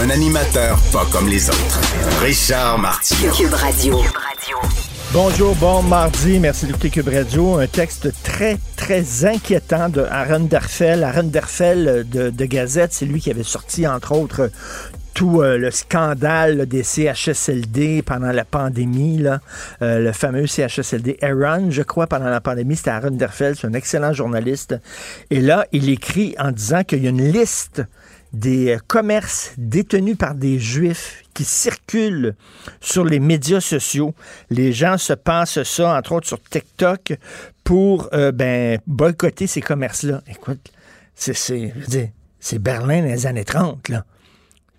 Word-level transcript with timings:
Un 0.00 0.10
animateur 0.10 0.78
pas 0.92 1.06
comme 1.12 1.28
les 1.28 1.48
autres. 1.48 1.80
Richard 2.20 2.78
Martineau. 2.78 3.32
Cube 3.32 3.52
Radio. 3.52 4.00
Bonjour, 5.12 5.54
bon 5.56 5.82
mardi, 5.82 6.38
merci 6.40 6.66
d'écouter 6.66 6.90
Cube 6.90 7.08
Radio. 7.08 7.58
Un 7.58 7.66
texte 7.66 8.10
très, 8.22 8.58
très 8.76 9.24
inquiétant 9.26 9.88
de 9.88 10.00
Aaron 10.00 10.40
Derfel. 10.40 11.04
Aaron 11.04 11.24
Derfel 11.24 12.06
de, 12.08 12.30
de 12.30 12.44
Gazette, 12.46 12.92
c'est 12.92 13.04
lui 13.04 13.20
qui 13.20 13.30
avait 13.30 13.42
sorti, 13.42 13.86
entre 13.86 14.12
autres, 14.12 14.50
tout 15.14 15.42
euh, 15.42 15.58
le 15.58 15.70
scandale 15.70 16.56
là, 16.56 16.66
des 16.66 16.82
CHSLD 16.82 18.02
pendant 18.02 18.32
la 18.32 18.44
pandémie, 18.44 19.18
là, 19.18 19.40
euh, 19.82 19.98
le 19.98 20.12
fameux 20.12 20.46
CHSLD 20.46 21.18
Aaron, 21.20 21.70
je 21.70 21.82
crois, 21.82 22.06
pendant 22.06 22.30
la 22.30 22.40
pandémie, 22.40 22.76
c'était 22.76 22.90
Aaron 22.90 23.10
Derfel, 23.10 23.56
c'est 23.56 23.66
un 23.66 23.74
excellent 23.74 24.12
journaliste. 24.12 24.76
Et 25.30 25.40
là, 25.40 25.66
il 25.72 25.88
écrit 25.90 26.34
en 26.38 26.50
disant 26.50 26.84
qu'il 26.84 27.02
y 27.02 27.06
a 27.06 27.10
une 27.10 27.30
liste 27.30 27.82
des 28.32 28.74
euh, 28.74 28.78
commerces 28.86 29.52
détenus 29.58 30.16
par 30.16 30.34
des 30.34 30.58
juifs 30.58 31.22
qui 31.34 31.44
circulent 31.44 32.34
sur 32.80 33.04
les 33.04 33.20
médias 33.20 33.60
sociaux. 33.60 34.14
Les 34.50 34.72
gens 34.72 34.98
se 34.98 35.12
passent 35.12 35.62
ça, 35.62 35.96
entre 35.96 36.12
autres 36.12 36.28
sur 36.28 36.42
TikTok, 36.42 37.14
pour 37.64 38.08
euh, 38.12 38.32
ben, 38.32 38.78
boycotter 38.86 39.46
ces 39.46 39.60
commerces-là. 39.60 40.22
Écoute, 40.28 40.72
c'est, 41.14 41.72
Berlin 42.58 43.02
les 43.02 43.26
années 43.26 43.44
30, 43.44 43.88
là. 43.88 44.04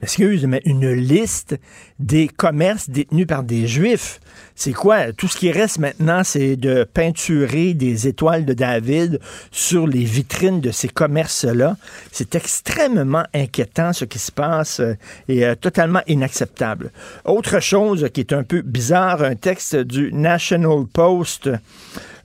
Excuse, 0.04 0.46
mais 0.46 0.62
une 0.66 0.92
liste 0.92 1.58
des 1.98 2.28
commerces 2.28 2.90
détenus 2.90 3.26
par 3.26 3.42
des 3.42 3.68
juifs. 3.68 4.20
C'est 4.54 4.74
quoi? 4.74 5.14
Tout 5.14 5.30
ce 5.30 5.38
qui 5.38 5.50
reste 5.50 5.80
maintenant, 5.80 6.26
c'est 6.26 6.58
de 6.58 6.84
peinturer 6.84 7.74
des 7.74 8.06
étoiles 8.06 8.44
de 8.44 8.54
David 8.54 9.22
sur 9.50 9.88
les 9.88 10.04
vitrines 10.04 10.60
de 10.60 10.72
ces 10.72 10.90
commerces-là. 10.90 11.78
C'est 12.12 12.36
extrêmement 12.36 13.24
inquiétant 13.34 13.94
ce 13.94 14.04
qui 14.04 14.20
se 14.20 14.34
passe 14.34 14.82
euh, 14.82 14.96
et 15.30 15.46
euh, 15.46 15.56
totalement 15.56 16.02
inacceptable. 16.08 16.92
Autre 17.24 17.62
chose 17.62 18.10
qui 18.14 18.20
est 18.20 18.34
un 18.34 18.44
peu 18.44 18.62
bizarre, 18.62 19.24
un 19.24 19.36
texte 19.36 19.78
du 19.78 20.12
National 20.12 20.86
Post. 20.92 21.50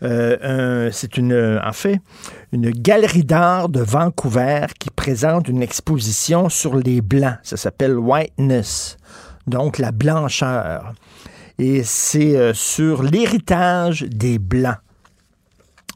Euh, 0.03 0.91
c'est 0.93 1.17
une, 1.17 1.61
en 1.63 1.73
fait, 1.73 2.01
une 2.53 2.71
galerie 2.71 3.25
d'art 3.25 3.69
de 3.69 3.81
Vancouver 3.81 4.67
qui 4.79 4.91
présente 4.91 5.49
une 5.49 5.63
exposition 5.63 6.49
sur 6.49 6.77
les 6.77 7.01
blancs. 7.01 7.39
Ça 7.43 7.57
s'appelle 7.57 7.97
Whiteness, 7.97 8.97
donc 9.47 9.79
la 9.79 9.93
blancheur. 9.93 10.93
Et 11.59 11.83
c'est 11.83 12.37
euh, 12.37 12.55
sur 12.55 13.03
l'héritage 13.03 14.03
des 14.03 14.39
blancs. 14.39 14.79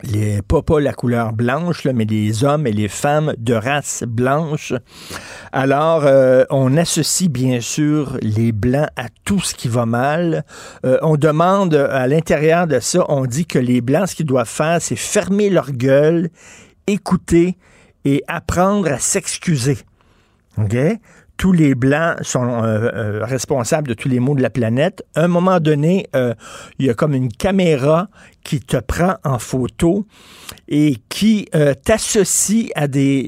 Les, 0.02 0.42
pas, 0.42 0.62
pas 0.62 0.80
la 0.80 0.92
couleur 0.92 1.32
blanche, 1.32 1.84
là, 1.84 1.92
mais 1.92 2.04
les 2.04 2.44
hommes 2.44 2.66
et 2.66 2.72
les 2.72 2.88
femmes 2.88 3.34
de 3.38 3.54
race 3.54 4.04
blanche. 4.06 4.72
Alors, 5.52 6.04
euh, 6.04 6.44
on 6.50 6.76
associe 6.76 7.30
bien 7.30 7.60
sûr 7.60 8.18
les 8.20 8.52
blancs 8.52 8.88
à 8.96 9.06
tout 9.24 9.40
ce 9.40 9.54
qui 9.54 9.68
va 9.68 9.86
mal. 9.86 10.44
Euh, 10.84 10.98
on 11.02 11.16
demande 11.16 11.74
à 11.74 12.06
l'intérieur 12.06 12.66
de 12.66 12.80
ça, 12.80 13.04
on 13.08 13.26
dit 13.26 13.46
que 13.46 13.58
les 13.58 13.80
blancs, 13.80 14.08
ce 14.08 14.16
qu'ils 14.16 14.26
doivent 14.26 14.48
faire, 14.48 14.80
c'est 14.80 14.96
fermer 14.96 15.50
leur 15.50 15.70
gueule, 15.70 16.30
écouter 16.86 17.56
et 18.04 18.24
apprendre 18.26 18.90
à 18.90 18.98
s'excuser. 18.98 19.78
OK? 20.58 20.76
Tous 21.42 21.50
les 21.50 21.74
Blancs 21.74 22.18
sont 22.22 22.62
euh, 22.62 22.88
euh, 22.94 23.24
responsables 23.24 23.88
de 23.88 23.94
tous 23.94 24.08
les 24.08 24.20
maux 24.20 24.36
de 24.36 24.42
la 24.42 24.48
planète. 24.48 25.04
À 25.16 25.24
un 25.24 25.26
moment 25.26 25.58
donné, 25.58 26.06
euh, 26.14 26.34
il 26.78 26.86
y 26.86 26.88
a 26.88 26.94
comme 26.94 27.14
une 27.14 27.32
caméra 27.32 28.06
qui 28.44 28.60
te 28.60 28.76
prend 28.76 29.16
en 29.24 29.40
photo 29.40 30.06
et 30.68 30.98
qui 31.08 31.48
t'associe 31.84 32.70
à 32.76 32.86
des 32.86 33.22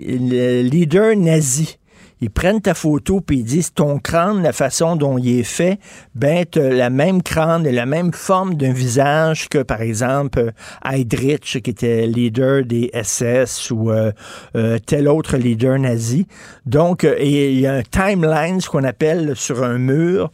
leaders 0.62 1.16
nazis. 1.16 1.76
Ils 2.20 2.30
prennent 2.30 2.60
ta 2.60 2.75
photo 2.75 3.20
puis 3.20 3.38
ils 3.38 3.44
disent 3.44 3.72
ton 3.72 3.98
crâne, 3.98 4.42
la 4.42 4.52
façon 4.52 4.97
dont 4.97 5.19
il 5.19 5.41
est 5.41 5.42
fait, 5.42 5.78
ben 6.14 6.44
t'as 6.50 6.70
la 6.70 6.91
même 6.91 7.22
crâne 7.22 7.66
et 7.66 7.72
la 7.72 7.86
même 7.86 8.12
forme 8.12 8.54
d'un 8.54 8.72
visage 8.72 9.48
que 9.48 9.62
par 9.62 9.82
exemple 9.82 10.38
euh, 10.38 10.50
Heydrich 10.84 11.60
qui 11.62 11.70
était 11.70 12.06
leader 12.06 12.64
des 12.64 12.91
SS 12.94 13.70
ou 13.70 13.91
euh, 13.91 14.12
euh, 14.56 14.78
tel 14.84 15.08
autre 15.08 15.36
leader 15.36 15.78
nazi. 15.78 16.26
Donc 16.66 17.06
il 17.20 17.58
y 17.58 17.66
a 17.66 17.75
un 17.75 17.82
timeline 17.82 18.60
ce 18.60 18.69
qu'on 18.69 18.84
appelle 18.84 19.34
sur 19.36 19.62
un 19.62 19.78
mur. 19.78 20.31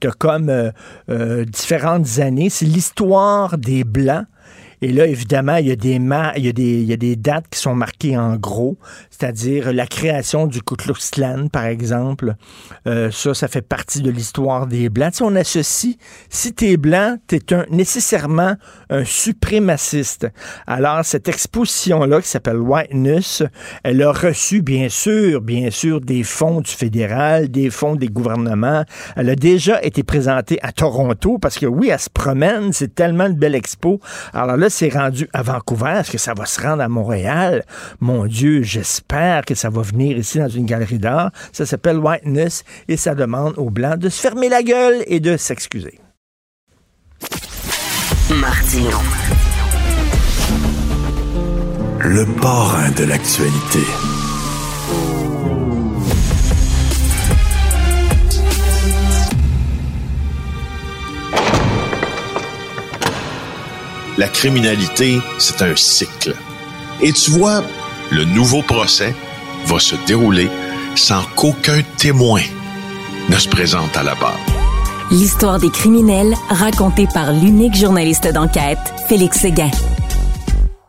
T'as 0.00 0.10
comme 0.10 0.72
différentes 1.46 2.18
années. 2.18 2.50
C'est 2.50 2.66
l'histoire 2.66 3.56
des 3.56 3.84
blancs. 3.84 4.26
Et 4.82 4.90
là, 4.90 5.06
évidemment, 5.06 5.56
il 5.56 5.68
y 5.68 5.72
a 6.92 6.96
des 6.96 7.16
dates 7.16 7.48
qui 7.48 7.58
sont 7.58 7.76
marquées 7.76 8.18
en 8.18 8.34
gros, 8.34 8.76
c'est-à-dire 9.22 9.72
la 9.72 9.86
création 9.86 10.48
du 10.48 10.62
Ku 10.62 10.74
Klux 10.74 10.94
par 11.52 11.66
exemple. 11.66 12.34
Euh, 12.88 13.12
ça, 13.12 13.34
ça 13.34 13.46
fait 13.46 13.62
partie 13.62 14.02
de 14.02 14.10
l'histoire 14.10 14.66
des 14.66 14.88
Blancs. 14.88 15.12
Tu 15.12 15.18
sais, 15.18 15.24
on 15.24 15.36
associe, 15.36 15.94
si 16.28 16.52
t'es 16.52 16.76
blanc, 16.76 17.18
t'es 17.28 17.54
un, 17.54 17.64
nécessairement 17.70 18.56
un 18.90 19.04
suprémaciste. 19.04 20.26
Alors, 20.66 21.04
cette 21.04 21.28
exposition-là, 21.28 22.20
qui 22.20 22.28
s'appelle 22.28 22.56
Whiteness, 22.56 23.44
elle 23.84 24.02
a 24.02 24.10
reçu, 24.10 24.60
bien 24.60 24.88
sûr, 24.88 25.40
bien 25.40 25.70
sûr, 25.70 26.00
des 26.00 26.24
fonds 26.24 26.60
du 26.60 26.72
fédéral, 26.72 27.48
des 27.48 27.70
fonds 27.70 27.94
des 27.94 28.08
gouvernements. 28.08 28.82
Elle 29.14 29.30
a 29.30 29.36
déjà 29.36 29.80
été 29.84 30.02
présentée 30.02 30.58
à 30.62 30.72
Toronto, 30.72 31.38
parce 31.38 31.58
que 31.58 31.66
oui, 31.66 31.90
elle 31.92 32.00
se 32.00 32.10
promène, 32.10 32.72
c'est 32.72 32.92
tellement 32.92 33.26
une 33.26 33.36
belle 33.36 33.54
expo. 33.54 34.00
Alors 34.32 34.56
là, 34.56 34.68
c'est 34.68 34.88
rendu 34.88 35.28
à 35.32 35.42
Vancouver. 35.42 35.94
Est-ce 36.00 36.10
que 36.10 36.18
ça 36.18 36.34
va 36.34 36.44
se 36.44 36.60
rendre 36.60 36.82
à 36.82 36.88
Montréal? 36.88 37.64
Mon 38.00 38.26
Dieu, 38.26 38.62
j'espère 38.62 39.11
que 39.46 39.54
ça 39.54 39.68
va 39.68 39.82
venir 39.82 40.16
ici 40.16 40.38
dans 40.38 40.48
une 40.48 40.66
galerie 40.66 40.98
d'art. 40.98 41.30
Ça 41.52 41.66
s'appelle 41.66 41.98
Whiteness 41.98 42.64
et 42.88 42.96
ça 42.96 43.14
demande 43.14 43.54
aux 43.58 43.70
Blancs 43.70 43.98
de 43.98 44.08
se 44.08 44.20
fermer 44.20 44.48
la 44.48 44.62
gueule 44.62 45.04
et 45.06 45.20
de 45.20 45.36
s'excuser. 45.36 46.00
Martino. 48.30 48.98
Le 52.00 52.24
parrain 52.40 52.90
de 52.90 53.04
l'actualité. 53.04 53.80
La 64.18 64.28
criminalité, 64.28 65.20
c'est 65.38 65.62
un 65.62 65.76
cycle. 65.76 66.34
Et 67.00 67.12
tu 67.12 67.32
vois, 67.32 67.62
le 68.12 68.24
nouveau 68.24 68.60
procès 68.60 69.14
va 69.64 69.78
se 69.78 69.96
dérouler 70.06 70.50
sans 70.96 71.24
qu'aucun 71.34 71.80
témoin 71.96 72.42
ne 73.30 73.36
se 73.36 73.48
présente 73.48 73.96
à 73.96 74.02
la 74.02 74.14
barre. 74.14 74.38
L'histoire 75.10 75.58
des 75.58 75.70
criminels 75.70 76.34
racontée 76.50 77.06
par 77.06 77.32
l'unique 77.32 77.74
journaliste 77.74 78.28
d'enquête, 78.28 78.78
Félix 79.08 79.38
Séguin. 79.40 79.70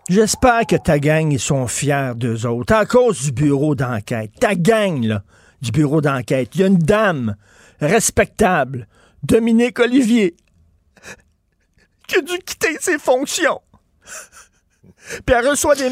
J'espère 0.10 0.66
que 0.68 0.76
ta 0.76 1.00
gang, 1.00 1.32
ils 1.32 1.40
sont 1.40 1.68
fiers 1.68 2.12
d'eux 2.16 2.46
autres 2.46 2.74
à 2.74 2.86
cause 2.86 3.22
du 3.22 3.32
bureau 3.32 3.74
d'enquête. 3.74 4.32
Ta 4.42 4.56
gang, 4.56 5.02
là, 5.06 5.24
du 5.62 5.72
bureau 5.72 6.02
d'enquête. 6.02 6.50
Il 6.56 6.62
y 6.62 6.64
a 6.66 6.68
une 6.68 6.78
dame 6.78 7.38
respectable, 7.80 8.88
Dominique 9.24 9.80
Olivier, 9.80 10.36
qui 12.08 12.18
a 12.18 12.22
dû 12.22 12.38
quitter 12.40 12.78
ses 12.82 13.00
fonctions. 13.00 13.62
Puis 15.26 15.36
elle 15.36 15.48
reçoit 15.48 15.76
des, 15.76 15.90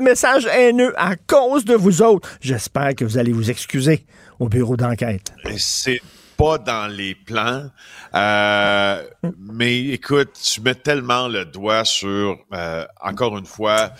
messages 0.00 0.46
haineux 0.46 0.92
à 0.96 1.16
cause 1.16 1.64
de 1.64 1.74
vous 1.74 2.02
autres. 2.02 2.28
J'espère 2.40 2.94
que 2.94 3.04
vous 3.04 3.18
allez 3.18 3.32
vous 3.32 3.50
excuser 3.50 4.04
au 4.38 4.48
bureau 4.48 4.76
d'enquête. 4.76 5.32
C'est 5.56 6.00
pas 6.40 6.56
dans 6.56 6.90
les 6.90 7.14
plans. 7.14 7.68
Euh, 8.14 9.04
mais 9.38 9.88
écoute, 9.88 10.30
tu 10.42 10.62
mets 10.62 10.74
tellement 10.74 11.28
le 11.28 11.44
doigt 11.44 11.84
sur, 11.84 12.38
euh, 12.54 12.86
encore 13.02 13.36
une 13.36 13.44
fois, 13.44 13.92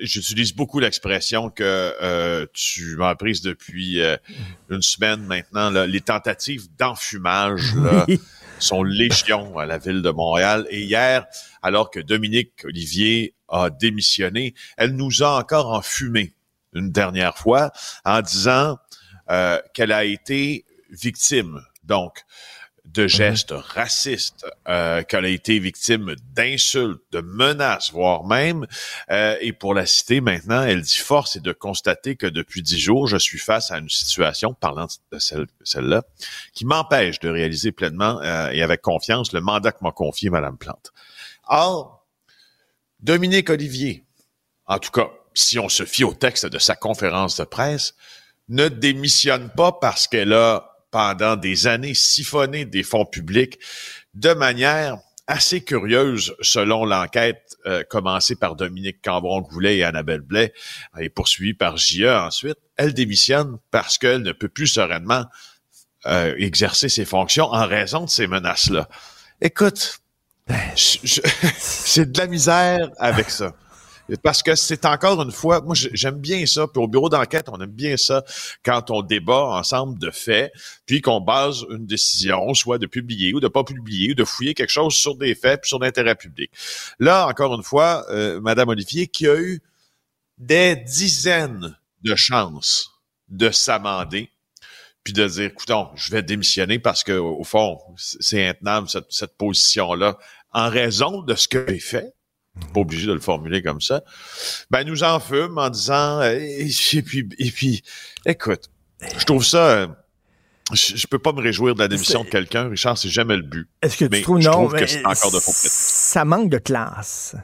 j'utilise 0.00 0.52
beaucoup 0.52 0.80
l'expression 0.80 1.48
que 1.48 1.62
euh, 2.02 2.44
tu 2.52 2.96
m'as 2.96 3.14
prise 3.14 3.40
depuis 3.40 4.00
une 4.68 4.82
semaine 4.82 5.20
maintenant, 5.22 5.70
là, 5.70 5.86
les 5.86 6.00
tentatives 6.00 6.66
d'enfumage 6.76 7.74
Oui. 8.08 8.20
sont 8.58 8.82
légion 8.82 9.56
à 9.56 9.64
la 9.64 9.78
ville 9.78 10.02
de 10.02 10.10
Montréal. 10.10 10.66
Et 10.70 10.82
hier, 10.82 11.24
alors 11.62 11.90
que 11.90 12.00
Dominique 12.00 12.64
Olivier 12.64 13.34
a 13.50 13.70
démissionné, 13.70 14.54
elle 14.76 14.96
nous 14.96 15.22
a 15.22 15.38
encore 15.38 15.72
enfumé 15.72 16.34
une 16.72 16.90
dernière 16.90 17.36
fois 17.36 17.72
en 18.04 18.20
disant 18.22 18.78
euh, 19.30 19.60
qu'elle 19.74 19.92
a 19.92 20.04
été 20.04 20.64
victime, 20.90 21.60
donc, 21.84 22.24
de 22.94 23.02
mhm. 23.02 23.08
gestes 23.08 23.52
racistes, 23.52 24.46
euh, 24.68 25.02
qu'elle 25.02 25.24
a 25.24 25.28
été 25.28 25.58
victime 25.58 26.14
d'insultes, 26.34 27.02
de 27.12 27.20
menaces, 27.20 27.92
voire 27.92 28.24
même. 28.24 28.66
Euh, 29.10 29.36
et 29.40 29.52
pour 29.52 29.74
la 29.74 29.86
citer 29.86 30.20
maintenant, 30.20 30.62
elle 30.62 30.82
dit 30.82 30.98
force 30.98 31.36
est 31.36 31.40
de 31.40 31.52
constater 31.52 32.16
que 32.16 32.26
depuis 32.26 32.62
dix 32.62 32.78
jours, 32.78 33.06
je 33.06 33.16
suis 33.16 33.38
face 33.38 33.70
à 33.70 33.78
une 33.78 33.88
situation, 33.88 34.54
parlant 34.54 34.88
de 35.12 35.18
celle, 35.18 35.46
celle-là, 35.62 36.02
qui 36.52 36.64
m'empêche 36.64 37.20
de 37.20 37.28
réaliser 37.28 37.72
pleinement 37.72 38.20
euh, 38.22 38.50
et 38.50 38.62
avec 38.62 38.82
confiance 38.82 39.32
le 39.32 39.40
mandat 39.40 39.72
que 39.72 39.82
m'a 39.82 39.92
confié 39.92 40.30
Madame 40.30 40.58
Plante. 40.58 40.92
Or, 41.46 41.99
Dominique 43.02 43.50
Olivier, 43.50 44.04
en 44.66 44.78
tout 44.78 44.90
cas, 44.90 45.08
si 45.34 45.58
on 45.58 45.68
se 45.68 45.84
fie 45.84 46.04
au 46.04 46.12
texte 46.12 46.46
de 46.46 46.58
sa 46.58 46.74
conférence 46.74 47.38
de 47.38 47.44
presse, 47.44 47.94
ne 48.48 48.68
démissionne 48.68 49.50
pas 49.56 49.72
parce 49.72 50.06
qu'elle 50.06 50.32
a 50.32 50.76
pendant 50.90 51.36
des 51.36 51.66
années 51.66 51.94
siphonné 51.94 52.64
des 52.64 52.82
fonds 52.82 53.06
publics 53.06 53.58
de 54.14 54.32
manière 54.32 54.98
assez 55.26 55.62
curieuse 55.62 56.34
selon 56.40 56.84
l'enquête 56.84 57.56
euh, 57.66 57.84
commencée 57.84 58.34
par 58.34 58.56
Dominique 58.56 59.00
Cambron-Goulet 59.02 59.78
et 59.78 59.84
Annabelle 59.84 60.22
Blais 60.22 60.52
et 60.98 61.08
poursuivie 61.08 61.54
par 61.54 61.76
JE 61.76 62.06
ensuite. 62.06 62.58
Elle 62.76 62.92
démissionne 62.92 63.58
parce 63.70 63.96
qu'elle 63.96 64.22
ne 64.22 64.32
peut 64.32 64.48
plus 64.48 64.66
sereinement 64.66 65.24
euh, 66.06 66.34
exercer 66.38 66.88
ses 66.88 67.04
fonctions 67.04 67.46
en 67.46 67.66
raison 67.66 68.04
de 68.04 68.10
ces 68.10 68.26
menaces-là. 68.26 68.88
Écoute, 69.40 69.99
c'est 70.76 72.12
de 72.12 72.18
la 72.18 72.26
misère 72.26 72.90
avec 72.98 73.30
ça. 73.30 73.54
Parce 74.22 74.42
que 74.42 74.54
c'est 74.54 74.84
encore 74.84 75.22
une 75.22 75.30
fois, 75.30 75.60
moi 75.60 75.74
j'aime 75.74 76.18
bien 76.18 76.44
ça, 76.46 76.66
puis 76.66 76.82
au 76.82 76.88
bureau 76.88 77.08
d'enquête, 77.08 77.48
on 77.48 77.60
aime 77.60 77.70
bien 77.70 77.96
ça 77.96 78.24
quand 78.64 78.90
on 78.90 79.02
débat 79.02 79.44
ensemble 79.44 79.98
de 79.98 80.10
faits, 80.10 80.52
puis 80.86 81.00
qu'on 81.00 81.20
base 81.20 81.64
une 81.70 81.86
décision, 81.86 82.52
soit 82.54 82.78
de 82.78 82.86
publier 82.86 83.34
ou 83.34 83.40
de 83.40 83.48
pas 83.48 83.64
publier, 83.64 84.12
ou 84.12 84.14
de 84.14 84.24
fouiller 84.24 84.54
quelque 84.54 84.70
chose 84.70 84.94
sur 84.94 85.16
des 85.16 85.34
faits, 85.34 85.62
puis 85.62 85.68
sur 85.68 85.78
l'intérêt 85.78 86.14
public. 86.14 86.50
Là, 86.98 87.28
encore 87.28 87.54
une 87.54 87.62
fois, 87.62 88.04
euh, 88.10 88.40
Madame 88.40 88.68
Olivier, 88.70 89.06
qui 89.06 89.28
a 89.28 89.36
eu 89.36 89.60
des 90.38 90.76
dizaines 90.76 91.76
de 92.02 92.14
chances 92.16 92.90
de 93.28 93.50
s'amender, 93.50 94.30
puis 95.04 95.12
de 95.12 95.26
dire, 95.26 95.44
écoutons, 95.44 95.88
je 95.94 96.10
vais 96.10 96.22
démissionner 96.22 96.78
parce 96.78 97.04
que 97.04 97.12
au 97.12 97.44
fond, 97.44 97.78
c'est 97.96 98.48
intenable 98.48 98.88
cette, 98.88 99.10
cette 99.10 99.36
position-là 99.36 100.18
en 100.52 100.68
raison 100.68 101.22
de 101.22 101.34
ce 101.34 101.48
que 101.48 101.64
j'ai 101.68 101.80
fait 101.80 102.14
pas 102.74 102.80
obligé 102.80 103.06
de 103.06 103.12
le 103.12 103.20
formuler 103.20 103.62
comme 103.62 103.80
ça, 103.80 104.02
ben 104.70 104.84
nous 104.84 105.04
en 105.04 105.20
fume 105.20 105.56
en 105.56 105.70
disant 105.70 106.20
euh, 106.20 106.36
et, 106.36 107.02
puis 107.02 107.28
et 107.38 107.50
puis 107.50 107.82
écoute, 108.26 108.70
je 109.16 109.24
trouve 109.24 109.44
ça 109.44 109.88
je, 110.72 111.06
peux 111.06 111.18
pas 111.18 111.32
me 111.32 111.40
réjouir 111.40 111.74
de 111.74 111.80
la 111.80 111.88
démission 111.88 112.24
de 112.24 112.28
quelqu'un, 112.28 112.68
Richard, 112.68 112.96
c'est 112.96 113.08
jamais 113.08 113.36
le 113.36 113.42
but. 113.42 113.68
Est-ce 113.82 113.96
que 113.96 114.04
tu 114.04 114.22
trouves 114.22 114.38
non 114.40 114.68
que 114.68 114.86
c'est 114.86 115.04
encore 115.04 115.32
de 115.32 115.40
faux 115.40 115.52
Ça 115.54 116.24
manque 116.24 116.50
de 116.50 116.58
classe 116.58 117.34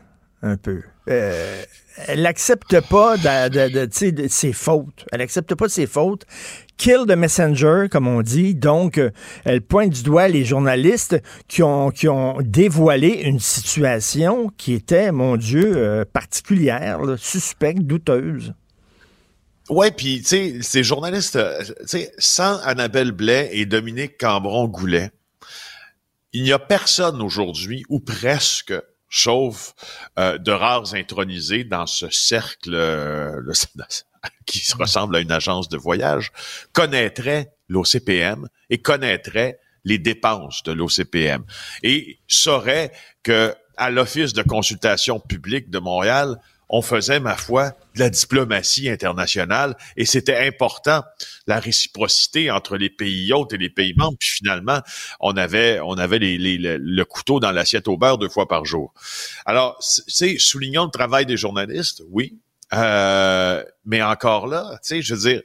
un 0.42 0.56
peu. 0.56 0.82
Euh, 1.08 1.64
elle 2.06 2.22
n'accepte 2.22 2.80
pas 2.88 3.16
de, 3.16 4.28
ses 4.28 4.52
fautes. 4.52 5.04
Elle 5.12 5.18
n'accepte 5.18 5.54
pas 5.54 5.68
ses 5.68 5.86
fautes. 5.86 6.24
Kill 6.76 7.04
the 7.06 7.16
messenger, 7.16 7.86
comme 7.90 8.06
on 8.06 8.22
dit. 8.22 8.54
Donc, 8.54 8.98
euh, 8.98 9.10
elle 9.44 9.62
pointe 9.62 9.90
du 9.90 10.02
doigt 10.02 10.28
les 10.28 10.44
journalistes 10.44 11.16
qui 11.48 11.62
ont, 11.62 11.90
qui 11.90 12.08
ont 12.08 12.36
dévoilé 12.42 13.22
une 13.24 13.40
situation 13.40 14.50
qui 14.58 14.74
était, 14.74 15.10
mon 15.10 15.36
Dieu, 15.36 15.76
euh, 15.76 16.04
particulière, 16.04 17.00
suspecte, 17.16 17.80
douteuse. 17.80 18.52
Ouais, 19.68 19.90
puis 19.90 20.18
tu 20.18 20.26
sais, 20.26 20.58
ces 20.60 20.84
journalistes, 20.84 21.38
tu 21.80 21.86
sais, 21.86 22.12
sans 22.18 22.58
Annabelle 22.60 23.10
Blais 23.10 23.50
et 23.52 23.66
Dominique 23.66 24.18
Cambron-Goulet, 24.18 25.10
il 26.32 26.42
n'y 26.42 26.52
a 26.52 26.58
personne 26.58 27.22
aujourd'hui, 27.22 27.82
ou 27.88 27.98
presque, 27.98 28.74
sauf 29.16 29.74
euh, 30.18 30.36
de 30.36 30.52
rares 30.52 30.94
intronisés 30.94 31.64
dans 31.64 31.86
ce 31.86 32.10
cercle 32.10 32.74
euh, 32.74 33.40
qui 34.46 34.62
ressemble 34.78 35.16
à 35.16 35.20
une 35.20 35.32
agence 35.32 35.68
de 35.68 35.78
voyage, 35.78 36.32
connaîtrait 36.72 37.52
l'OCPM 37.68 38.48
et 38.68 38.78
connaîtrait 38.78 39.58
les 39.84 39.98
dépenses 39.98 40.62
de 40.64 40.72
l'OCPM 40.72 41.44
et 41.82 42.18
saurait 42.28 42.92
que 43.22 43.54
à 43.78 43.90
l'Office 43.90 44.32
de 44.32 44.42
consultation 44.42 45.20
publique 45.20 45.70
de 45.70 45.78
Montréal, 45.78 46.38
on 46.68 46.82
faisait, 46.82 47.20
ma 47.20 47.36
foi, 47.36 47.70
de 47.94 48.00
la 48.00 48.10
diplomatie 48.10 48.88
internationale 48.88 49.76
et 49.96 50.04
c'était 50.04 50.46
important, 50.46 51.02
la 51.46 51.60
réciprocité 51.60 52.50
entre 52.50 52.76
les 52.76 52.90
pays 52.90 53.32
hôtes 53.32 53.52
et 53.52 53.58
les 53.58 53.70
pays 53.70 53.94
membres. 53.96 54.16
Puis 54.18 54.30
finalement, 54.30 54.80
on 55.20 55.36
avait, 55.36 55.80
on 55.80 55.94
avait 55.94 56.18
les, 56.18 56.58
le 56.58 57.04
couteau 57.04 57.40
dans 57.40 57.52
l'assiette 57.52 57.88
au 57.88 57.96
beurre 57.96 58.18
deux 58.18 58.28
fois 58.28 58.48
par 58.48 58.64
jour. 58.64 58.92
Alors, 59.44 59.76
c'est 59.80 60.38
soulignons 60.38 60.84
le 60.84 60.90
travail 60.90 61.26
des 61.26 61.36
journalistes, 61.36 62.02
oui, 62.10 62.38
euh, 62.72 63.64
mais 63.84 64.02
encore 64.02 64.48
là, 64.48 64.78
tu 64.82 64.88
sais, 64.88 65.02
je 65.02 65.14
veux 65.14 65.20
dire, 65.20 65.42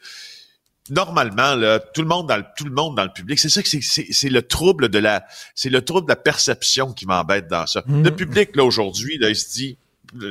normalement 0.90 1.56
là, 1.56 1.80
tout 1.80 2.02
le 2.02 2.08
monde 2.08 2.28
dans 2.28 2.38
le, 2.38 2.46
tout 2.58 2.66
le 2.66 2.72
monde 2.72 2.98
dans 2.98 3.04
le 3.04 3.14
public, 3.14 3.38
c'est 3.38 3.50
ça 3.50 3.62
que 3.62 3.70
c'est, 3.70 3.82
c'est, 3.82 4.30
le 4.30 4.42
trouble 4.42 4.90
de 4.90 4.98
la, 4.98 5.24
c'est 5.54 5.70
le 5.70 5.84
trouble 5.84 6.08
de 6.08 6.12
la 6.12 6.16
perception 6.16 6.94
qui 6.94 7.06
m'embête 7.06 7.48
dans 7.48 7.68
ça. 7.68 7.84
Le 7.88 8.10
mmh. 8.10 8.16
public 8.16 8.56
là 8.56 8.64
aujourd'hui, 8.64 9.20
là, 9.20 9.30
il 9.30 9.36
se 9.36 9.52
dit 9.52 9.78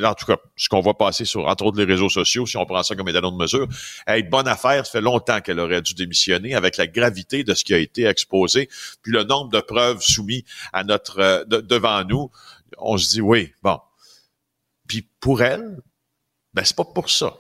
en 0.05 0.15
tout 0.15 0.27
cas, 0.27 0.37
ce 0.57 0.69
qu'on 0.69 0.81
voit 0.81 0.97
passer 0.97 1.25
sur, 1.25 1.47
entre 1.47 1.65
autres, 1.65 1.79
les 1.79 1.85
réseaux 1.85 2.09
sociaux, 2.09 2.47
si 2.47 2.57
on 2.57 2.67
prend 2.67 2.83
ça 2.83 2.95
comme 2.95 3.09
étalon 3.09 3.33
de 3.33 3.37
mesure, 3.37 3.69
hey, 4.07 4.23
bonne 4.23 4.49
affaire, 4.49 4.87
ça 4.87 4.93
fait 4.93 5.01
longtemps 5.01 5.41
qu'elle 5.41 5.61
aurait 5.61 5.83
dû 5.83 5.95
démissionner 5.95 6.55
avec 6.55 6.77
la 6.77 6.87
gravité 6.87 7.45
de 7.45 7.55
ce 7.55 7.65
qui 7.65 7.75
a 7.75 7.79
été 7.79 8.05
exposé, 8.05 8.69
puis 9.03 9.13
le 9.13 9.25
nombre 9.25 9.51
de 9.51 9.61
preuves 9.61 10.01
soumises 10.03 10.45
à 10.73 10.85
notre, 10.85 11.19
euh, 11.19 11.45
devant 11.45 12.05
nous. 12.05 12.31
On 12.79 12.97
se 12.97 13.11
dit, 13.11 13.21
oui, 13.21 13.53
bon. 13.63 13.79
Puis 14.87 15.07
pour 15.21 15.43
elle, 15.43 15.81
ben, 16.55 16.65
c'est 16.65 16.77
pas 16.77 16.85
pour 16.85 17.11
ça 17.11 17.37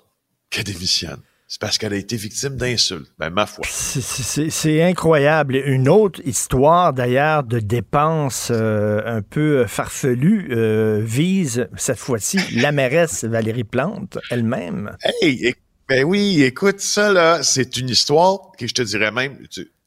qu'elle 0.50 0.64
démissionne. 0.64 1.22
C'est 1.52 1.60
parce 1.60 1.78
qu'elle 1.78 1.92
a 1.92 1.96
été 1.96 2.16
victime 2.16 2.54
d'insultes. 2.56 3.10
Ben, 3.18 3.28
ma 3.28 3.44
foi. 3.44 3.64
C'est 3.68 4.82
incroyable. 4.84 5.56
Une 5.56 5.88
autre 5.88 6.20
histoire, 6.24 6.92
d'ailleurs, 6.92 7.42
de 7.42 7.58
dépenses 7.58 8.52
euh, 8.52 9.02
un 9.04 9.20
peu 9.20 9.66
farfelues 9.66 10.50
euh, 10.52 11.02
vise, 11.04 11.68
cette 11.76 11.98
fois-ci, 11.98 12.38
la 12.54 12.70
mairesse 12.70 13.24
Valérie 13.24 13.64
Plante 13.64 14.16
elle-même. 14.30 14.96
Hey, 15.02 15.56
ben 15.88 16.04
oui, 16.04 16.44
écoute, 16.44 16.78
ça, 16.78 17.12
là, 17.12 17.42
c'est 17.42 17.76
une 17.76 17.88
histoire 17.88 18.52
qui, 18.56 18.68
je 18.68 18.74
te 18.74 18.82
dirais 18.82 19.10
même, 19.10 19.36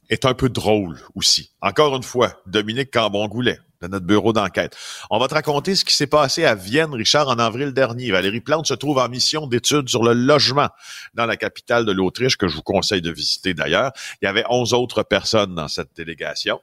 est 0.09 0.25
un 0.25 0.33
peu 0.33 0.49
drôle 0.49 0.99
aussi. 1.15 1.53
Encore 1.61 1.95
une 1.95 2.03
fois, 2.03 2.41
Dominique 2.45 2.91
Cambon-Goulet, 2.91 3.59
notre 3.87 4.05
bureau 4.05 4.33
d'enquête. 4.33 4.75
On 5.09 5.19
va 5.19 5.27
te 5.27 5.33
raconter 5.33 5.75
ce 5.75 5.85
qui 5.85 5.95
s'est 5.95 6.07
passé 6.07 6.45
à 6.45 6.55
Vienne, 6.55 6.93
Richard, 6.93 7.27
en 7.27 7.39
avril 7.39 7.73
dernier. 7.73 8.11
Valérie 8.11 8.41
Plante 8.41 8.67
se 8.67 8.73
trouve 8.73 8.97
en 8.97 9.09
mission 9.09 9.47
d'études 9.47 9.89
sur 9.89 10.03
le 10.03 10.13
logement 10.13 10.69
dans 11.13 11.25
la 11.25 11.37
capitale 11.37 11.85
de 11.85 11.91
l'Autriche, 11.91 12.37
que 12.37 12.47
je 12.47 12.55
vous 12.55 12.63
conseille 12.63 13.01
de 13.01 13.11
visiter 13.11 13.53
d'ailleurs. 13.53 13.91
Il 14.21 14.25
y 14.25 14.27
avait 14.27 14.45
11 14.49 14.73
autres 14.73 15.03
personnes 15.03 15.55
dans 15.55 15.67
cette 15.67 15.95
délégation. 15.95 16.61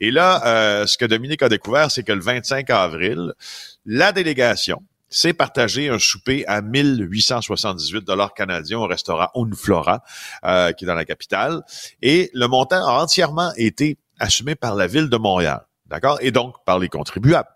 Et 0.00 0.10
là, 0.10 0.42
euh, 0.46 0.86
ce 0.86 0.96
que 0.98 1.04
Dominique 1.04 1.42
a 1.42 1.48
découvert, 1.48 1.90
c'est 1.90 2.02
que 2.02 2.12
le 2.12 2.20
25 2.20 2.68
avril, 2.70 3.32
la 3.86 4.12
délégation 4.12 4.82
s'est 5.10 5.32
partagé 5.32 5.88
un 5.88 5.98
souper 5.98 6.46
à 6.46 6.62
1878 6.62 8.04
dollars 8.04 8.32
canadiens 8.32 8.78
au 8.78 8.86
restaurant 8.86 9.28
Unflora, 9.34 10.02
euh, 10.44 10.72
qui 10.72 10.84
est 10.84 10.86
dans 10.86 10.94
la 10.94 11.04
capitale. 11.04 11.62
Et 12.00 12.30
le 12.32 12.46
montant 12.46 12.86
a 12.86 13.02
entièrement 13.02 13.52
été 13.56 13.98
assumé 14.18 14.54
par 14.54 14.76
la 14.76 14.86
ville 14.86 15.08
de 15.08 15.16
Montréal. 15.16 15.66
D'accord? 15.90 16.18
Et 16.20 16.30
donc, 16.30 16.54
par 16.64 16.78
les 16.78 16.88
contribuables. 16.88 17.48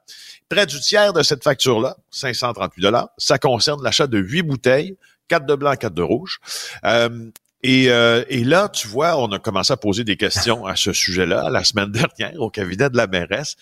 Près 0.48 0.66
du 0.66 0.78
tiers 0.80 1.12
de 1.12 1.22
cette 1.22 1.42
facture-là, 1.42 1.96
538 2.10 2.82
dollars, 2.82 3.08
ça 3.16 3.38
concerne 3.38 3.82
l'achat 3.82 4.06
de 4.06 4.18
huit 4.18 4.42
bouteilles, 4.42 4.96
quatre 5.28 5.46
de 5.46 5.54
blanc, 5.54 5.74
quatre 5.76 5.94
de 5.94 6.02
rouge. 6.02 6.40
Euh, 6.84 7.30
et, 7.62 7.90
euh, 7.90 8.24
et, 8.28 8.44
là, 8.44 8.68
tu 8.68 8.88
vois, 8.88 9.16
on 9.16 9.32
a 9.32 9.38
commencé 9.38 9.72
à 9.72 9.78
poser 9.78 10.04
des 10.04 10.16
questions 10.16 10.66
à 10.66 10.76
ce 10.76 10.92
sujet-là 10.92 11.48
la 11.48 11.64
semaine 11.64 11.90
dernière 12.18 12.38
au 12.40 12.50
cabinet 12.50 12.90
de 12.90 12.96
la 12.96 13.06
mairesse. 13.06 13.56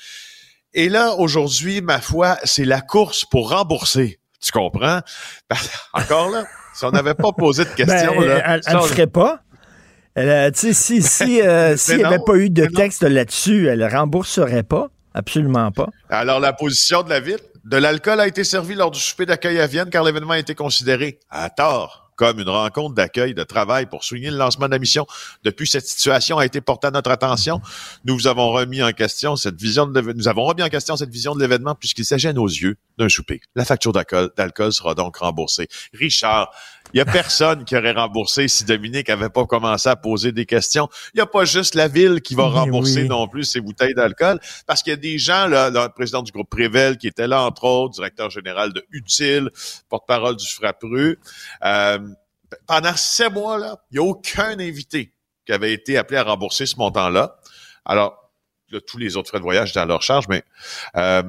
Et 0.75 0.89
là, 0.89 1.15
aujourd'hui, 1.15 1.83
ma 1.83 2.01
foi, 2.01 2.39
c'est 2.45 2.65
la 2.65 2.81
course 2.81 3.25
pour 3.25 3.51
rembourser. 3.51 4.19
Tu 4.41 4.51
comprends? 4.51 5.01
Encore 5.93 6.31
là, 6.31 6.47
si 6.75 6.85
on 6.85 6.91
n'avait 6.91 7.15
pas 7.15 7.33
posé 7.33 7.65
de 7.65 7.69
ben, 7.69 7.87
questions... 7.87 8.21
là, 8.21 8.59
elle 8.67 8.77
ne 8.77 8.83
ferait 8.83 9.07
pas. 9.07 9.43
Elle, 10.15 10.55
si 10.55 10.75
si 10.75 11.41
euh, 11.43 11.77
s'il 11.77 11.99
n'y 11.99 12.05
avait 12.05 12.19
pas 12.25 12.37
eu 12.37 12.51
de 12.51 12.67
texte 12.67 13.03
là-dessus, 13.03 13.69
elle 13.69 13.85
rembourserait 13.87 14.63
pas. 14.63 14.89
Absolument 15.15 15.71
pas. 15.73 15.89
Alors, 16.09 16.41
la 16.41 16.53
position 16.53 17.03
de 17.03 17.11
la 17.11 17.21
ville, 17.21 17.39
de 17.65 17.77
l'alcool 17.77 18.19
a 18.21 18.27
été 18.27 18.45
servi 18.45 18.75
lors 18.75 18.91
du 18.91 18.99
souper 18.99 19.27
d'accueil 19.27 19.61
à 19.61 19.67
Vienne 19.67 19.91
car 19.91 20.05
l'événement 20.05 20.33
a 20.33 20.39
été 20.39 20.55
considéré 20.55 21.21
à 21.31 21.51
tort 21.51 22.03
comme 22.17 22.39
une 22.39 22.49
rencontre 22.49 22.95
d'accueil 22.95 23.35
de 23.35 23.43
travail 23.43 23.87
pour 23.87 24.05
souligner 24.05 24.31
le 24.31 24.37
lancement 24.37 24.67
de 24.67 24.73
la 24.73 24.79
mission. 24.79 25.07
Depuis 25.45 25.67
cette 25.67 25.87
situation 25.87 26.39
a 26.39 26.47
été 26.47 26.61
portée 26.61 26.87
à 26.87 26.91
notre 26.91 27.11
attention, 27.11 27.61
nous 28.05 28.27
avons 28.27 28.51
remis 28.51 28.83
en 28.83 28.93
question 28.93 29.35
cette 29.35 29.61
vision 29.61 29.87
de 29.87 30.01
nous 30.01 30.29
avons 30.29 30.45
remis 30.45 30.63
en 30.63 30.69
question 30.69 30.97
cette 30.97 31.11
vision 31.11 31.35
de 31.35 31.41
l'événement 31.41 31.75
puisqu'il 31.75 32.05
s'agit 32.05 32.29
à 32.29 32.33
nos 32.33 32.47
yeux 32.47 32.77
d'un 32.99 33.09
souper. 33.09 33.41
La 33.55 33.65
facture 33.65 33.93
d'alcool 33.93 34.73
sera 34.73 34.95
donc 34.95 35.17
remboursée. 35.17 35.69
Richard, 35.95 36.53
Il 36.93 36.99
y 36.99 37.01
a 37.01 37.05
personne 37.05 37.65
qui 37.65 37.77
aurait 37.77 37.93
remboursé 37.93 38.49
si 38.49 38.65
Dominique 38.65 39.09
avait 39.09 39.31
pas 39.31 39.47
commencé 39.47 39.89
à 39.89 39.97
poser 39.97 40.33
des 40.33 40.47
questions. 40.47 40.89
Il 41.15 41.19
y 41.19 41.21
a 41.21 41.27
pas 41.27 41.45
juste 41.45 41.75
la 41.75 41.89
ville 41.89 42.21
qui 42.21 42.35
va 42.35 42.49
rembourser 42.49 43.05
non 43.05 43.29
plus 43.29 43.45
ses 43.45 43.61
bouteilles 43.61 43.95
d'alcool, 43.95 44.39
parce 44.67 44.83
qu'il 44.83 44.91
y 44.91 44.95
a 44.95 44.97
des 44.97 45.19
gens, 45.19 45.47
là, 45.47 45.71
le 45.71 45.89
président 45.89 46.23
du 46.23 46.33
groupe 46.33 46.51
Prével 46.51 46.99
qui 46.99 47.07
était 47.07 47.27
là, 47.27 47.43
entre 47.43 47.65
autres, 47.65 47.95
directeur 47.95 48.31
général 48.31 48.73
de 48.73 48.85
Utile, 48.91 49.51
porte-parole 49.89 50.37
du 50.37 50.47
Frappru. 50.47 51.19
Euh, 51.65 51.99
pendant 52.67 52.95
ces 52.97 53.31
mois-là, 53.31 53.83
il 53.91 53.99
n'y 53.99 54.07
a 54.07 54.09
aucun 54.09 54.59
invité 54.59 55.13
qui 55.47 55.53
avait 55.53 55.73
été 55.73 55.97
appelé 55.97 56.19
à 56.19 56.25
rembourser 56.25 56.67
ce 56.67 56.77
montant-là. 56.77 57.37
Alors, 57.85 58.31
tous 58.87 58.99
les 58.99 59.17
autres 59.17 59.29
frais 59.29 59.39
de 59.39 59.45
voyage 59.45 59.71
étaient 59.71 59.81
à 59.81 59.87
leur 59.87 60.03
charge, 60.03 60.29
mais 60.29 60.43
euh, 60.97 61.23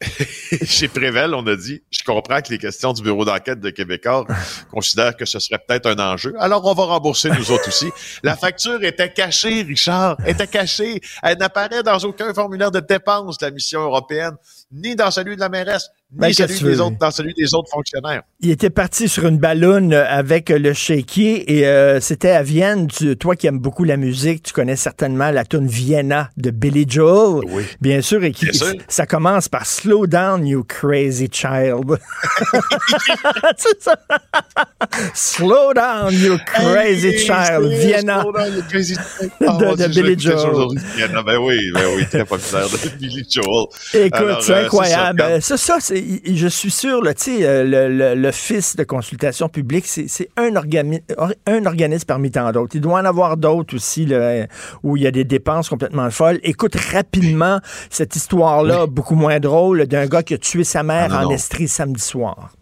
chez 0.64 0.88
Prével, 0.88 1.34
on 1.34 1.46
a 1.46 1.56
dit, 1.56 1.82
je 1.90 2.04
comprends 2.04 2.40
que 2.40 2.50
les 2.50 2.58
questions 2.58 2.92
du 2.92 3.02
bureau 3.02 3.24
d'enquête 3.24 3.60
de 3.60 3.70
Québécois 3.70 4.26
considèrent 4.70 5.16
que 5.16 5.24
ce 5.24 5.38
serait 5.38 5.58
peut-être 5.58 5.86
un 5.86 5.98
enjeu. 5.98 6.34
Alors, 6.38 6.64
on 6.64 6.74
va 6.74 6.84
rembourser 6.84 7.30
nous 7.30 7.50
autres 7.50 7.68
aussi. 7.68 7.90
La 8.22 8.36
facture 8.36 8.82
était 8.84 9.12
cachée, 9.12 9.62
Richard, 9.62 10.16
était 10.26 10.46
cachée. 10.46 11.00
Elle 11.22 11.38
n'apparaît 11.38 11.82
dans 11.82 11.98
aucun 11.98 12.32
formulaire 12.32 12.70
de 12.70 12.80
dépense 12.80 13.38
de 13.38 13.46
la 13.46 13.50
mission 13.50 13.80
européenne, 13.80 14.36
ni 14.70 14.94
dans 14.94 15.10
celui 15.10 15.34
de 15.34 15.40
la 15.40 15.48
mairesse, 15.48 15.90
ben, 16.10 16.32
celui 16.32 16.62
des 16.62 16.80
autres, 16.80 16.96
dans 16.98 17.10
celui 17.10 17.34
des 17.34 17.54
autres 17.54 17.68
fonctionnaires. 17.70 18.22
Il 18.40 18.50
était 18.50 18.70
parti 18.70 19.08
sur 19.08 19.26
une 19.26 19.36
ballonne 19.36 19.92
avec 19.92 20.48
le 20.48 20.72
chéquier 20.72 21.58
et 21.58 21.66
euh, 21.66 22.00
c'était 22.00 22.30
à 22.30 22.42
Vienne. 22.42 22.88
toi 23.20 23.36
qui 23.36 23.46
aimes 23.46 23.58
beaucoup 23.58 23.84
la 23.84 23.98
musique, 23.98 24.42
tu 24.42 24.54
connais 24.54 24.76
certainement 24.76 25.30
la 25.30 25.44
tune 25.44 25.66
Vienna 25.66 26.30
de 26.38 26.50
Billy 26.50 26.86
Joel. 26.88 27.44
Oui. 27.50 27.64
Bien 27.82 28.00
sûr. 28.00 28.24
Et 28.24 28.32
qui, 28.32 28.48
ça 28.88 29.06
commence 29.06 29.50
par 29.50 29.66
Slow 29.66 30.06
down, 30.06 30.46
you 30.46 30.64
crazy 30.64 31.28
child. 31.30 31.84
Slow 35.14 35.74
down, 35.74 36.14
you 36.14 36.38
crazy 36.46 37.18
child. 37.18 37.70
Vienna. 37.70 38.24
de, 38.24 39.88
Billy 39.88 40.18
Joel. 40.18 40.78
Ben 41.26 41.38
oui, 41.38 41.58
ben 41.74 41.84
oui, 41.96 42.06
très 42.06 42.24
populaire 42.24 42.68
de 42.70 42.88
Billy 42.98 43.26
Joel. 43.28 43.66
Écoute, 44.06 44.42
c'est 44.42 44.52
euh, 44.52 44.64
incroyable. 44.64 45.42
Ça, 45.42 45.56
ça, 45.58 45.76
c'est 45.80 45.97
je 46.24 46.48
suis 46.48 46.70
sûr, 46.70 47.02
là, 47.02 47.12
euh, 47.28 47.64
le, 47.64 47.88
le, 47.88 48.14
le 48.14 48.32
fils 48.32 48.76
de 48.76 48.84
consultation 48.84 49.48
publique, 49.48 49.86
c'est 49.86 50.28
un, 50.36 50.50
un 51.46 51.66
organisme 51.66 52.06
parmi 52.06 52.30
tant 52.30 52.50
d'autres. 52.52 52.76
Il 52.76 52.80
doit 52.80 53.00
en 53.00 53.04
avoir 53.04 53.36
d'autres 53.36 53.76
aussi 53.76 54.06
là, 54.06 54.46
où 54.82 54.96
il 54.96 55.02
y 55.02 55.06
a 55.06 55.10
des 55.10 55.24
dépenses 55.24 55.68
complètement 55.68 56.10
folles. 56.10 56.40
Écoute 56.42 56.76
rapidement 56.76 57.60
cette 57.90 58.16
histoire-là, 58.16 58.86
beaucoup 58.86 59.14
moins 59.14 59.40
drôle, 59.40 59.86
d'un 59.86 60.06
gars 60.06 60.22
qui 60.22 60.34
a 60.34 60.38
tué 60.38 60.64
sa 60.64 60.82
mère 60.82 61.08
ah, 61.12 61.26
en 61.26 61.30
Estrie 61.30 61.68
samedi 61.68 62.02
soir 62.02 62.52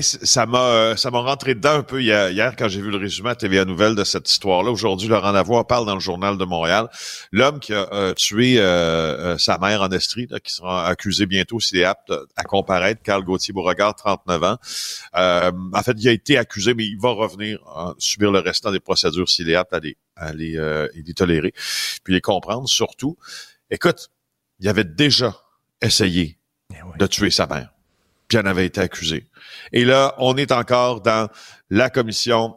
ça 0.00 0.46
m'a 0.46 0.62
euh, 0.62 0.96
ça 0.96 1.10
m'a 1.10 1.20
rentré 1.20 1.54
dedans 1.54 1.74
un 1.74 1.82
peu 1.82 2.02
hier, 2.02 2.30
hier 2.30 2.54
quand 2.56 2.68
j'ai 2.68 2.80
vu 2.80 2.90
le 2.90 2.96
résumé 2.96 3.30
à 3.30 3.34
TVA 3.34 3.64
Nouvelle 3.64 3.94
de 3.94 4.04
cette 4.04 4.30
histoire-là. 4.30 4.70
Aujourd'hui, 4.70 5.08
Laurent 5.08 5.32
Lavoie 5.32 5.66
parle 5.66 5.86
dans 5.86 5.94
le 5.94 6.00
journal 6.00 6.36
de 6.36 6.44
Montréal. 6.44 6.88
L'homme 7.32 7.60
qui 7.60 7.72
a 7.72 7.88
euh, 7.92 8.12
tué 8.14 8.58
euh, 8.58 9.38
sa 9.38 9.58
mère 9.58 9.82
en 9.82 9.90
Estrie, 9.90 10.28
qui 10.42 10.52
sera 10.52 10.86
accusé 10.86 11.26
bientôt 11.26 11.60
s'il 11.60 11.78
est 11.78 11.84
apte 11.84 12.12
à 12.36 12.44
comparaître, 12.44 13.02
Carl 13.02 13.22
Gauthier 13.24 13.52
Beauregard, 13.54 13.94
39 13.94 14.42
ans. 14.44 14.58
en 15.14 15.82
fait, 15.82 15.96
il 15.98 16.08
a 16.08 16.12
été 16.12 16.36
accusé, 16.36 16.74
mais 16.74 16.84
il 16.84 16.98
va 17.00 17.10
revenir 17.10 17.58
subir 17.98 18.30
le 18.32 18.40
restant 18.40 18.72
des 18.72 18.80
procédures 18.80 19.28
s'il 19.28 19.48
est 19.50 19.54
apte 19.54 19.72
à 19.72 19.80
les, 19.80 19.96
à 20.16 20.32
les, 20.32 20.86
les 20.94 21.14
tolérer, 21.14 21.52
puis 22.04 22.14
les 22.14 22.20
comprendre 22.20 22.68
surtout. 22.68 23.16
Écoute, 23.70 24.10
il 24.58 24.68
avait 24.68 24.84
déjà 24.84 25.34
essayé 25.80 26.38
eh 26.70 26.98
de 26.98 27.06
tuer 27.06 27.30
sa 27.30 27.46
mère 27.46 27.70
puis 28.30 28.38
en 28.38 28.46
avait 28.46 28.64
été 28.64 28.80
accusé. 28.80 29.26
Et 29.72 29.84
là, 29.84 30.14
on 30.18 30.36
est 30.36 30.52
encore 30.52 31.02
dans 31.02 31.28
la 31.68 31.90
commission 31.90 32.56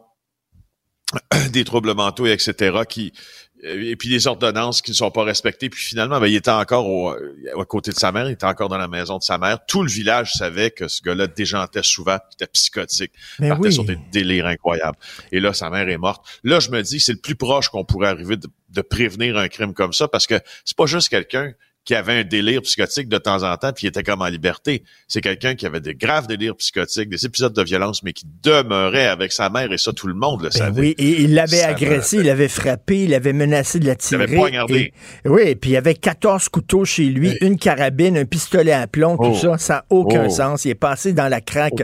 des 1.50 1.64
troubles 1.64 1.94
mentaux, 1.94 2.26
etc., 2.26 2.78
qui 2.88 3.12
euh, 3.64 3.82
et 3.82 3.96
puis 3.96 4.08
les 4.08 4.26
ordonnances 4.26 4.82
qui 4.82 4.92
ne 4.92 4.96
sont 4.96 5.10
pas 5.10 5.24
respectées. 5.24 5.68
Puis 5.68 5.82
finalement, 5.82 6.20
ben, 6.20 6.26
il 6.26 6.36
était 6.36 6.50
encore 6.50 6.86
au, 6.86 7.10
euh, 7.10 7.60
à 7.60 7.64
côté 7.64 7.90
de 7.90 7.96
sa 7.96 8.12
mère, 8.12 8.28
il 8.28 8.32
était 8.32 8.46
encore 8.46 8.68
dans 8.68 8.78
la 8.78 8.88
maison 8.88 9.18
de 9.18 9.22
sa 9.22 9.36
mère. 9.36 9.64
Tout 9.66 9.82
le 9.82 9.90
village 9.90 10.32
savait 10.32 10.70
que 10.70 10.86
ce 10.86 11.02
gars-là 11.02 11.26
déjantait 11.26 11.82
souvent, 11.82 12.18
était 12.32 12.46
psychotique, 12.46 13.12
Mais 13.40 13.48
partait 13.48 13.70
sur 13.70 13.84
des 13.84 13.98
délires 14.12 14.46
incroyables. 14.46 14.98
Et 15.32 15.40
là, 15.40 15.52
sa 15.52 15.70
mère 15.70 15.88
est 15.88 15.98
morte. 15.98 16.24
Là, 16.44 16.60
je 16.60 16.70
me 16.70 16.82
dis, 16.82 17.00
c'est 17.00 17.12
le 17.12 17.18
plus 17.18 17.36
proche 17.36 17.68
qu'on 17.68 17.84
pourrait 17.84 18.08
arriver 18.08 18.36
de, 18.36 18.48
de, 18.68 18.82
prévenir 18.82 19.36
un 19.36 19.48
crime 19.48 19.74
comme 19.74 19.92
ça, 19.92 20.08
parce 20.08 20.26
que 20.26 20.38
c'est 20.64 20.76
pas 20.76 20.86
juste 20.86 21.08
quelqu'un 21.08 21.52
qui 21.84 21.94
avait 21.94 22.20
un 22.20 22.24
délire 22.24 22.62
psychotique 22.62 23.08
de 23.08 23.18
temps 23.18 23.42
en 23.42 23.56
temps, 23.56 23.72
puis 23.72 23.86
il 23.86 23.88
était 23.88 24.02
comme 24.02 24.22
en 24.22 24.26
liberté. 24.26 24.84
C'est 25.06 25.20
quelqu'un 25.20 25.54
qui 25.54 25.66
avait 25.66 25.80
des 25.80 25.94
graves 25.94 26.26
délires 26.26 26.56
psychotiques, 26.56 27.10
des 27.10 27.26
épisodes 27.26 27.52
de 27.52 27.62
violence, 27.62 28.02
mais 28.02 28.12
qui 28.12 28.26
demeurait 28.42 29.06
avec 29.06 29.32
sa 29.32 29.50
mère, 29.50 29.70
et 29.72 29.78
ça, 29.78 29.92
tout 29.92 30.06
le 30.06 30.14
monde 30.14 30.42
le 30.42 30.48
ben 30.48 30.58
savait. 30.58 30.80
Oui, 30.80 30.94
et 30.98 31.22
il 31.22 31.34
l'avait 31.34 31.62
agressé, 31.62 32.18
il 32.18 32.24
l'avait 32.24 32.48
frappé, 32.48 33.04
il 33.04 33.14
avait 33.14 33.32
menacé 33.32 33.78
de 33.78 33.86
la 33.86 33.96
tirer. 33.96 34.24
Il 34.24 34.28
avait 34.28 34.36
poignardé. 34.36 34.92
oui, 35.24 35.54
puis 35.56 35.70
il 35.70 35.74
y 35.74 35.76
avait 35.76 35.94
14 35.94 36.48
couteaux 36.48 36.84
chez 36.84 37.04
lui, 37.04 37.36
une 37.40 37.58
carabine, 37.58 38.16
un 38.16 38.24
pistolet 38.24 38.72
à 38.72 38.86
plomb, 38.86 39.16
tout 39.16 39.32
oh. 39.32 39.34
ça, 39.34 39.58
ça 39.58 39.74
n'a 39.74 39.84
aucun 39.90 40.26
oh. 40.26 40.30
sens. 40.30 40.64
Il 40.64 40.70
est 40.70 40.74
passé 40.74 41.12
dans 41.12 41.28
la 41.28 41.40
craque. 41.40 41.82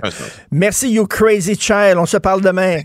Merci, 0.50 0.92
you 0.92 1.06
crazy 1.06 1.56
child. 1.56 1.96
On 1.98 2.06
se 2.06 2.16
parle 2.16 2.40
demain. 2.40 2.80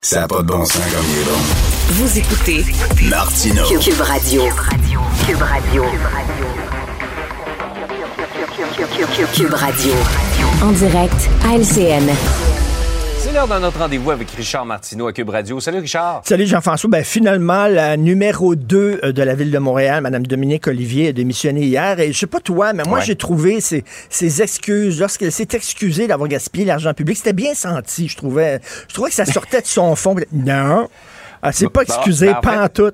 Ça 0.00 0.20
n'a 0.20 0.28
pas 0.28 0.42
de 0.42 0.46
bon 0.46 0.64
sens 0.64 0.84
comme 0.92 1.04
il 1.08 1.20
est 1.20 1.24
bon. 1.24 1.64
Vous 1.88 2.18
écoutez 2.18 2.64
Martino. 3.08 3.62
Cube 3.66 4.00
Radio. 4.00 4.42
Cube 4.42 4.58
Radio. 4.58 5.13
Cube 5.26 5.40
Radio. 5.40 5.84
En 10.62 10.72
direct 10.72 11.30
à 11.42 11.56
LCN. 11.56 12.10
C'est 13.16 13.32
l'heure 13.32 13.48
de 13.48 13.58
notre 13.58 13.78
rendez-vous 13.78 14.10
avec 14.10 14.30
Richard 14.32 14.66
Martineau 14.66 15.06
à 15.06 15.14
Cube 15.14 15.30
Radio. 15.30 15.60
Salut 15.60 15.78
Richard. 15.78 16.20
Salut 16.26 16.46
Jean-François. 16.46 16.90
Ben, 16.90 17.02
finalement, 17.02 17.66
la 17.68 17.96
numéro 17.96 18.54
2 18.54 19.00
euh, 19.02 19.12
de 19.12 19.22
la 19.22 19.34
ville 19.34 19.50
de 19.50 19.56
Montréal, 19.56 20.02
Mme 20.02 20.26
Dominique 20.26 20.66
Olivier, 20.66 21.08
a 21.08 21.12
démissionné 21.12 21.62
hier. 21.62 21.98
Et 22.00 22.12
je 22.12 22.18
sais 22.18 22.26
pas 22.26 22.40
toi, 22.40 22.74
mais 22.74 22.82
moi, 22.86 23.00
j'ai 23.00 23.16
trouvé 23.16 23.62
ses, 23.62 23.82
ses 24.10 24.42
excuses. 24.42 25.00
Lorsqu'elle 25.00 25.32
s'est 25.32 25.48
excusée 25.52 26.06
d'avoir 26.06 26.28
gaspillé 26.28 26.66
l'argent 26.66 26.92
public, 26.92 27.16
c'était 27.16 27.32
bien 27.32 27.54
senti, 27.54 28.08
je 28.08 28.16
trouvais. 28.18 28.60
Je 28.88 28.92
trouvais 28.92 29.08
que 29.08 29.16
ça 29.16 29.24
sortait 29.24 29.62
de 29.62 29.66
son 29.66 29.96
fond. 29.96 30.16
Non. 30.32 30.90
Elle 31.42 31.52
s'est 31.54 31.68
pas 31.68 31.82
excusée, 31.82 32.26
ben, 32.26 32.40
pas 32.42 32.64
en 32.64 32.68
tout. 32.68 32.92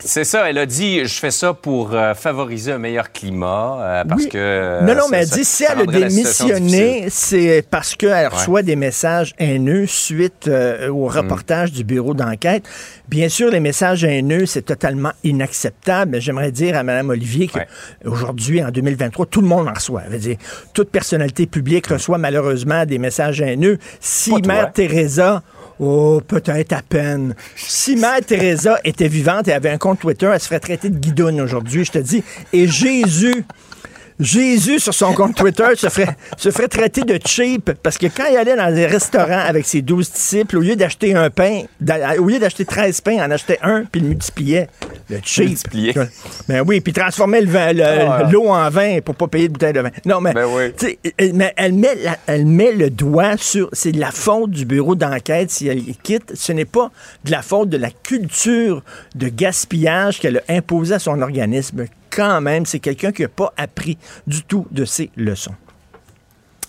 C'est 0.00 0.24
ça, 0.24 0.48
elle 0.48 0.58
a 0.58 0.66
dit 0.66 1.04
je 1.04 1.18
fais 1.18 1.30
ça 1.30 1.54
pour 1.54 1.94
euh, 1.94 2.14
favoriser 2.14 2.72
un 2.72 2.78
meilleur 2.78 3.12
climat 3.12 3.78
euh, 3.80 4.04
parce 4.04 4.26
que 4.26 4.84
Non 4.84 4.94
non, 4.94 5.04
mais 5.10 5.18
elle 5.18 5.28
dit 5.28 5.44
si 5.44 5.64
elle 5.64 5.80
a 5.80 5.86
démissionné, 5.86 7.06
c'est 7.08 7.64
parce 7.68 7.94
qu'elle 7.94 8.28
reçoit 8.28 8.62
des 8.62 8.76
messages 8.76 9.34
haineux 9.38 9.86
suite 9.86 10.48
euh, 10.48 10.88
au 10.88 11.08
mm. 11.08 11.16
reportage 11.16 11.72
du 11.72 11.84
bureau 11.84 12.14
d'enquête. 12.14 12.64
Bien 13.08 13.28
sûr, 13.28 13.50
les 13.50 13.60
messages 13.60 14.04
haineux, 14.04 14.46
c'est 14.46 14.62
totalement 14.62 15.12
inacceptable, 15.24 16.12
mais 16.12 16.20
j'aimerais 16.20 16.52
dire 16.52 16.76
à 16.76 16.82
mme 16.82 17.10
Olivier 17.10 17.48
qu'aujourd'hui 17.48 18.62
en 18.62 18.70
2023, 18.70 19.26
tout 19.26 19.40
le 19.40 19.48
monde 19.48 19.68
en 19.68 19.74
reçoit. 19.74 20.02
veut 20.08 20.18
dire 20.18 20.36
toute 20.74 20.90
personnalité 20.90 21.46
publique 21.46 21.86
reçoit 21.86 22.18
malheureusement 22.18 22.86
des 22.86 22.98
messages 22.98 23.40
haineux. 23.40 23.78
Si 24.00 24.32
Mère 24.42 24.72
Teresa 24.72 25.42
Oh, 25.78 26.20
peut-être 26.26 26.72
à 26.72 26.82
peine. 26.82 27.34
Si 27.56 27.96
Mère 27.96 28.20
Teresa 28.24 28.78
était 28.84 29.08
vivante 29.08 29.48
et 29.48 29.52
avait 29.52 29.70
un 29.70 29.78
compte 29.78 30.00
Twitter, 30.00 30.30
elle 30.32 30.40
se 30.40 30.46
ferait 30.46 30.60
traiter 30.60 30.90
de 30.90 30.98
guidoune 30.98 31.40
aujourd'hui, 31.40 31.84
je 31.84 31.92
te 31.92 31.98
dis. 31.98 32.22
Et 32.52 32.68
Jésus 32.68 33.44
Jésus, 34.22 34.78
sur 34.78 34.94
son 34.94 35.12
compte 35.14 35.34
Twitter, 35.34 35.64
se 35.76 35.88
ferait, 35.88 36.16
se 36.36 36.50
ferait 36.50 36.68
traiter 36.68 37.02
de 37.02 37.18
cheap 37.24 37.72
parce 37.82 37.98
que 37.98 38.06
quand 38.06 38.24
il 38.30 38.36
allait 38.36 38.56
dans 38.56 38.72
des 38.72 38.86
restaurants 38.86 39.44
avec 39.46 39.66
ses 39.66 39.82
douze 39.82 40.12
disciples, 40.12 40.58
au 40.58 40.60
lieu 40.60 40.76
d'acheter 40.76 41.14
un 41.14 41.28
pain, 41.28 41.62
au 42.18 42.24
lieu 42.26 42.38
d'acheter 42.38 42.64
13 42.64 43.00
pains, 43.00 43.12
il 43.12 43.20
en 43.20 43.30
achetait 43.30 43.58
un 43.62 43.84
puis 43.84 44.00
il 44.00 44.08
multipliait. 44.08 44.68
Le 45.10 45.18
cheap. 45.22 45.48
Multipliait. 45.48 45.94
Ben 46.48 46.62
oui, 46.66 46.80
puis 46.80 46.92
transformait 46.92 47.42
ah. 47.54 48.28
l'eau 48.30 48.48
en 48.48 48.70
vin 48.70 49.00
pour 49.04 49.16
pas 49.16 49.26
payer 49.26 49.48
de 49.48 49.52
bouteille 49.52 49.72
de 49.72 49.80
vin. 49.80 49.90
Non, 50.04 50.20
mais, 50.20 50.32
ben 50.32 50.46
oui. 50.46 50.98
mais 51.34 51.52
elle, 51.56 51.72
met 51.72 51.96
elle 52.26 52.46
met 52.46 52.72
le 52.72 52.90
doigt 52.90 53.36
sur. 53.36 53.68
C'est 53.72 53.92
la 53.92 54.10
faute 54.10 54.50
du 54.50 54.64
bureau 54.64 54.94
d'enquête 54.94 55.50
si 55.50 55.68
elle 55.68 55.82
quitte. 56.02 56.32
Ce 56.34 56.52
n'est 56.52 56.64
pas 56.64 56.90
de 57.24 57.30
la 57.30 57.42
faute 57.42 57.68
de 57.68 57.76
la 57.76 57.90
culture 57.90 58.82
de 59.14 59.28
gaspillage 59.28 60.20
qu'elle 60.20 60.38
a 60.38 60.52
imposée 60.52 60.94
à 60.94 60.98
son 60.98 61.20
organisme 61.20 61.86
quand 62.12 62.40
même, 62.40 62.66
c'est 62.66 62.78
quelqu'un 62.78 63.10
qui 63.10 63.22
n'a 63.22 63.28
pas 63.28 63.52
appris 63.56 63.98
du 64.26 64.42
tout 64.44 64.66
de 64.70 64.84
ses 64.84 65.10
leçons. 65.16 65.54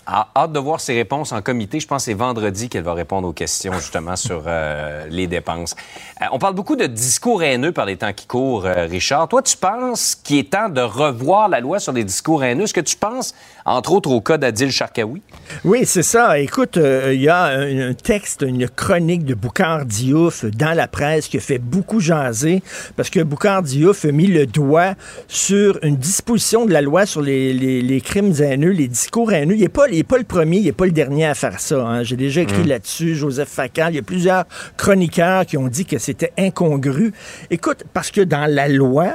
Hâte 0.06 0.52
de 0.52 0.58
voir 0.58 0.80
ses 0.80 0.94
réponses 0.94 1.32
en 1.32 1.40
comité. 1.40 1.80
Je 1.80 1.86
pense 1.86 2.02
que 2.02 2.04
c'est 2.06 2.14
vendredi 2.14 2.68
qu'elle 2.68 2.82
va 2.82 2.94
répondre 2.94 3.26
aux 3.26 3.32
questions 3.32 3.72
justement 3.74 4.16
sur 4.24 4.44
euh, 4.46 5.06
les 5.08 5.26
dépenses. 5.26 5.74
Euh, 6.20 6.26
on 6.32 6.38
parle 6.38 6.54
beaucoup 6.54 6.76
de 6.76 6.86
discours 6.86 7.42
haineux 7.42 7.72
par 7.72 7.86
les 7.86 7.96
temps 7.96 8.12
qui 8.12 8.26
courent, 8.26 8.66
euh, 8.66 8.86
Richard. 8.86 9.28
Toi, 9.28 9.42
tu 9.42 9.56
penses 9.56 10.14
qu'il 10.14 10.38
est 10.38 10.50
temps 10.50 10.68
de 10.68 10.80
revoir 10.80 11.48
la 11.48 11.60
loi 11.60 11.78
sur 11.78 11.92
les 11.92 12.04
discours 12.04 12.44
haineux? 12.44 12.64
Est-ce 12.64 12.74
que 12.74 12.80
tu 12.80 12.96
penses, 12.96 13.34
entre 13.64 13.92
autres, 13.92 14.10
au 14.10 14.20
cas 14.20 14.36
d'Adil 14.36 14.70
Sharkawi? 14.70 15.22
Oui, 15.64 15.86
c'est 15.86 16.02
ça. 16.02 16.38
Écoute, 16.38 16.76
il 16.78 17.20
y 17.20 17.28
a 17.28 17.44
un, 17.44 17.94
texte, 17.94 18.42
une 18.42 18.68
chronique 18.68 19.24
de 19.24 19.34
Boucard 19.34 19.86
Diouf 19.86 20.44
dans 20.44 20.76
la 20.76 20.88
presse 20.88 21.28
qui 21.28 21.40
fait 21.40 21.58
beaucoup 21.58 22.00
jaser 22.00 22.62
parce 22.96 23.10
que 23.10 23.20
Boucard 23.20 23.62
Diouf 23.62 24.04
a 24.04 24.12
mis 24.12 24.26
le 24.26 24.46
doigt 24.46 24.94
sur 25.28 25.78
une 25.82 25.96
disposition 25.96 26.66
de 26.66 26.72
la 26.72 26.80
loi 26.82 27.06
sur 27.06 27.22
les, 27.22 28.02
crimes 28.04 28.34
haineux, 28.40 28.70
les 28.70 28.88
discours 28.88 29.32
haineux. 29.32 29.54
Il 29.54 29.60
n'est 29.60 29.68
pas 29.68 29.88
il 29.94 29.98
n'est 29.98 30.02
pas 30.04 30.18
le 30.18 30.24
premier, 30.24 30.58
il 30.58 30.64
n'est 30.64 30.72
pas 30.72 30.84
le 30.86 30.92
dernier 30.92 31.26
à 31.26 31.34
faire 31.34 31.60
ça. 31.60 31.76
hein. 31.86 32.02
J'ai 32.02 32.16
déjà 32.16 32.42
écrit 32.42 32.64
là-dessus, 32.64 33.14
Joseph 33.14 33.48
Facal. 33.48 33.92
Il 33.92 33.96
y 33.96 33.98
a 33.98 34.02
plusieurs 34.02 34.44
chroniqueurs 34.76 35.46
qui 35.46 35.56
ont 35.56 35.68
dit 35.68 35.84
que 35.86 35.98
c'était 35.98 36.32
incongru. 36.38 37.12
Écoute, 37.50 37.84
parce 37.92 38.10
que 38.10 38.20
dans 38.20 38.46
la 38.50 38.68
loi, 38.68 39.14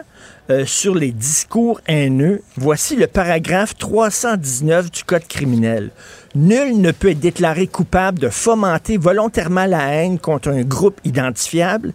euh, 0.50 0.66
sur 0.66 0.96
les 0.96 1.12
discours 1.12 1.80
haineux, 1.88 2.42
voici 2.56 2.96
le 2.96 3.08
paragraphe 3.08 3.76
319 3.78 4.92
du 4.92 5.04
Code 5.04 5.28
criminel. 5.28 5.92
Nul 6.36 6.80
ne 6.82 6.92
peut 6.92 7.10
être 7.10 7.20
déclaré 7.20 7.68
coupable 7.68 8.20
de 8.20 8.30
fomenter 8.30 8.98
volontairement 8.98 9.66
la 9.66 9.94
haine 9.94 10.18
contre 10.18 10.50
un 10.50 10.62
groupe 10.62 11.00
identifiable 11.04 11.94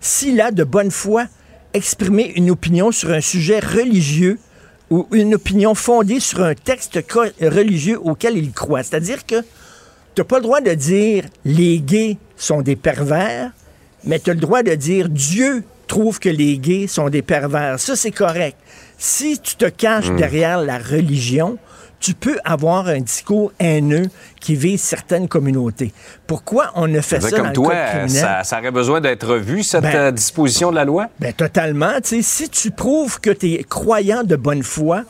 s'il 0.00 0.40
a 0.40 0.50
de 0.50 0.64
bonne 0.64 0.90
foi 0.90 1.24
exprimé 1.74 2.32
une 2.36 2.50
opinion 2.50 2.90
sur 2.90 3.10
un 3.10 3.20
sujet 3.20 3.60
religieux 3.60 4.38
ou 4.90 5.06
une 5.12 5.36
opinion 5.36 5.74
fondée 5.74 6.20
sur 6.20 6.42
un 6.42 6.54
texte 6.54 6.98
religieux 7.40 7.98
auquel 8.02 8.36
il 8.36 8.52
croit. 8.52 8.82
C'est-à-dire 8.82 9.24
que 9.24 9.40
tu 9.40 10.20
n'as 10.20 10.24
pas 10.24 10.36
le 10.36 10.42
droit 10.42 10.60
de 10.60 10.74
dire 10.74 11.24
les 11.44 11.78
gays 11.78 12.18
sont 12.36 12.60
des 12.60 12.76
pervers, 12.76 13.52
mais 14.04 14.18
tu 14.18 14.30
as 14.30 14.34
le 14.34 14.40
droit 14.40 14.62
de 14.62 14.74
dire 14.74 15.08
Dieu 15.08 15.62
trouve 15.86 16.18
que 16.18 16.28
les 16.28 16.58
gays 16.58 16.86
sont 16.86 17.08
des 17.08 17.22
pervers. 17.22 17.78
Ça, 17.78 17.96
c'est 17.96 18.10
correct. 18.10 18.56
Si 18.98 19.38
tu 19.38 19.56
te 19.56 19.66
caches 19.66 20.10
derrière 20.10 20.60
la 20.60 20.78
religion, 20.78 21.58
tu 22.00 22.14
peux 22.14 22.38
avoir 22.44 22.88
un 22.88 23.00
discours 23.00 23.52
haineux 23.60 24.08
qui 24.40 24.56
vise 24.56 24.80
certaines 24.80 25.28
communautés. 25.28 25.92
Pourquoi 26.26 26.72
on 26.74 26.88
ne 26.88 27.00
fait 27.00 27.20
Ça 27.20 27.30
dans 27.30 27.36
comme 27.36 27.46
le 27.48 27.52
toi, 27.52 27.74
code 27.92 28.08
ça, 28.08 28.42
ça 28.42 28.58
aurait 28.58 28.70
besoin 28.70 29.00
d'être 29.00 29.26
revu, 29.26 29.62
cette 29.62 29.82
Ben- 29.82 29.94
euh, 29.94 30.10
disposition 30.10 30.70
de 30.70 30.76
la 30.76 30.84
loi? 30.86 31.08
Ben, 31.20 31.32
totalement. 31.32 31.92
Tu 32.02 32.22
sais, 32.22 32.22
si 32.22 32.48
tu 32.48 32.70
prouves 32.70 33.20
que 33.20 33.30
tu 33.30 33.52
es 33.52 33.62
croyant 33.64 34.24
de 34.24 34.34
bonne 34.36 34.62
foi, 34.62 35.04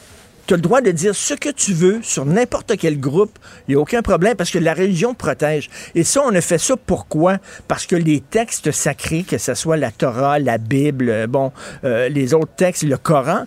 tu 0.46 0.54
as 0.54 0.56
le 0.56 0.62
droit 0.62 0.80
de 0.80 0.90
dire 0.90 1.14
ce 1.14 1.34
que 1.34 1.48
tu 1.48 1.72
veux 1.72 2.00
sur 2.02 2.26
n'importe 2.26 2.76
quel 2.76 2.98
groupe. 2.98 3.38
Il 3.68 3.72
n'y 3.72 3.76
a 3.76 3.80
aucun 3.80 4.02
problème 4.02 4.34
parce 4.34 4.50
que 4.50 4.58
la 4.58 4.74
religion 4.74 5.14
protège. 5.14 5.70
Et 5.94 6.02
ça, 6.02 6.22
on 6.26 6.34
a 6.34 6.40
fait 6.40 6.58
ça 6.58 6.74
pourquoi? 6.76 7.36
Parce 7.68 7.86
que 7.86 7.94
les 7.94 8.20
textes 8.20 8.72
sacrés, 8.72 9.22
que 9.22 9.38
ce 9.38 9.54
soit 9.54 9.76
la 9.76 9.92
Torah, 9.92 10.40
la 10.40 10.58
Bible, 10.58 11.08
euh, 11.08 11.26
bon, 11.28 11.52
euh, 11.84 12.08
les 12.08 12.34
autres 12.34 12.52
textes, 12.56 12.82
le 12.82 12.96
Coran, 12.96 13.44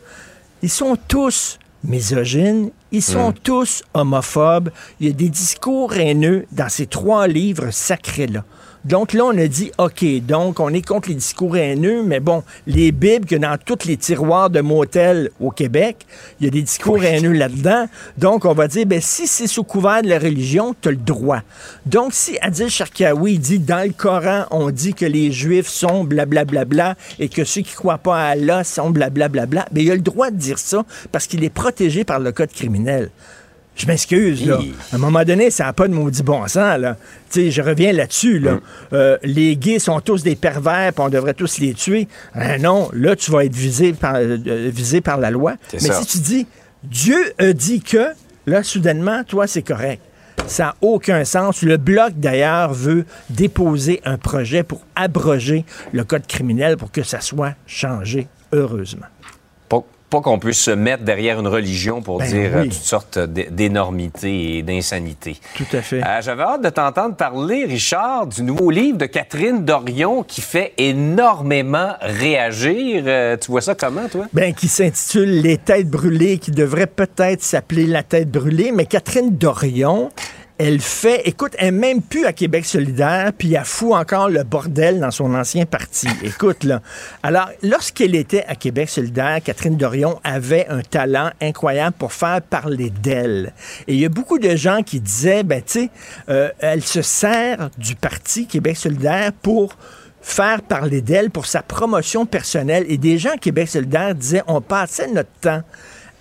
ils 0.62 0.70
sont 0.70 0.96
tous 1.10 1.60
misogynes, 1.84 2.72
ils 2.92 3.02
sont 3.02 3.32
tous 3.32 3.84
homophobes. 3.94 4.70
Il 5.00 5.08
y 5.08 5.10
a 5.10 5.14
des 5.14 5.30
discours 5.30 5.94
haineux 5.94 6.46
dans 6.52 6.70
ces 6.70 6.86
trois 6.86 7.28
livres 7.28 7.72
sacrés-là. 7.72 8.44
Donc 8.86 9.14
là, 9.14 9.24
on 9.24 9.38
a 9.38 9.48
dit, 9.48 9.72
OK, 9.78 10.04
donc 10.26 10.60
on 10.60 10.68
est 10.74 10.86
contre 10.86 11.08
les 11.08 11.16
discours 11.16 11.56
haineux, 11.56 12.04
mais 12.04 12.20
bon, 12.20 12.44
les 12.68 12.92
Bibles 12.92 13.26
que 13.26 13.38
dans 13.38 13.58
tous 13.58 13.86
les 13.86 13.96
tiroirs 13.96 14.50
de 14.50 14.60
motels 14.60 15.32
au 15.40 15.52
Québec, 15.52 16.06
il 16.40 16.46
y 16.46 16.48
a 16.48 16.52
des 16.52 16.64
discours 16.64 17.02
haineux 17.02 17.32
là-dedans. 17.32 17.88
Donc, 18.18 18.44
on 18.44 18.54
va 18.54 18.68
dire, 18.68 18.86
ben, 18.86 19.00
si 19.00 19.26
c'est 19.26 19.48
sous 19.48 19.64
couvert 19.64 20.02
de 20.02 20.10
la 20.10 20.20
religion, 20.20 20.76
tu 20.82 20.90
as 20.90 20.92
le 20.92 20.98
droit. 20.98 21.40
Donc, 21.86 22.14
si 22.14 22.38
Adil 22.42 22.70
Sharkawi 22.70 23.40
dit, 23.40 23.60
dans 23.60 23.88
le 23.88 23.94
Coran, 23.94 24.48
on 24.52 24.70
dit 24.70 24.94
que 24.94 25.06
les 25.06 25.32
Juifs 25.32 25.70
sont 25.70 26.04
blablabla 26.04 26.96
et 27.20 27.30
que 27.30 27.46
ceux 27.46 27.62
qui 27.62 27.76
croient 27.76 27.98
pas 28.00 28.18
à 28.18 28.26
Allah 28.32 28.66
sont 28.66 28.90
blablabla, 28.90 29.46
ben, 29.48 29.82
il 29.82 29.92
a 29.92 29.96
le 29.96 30.02
droit 30.02 30.30
de 30.30 30.36
dire 30.36 30.60
ça 30.60 30.84
parce 31.14 31.28
qu'il 31.28 31.46
est 31.46 31.50
protégé 31.50 32.04
par 32.04 32.20
le 32.20 32.34
code 32.34 32.52
criminel. 32.52 33.12
Je 33.76 33.88
m'excuse, 33.88 34.46
là. 34.46 34.60
À 34.92 34.96
un 34.96 35.00
moment 35.00 35.24
donné, 35.24 35.50
ça 35.50 35.66
n'a 35.66 35.74
pas 35.74 35.88
de 35.88 35.94
maudit 35.94 36.22
bon 36.22 36.48
sens, 36.48 36.78
là. 36.78 36.96
Tu 37.32 37.46
sais, 37.46 37.52
je 37.52 37.62
reviens 37.62 37.92
là-dessus, 37.92 38.40
là. 38.40 38.60
Euh, 38.94 39.18
les 39.24 39.56
gays 39.56 39.80
sont 39.80 40.00
tous 40.00 40.22
des 40.22 40.36
pervers, 40.36 40.94
puis 40.94 41.04
on 41.04 41.10
devrait 41.10 41.34
tous 41.34 41.58
les 41.58 41.74
tuer. 41.74 42.08
Ah 42.36 42.60
non, 42.60 42.90
là, 42.94 43.16
tu 43.16 43.32
vas 43.32 43.46
être 43.46 43.56
visé 43.56 43.94
par, 43.94 44.16
euh, 44.18 44.38
visé 44.72 45.02
par 45.02 45.18
la 45.18 45.32
loi. 45.32 45.56
Mais 45.74 45.80
ça. 45.80 46.02
si 46.02 46.06
tu 46.06 46.18
dis, 46.20 46.48
Dieu 46.84 47.34
a 47.40 47.52
dit 47.54 47.82
que, 47.82 48.10
là, 48.46 48.62
soudainement, 48.62 49.24
toi, 49.24 49.48
c'est 49.48 49.64
correct. 49.64 50.02
Ça 50.46 50.66
n'a 50.66 50.76
aucun 50.82 51.26
sens. 51.26 51.62
Le 51.62 51.78
Bloc, 51.78 52.14
d'ailleurs, 52.16 52.74
veut 52.74 53.06
déposer 53.30 54.02
un 54.06 54.18
projet 54.18 54.64
pour 54.64 54.82
abroger 54.96 55.66
le 55.94 56.04
code 56.04 56.28
criminel 56.28 56.78
pour 56.78 56.92
que 56.92 57.02
ça 57.02 57.22
soit 57.22 57.54
changé, 57.66 58.28
heureusement. 58.52 59.08
Pas, 60.14 60.22
qu'on 60.22 60.38
puisse 60.38 60.60
se 60.60 60.70
mettre 60.70 61.04
derrière 61.04 61.40
une 61.40 61.48
religion 61.48 62.04
pour 62.04 62.20
Ben 62.20 62.28
dire 62.28 62.52
euh, 62.54 62.62
oui. 62.62 62.70
toutes 62.70 62.84
sortes 62.84 63.18
d'énormités 63.18 64.58
et 64.58 64.62
d'insanités. 64.62 65.40
Tout 65.56 65.66
à 65.74 65.82
fait. 65.82 66.04
Euh, 66.04 66.22
J'avais 66.22 66.44
hâte 66.44 66.62
de 66.62 66.70
t'entendre 66.70 67.16
parler, 67.16 67.66
Richard, 67.66 68.28
du 68.28 68.44
nouveau 68.44 68.70
livre 68.70 69.00
de 69.00 69.08
Catherine 69.08 69.66
Dorion 69.66 70.22
qui 70.22 70.42
fait 70.42 70.74
énormément 70.78 71.94
réagir. 72.00 73.06
Euh, 73.08 73.38
tu 73.38 73.50
vois 73.50 73.62
ça 73.62 73.74
comment, 73.74 74.08
toi? 74.08 74.28
Ben, 74.34 74.54
qui 74.54 74.68
s'intitule 74.68 75.42
Les 75.42 75.58
têtes 75.58 75.90
brûlées, 75.90 76.38
qui 76.38 76.52
devrait 76.52 76.86
peut-être 76.86 77.42
s'appeler 77.42 77.88
La 77.88 78.04
tête 78.04 78.30
brûlée, 78.30 78.72
mais 78.72 78.86
Catherine 78.86 79.36
Dorion, 79.36 80.12
elle 80.60 80.80
fait, 80.80 81.22
écoute, 81.26 81.56
elle 81.58 81.74
n'est 81.74 81.80
même 81.80 82.02
plus 82.02 82.26
à 82.26 82.34
Québec 82.34 82.66
solidaire, 82.66 83.32
puis 83.36 83.56
elle 83.56 83.66
fout 83.66 83.94
encore 83.94 84.30
le 84.30 84.44
bordel 84.44 85.00
dans 85.00 85.10
son 85.10 85.34
ancien 85.34 85.66
parti. 85.66 86.08
Écoute, 86.24 86.64
là. 86.64 86.82
Alors, 87.24 87.50
lorsqu'elle 87.64 88.14
était 88.16 88.46
à 88.48 88.56
Québec 88.56 88.88
solidaire, 88.90 89.40
Catherine 89.44 89.78
Dorion 89.78 90.20
avait 90.24 90.68
un 90.70 90.82
talent 90.82 91.32
incroyable 91.42 91.96
pour 91.98 92.14
faire 92.14 92.42
parler 92.42 92.92
d'elle. 92.92 93.54
Et 93.88 93.96
il 93.96 94.00
y 94.00 94.06
a 94.06 94.10
beaucoup 94.10 94.38
de 94.38 94.56
gens 94.56 94.84
qui 94.84 95.00
disaient, 95.00 95.44
ben, 95.44 95.62
tu 95.62 95.80
sais, 95.80 95.90
euh, 96.30 96.50
elle 96.60 96.84
se 96.84 97.02
sert 97.02 97.70
du 97.78 97.96
parti 97.96 98.46
Québec 98.46 98.78
solidaire 98.78 99.32
pour 99.42 99.76
faire 100.22 100.62
parler 100.62 101.02
d'elle 101.02 101.32
pour 101.32 101.48
sa 101.48 101.64
promotion 101.64 102.26
personnelle. 102.28 102.86
Et 102.88 102.98
des 102.98 103.18
gens 103.18 103.32
à 103.32 103.38
Québec 103.38 103.70
solidaire 103.70 104.14
disaient 104.14 104.44
on 104.48 104.62
passait 104.62 105.08
notre 105.08 105.32
temps 105.42 105.64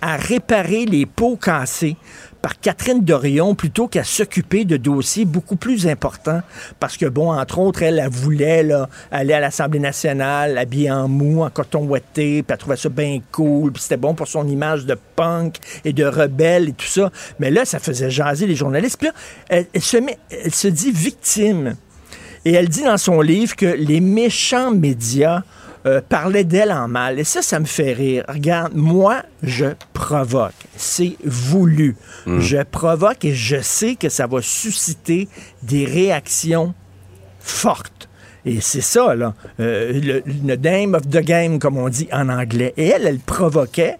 à 0.01 0.17
réparer 0.17 0.85
les 0.85 1.05
pots 1.05 1.37
cassés 1.37 1.95
par 2.43 2.59
Catherine 2.59 2.99
Dorion 3.05 3.55
plutôt 3.55 3.87
qu'à 3.87 4.03
s'occuper 4.03 4.65
de 4.65 4.75
dossiers 4.75 5.23
beaucoup 5.23 5.55
plus 5.55 5.87
importants. 5.87 6.41
Parce 6.77 6.97
que, 6.97 7.05
bon, 7.05 7.31
entre 7.31 7.57
autres, 7.57 7.83
elle, 7.83 7.99
elle 7.99 8.09
voulait 8.09 8.63
là, 8.63 8.89
aller 9.11 9.33
à 9.33 9.39
l'Assemblée 9.39 9.79
nationale 9.79 10.57
habillée 10.57 10.91
en 10.91 11.07
mou, 11.07 11.43
en 11.43 11.49
coton 11.49 11.85
ouaté, 11.85 12.43
puis 12.43 12.45
elle 12.49 12.57
trouvait 12.57 12.75
ça 12.75 12.89
bien 12.89 13.19
cool, 13.31 13.71
puis 13.71 13.81
c'était 13.81 13.95
bon 13.95 14.13
pour 14.13 14.27
son 14.27 14.45
image 14.45 14.85
de 14.85 14.97
punk 15.15 15.55
et 15.85 15.93
de 15.93 16.03
rebelle 16.03 16.67
et 16.67 16.73
tout 16.73 16.85
ça. 16.85 17.11
Mais 17.39 17.49
là, 17.49 17.63
ça 17.63 17.79
faisait 17.79 18.11
jaser 18.11 18.45
les 18.45 18.57
journalistes. 18.57 18.97
Puis 18.97 19.07
là, 19.07 19.13
elle, 19.47 20.51
se 20.51 20.67
dit 20.67 20.91
victime 20.91 21.77
et 22.43 22.51
elle 22.51 22.67
dit 22.67 22.83
dans 22.83 22.97
son 22.97 23.21
livre 23.21 23.55
que 23.55 23.67
les 23.67 24.01
méchants 24.01 24.71
médias 24.71 25.43
euh, 25.85 26.01
parlaient 26.07 26.43
d'elle 26.43 26.71
en 26.71 26.87
mal. 26.87 27.19
Et 27.19 27.23
ça, 27.23 27.41
ça 27.41 27.59
me 27.59 27.65
fait 27.65 27.93
rire. 27.93 28.23
Regarde, 28.27 28.73
moi, 28.75 29.23
je 29.41 29.65
provoque. 29.93 30.53
C'est 30.77 31.15
voulu. 31.25 31.95
Je 32.25 32.63
provoque 32.63 33.25
et 33.25 33.33
je 33.33 33.61
sais 33.61 33.95
que 33.95 34.09
ça 34.09 34.27
va 34.27 34.41
susciter 34.41 35.27
des 35.61 35.85
réactions 35.85 36.73
fortes. 37.39 38.07
Et 38.45 38.59
c'est 38.61 38.81
ça, 38.81 39.15
là, 39.15 39.33
euh, 39.61 39.93
le, 39.93 40.23
le 40.25 40.55
name 40.57 40.95
of 40.95 41.03
the 41.09 41.19
game, 41.21 41.59
comme 41.59 41.77
on 41.77 41.87
dit 41.89 42.09
en 42.11 42.27
anglais. 42.29 42.73
Et 42.77 42.87
elle, 42.87 43.07
elle 43.07 43.19
provoquait 43.19 43.97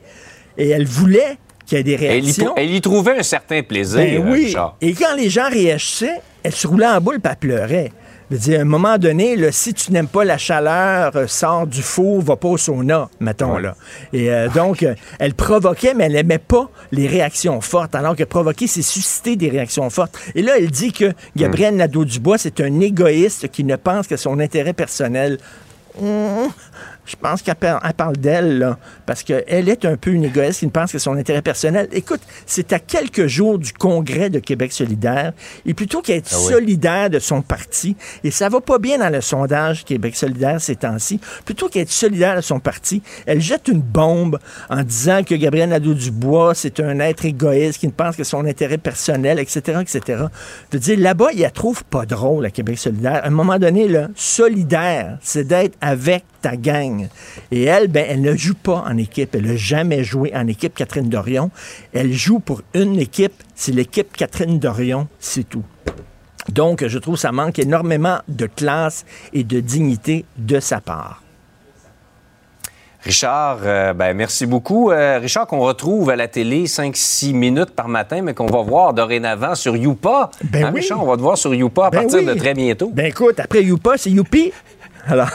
et 0.57 0.69
elle 0.69 0.85
voulait 0.85 1.37
qu'il 1.65 1.77
y 1.77 1.81
ait 1.81 1.83
des 1.83 1.93
Elle 1.93 2.01
y, 2.01 2.07
réactions. 2.21 2.53
elle 2.57 2.71
y 2.71 2.81
trouvait 2.81 3.17
un 3.17 3.23
certain 3.23 3.63
plaisir, 3.63 3.99
Ben 3.99 4.29
oui. 4.29 4.45
Richard. 4.47 4.75
Et 4.81 4.93
quand 4.93 5.15
les 5.15 5.29
gens 5.29 5.49
réagissaient, 5.49 6.19
elle 6.43 6.51
se 6.51 6.67
roulait 6.67 6.87
en 6.87 6.99
boule 6.99 7.15
et 7.23 7.27
elle 7.27 7.35
pleurait. 7.37 7.91
Je 8.33 8.37
veux 8.39 8.43
dire, 8.45 8.59
à 8.59 8.61
un 8.63 8.65
moment 8.65 8.97
donné, 8.97 9.35
là, 9.35 9.51
si 9.51 9.75
tu 9.75 9.91
n'aimes 9.91 10.07
pas 10.07 10.23
la 10.23 10.39
chaleur, 10.39 11.15
euh, 11.15 11.27
sors 11.27 11.67
du 11.67 11.83
four, 11.83 12.19
va 12.23 12.35
pas 12.35 12.47
au 12.47 12.57
sauna, 12.57 13.07
mettons. 13.19 13.59
Là. 13.59 13.75
Et 14.11 14.31
euh, 14.31 14.49
donc, 14.49 14.81
euh, 14.81 14.95
elle 15.19 15.35
provoquait, 15.35 15.93
mais 15.93 16.05
elle 16.05 16.13
n'aimait 16.13 16.39
pas 16.39 16.67
les 16.91 17.05
réactions 17.05 17.61
fortes, 17.61 17.93
alors 17.93 18.15
que 18.15 18.23
provoquer, 18.23 18.65
c'est 18.65 18.81
susciter 18.81 19.35
des 19.35 19.49
réactions 19.49 19.87
fortes. 19.91 20.17
Et 20.33 20.41
là, 20.41 20.53
elle 20.57 20.71
dit 20.71 20.91
que 20.91 21.13
Gabriel 21.35 21.75
Nadeau-Dubois, 21.75 22.39
c'est 22.39 22.59
un 22.59 22.79
égoïste 22.79 23.51
qui 23.51 23.63
ne 23.63 23.75
pense 23.75 24.07
qu'à 24.07 24.17
son 24.17 24.39
intérêt 24.39 24.73
personnel. 24.73 25.37
Hum, 26.01 26.49
je 27.05 27.15
pense 27.15 27.41
qu'elle 27.41 27.55
par- 27.55 27.81
elle 27.85 27.93
parle 27.93 28.17
d'elle, 28.17 28.75
parce 29.05 29.23
qu'elle 29.23 29.69
est 29.69 29.85
un 29.85 29.97
peu 29.97 30.11
une 30.11 30.23
égoïste 30.25 30.59
qui 30.59 30.65
ne 30.65 30.71
pense 30.71 30.91
que 30.91 30.99
son 30.99 31.17
intérêt 31.17 31.41
personnel. 31.41 31.87
Écoute, 31.91 32.21
c'est 32.45 32.71
à 32.73 32.79
quelques 32.79 33.27
jours 33.27 33.59
du 33.59 33.73
congrès 33.73 34.29
de 34.29 34.39
Québec 34.39 34.71
solidaire, 34.71 35.33
et 35.65 35.73
plutôt 35.73 36.01
qu'être 36.01 36.29
Ah 36.31 36.37
oui. 36.39 36.53
solidaire 36.53 37.09
de 37.09 37.19
son 37.19 37.41
parti, 37.41 37.95
et 38.23 38.31
ça 38.31 38.49
va 38.49 38.61
pas 38.61 38.79
bien 38.79 38.97
dans 38.97 39.09
le 39.09 39.21
sondage 39.21 39.83
Québec 39.85 40.15
solidaire 40.15 40.61
ces 40.61 40.75
temps-ci, 40.75 41.19
plutôt 41.45 41.67
qu'être 41.69 41.91
solidaire 41.91 42.35
de 42.35 42.41
son 42.41 42.59
parti, 42.59 43.01
elle 43.25 43.41
jette 43.41 43.67
une 43.67 43.81
bombe 43.81 44.39
en 44.69 44.83
disant 44.83 45.23
que 45.23 45.35
Gabriel 45.35 45.69
Nadeau-Dubois, 45.69 46.55
c'est 46.55 46.79
un 46.79 46.99
être 46.99 47.25
égoïste 47.25 47.79
qui 47.79 47.87
ne 47.87 47.91
pense 47.91 48.15
que 48.15 48.23
son 48.23 48.45
intérêt 48.45 48.77
personnel, 48.77 49.39
etc., 49.39 49.79
etc. 49.81 50.23
Je 50.71 50.77
veux 50.77 50.79
dire, 50.79 50.99
là-bas, 50.99 51.27
il 51.33 51.41
la 51.41 51.49
trouve 51.51 51.83
pas 51.83 52.05
drôle 52.05 52.45
à 52.45 52.49
Québec 52.49 52.77
solidaire. 52.77 53.21
À 53.23 53.27
un 53.27 53.31
moment 53.31 53.59
donné, 53.59 53.87
là, 53.87 54.07
solidaire, 54.15 55.17
c'est 55.21 55.45
d'être 55.47 55.75
avec 55.81 56.23
ta 56.43 56.55
gang. 56.57 57.07
Et 57.51 57.63
elle, 57.63 57.87
ben, 57.87 58.05
elle 58.07 58.21
ne 58.21 58.35
joue 58.35 58.53
pas 58.53 58.83
en 58.87 58.97
équipe. 58.97 59.33
Elle 59.33 59.47
n'a 59.47 59.55
jamais 59.55 60.03
joué 60.03 60.31
en 60.35 60.45
équipe, 60.47 60.75
Catherine 60.75 61.09
Dorion. 61.09 61.49
Elle 61.93 62.13
joue 62.13 62.39
pour 62.39 62.61
une 62.75 62.99
équipe. 62.99 63.33
C'est 63.55 63.71
l'équipe 63.71 64.15
Catherine 64.15 64.59
Dorion, 64.59 65.07
c'est 65.19 65.47
tout. 65.49 65.63
Donc, 66.49 66.85
je 66.85 66.97
trouve 66.99 67.15
que 67.15 67.21
ça 67.21 67.31
manque 67.31 67.57
énormément 67.59 68.19
de 68.27 68.45
classe 68.45 69.05
et 69.31 69.43
de 69.45 69.59
dignité 69.61 70.25
de 70.37 70.59
sa 70.59 70.81
part. 70.81 71.21
Richard, 73.01 73.59
euh, 73.63 73.93
ben, 73.93 74.13
merci 74.13 74.45
beaucoup. 74.45 74.91
Euh, 74.91 75.19
Richard, 75.19 75.45
qu'on 75.47 75.59
retrouve 75.59 76.09
à 76.09 76.15
la 76.15 76.27
télé 76.29 76.65
5-6 76.67 77.33
minutes 77.33 77.71
par 77.71 77.89
matin, 77.89 78.21
mais 78.21 78.33
qu'on 78.33 78.45
va 78.45 78.61
voir 78.61 78.93
dorénavant 78.93 79.55
sur 79.55 79.75
Youpa. 79.75 80.31
Ben 80.43 80.65
Hein, 80.65 80.71
oui. 80.73 80.79
Richard, 80.81 81.03
on 81.03 81.07
va 81.07 81.17
te 81.17 81.21
voir 81.21 81.37
sur 81.37 81.53
Youpa 81.53 81.87
à 81.87 81.89
Ben 81.89 81.99
partir 82.01 82.19
oui. 82.19 82.25
de 82.25 82.33
très 82.33 82.53
bientôt. 82.53 82.91
Ben 82.93 83.07
écoute, 83.07 83.39
après 83.41 83.61
Youpa, 83.63 83.97
c'est 83.97 84.09
Youpi. 84.11 84.53
Alors, 85.05 85.29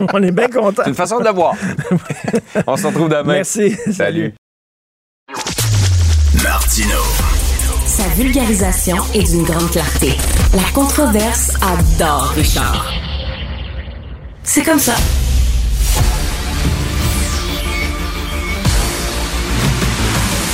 on 0.12 0.22
est 0.22 0.30
bien 0.30 0.48
contents. 0.48 0.82
C'est 0.84 0.90
une 0.90 0.96
façon 0.96 1.18
de 1.18 1.24
le 1.24 1.30
voir. 1.30 1.54
on 2.66 2.76
se 2.76 2.86
retrouve 2.86 3.08
demain. 3.08 3.34
Merci. 3.34 3.76
Salut. 3.92 4.34
Martino. 6.42 6.98
Sa 7.86 8.08
vulgarisation 8.14 8.96
est 9.14 9.24
d'une 9.24 9.44
grande 9.44 9.70
clarté. 9.70 10.16
La 10.54 10.70
controverse 10.72 11.52
adore 11.62 12.32
Richard. 12.36 12.92
C'est 14.42 14.62
comme 14.62 14.78
ça. 14.78 14.94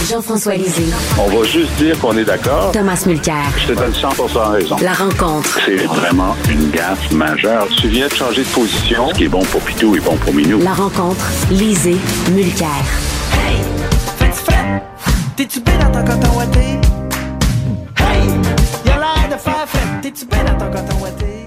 Jean-François 0.09 0.55
Lisée, 0.55 0.87
On 1.18 1.29
va 1.29 1.44
juste 1.44 1.71
dire 1.77 1.99
qu'on 1.99 2.16
est 2.16 2.25
d'accord. 2.25 2.73
Thomas 2.73 3.03
Mulcair. 3.07 3.44
Je 3.59 3.75
te 3.75 3.79
donne 3.79 3.92
100 3.92 4.09
raison. 4.53 4.77
La 4.81 4.94
rencontre. 4.94 5.59
C'est 5.66 5.77
vraiment 5.85 6.35
une 6.51 6.71
gaffe 6.71 7.12
majeure. 7.12 7.66
Tu 7.77 7.88
viens 7.88 8.09
de 8.09 8.14
changer 8.14 8.42
de 8.42 8.49
position. 8.49 9.11
Ce 9.11 9.14
qui 9.14 9.25
est 9.25 9.29
bon 9.29 9.42
pour 9.44 9.61
Pitou 9.61 9.97
est 9.97 10.01
bon 10.01 10.16
pour 10.16 10.33
Minou. 10.33 10.61
La 10.62 10.73
rencontre. 10.73 11.27
Lisée. 11.51 11.99
Mulcair. 12.31 12.68
Hey, 13.35 13.59
fais-tu? 14.18 14.53
T'es-tu 15.37 15.61
bien 15.61 15.79
dans 15.79 15.92
ton 15.92 16.05
coton 16.11 16.38
ouaté? 16.38 16.61
Hey, 17.99 18.29
y'a 18.87 18.97
l'air 18.97 19.29
de 19.31 19.38
faire. 19.38 19.66
T'es-tu 20.01 20.25
bien 20.25 20.44
dans 20.44 20.57
ton 20.59 20.71
coton 20.71 21.03
ouaté? 21.03 21.38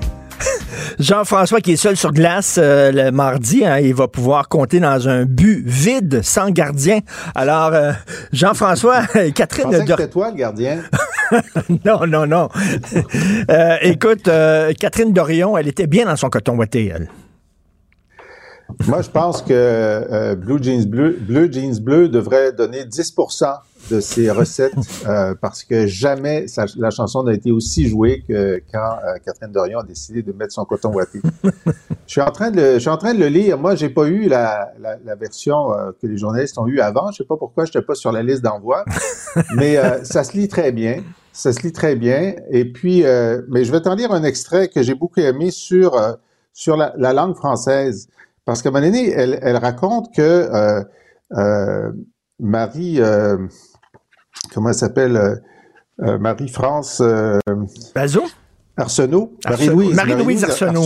Jean-François 0.99 1.61
qui 1.61 1.73
est 1.73 1.77
seul 1.77 1.95
sur 1.97 2.11
glace 2.11 2.57
euh, 2.61 2.91
le 2.91 3.11
mardi, 3.11 3.65
hein, 3.65 3.79
il 3.79 3.93
va 3.93 4.07
pouvoir 4.07 4.49
compter 4.49 4.79
dans 4.79 5.07
un 5.07 5.25
but 5.25 5.63
vide, 5.65 6.21
sans 6.23 6.49
gardien. 6.49 6.99
Alors, 7.35 7.73
euh, 7.73 7.91
Jean-François, 8.31 9.05
Catherine... 9.35 9.71
Je 9.71 9.79
pensais 9.79 9.95
que 9.95 10.11
toi 10.11 10.31
le 10.31 10.37
gardien. 10.37 10.81
Non, 11.85 12.05
non, 12.05 12.27
non. 12.27 12.49
Euh, 13.49 13.77
écoute, 13.83 14.29
Catherine 14.77 15.13
Dorion, 15.13 15.57
elle 15.57 15.69
était 15.69 15.87
bien 15.87 16.05
dans 16.05 16.17
son 16.17 16.29
coton 16.29 16.57
ouaté, 16.57 16.91
elle. 16.93 17.09
Moi, 18.85 19.01
je 19.01 19.09
pense 19.09 19.41
que 19.41 20.35
Blue 20.35 20.61
Jeans 20.61 20.85
Bleu, 20.85 21.17
Bleu 21.21 21.49
Jeans 21.49 21.79
Bleu 21.79 22.09
devrait 22.09 22.51
donner 22.51 22.83
10 22.83 23.15
de 23.91 23.99
ses 23.99 24.31
recettes 24.31 24.73
euh, 25.07 25.35
parce 25.39 25.63
que 25.63 25.85
jamais 25.87 26.47
sa- 26.47 26.65
la 26.77 26.89
chanson 26.89 27.23
n'a 27.23 27.33
été 27.33 27.51
aussi 27.51 27.87
jouée 27.87 28.23
que 28.27 28.61
quand 28.73 28.97
euh, 29.05 29.17
Catherine 29.25 29.51
Dorion 29.51 29.79
a 29.79 29.83
décidé 29.83 30.21
de 30.23 30.31
mettre 30.31 30.53
son 30.53 30.65
coton 30.65 30.93
ouaté. 30.93 31.21
je 31.43 31.51
suis 32.07 32.21
en 32.21 32.31
train 32.31 32.49
de 32.51 32.55
le, 32.57 32.73
je 32.75 32.79
suis 32.79 32.89
en 32.89 32.97
train 32.97 33.13
de 33.13 33.19
le 33.19 33.27
lire. 33.27 33.57
Moi, 33.57 33.75
j'ai 33.75 33.89
pas 33.89 34.05
eu 34.07 34.27
la, 34.27 34.71
la, 34.79 34.97
la 35.03 35.15
version 35.15 35.73
euh, 35.73 35.91
que 36.01 36.07
les 36.07 36.17
journalistes 36.17 36.57
ont 36.57 36.67
eue 36.67 36.79
avant. 36.79 37.11
Je 37.11 37.17
sais 37.17 37.23
pas 37.25 37.37
pourquoi 37.37 37.65
je 37.65 37.69
n'étais 37.71 37.85
pas 37.85 37.95
sur 37.95 38.11
la 38.11 38.23
liste 38.23 38.41
d'envoi, 38.43 38.85
mais 39.55 39.77
euh, 39.77 40.03
ça 40.03 40.23
se 40.23 40.35
lit 40.37 40.47
très 40.47 40.71
bien. 40.71 41.03
Ça 41.33 41.53
se 41.53 41.61
lit 41.61 41.71
très 41.71 41.95
bien. 41.95 42.33
Et 42.49 42.65
puis, 42.65 43.05
euh, 43.05 43.41
mais 43.49 43.63
je 43.63 43.71
vais 43.71 43.81
t'en 43.81 43.95
lire 43.95 44.11
un 44.11 44.23
extrait 44.23 44.67
que 44.67 44.81
j'ai 44.83 44.95
beaucoup 44.95 45.19
aimé 45.21 45.51
sur 45.51 45.95
euh, 45.97 46.13
sur 46.53 46.75
la, 46.77 46.93
la 46.97 47.13
langue 47.13 47.35
française. 47.35 48.07
Parce 48.43 48.61
qu'à 48.61 48.69
un 48.69 48.71
moment 48.71 48.85
donné, 48.85 49.11
elle, 49.11 49.39
elle 49.41 49.55
raconte 49.57 50.13
que 50.13 50.21
euh, 50.21 50.83
euh, 51.37 51.91
Marie, 52.39 52.99
euh, 52.99 53.37
comment 54.53 54.69
elle 54.69 54.75
s'appelle, 54.75 55.15
euh, 55.17 55.35
euh, 56.01 56.17
Marie-France 56.17 57.01
euh? 57.01 57.39
Arsenault? 58.77 59.31
Marie-Louise, 59.45 59.95
Marie-Louise 59.95 60.43
Arsenault, 60.43 60.85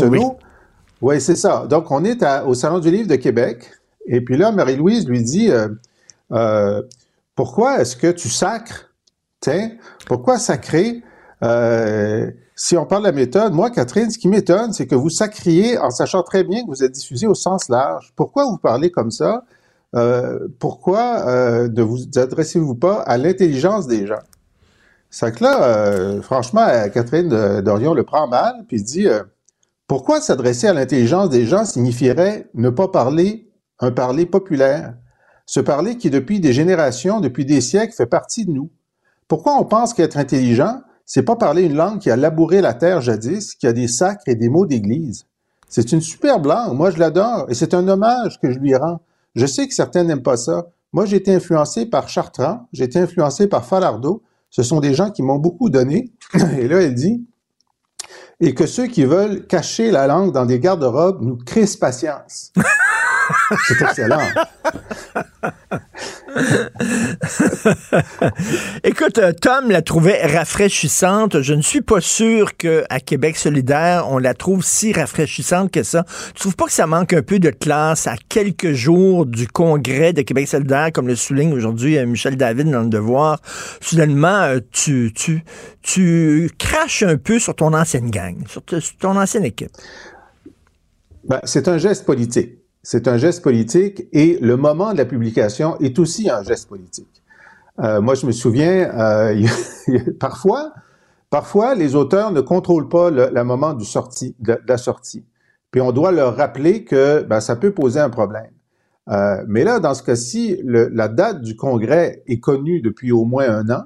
oui. 1.01 1.21
C'est 1.21 1.35
ça. 1.35 1.65
Donc, 1.69 1.91
on 1.91 2.03
est 2.03 2.23
à- 2.23 2.45
au 2.45 2.53
Salon 2.53 2.79
du 2.79 2.89
Livre 2.91 3.07
de 3.07 3.15
Québec. 3.15 3.71
Et 4.07 4.21
puis 4.21 4.37
là, 4.37 4.51
Marie-Louise 4.51 5.07
lui 5.07 5.23
dit, 5.23 5.51
euh, 6.31 6.81
pourquoi 7.35 7.79
est-ce 7.81 7.95
que 7.95 8.11
tu 8.11 8.29
sacres? 8.29 8.89
Tiens, 9.39 9.71
pourquoi 10.07 10.37
sacrer? 10.39 11.03
Si 12.57 12.77
on 12.77 12.85
parle 12.85 13.03
de 13.03 13.07
la 13.09 13.13
méthode, 13.13 13.53
moi, 13.53 13.69
Catherine, 13.69 14.09
ce 14.09 14.17
qui 14.17 14.29
m'étonne, 14.29 14.71
c'est 14.71 14.87
que 14.87 14.95
vous 14.95 15.09
sacriez 15.09 15.77
en 15.77 15.89
sachant 15.91 16.23
très 16.23 16.43
bien 16.45 16.63
que 16.63 16.67
vous 16.69 16.83
êtes 16.83 16.93
diffusé 16.93 17.27
au 17.27 17.35
sens 17.35 17.67
large. 17.67 18.13
Pourquoi 18.15 18.45
vous 18.45 18.57
parlez 18.57 18.89
comme 18.91 19.11
ça? 19.11 19.43
Euh, 19.95 20.47
pourquoi 20.59 21.27
euh, 21.27 21.69
ne 21.69 21.81
vous 21.81 21.99
adressez-vous 22.15 22.75
pas 22.75 23.01
à 23.01 23.17
l'intelligence 23.17 23.87
des 23.87 24.05
gens? 24.07 24.23
C'est 25.09 25.33
que 25.33 25.43
là, 25.43 25.63
euh, 25.63 26.21
franchement, 26.21 26.65
euh, 26.67 26.89
Catherine 26.89 27.61
Dorion 27.61 27.93
le 27.93 28.03
prend 28.03 28.27
mal, 28.27 28.65
puis 28.67 28.83
dit 28.83 29.07
euh, 29.07 29.23
pourquoi 29.87 30.19
s'adresser 30.19 30.67
à 30.67 30.73
l'intelligence 30.73 31.29
des 31.29 31.45
gens 31.45 31.63
signifierait 31.63 32.49
ne 32.53 32.69
pas 32.69 32.89
parler 32.89 33.49
un 33.79 33.91
parler 33.91 34.25
populaire, 34.25 34.95
ce 35.45 35.59
parler 35.59 35.97
qui 35.97 36.09
depuis 36.09 36.39
des 36.39 36.53
générations, 36.53 37.21
depuis 37.21 37.45
des 37.45 37.61
siècles, 37.61 37.93
fait 37.93 38.05
partie 38.05 38.45
de 38.45 38.51
nous. 38.51 38.71
Pourquoi 39.27 39.55
on 39.57 39.63
pense 39.63 39.93
qu'être 39.93 40.17
intelligent, 40.17 40.81
c'est 41.05 41.23
pas 41.23 41.35
parler 41.35 41.63
une 41.63 41.75
langue 41.75 41.99
qui 41.99 42.09
a 42.09 42.15
labouré 42.15 42.61
la 42.61 42.73
terre 42.73 42.99
jadis, 42.99 43.55
qui 43.55 43.67
a 43.67 43.73
des 43.73 43.87
sacres 43.87 44.27
et 44.27 44.35
des 44.35 44.49
mots 44.49 44.65
d'église? 44.65 45.25
C'est 45.69 45.91
une 45.91 46.01
superbe 46.01 46.47
langue, 46.47 46.75
moi 46.75 46.89
je 46.91 46.99
l'adore, 46.99 47.45
et 47.49 47.53
c'est 47.53 47.73
un 47.73 47.87
hommage 47.87 48.39
que 48.41 48.51
je 48.51 48.59
lui 48.59 48.75
rends. 48.75 48.99
Je 49.35 49.45
sais 49.45 49.67
que 49.67 49.73
certains 49.73 50.03
n'aiment 50.03 50.23
pas 50.23 50.37
ça. 50.37 50.67
Moi, 50.93 51.05
j'ai 51.05 51.17
été 51.17 51.33
influencé 51.33 51.85
par 51.85 52.07
Chartrand, 52.07 52.67
j'ai 52.71 52.85
été 52.85 52.99
influencé 52.99 53.47
par 53.47 53.65
Falardeau. 53.65 54.23
Ce 54.49 54.63
sont 54.63 54.79
des 54.79 54.93
gens 54.93 55.11
qui 55.11 55.23
m'ont 55.23 55.37
beaucoup 55.37 55.69
donné. 55.69 56.13
Et 56.57 56.67
là, 56.67 56.81
elle 56.81 56.95
dit, 56.95 57.25
et 58.39 58.53
que 58.53 58.65
ceux 58.65 58.87
qui 58.87 59.05
veulent 59.05 59.45
cacher 59.47 59.91
la 59.91 60.07
langue 60.07 60.33
dans 60.33 60.45
des 60.45 60.59
garde-robes 60.59 61.21
nous 61.21 61.37
crissent 61.37 61.77
patience. 61.77 62.51
C'est 63.67 63.81
excellent. 63.81 64.21
Écoute, 68.83 69.19
euh, 69.19 69.31
Tom 69.31 69.71
la 69.71 69.81
trouvait 69.81 70.25
rafraîchissante. 70.25 71.41
Je 71.41 71.53
ne 71.53 71.61
suis 71.61 71.79
pas 71.81 72.01
sûr 72.01 72.57
qu'à 72.57 72.99
Québec 72.99 73.37
solidaire, 73.37 74.07
on 74.09 74.17
la 74.17 74.33
trouve 74.33 74.61
si 74.63 74.91
rafraîchissante 74.91 75.71
que 75.71 75.83
ça. 75.83 76.03
Tu 76.33 76.41
trouves 76.41 76.57
pas 76.57 76.65
que 76.65 76.73
ça 76.73 76.87
manque 76.87 77.13
un 77.13 77.21
peu 77.21 77.39
de 77.39 77.51
classe 77.51 78.07
à 78.07 78.15
quelques 78.29 78.73
jours 78.73 79.25
du 79.25 79.47
congrès 79.47 80.11
de 80.11 80.23
Québec 80.23 80.49
solidaire, 80.49 80.91
comme 80.93 81.07
le 81.07 81.15
souligne 81.15 81.53
aujourd'hui 81.53 81.97
euh, 81.97 82.05
Michel 82.05 82.35
David 82.35 82.69
dans 82.69 82.81
Le 82.81 82.89
Devoir? 82.89 83.39
Soudainement, 83.79 84.41
euh, 84.41 84.59
tu, 84.71 85.13
tu, 85.15 85.41
tu 85.81 86.51
craches 86.57 87.03
un 87.03 87.15
peu 87.17 87.39
sur 87.39 87.55
ton 87.55 87.73
ancienne 87.73 88.09
gang, 88.09 88.45
sur, 88.47 88.61
sur 88.67 88.97
ton 88.97 89.17
ancienne 89.17 89.45
équipe. 89.45 89.71
Ben, 91.23 91.39
c'est 91.43 91.69
un 91.69 91.77
geste 91.77 92.05
politique. 92.05 92.64
C'est 92.85 93.07
un 93.07 93.17
geste 93.17 93.41
politique 93.41 94.03
et 94.13 94.37
le 94.39 94.57
moment 94.57 94.93
de 94.93 94.99
la 94.99 95.05
publication 95.05 95.75
est 95.79 95.97
aussi 95.97 96.29
un 96.29 96.43
geste 96.43 96.69
politique. 96.69 97.23
Euh, 97.79 97.99
moi, 97.99 98.13
je 98.13 98.27
me 98.27 98.31
souviens, 98.31 98.91
euh, 98.93 99.47
parfois, 100.19 100.71
parfois, 101.31 101.73
les 101.73 101.95
auteurs 101.95 102.31
ne 102.31 102.41
contrôlent 102.41 102.87
pas 102.87 103.09
le, 103.09 103.31
le 103.33 103.43
moment 103.43 103.73
du 103.73 103.85
sortie, 103.85 104.35
de, 104.37 104.59
la 104.67 104.77
sortie. 104.77 105.25
Puis 105.71 105.81
on 105.81 105.91
doit 105.91 106.11
leur 106.11 106.37
rappeler 106.37 106.83
que 106.83 107.23
ben, 107.23 107.39
ça 107.39 107.55
peut 107.55 107.73
poser 107.73 107.99
un 107.99 108.11
problème. 108.11 108.51
Euh, 109.09 109.43
mais 109.47 109.63
là, 109.63 109.79
dans 109.79 109.95
ce 109.95 110.03
cas-ci, 110.03 110.61
la 110.63 111.07
date 111.07 111.41
du 111.41 111.55
congrès 111.55 112.21
est 112.27 112.39
connue 112.39 112.81
depuis 112.81 113.11
au 113.11 113.25
moins 113.25 113.49
un 113.49 113.67
an 113.71 113.85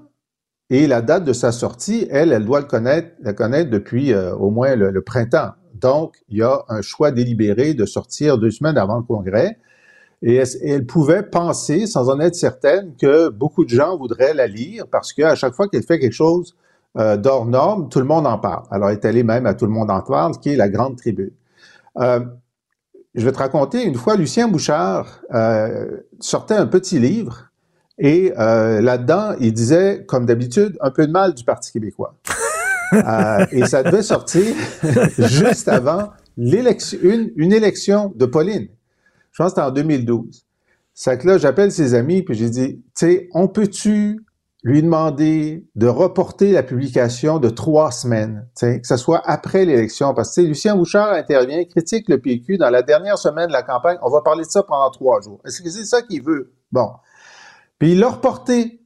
et 0.69 0.87
la 0.87 1.01
date 1.01 1.23
de 1.23 1.31
sa 1.31 1.53
sortie, 1.53 2.05
elle, 2.11 2.33
elle 2.33 2.43
doit 2.43 2.59
le 2.59 2.67
connaître, 2.67 3.15
la 3.21 3.31
connaître 3.31 3.71
depuis 3.71 4.11
euh, 4.11 4.35
au 4.35 4.51
moins 4.51 4.75
le, 4.75 4.91
le 4.91 5.01
printemps. 5.01 5.51
Donc, 5.81 6.15
il 6.29 6.37
y 6.37 6.43
a 6.43 6.63
un 6.69 6.81
choix 6.81 7.11
délibéré 7.11 7.73
de 7.73 7.85
sortir 7.85 8.37
deux 8.37 8.51
semaines 8.51 8.77
avant 8.77 8.97
le 8.97 9.03
congrès. 9.03 9.57
Et 10.21 10.41
elle, 10.63 10.85
pouvait 10.85 11.23
penser, 11.23 11.87
sans 11.87 12.09
en 12.09 12.19
être 12.19 12.35
certaine, 12.35 12.93
que 12.99 13.29
beaucoup 13.29 13.63
de 13.63 13.69
gens 13.69 13.97
voudraient 13.97 14.33
la 14.33 14.47
lire 14.47 14.85
parce 14.91 15.13
qu'à 15.13 15.35
chaque 15.35 15.53
fois 15.53 15.69
qu'elle 15.69 15.83
fait 15.83 15.97
quelque 15.97 16.13
chose 16.13 16.57
euh, 16.97 17.15
d'hors 17.15 17.45
norme, 17.45 17.87
tout 17.87 17.99
le 17.99 18.05
monde 18.05 18.27
en 18.27 18.37
parle. 18.37 18.63
Alors, 18.69 18.89
elle 18.89 18.95
est 18.95 19.05
allée 19.05 19.23
même 19.23 19.45
à 19.45 19.53
Tout 19.53 19.65
le 19.65 19.71
monde 19.71 19.89
en 19.89 20.01
parle, 20.01 20.37
qui 20.39 20.49
est 20.49 20.57
la 20.57 20.67
grande 20.67 20.97
tribune. 20.97 21.31
Euh, 21.97 22.19
je 23.15 23.25
vais 23.25 23.31
te 23.31 23.39
raconter, 23.39 23.83
une 23.83 23.95
fois, 23.95 24.15
Lucien 24.15 24.47
Bouchard 24.47 25.21
euh, 25.33 26.01
sortait 26.19 26.55
un 26.55 26.67
petit 26.67 26.99
livre 26.99 27.49
et 27.97 28.33
euh, 28.37 28.81
là-dedans, 28.81 29.35
il 29.39 29.53
disait, 29.53 30.05
comme 30.07 30.25
d'habitude, 30.25 30.77
un 30.79 30.89
peu 30.89 31.05
de 31.05 31.11
mal 31.11 31.33
du 31.33 31.43
Parti 31.43 31.71
québécois. 31.71 32.15
Euh, 32.93 33.45
et 33.51 33.65
ça 33.65 33.83
devait 33.83 34.01
sortir 34.01 34.55
juste 35.17 35.67
avant 35.67 36.09
l'élection, 36.37 36.97
une, 37.03 37.53
élection 37.53 38.11
de 38.15 38.25
Pauline. 38.25 38.67
Je 39.31 39.43
pense 39.43 39.53
que 39.53 39.61
c'était 39.61 39.67
en 39.67 39.71
2012. 39.71 40.45
C'est 40.93 41.17
que 41.17 41.27
là, 41.27 41.37
j'appelle 41.37 41.71
ses 41.71 41.93
amis, 41.93 42.23
puis 42.23 42.35
j'ai 42.35 42.49
dit, 42.49 42.81
tu 42.97 43.05
sais, 43.05 43.29
on 43.33 43.47
peut-tu 43.47 44.25
lui 44.63 44.81
demander 44.81 45.65
de 45.75 45.87
reporter 45.87 46.51
la 46.51 46.63
publication 46.63 47.39
de 47.39 47.49
trois 47.49 47.91
semaines, 47.91 48.45
que 48.59 48.79
ce 48.83 48.97
soit 48.97 49.21
après 49.25 49.63
l'élection, 49.63 50.13
parce 50.13 50.35
que 50.35 50.41
Lucien 50.41 50.75
Bouchard 50.75 51.13
intervient, 51.13 51.63
critique 51.63 52.09
le 52.09 52.19
PQ 52.19 52.57
dans 52.57 52.69
la 52.69 52.81
dernière 52.81 53.17
semaine 53.17 53.47
de 53.47 53.53
la 53.53 53.63
campagne, 53.63 53.97
on 54.01 54.09
va 54.09 54.21
parler 54.21 54.43
de 54.43 54.49
ça 54.49 54.63
pendant 54.63 54.89
trois 54.91 55.21
jours. 55.21 55.39
Est-ce 55.45 55.61
que 55.61 55.69
c'est 55.69 55.85
ça 55.85 56.01
qu'il 56.01 56.21
veut? 56.23 56.51
Bon. 56.71 56.89
Puis 57.77 57.93
il 57.93 57.99
l'a 57.99 58.09
reporté. 58.09 58.78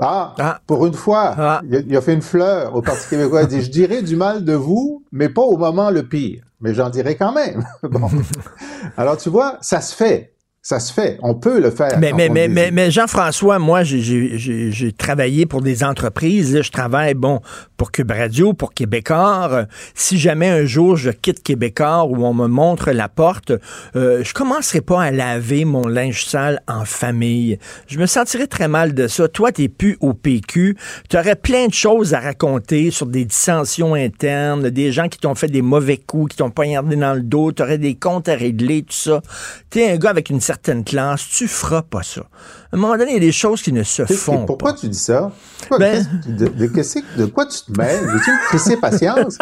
Ah, 0.00 0.34
Ah. 0.38 0.60
pour 0.66 0.86
une 0.86 0.94
fois, 0.94 1.34
Ah. 1.36 1.60
il, 1.64 1.74
a, 1.76 1.78
il 1.80 1.96
a 1.96 2.00
fait 2.00 2.14
une 2.14 2.22
fleur 2.22 2.74
au 2.74 2.82
Parti 2.82 3.08
québécois. 3.08 3.42
Il 3.42 3.48
dit, 3.48 3.62
je 3.62 3.70
dirais 3.70 4.02
du 4.02 4.14
mal 4.16 4.44
de 4.44 4.52
vous, 4.54 5.02
mais 5.12 5.28
pas 5.28 5.42
au 5.42 5.56
moment 5.56 5.90
le 5.90 6.04
pire. 6.04 6.44
Mais 6.60 6.74
j'en 6.74 6.88
dirai 6.90 7.16
quand 7.16 7.32
même. 7.32 7.64
bon. 7.82 8.08
Alors, 8.96 9.16
tu 9.16 9.28
vois, 9.28 9.58
ça 9.60 9.80
se 9.80 9.94
fait. 9.94 10.32
Ça 10.68 10.80
se 10.80 10.92
fait. 10.92 11.16
On 11.22 11.34
peut 11.34 11.60
le 11.62 11.70
faire. 11.70 11.98
Mais, 11.98 12.12
mais, 12.12 12.28
mais, 12.28 12.70
mais, 12.70 12.90
Jean-François, 12.90 13.58
moi, 13.58 13.84
j'ai- 13.84 14.92
travaillé 14.98 15.46
pour 15.46 15.62
des 15.62 15.82
entreprises. 15.82 16.54
Là, 16.54 16.60
je 16.60 16.70
travaille, 16.70 17.14
bon, 17.14 17.40
pour 17.78 17.90
Cube 17.90 18.10
Radio, 18.10 18.52
pour 18.52 18.74
Québécois. 18.74 19.64
Si 19.94 20.18
jamais 20.18 20.50
un 20.50 20.66
jour 20.66 20.96
je 20.96 21.08
quitte 21.08 21.42
Québécois 21.42 22.04
ou 22.04 22.22
on 22.22 22.34
me 22.34 22.48
montre 22.48 22.90
la 22.90 23.08
porte, 23.08 23.52
euh, 23.96 24.22
je 24.22 24.34
commencerai 24.34 24.82
pas 24.82 25.04
à 25.04 25.10
laver 25.10 25.64
mon 25.64 25.86
linge 25.86 26.26
sale 26.26 26.60
en 26.68 26.84
famille. 26.84 27.58
Je 27.86 27.98
me 27.98 28.04
sentirais 28.04 28.46
très 28.46 28.68
mal 28.68 28.92
de 28.92 29.06
ça. 29.06 29.26
Toi, 29.26 29.52
t'es 29.52 29.68
plus 29.68 29.96
au 30.00 30.12
PQ. 30.12 30.76
Tu 31.08 31.16
aurais 31.16 31.36
plein 31.36 31.68
de 31.68 31.72
choses 31.72 32.12
à 32.12 32.20
raconter 32.20 32.90
sur 32.90 33.06
des 33.06 33.24
dissensions 33.24 33.94
internes, 33.94 34.68
des 34.68 34.92
gens 34.92 35.08
qui 35.08 35.18
t'ont 35.18 35.34
fait 35.34 35.48
des 35.48 35.62
mauvais 35.62 35.96
coups, 35.96 36.32
qui 36.32 36.36
t'ont 36.36 36.50
poignardé 36.50 36.94
dans 36.96 37.14
le 37.14 37.22
dos. 37.22 37.52
Tu 37.52 37.62
aurais 37.62 37.78
des 37.78 37.94
comptes 37.94 38.28
à 38.28 38.34
régler, 38.34 38.82
tout 38.82 38.92
ça. 38.92 39.22
T'es 39.70 39.90
un 39.92 39.96
gars 39.96 40.10
avec 40.10 40.28
une 40.28 40.40
certaine 40.40 40.57
classe. 40.84 41.26
Tu 41.28 41.48
feras 41.48 41.82
pas 41.82 42.02
ça. 42.02 42.22
À 42.70 42.76
un 42.76 42.78
moment 42.78 42.96
donné, 42.96 43.12
il 43.12 43.14
y 43.14 43.16
a 43.16 43.20
des 43.20 43.32
choses 43.32 43.62
qui 43.62 43.72
ne 43.72 43.82
se 43.82 44.04
font 44.04 44.44
pourquoi 44.44 44.72
pas. 44.72 44.78
tu 44.78 44.88
dis 44.88 44.98
ça? 44.98 45.32
Pourquoi- 45.60 45.78
Ben- 45.78 46.06
de, 46.26 47.26
quoi 47.26 47.46
tu 47.46 47.58
te 47.72 47.78
mêles? 47.80 48.04
Veux-tu 48.04 48.30
me 48.30 48.48
crisser 48.48 48.76
patience? 48.76 49.38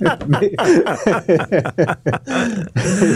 Mais- 0.28 0.52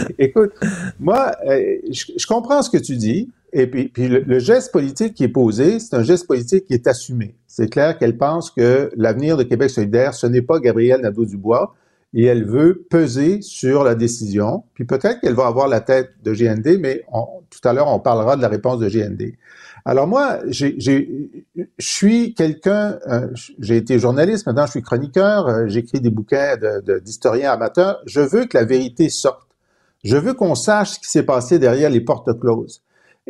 Écoute, 0.19 0.51
moi, 0.99 1.31
euh, 1.47 1.75
je, 1.91 2.05
je 2.17 2.25
comprends 2.27 2.61
ce 2.61 2.69
que 2.69 2.77
tu 2.77 2.95
dis. 2.95 3.29
Et 3.51 3.65
puis, 3.65 3.87
puis 3.87 4.07
le, 4.07 4.19
le 4.19 4.37
geste 4.39 4.71
politique 4.71 5.15
qui 5.15 5.23
est 5.23 5.27
posé, 5.29 5.79
c'est 5.79 5.95
un 5.95 6.03
geste 6.03 6.27
politique 6.27 6.65
qui 6.67 6.73
est 6.75 6.85
assumé. 6.85 7.35
C'est 7.47 7.67
clair 7.67 7.97
qu'elle 7.97 8.15
pense 8.15 8.51
que 8.51 8.91
l'avenir 8.95 9.37
de 9.37 9.43
Québec 9.43 9.71
solidaire, 9.71 10.13
ce 10.13 10.27
n'est 10.27 10.43
pas 10.43 10.59
Gabriel 10.59 11.01
Nadeau-Dubois, 11.01 11.73
et 12.13 12.25
elle 12.25 12.45
veut 12.45 12.85
peser 12.89 13.41
sur 13.41 13.83
la 13.83 13.95
décision. 13.95 14.63
Puis 14.73 14.85
peut-être 14.85 15.19
qu'elle 15.21 15.35
va 15.35 15.45
avoir 15.47 15.67
la 15.67 15.79
tête 15.79 16.11
de 16.23 16.33
GND, 16.33 16.77
mais 16.79 17.03
on- 17.11 17.27
tout 17.49 17.67
à 17.67 17.73
l'heure, 17.73 17.87
on 17.87 17.99
parlera 17.99 18.35
de 18.35 18.41
la 18.41 18.47
réponse 18.47 18.79
de 18.79 18.89
GND. 18.89 19.35
Alors 19.85 20.07
moi, 20.07 20.39
je 20.47 20.67
suis 21.79 22.33
quelqu'un, 22.33 22.99
euh, 23.07 23.27
j'ai 23.59 23.77
été 23.77 23.97
journaliste, 23.99 24.45
maintenant 24.45 24.65
je 24.65 24.71
suis 24.71 24.81
chroniqueur, 24.81 25.47
euh, 25.47 25.67
j'écris 25.67 26.01
des 26.01 26.09
bouquins 26.09 26.55
d'historiens 27.03 27.51
amateurs. 27.51 27.99
Je 28.05 28.21
veux 28.21 28.45
que 28.45 28.57
la 28.57 28.65
vérité 28.65 29.09
sorte. 29.09 29.47
Je 30.03 30.17
veux 30.17 30.33
qu'on 30.33 30.55
sache 30.55 30.91
ce 30.91 30.99
qui 30.99 31.09
s'est 31.09 31.23
passé 31.23 31.59
derrière 31.59 31.89
les 31.89 32.01
portes 32.01 32.37
closes. 32.39 32.81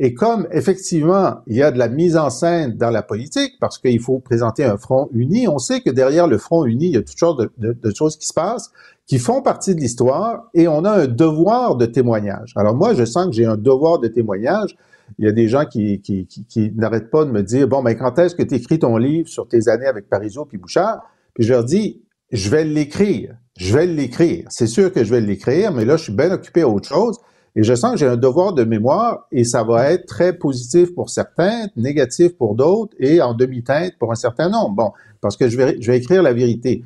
Et 0.02 0.14
comme 0.14 0.48
effectivement, 0.54 1.40
il 1.46 1.58
y 1.58 1.62
a 1.62 1.72
de 1.72 1.78
la 1.78 1.90
mise 1.90 2.16
en 2.16 2.30
scène 2.30 2.78
dans 2.78 2.90
la 2.90 3.04
politique, 3.04 3.56
parce 3.60 3.78
qu'il 3.78 4.00
faut 4.00 4.20
présenter 4.20 4.64
un 4.64 4.78
front 4.78 5.10
uni, 5.12 5.50
on 5.50 5.58
sait 5.58 5.82
que 5.82 5.90
derrière 5.90 6.26
le 6.26 6.38
front 6.38 6.64
uni, 6.64 6.86
il 6.86 6.94
y 6.94 6.98
a 6.98 7.02
toutes 7.02 7.20
sortes 7.20 7.42
de, 7.58 7.94
choses 7.94 8.16
qui 8.16 8.26
se 8.26 8.34
passent, 8.34 8.72
qui 9.08 9.20
font 9.20 9.42
partie 9.42 9.76
de 9.76 9.82
l'histoire, 9.82 10.46
et 10.54 10.70
on 10.70 10.86
a 10.86 10.92
un 10.92 11.08
devoir 11.08 11.76
de 11.76 11.86
témoignage. 11.86 12.54
Alors 12.56 12.76
moi, 12.76 12.94
je 12.94 13.04
sens 13.04 13.26
que 13.26 13.34
j'ai 13.34 13.46
un 13.46 13.58
devoir 13.58 14.00
de 14.00 14.08
témoignage. 14.08 14.78
Il 15.18 15.26
y 15.26 15.28
a 15.28 15.34
des 15.34 15.50
gens 15.50 15.66
qui, 15.66 16.00
qui, 16.00 16.26
qui, 16.26 16.72
n'arrêtent 16.78 17.12
pas 17.12 17.26
de 17.26 17.32
me 17.32 17.44
dire, 17.44 17.68
bon, 17.68 17.84
ben 17.84 17.94
quand 17.96 18.18
est-ce 18.20 18.36
que 18.36 18.44
tu 18.44 18.56
écris 18.56 18.80
ton 18.80 18.96
livre 18.96 19.28
sur 19.28 19.50
tes 19.50 19.68
années 19.68 19.88
avec 19.88 20.08
Parizeau 20.08 20.46
puis 20.46 20.58
Bouchard? 20.58 21.02
Puis 21.34 21.44
je 21.44 21.52
leur 21.52 21.66
dis, 21.66 22.02
je 22.32 22.50
vais 22.50 22.64
l'écrire. 22.64 23.36
Je 23.58 23.74
vais 23.74 23.86
l'écrire. 23.86 24.46
C'est 24.50 24.68
sûr 24.68 24.94
que 24.94 25.04
je 25.04 25.12
vais 25.12 25.20
l'écrire, 25.20 25.74
mais 25.74 25.84
là, 25.84 25.98
je 25.98 26.04
suis 26.04 26.14
bien 26.14 26.32
occupé 26.32 26.62
à 26.62 26.70
autre 26.70 26.88
chose. 26.88 27.20
Et 27.56 27.64
je 27.64 27.74
sens 27.74 27.94
que 27.94 27.98
j'ai 27.98 28.08
un 28.08 28.18
devoir 28.18 28.54
de 28.54 28.64
mémoire 28.64 29.28
et 29.32 29.44
ça 29.44 29.64
va 29.64 29.92
être 29.92 30.06
très 30.06 30.34
positif 30.34 30.94
pour 30.94 31.10
certains, 31.10 31.68
négatif 31.76 32.38
pour 32.38 32.56
d'autres 32.56 32.96
et 33.00 33.22
en 33.22 33.34
demi-teinte 33.34 33.94
pour 34.00 34.12
un 34.12 34.16
certain 34.16 34.50
nombre. 34.50 34.76
Bon, 34.76 34.92
parce 35.22 35.36
que 35.36 35.50
je 35.50 35.58
vais, 35.58 35.98
écrire 35.98 36.24
la 36.24 36.34
vérité. 36.34 36.84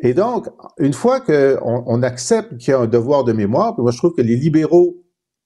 Et 0.00 0.14
donc, 0.14 0.48
une 0.78 0.92
fois 0.92 1.20
qu'on 1.20 1.84
on 1.86 2.02
accepte 2.02 2.56
qu'il 2.58 2.70
y 2.70 2.74
a 2.74 2.80
un 2.80 2.86
devoir 2.86 3.24
de 3.24 3.32
mémoire, 3.32 3.74
moi 3.78 3.90
je 3.90 3.98
trouve 3.98 4.14
que 4.14 4.22
les 4.22 4.36
libéraux 4.36 4.96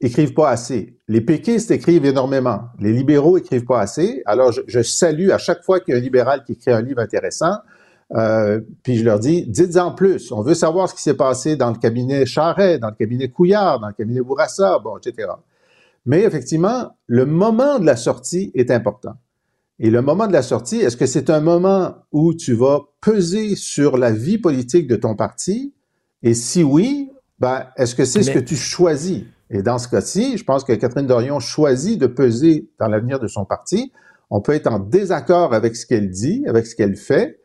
écrivent 0.00 0.35
pas 0.35 0.50
assez. 0.50 0.98
Les 1.09 1.20
péquistes 1.20 1.70
écrivent 1.70 2.05
énormément. 2.05 2.61
Les 2.81 2.92
libéraux 2.92 3.38
écrivent 3.38 3.64
pas 3.64 3.81
assez. 3.81 4.22
Alors, 4.26 4.50
je, 4.50 4.61
je 4.66 4.83
salue 4.83 5.31
à 5.31 5.38
chaque 5.38 5.62
fois 5.62 5.78
qu'il 5.81 5.94
y 5.94 5.96
a 5.96 6.00
un 6.00 6.02
libéral 6.02 6.42
qui 6.44 6.52
écrit 6.52 6.72
un 6.72 6.83
livre 6.83 7.00
intéressant, 7.00 7.55
euh, 8.14 8.60
puis 8.82 8.96
je 8.96 9.04
leur 9.04 9.18
dis, 9.18 9.46
dites-en 9.46 9.92
plus. 9.92 10.32
On 10.32 10.42
veut 10.42 10.54
savoir 10.54 10.88
ce 10.88 10.94
qui 10.94 11.02
s'est 11.02 11.14
passé 11.16 11.56
dans 11.56 11.70
le 11.70 11.76
cabinet 11.76 12.26
Charret, 12.26 12.78
dans 12.78 12.88
le 12.88 12.94
cabinet 12.94 13.28
Couillard, 13.28 13.80
dans 13.80 13.88
le 13.88 13.94
cabinet 13.94 14.20
Bourassa, 14.20 14.78
bon, 14.78 14.98
etc. 14.98 15.28
Mais 16.04 16.22
effectivement, 16.22 16.96
le 17.06 17.26
moment 17.26 17.78
de 17.78 17.86
la 17.86 17.96
sortie 17.96 18.50
est 18.54 18.70
important. 18.70 19.14
Et 19.78 19.90
le 19.90 20.02
moment 20.02 20.26
de 20.26 20.32
la 20.32 20.42
sortie, 20.42 20.76
est-ce 20.76 20.96
que 20.96 21.06
c'est 21.06 21.30
un 21.30 21.40
moment 21.40 21.94
où 22.12 22.34
tu 22.34 22.54
vas 22.54 22.82
peser 23.00 23.56
sur 23.56 23.96
la 23.96 24.12
vie 24.12 24.38
politique 24.38 24.86
de 24.86 24.96
ton 24.96 25.16
parti? 25.16 25.74
Et 26.22 26.34
si 26.34 26.62
oui, 26.62 27.10
ben, 27.38 27.66
est-ce 27.76 27.94
que 27.94 28.04
c'est 28.04 28.22
ce 28.22 28.30
que 28.30 28.38
tu 28.38 28.54
choisis? 28.54 29.24
Et 29.50 29.62
dans 29.62 29.78
ce 29.78 29.88
cas-ci, 29.88 30.38
je 30.38 30.44
pense 30.44 30.64
que 30.64 30.72
Catherine 30.72 31.06
Dorion 31.06 31.40
choisit 31.40 32.00
de 32.00 32.06
peser 32.06 32.70
dans 32.78 32.88
l'avenir 32.88 33.18
de 33.18 33.26
son 33.26 33.44
parti. 33.44 33.92
On 34.30 34.40
peut 34.40 34.52
être 34.52 34.66
en 34.66 34.78
désaccord 34.78 35.52
avec 35.52 35.76
ce 35.76 35.84
qu'elle 35.84 36.10
dit, 36.10 36.44
avec 36.46 36.66
ce 36.66 36.74
qu'elle 36.74 36.96
fait, 36.96 37.40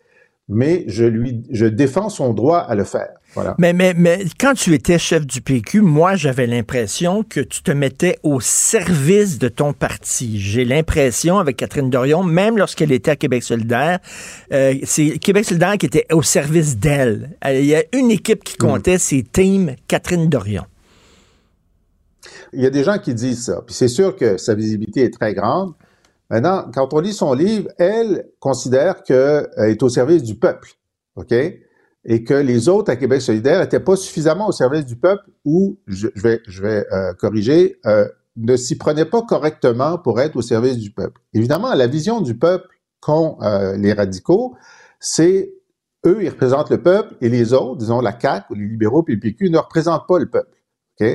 mais 0.50 0.86
je 0.88 1.04
lui, 1.04 1.44
je 1.52 1.66
défends 1.66 2.10
son 2.10 2.34
droit 2.34 2.60
à 2.60 2.76
le 2.76 2.86
faire. 2.86 3.10
Voilà. 3.34 3.56
Mais, 3.60 3.74
mais, 3.74 3.94
mais 3.94 4.24
quand 4.40 4.54
tu 4.54 4.74
étais 4.74 4.98
chef 4.98 5.28
du 5.28 5.42
PQ, 5.42 5.82
moi, 5.82 6.16
j'avais 6.16 6.48
l'impression 6.48 7.24
que 7.24 7.42
tu 7.42 7.62
te 7.62 7.72
mettais 7.72 8.18
au 8.24 8.40
service 8.40 9.38
de 9.40 9.50
ton 9.50 9.74
parti. 9.74 10.40
J'ai 10.40 10.64
l'impression, 10.64 11.38
avec 11.38 11.58
Catherine 11.58 11.90
Dorion, 11.90 12.24
même 12.24 12.58
lorsqu'elle 12.58 12.94
était 12.94 13.12
à 13.12 13.16
Québec 13.18 13.44
solidaire, 13.44 14.00
euh, 14.54 14.74
c'est 14.84 15.20
Québec 15.20 15.46
solidaire 15.46 15.78
qui 15.78 15.86
était 15.86 16.06
au 16.12 16.24
service 16.24 16.78
d'elle. 16.78 17.38
Euh, 17.46 17.60
Il 17.60 17.66
y 17.66 17.76
a 17.76 17.84
une 17.94 18.10
équipe 18.10 18.44
qui 18.44 18.56
comptait, 18.56 18.98
c'est 18.98 19.26
Team 19.32 19.76
Catherine 19.88 20.30
Dorion. 20.30 20.64
Il 22.54 22.62
y 22.62 22.66
a 22.66 22.70
des 22.70 22.84
gens 22.84 22.98
qui 22.98 23.14
disent 23.14 23.46
ça. 23.46 23.62
Puis 23.66 23.76
c'est 23.76 23.88
sûr 23.90 24.16
que 24.16 24.38
sa 24.38 24.56
visibilité 24.56 25.04
est 25.04 25.14
très 25.14 25.34
grande. 25.34 25.74
Maintenant, 26.30 26.66
quand 26.74 26.94
on 26.94 27.00
lit 27.00 27.14
son 27.14 27.34
livre, 27.34 27.70
elle 27.78 28.30
considère 28.40 29.04
qu'elle 29.04 29.48
est 29.58 29.82
au 29.82 29.90
service 29.90 30.24
du 30.24 30.36
peuple. 30.36 30.72
OK? 31.16 31.34
Et 32.10 32.24
que 32.24 32.34
les 32.34 32.70
autres 32.70 32.92
à 32.92 32.96
Québec 32.96 33.22
solidaire 33.22 33.60
n'étaient 33.60 33.80
pas 33.80 33.96
suffisamment 33.96 34.48
au 34.48 34.52
service 34.52 34.86
du 34.86 34.96
peuple 34.96 35.24
ou, 35.46 35.78
je, 35.88 36.08
vais, 36.16 36.42
je 36.48 36.62
vais 36.62 36.86
euh, 36.92 37.14
corriger, 37.14 37.80
euh, 37.86 38.08
ne 38.38 38.56
s'y 38.56 38.78
prenaient 38.78 39.06
pas 39.06 39.22
correctement 39.24 39.98
pour 39.98 40.22
être 40.22 40.36
au 40.36 40.42
service 40.42 40.78
du 40.78 40.92
peuple. 40.92 41.20
Évidemment, 41.34 41.74
la 41.74 41.88
vision 41.88 42.22
du 42.22 42.38
peuple 42.38 42.68
qu'ont 43.02 43.38
euh, 43.42 43.76
les 43.78 43.94
radicaux, 43.94 44.56
c'est 45.00 45.54
eux, 46.06 46.20
ils 46.22 46.30
représentent 46.30 46.70
le 46.70 46.82
peuple 46.82 47.16
et 47.22 47.30
les 47.30 47.54
autres, 47.54 47.78
disons 47.78 48.00
la 48.00 48.18
CAQ 48.18 48.46
ou 48.52 48.56
les 48.56 48.68
libéraux 48.68 49.04
puis 49.04 49.16
le 49.16 49.20
PQ, 49.20 49.50
ne 49.50 49.58
représentent 49.58 50.08
pas 50.08 50.20
le 50.20 50.30
peuple. 50.30 50.56
OK? 51.00 51.08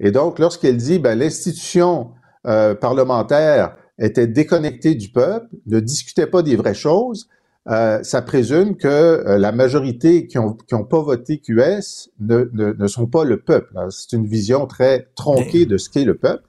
Et 0.00 0.10
donc, 0.10 0.38
lorsqu'elle 0.38 0.76
dit 0.76 0.98
ben, 0.98 1.18
l'institution 1.18 2.12
euh, 2.46 2.74
parlementaire 2.74 3.76
était 3.98 4.26
déconnectée 4.26 4.94
du 4.94 5.10
peuple, 5.10 5.48
ne 5.66 5.80
discutait 5.80 6.26
pas 6.26 6.42
des 6.42 6.56
vraies 6.56 6.74
choses, 6.74 7.28
euh, 7.68 8.02
ça 8.02 8.22
présume 8.22 8.76
que 8.76 8.88
euh, 8.88 9.38
la 9.38 9.52
majorité 9.52 10.26
qui 10.26 10.36
ont, 10.38 10.54
qui 10.54 10.74
ont 10.74 10.84
pas 10.84 11.00
voté 11.00 11.38
QS 11.38 12.10
ne, 12.18 12.50
ne, 12.52 12.72
ne 12.72 12.86
sont 12.88 13.06
pas 13.06 13.24
le 13.24 13.38
peuple. 13.38 13.72
C'est 13.90 14.16
une 14.16 14.26
vision 14.26 14.66
très 14.66 15.06
tronquée 15.14 15.64
de 15.64 15.76
ce 15.76 15.88
qu'est 15.88 16.04
le 16.04 16.16
peuple. 16.16 16.42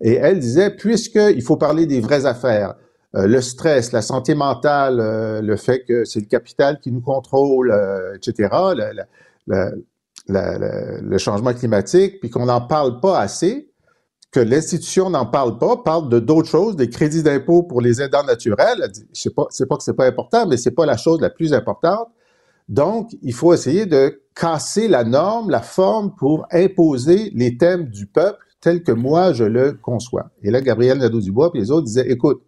Et 0.00 0.14
elle 0.14 0.40
disait, 0.40 0.70
puisqu'il 0.70 1.42
faut 1.42 1.56
parler 1.56 1.86
des 1.86 2.00
vraies 2.00 2.26
affaires, 2.26 2.74
euh, 3.14 3.26
le 3.26 3.40
stress, 3.40 3.92
la 3.92 4.02
santé 4.02 4.34
mentale, 4.34 5.40
le 5.40 5.56
fait 5.56 5.84
que 5.84 6.04
c'est 6.04 6.20
le 6.20 6.26
capital 6.26 6.80
qui 6.80 6.90
nous 6.90 7.00
contrôle, 7.02 7.72
etc., 8.16 8.48
le 9.46 11.18
changement 11.18 11.52
climatique, 11.52 12.18
puis 12.20 12.30
qu'on 12.30 12.46
n'en 12.46 12.60
parle 12.60 13.00
pas 13.00 13.20
assez, 13.20 13.69
que 14.30 14.40
l'institution 14.40 15.10
n'en 15.10 15.26
parle 15.26 15.58
pas, 15.58 15.76
parle 15.78 16.08
de 16.08 16.20
d'autres 16.20 16.48
choses, 16.48 16.76
des 16.76 16.88
crédits 16.88 17.22
d'impôt 17.22 17.62
pour 17.64 17.80
les 17.80 18.00
aidants 18.00 18.22
naturels. 18.24 18.80
Elle 18.84 18.90
dit, 18.90 19.06
Je 19.12 19.20
sais 19.22 19.30
pas, 19.30 19.46
c'est 19.50 19.66
pas 19.66 19.76
que 19.76 19.82
c'est 19.82 19.94
pas 19.96 20.06
important, 20.06 20.46
mais 20.46 20.56
c'est 20.56 20.70
pas 20.70 20.86
la 20.86 20.96
chose 20.96 21.20
la 21.20 21.30
plus 21.30 21.52
importante. 21.52 22.08
Donc, 22.68 23.10
il 23.22 23.34
faut 23.34 23.52
essayer 23.52 23.86
de 23.86 24.22
casser 24.36 24.86
la 24.86 25.02
norme, 25.02 25.50
la 25.50 25.60
forme 25.62 26.14
pour 26.14 26.46
imposer 26.52 27.32
les 27.34 27.56
thèmes 27.56 27.86
du 27.88 28.06
peuple 28.06 28.38
tels 28.60 28.84
que 28.84 28.92
moi 28.92 29.32
je 29.32 29.42
le 29.44 29.72
conçois. 29.72 30.30
Et 30.42 30.50
là, 30.52 30.60
Gabriel 30.60 30.98
Nadeau-Dubois 30.98 31.50
et 31.54 31.58
les 31.58 31.70
autres 31.72 31.86
disaient, 31.86 32.08
écoute, 32.08 32.40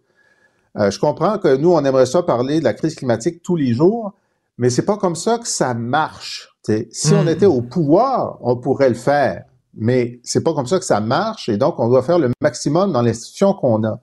euh, 0.77 0.89
je 0.89 0.99
comprends 0.99 1.37
que 1.37 1.55
nous, 1.57 1.71
on 1.73 1.83
aimerait 1.83 2.05
ça 2.05 2.23
parler 2.23 2.59
de 2.59 2.63
la 2.63 2.73
crise 2.73 2.95
climatique 2.95 3.41
tous 3.43 3.55
les 3.57 3.73
jours, 3.73 4.13
mais 4.57 4.69
c'est 4.69 4.85
pas 4.85 4.97
comme 4.97 5.15
ça 5.15 5.37
que 5.39 5.47
ça 5.47 5.73
marche. 5.73 6.55
T'sais, 6.63 6.87
si 6.91 7.13
on 7.13 7.25
Mm. 7.25 7.29
était 7.29 7.45
au 7.45 7.61
pouvoir, 7.61 8.37
on 8.41 8.55
pourrait 8.55 8.89
le 8.89 8.95
faire, 8.95 9.43
mais 9.75 10.19
c'est 10.23 10.43
pas 10.43 10.53
comme 10.53 10.67
ça 10.67 10.79
que 10.79 10.85
ça 10.85 10.99
marche, 10.99 11.49
et 11.49 11.57
donc 11.57 11.79
on 11.79 11.87
doit 11.89 12.03
faire 12.03 12.19
le 12.19 12.31
maximum 12.41 12.91
dans 12.91 13.01
l'institution 13.01 13.53
qu'on 13.53 13.83
a. 13.83 13.99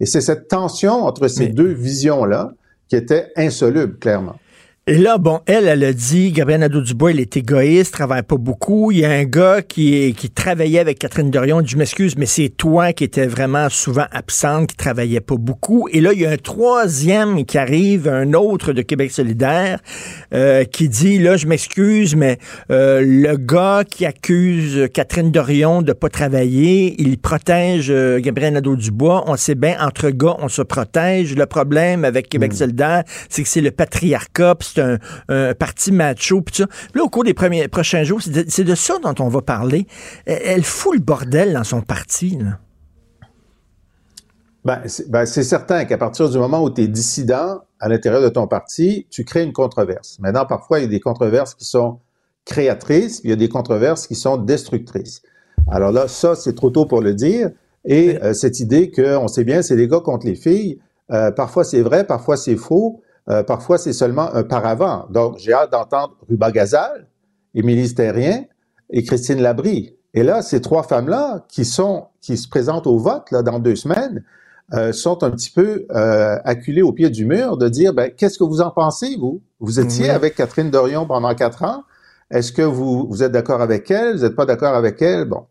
Et 0.00 0.06
c'est 0.06 0.20
cette 0.20 0.48
tension 0.48 1.04
entre 1.04 1.28
ces 1.28 1.46
Mais- 1.48 1.52
deux 1.52 1.72
visions-là 1.72 2.52
qui 2.88 2.96
était 2.96 3.32
insoluble, 3.36 3.98
clairement. 3.98 4.36
Et 4.88 4.98
là, 4.98 5.16
bon, 5.16 5.38
elle, 5.46 5.68
elle 5.68 5.84
a 5.84 5.92
dit, 5.92 6.32
Gabriel 6.32 6.62
Nadeau-Dubois, 6.62 7.12
il 7.12 7.20
est 7.20 7.36
égoïste, 7.36 7.92
travaille 7.92 8.24
pas 8.24 8.36
beaucoup. 8.36 8.90
Il 8.90 8.98
y 8.98 9.04
a 9.04 9.12
un 9.12 9.22
gars 9.22 9.62
qui, 9.62 10.12
qui 10.18 10.28
travaillait 10.28 10.80
avec 10.80 10.98
Catherine 10.98 11.30
Dorion, 11.30 11.60
il 11.60 11.66
dit, 11.66 11.70
je 11.74 11.76
m'excuse, 11.76 12.16
mais 12.16 12.26
c'est 12.26 12.48
toi 12.48 12.92
qui 12.92 13.04
étais 13.04 13.28
vraiment 13.28 13.68
souvent 13.68 14.06
absente, 14.10 14.70
qui 14.70 14.76
travaillait 14.76 15.20
pas 15.20 15.36
beaucoup. 15.36 15.86
Et 15.92 16.00
là, 16.00 16.12
il 16.12 16.18
y 16.18 16.26
a 16.26 16.30
un 16.30 16.36
troisième 16.36 17.44
qui 17.44 17.58
arrive, 17.58 18.08
un 18.08 18.32
autre 18.32 18.72
de 18.72 18.82
Québec 18.82 19.12
solidaire, 19.12 19.78
euh, 20.34 20.64
qui 20.64 20.88
dit, 20.88 21.20
là, 21.20 21.36
je 21.36 21.46
m'excuse, 21.46 22.16
mais 22.16 22.38
euh, 22.72 23.02
le 23.04 23.36
gars 23.36 23.84
qui 23.88 24.04
accuse 24.04 24.88
Catherine 24.92 25.30
Dorion 25.30 25.82
de 25.82 25.92
pas 25.92 26.08
travailler, 26.08 27.00
il 27.00 27.18
protège 27.18 27.86
euh, 27.88 28.18
Gabriel 28.18 28.54
Nadeau-Dubois. 28.54 29.26
On 29.28 29.36
sait 29.36 29.54
bien, 29.54 29.76
entre 29.80 30.10
gars, 30.10 30.34
on 30.40 30.48
se 30.48 30.62
protège. 30.62 31.36
Le 31.36 31.46
problème 31.46 32.04
avec 32.04 32.28
Québec 32.28 32.52
solidaire, 32.52 33.04
c'est 33.28 33.44
que 33.44 33.48
c'est 33.48 33.60
le 33.60 33.70
patriarcat, 33.70 34.56
c'est 34.74 34.82
un, 34.82 34.98
un 35.28 35.54
parti 35.54 35.92
macho, 35.92 36.42
puis 36.42 36.56
ça. 36.56 36.66
Puis 36.66 36.98
là, 37.00 37.04
au 37.04 37.08
cours 37.08 37.24
des 37.24 37.34
premiers, 37.34 37.68
prochains 37.68 38.04
jours, 38.04 38.20
c'est 38.22 38.64
de, 38.64 38.74
ça 38.74 38.94
dont 39.02 39.14
on 39.18 39.28
va 39.28 39.42
parler. 39.42 39.86
Elle, 40.26 40.42
elle 40.44 40.64
fout 40.64 40.94
le 40.94 41.00
bordel 41.00 41.52
dans 41.52 41.64
son 41.64 41.80
parti, 41.80 42.38
là. 42.38 42.58
Ben, 44.64 44.80
c'est 44.86 45.10
ben, 45.10 45.26
c'est 45.26 45.42
certain 45.42 45.84
qu'à 45.84 45.98
partir 45.98 46.30
du 46.30 46.38
moment 46.38 46.62
où 46.62 46.70
tu 46.70 46.82
es 46.82 46.86
dissident 46.86 47.62
à 47.80 47.88
l'intérieur 47.88 48.22
de 48.22 48.28
ton 48.28 48.46
parti, 48.46 49.08
tu 49.10 49.24
crées 49.24 49.42
une 49.42 49.52
controverse. 49.52 50.18
Maintenant, 50.20 50.46
parfois, 50.46 50.78
il 50.78 50.82
y 50.82 50.84
a 50.84 50.88
des 50.88 51.00
controverses 51.00 51.54
qui 51.54 51.64
sont 51.64 51.98
créatrices, 52.44 53.20
puis 53.20 53.28
il 53.28 53.30
y 53.30 53.34
a 53.34 53.36
des 53.36 53.48
controverses 53.48 54.06
qui 54.06 54.14
sont 54.14 54.36
destructrices. 54.36 55.22
Alors 55.68 55.90
là, 55.90 56.06
ça, 56.06 56.36
c'est 56.36 56.54
trop 56.54 56.70
tôt 56.70 56.86
pour 56.86 57.00
le 57.00 57.14
dire. 57.14 57.50
Et 57.84 58.22
euh, 58.22 58.32
cette 58.34 58.60
idée 58.60 58.92
qu'on 58.92 59.26
sait 59.26 59.44
bien, 59.44 59.62
c'est 59.62 59.74
les 59.74 59.88
gars 59.88 60.00
contre 60.00 60.26
les 60.26 60.36
filles, 60.36 60.78
euh, 61.10 61.32
parfois 61.32 61.64
c'est 61.64 61.80
vrai, 61.80 62.04
parfois 62.04 62.36
c'est 62.36 62.56
faux, 62.56 63.02
euh, 63.28 63.42
parfois 63.42 63.78
c'est 63.78 63.92
seulement 63.92 64.34
un 64.34 64.42
paravent. 64.42 65.06
Donc, 65.10 65.38
j'ai 65.38 65.52
hâte 65.52 65.72
d'entendre 65.72 66.16
Ruba 66.28 66.50
Gazal, 66.50 67.06
Émilie 67.54 67.88
Stérien 67.88 68.44
et 68.90 69.02
Christine 69.02 69.40
Labrie. 69.40 69.96
Et 70.14 70.22
là, 70.22 70.42
ces 70.42 70.60
trois 70.60 70.82
femmes-là 70.82 71.44
qui 71.48 71.64
sont, 71.64 72.06
qui 72.20 72.36
se 72.36 72.48
présentent 72.48 72.86
au 72.86 72.98
vote 72.98 73.30
là, 73.30 73.42
dans 73.42 73.58
deux 73.58 73.76
semaines, 73.76 74.24
euh, 74.74 74.92
sont 74.92 75.22
un 75.22 75.30
petit 75.30 75.50
peu 75.50 75.86
euh, 75.90 76.38
acculées 76.44 76.82
au 76.82 76.92
pied 76.92 77.10
du 77.10 77.26
mur 77.26 77.56
de 77.56 77.68
dire, 77.68 77.92
ben, 77.92 78.10
qu'est-ce 78.10 78.38
que 78.38 78.44
vous 78.44 78.60
en 78.60 78.70
pensez, 78.70 79.16
vous? 79.18 79.42
Vous 79.60 79.80
étiez 79.80 80.10
avec 80.10 80.34
Catherine 80.34 80.70
Dorion 80.70 81.06
pendant 81.06 81.34
quatre 81.34 81.62
ans. 81.62 81.84
Est-ce 82.30 82.52
que 82.52 82.62
vous, 82.62 83.06
vous 83.08 83.22
êtes 83.22 83.32
d'accord 83.32 83.60
avec 83.60 83.90
elle? 83.90 84.16
Vous 84.16 84.22
n'êtes 84.22 84.36
pas 84.36 84.46
d'accord 84.46 84.74
avec 84.74 85.02
elle? 85.02 85.26
Bon. 85.26 85.46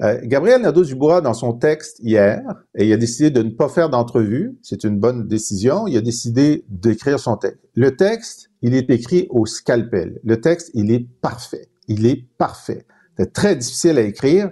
Euh, 0.00 0.18
Gabriel 0.24 0.62
Nadeau-Dubois, 0.62 1.20
dans 1.20 1.34
son 1.34 1.52
texte 1.52 1.98
hier, 2.00 2.40
et 2.74 2.86
il 2.86 2.92
a 2.92 2.96
décidé 2.96 3.30
de 3.30 3.42
ne 3.42 3.50
pas 3.50 3.68
faire 3.68 3.90
d'entrevue. 3.90 4.58
C'est 4.62 4.84
une 4.84 4.98
bonne 4.98 5.28
décision. 5.28 5.86
Il 5.86 5.96
a 5.96 6.00
décidé 6.00 6.64
d'écrire 6.68 7.20
son 7.20 7.36
texte. 7.36 7.60
Le 7.74 7.94
texte, 7.94 8.50
il 8.62 8.74
est 8.74 8.88
écrit 8.90 9.26
au 9.30 9.46
scalpel. 9.46 10.18
Le 10.24 10.40
texte, 10.40 10.70
il 10.74 10.90
est 10.90 11.06
parfait. 11.20 11.68
Il 11.88 12.06
est 12.06 12.26
parfait. 12.38 12.86
C'est 13.18 13.32
très 13.32 13.54
difficile 13.54 13.98
à 13.98 14.02
écrire. 14.02 14.50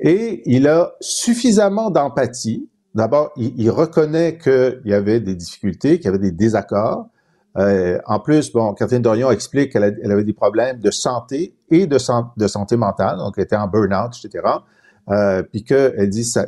Et 0.00 0.42
il 0.46 0.66
a 0.66 0.94
suffisamment 1.00 1.90
d'empathie. 1.90 2.68
D'abord, 2.94 3.30
il, 3.36 3.52
il 3.56 3.70
reconnaît 3.70 4.38
qu'il 4.38 4.82
y 4.86 4.94
avait 4.94 5.20
des 5.20 5.34
difficultés, 5.34 5.98
qu'il 5.98 6.06
y 6.06 6.08
avait 6.08 6.18
des 6.18 6.32
désaccords. 6.32 7.08
Euh, 7.58 7.98
en 8.06 8.18
plus, 8.20 8.50
bon, 8.52 8.72
Catherine 8.74 9.02
Dorion 9.02 9.30
explique 9.30 9.72
qu'elle 9.72 9.98
elle 10.02 10.10
avait 10.12 10.24
des 10.24 10.32
problèmes 10.32 10.78
de 10.78 10.90
santé 10.90 11.54
et 11.70 11.86
de, 11.86 11.98
san- 11.98 12.30
de 12.36 12.46
santé 12.46 12.76
mentale, 12.76 13.18
donc 13.18 13.34
elle 13.36 13.44
était 13.44 13.56
en 13.56 13.68
burn-out, 13.68 14.12
etc. 14.24 14.44
Euh, 15.10 15.42
puis 15.42 15.62
qu'elle 15.64 16.08
dit, 16.08 16.24
ça, 16.24 16.46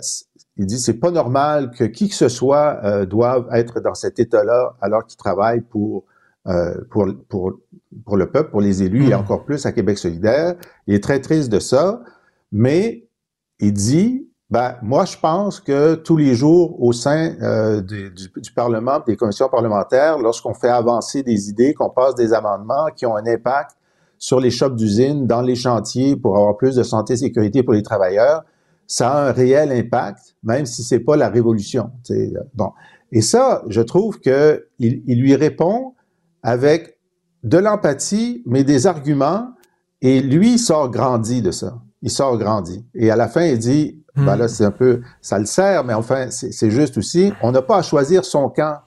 il 0.57 0.67
dit, 0.67 0.79
c'est 0.79 0.95
pas 0.95 1.11
normal 1.11 1.73
que 1.73 1.85
qui 1.85 2.09
que 2.09 2.14
ce 2.14 2.29
soit 2.29 2.79
euh, 2.85 3.05
doive 3.07 3.49
être 3.53 3.81
dans 3.81 3.95
cet 3.95 4.19
état-là 4.19 4.77
alors 4.81 5.05
qu'il 5.05 5.17
travaille 5.19 5.61
pour, 5.61 6.05
euh, 6.47 6.75
pour, 6.90 7.07
pour, 7.29 7.53
pour 8.07 8.17
le 8.17 8.31
peuple, 8.31 8.51
pour 8.51 8.61
les 8.61 8.83
élus, 8.83 9.05
et 9.09 9.14
Mm. 9.14 9.19
encore 9.21 9.45
plus 9.45 9.67
à 9.67 9.73
Québec 9.73 9.99
solidaire. 9.99 10.55
Il 10.87 10.95
est 10.95 11.03
très 11.03 11.21
triste 11.21 11.51
de 11.51 11.59
ça, 11.59 12.01
mais 12.53 13.07
il 13.61 13.73
dit, 13.73 14.29
ben, 14.55 14.77
moi, 14.83 15.05
je 15.05 15.17
pense 15.17 15.59
que 15.59 15.97
tous 15.97 16.17
les 16.17 16.37
jours, 16.37 16.81
au 16.81 16.93
sein 16.93 17.35
euh, 17.43 17.81
du, 17.81 18.53
Parlement, 18.55 19.01
des 19.05 19.17
commissions 19.17 19.49
parlementaires, 19.49 20.17
lorsqu'on 20.17 20.55
fait 20.55 20.69
avancer 20.69 21.25
des 21.25 21.49
idées, 21.49 21.75
qu'on 21.75 21.90
passe 21.90 22.14
des 22.14 22.33
amendements 22.33 22.87
qui 22.95 23.05
ont 23.05 23.17
un 23.17 23.27
impact 23.27 23.73
sur 24.17 24.38
les 24.38 24.53
shops 24.53 24.77
d'usines, 24.77 25.27
dans 25.27 25.43
les 25.43 25.57
chantiers, 25.57 26.14
pour 26.14 26.37
avoir 26.37 26.57
plus 26.57 26.77
de 26.77 26.85
santé 26.85 27.14
et 27.14 27.17
sécurité 27.17 27.64
pour 27.64 27.75
les 27.75 27.83
travailleurs, 27.83 28.45
ça 28.87 29.11
a 29.11 29.29
un 29.29 29.33
réel 29.33 29.73
impact, 29.73 30.37
même 30.45 30.67
si 30.67 30.85
c'est 30.85 31.01
pas 31.01 31.17
la 31.17 31.31
révolution. 31.31 31.90
Bon. 32.55 32.71
Et 33.11 33.23
ça, 33.23 33.64
je 33.67 33.81
trouve 33.81 34.21
que 34.21 34.69
il 34.79 35.21
lui 35.21 35.35
répond 35.35 35.95
avec 36.45 36.97
de 37.43 37.59
l'empathie, 37.59 38.45
mais 38.47 38.62
des 38.62 38.87
arguments, 38.87 39.49
et 40.01 40.21
lui, 40.21 40.53
il 40.53 40.59
sort 40.61 40.93
grandi 40.93 41.43
de 41.43 41.51
ça. 41.51 41.83
Il 42.03 42.11
sort 42.11 42.38
grandi. 42.38 42.87
Et 42.95 43.11
à 43.11 43.17
la 43.17 43.27
fin, 43.27 43.43
il 43.43 43.59
dit, 43.59 44.04
ben 44.16 44.37
là, 44.37 44.48
c'est 44.48 44.64
un 44.64 44.70
peu, 44.70 45.00
ça 45.20 45.38
le 45.38 45.46
sert, 45.46 45.85
mais 45.85 45.94
enfin, 45.94 46.29
c'est 46.31 46.70
juste 46.70 46.98
aussi, 46.98 47.33
on 47.42 47.50
n'a 47.53 47.62
pas 47.62 47.79
à 47.79 47.83
choisir 47.83 48.24
son 48.24 48.48
camp. 48.48 48.79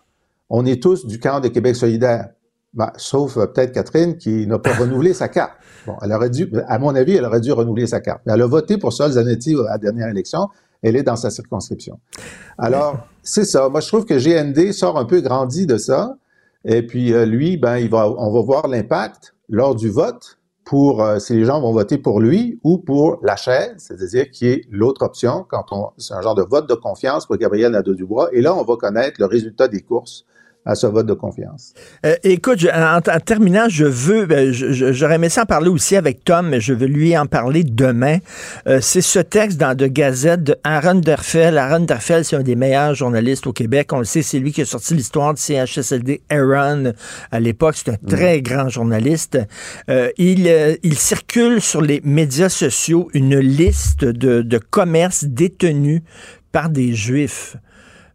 On 0.49 0.65
est 0.65 0.81
tous 0.81 1.05
du 1.05 1.19
camp 1.19 1.41
de 1.41 1.49
Québec 1.49 1.75
solidaire. 1.75 2.29
Ben, 2.73 2.91
sauf 2.95 3.37
euh, 3.37 3.47
peut-être 3.47 3.73
Catherine 3.73 4.17
qui 4.17 4.45
n'a 4.45 4.59
pas 4.59 4.73
renouvelé 4.73 5.13
sa 5.13 5.27
carte. 5.27 5.53
Bon, 5.85 5.95
elle 6.01 6.13
aurait 6.13 6.29
dû, 6.29 6.49
à 6.67 6.79
mon 6.79 6.95
avis, 6.95 7.15
elle 7.15 7.25
aurait 7.25 7.41
dû 7.41 7.51
renouveler 7.51 7.87
sa 7.87 7.99
carte. 7.99 8.21
Mais 8.25 8.33
elle 8.33 8.41
a 8.41 8.47
voté 8.47 8.77
pour 8.77 8.93
Sol 8.93 9.11
Zanetti 9.11 9.55
à 9.55 9.71
la 9.71 9.77
dernière 9.77 10.07
élection. 10.09 10.47
Elle 10.81 10.95
est 10.95 11.03
dans 11.03 11.15
sa 11.15 11.29
circonscription. 11.29 11.99
Alors, 12.57 13.07
c'est 13.23 13.45
ça. 13.45 13.67
Moi, 13.69 13.81
je 13.81 13.87
trouve 13.87 14.05
que 14.05 14.13
GND 14.13 14.71
sort 14.73 14.97
un 14.97 15.05
peu 15.05 15.21
grandi 15.21 15.65
de 15.65 15.77
ça. 15.77 16.17
Et 16.65 16.85
puis, 16.85 17.13
euh, 17.13 17.25
lui, 17.25 17.57
ben, 17.57 17.77
il 17.77 17.89
va, 17.89 18.09
on 18.09 18.31
va 18.31 18.41
voir 18.41 18.67
l'impact 18.67 19.33
lors 19.49 19.75
du 19.75 19.89
vote 19.89 20.36
pour 20.67 21.01
euh, 21.01 21.17
si 21.17 21.33
les 21.33 21.45
gens 21.45 21.61
vont 21.61 21.71
voter 21.71 21.97
pour 21.97 22.19
lui 22.19 22.59
ou 22.61 22.77
pour 22.77 23.19
la 23.23 23.37
chaise, 23.37 23.75
c'est-à-dire 23.77 24.29
qui 24.29 24.47
est 24.47 24.65
l'autre 24.69 25.01
option 25.05 25.45
quand 25.47 25.67
on, 25.71 25.91
c'est 25.97 26.13
un 26.13 26.19
genre 26.19 26.35
de 26.35 26.43
vote 26.43 26.67
de 26.67 26.75
confiance 26.75 27.25
pour 27.25 27.37
Gabriel 27.37 27.71
Nadeau-Dubois. 27.71 28.31
Et 28.33 28.41
là, 28.41 28.53
on 28.53 28.65
va 28.65 28.75
connaître 28.75 29.15
le 29.21 29.27
résultat 29.27 29.69
des 29.69 29.79
courses 29.79 30.25
à 30.67 30.75
ce 30.75 30.85
vote 30.85 31.05
de 31.07 31.13
confiance. 31.13 31.73
Euh, 32.05 32.15
écoute, 32.23 32.59
je- 32.59 32.67
en, 32.67 32.97
en 32.97 33.19
terminant, 33.21 33.67
je 33.69 33.85
veux, 33.85 34.25
ben, 34.25 34.51
j'aurais 34.51 35.15
aimé 35.15 35.29
ça 35.29 35.43
en 35.43 35.45
parler 35.45 35.69
aussi 35.69 35.95
avec 35.95 36.23
Tom, 36.25 36.49
mais 36.49 36.59
je 36.59 36.73
veux 36.73 36.87
lui 36.87 37.17
en 37.17 37.25
parler 37.25 37.63
demain. 37.63 38.17
Euh, 38.67 38.79
c'est 38.81 39.01
ce 39.01 39.19
texte 39.19 39.57
dans 39.59 39.75
de 39.75 39.87
Gazette 39.87 40.43
de 40.43 40.55
Aaron 40.65 40.95
Derfel. 40.95 41.57
Aaron 41.57 41.85
Derfel, 41.85 42.25
c'est 42.25 42.35
un 42.35 42.43
des 42.43 42.55
meilleurs 42.57 42.93
journalistes 42.95 43.47
au 43.47 43.53
Québec. 43.53 43.93
On 43.93 43.99
le 43.99 44.03
sait, 44.05 44.21
c'est 44.21 44.39
lui 44.39 44.51
qui 44.51 44.61
a 44.61 44.65
sorti 44.65 44.93
l'histoire 44.93 45.33
du 45.33 45.41
CHSLD 45.41 46.21
Aaron 46.29 46.91
à 47.31 47.39
l'époque. 47.39 47.75
C'est 47.77 47.91
un 47.91 47.97
très 48.07 48.41
grand 48.41 48.67
journaliste. 48.67 49.39
Euh, 49.89 50.09
il, 50.17 50.47
euh, 50.49 50.75
il 50.83 50.97
circule 50.97 51.61
sur 51.61 51.81
les 51.81 52.01
médias 52.03 52.49
sociaux 52.49 53.09
une 53.13 53.37
liste 53.39 54.03
de, 54.03 54.41
de 54.41 54.57
commerces 54.57 55.23
détenus 55.23 56.01
par 56.51 56.69
des 56.69 56.93
Juifs. 56.93 57.55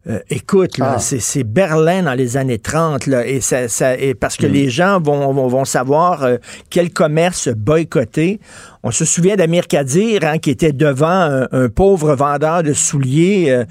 Euh, 0.09 0.19
écoute, 0.29 0.77
là, 0.79 0.95
Ah. 0.95 0.99
c'est, 0.99 1.19
c'est 1.21 1.45
Berlin 1.45 2.03
dans 2.03 2.13
les 2.13 2.35
années 2.35 2.59
30, 2.59 3.07
là, 3.07 3.25
et, 3.25 3.39
ça, 3.39 3.69
ça- 3.69 3.95
et 3.97 4.13
parce 4.13 4.37
Mm. 4.37 4.41
que 4.41 4.47
les 4.47 4.69
gens 4.69 4.99
vont, 4.99 5.31
vont, 5.31 5.47
vont 5.47 5.63
savoir 5.65 6.23
euh, 6.23 6.37
quel 6.69 6.91
commerce 6.91 7.47
boycotter. 7.47 8.39
On 8.85 8.91
se 8.91 9.05
souvient 9.05 9.35
d'Amir 9.37 9.67
Kadir, 9.67 10.25
hein, 10.25 10.39
qui 10.39 10.49
était 10.49 10.73
devant 10.73 11.07
un, 11.07 11.47
un 11.51 11.69
pauvre 11.69 12.15
vendeur 12.15 12.63
de 12.63 12.73
souliers 12.73 13.45
euh, 13.49 13.63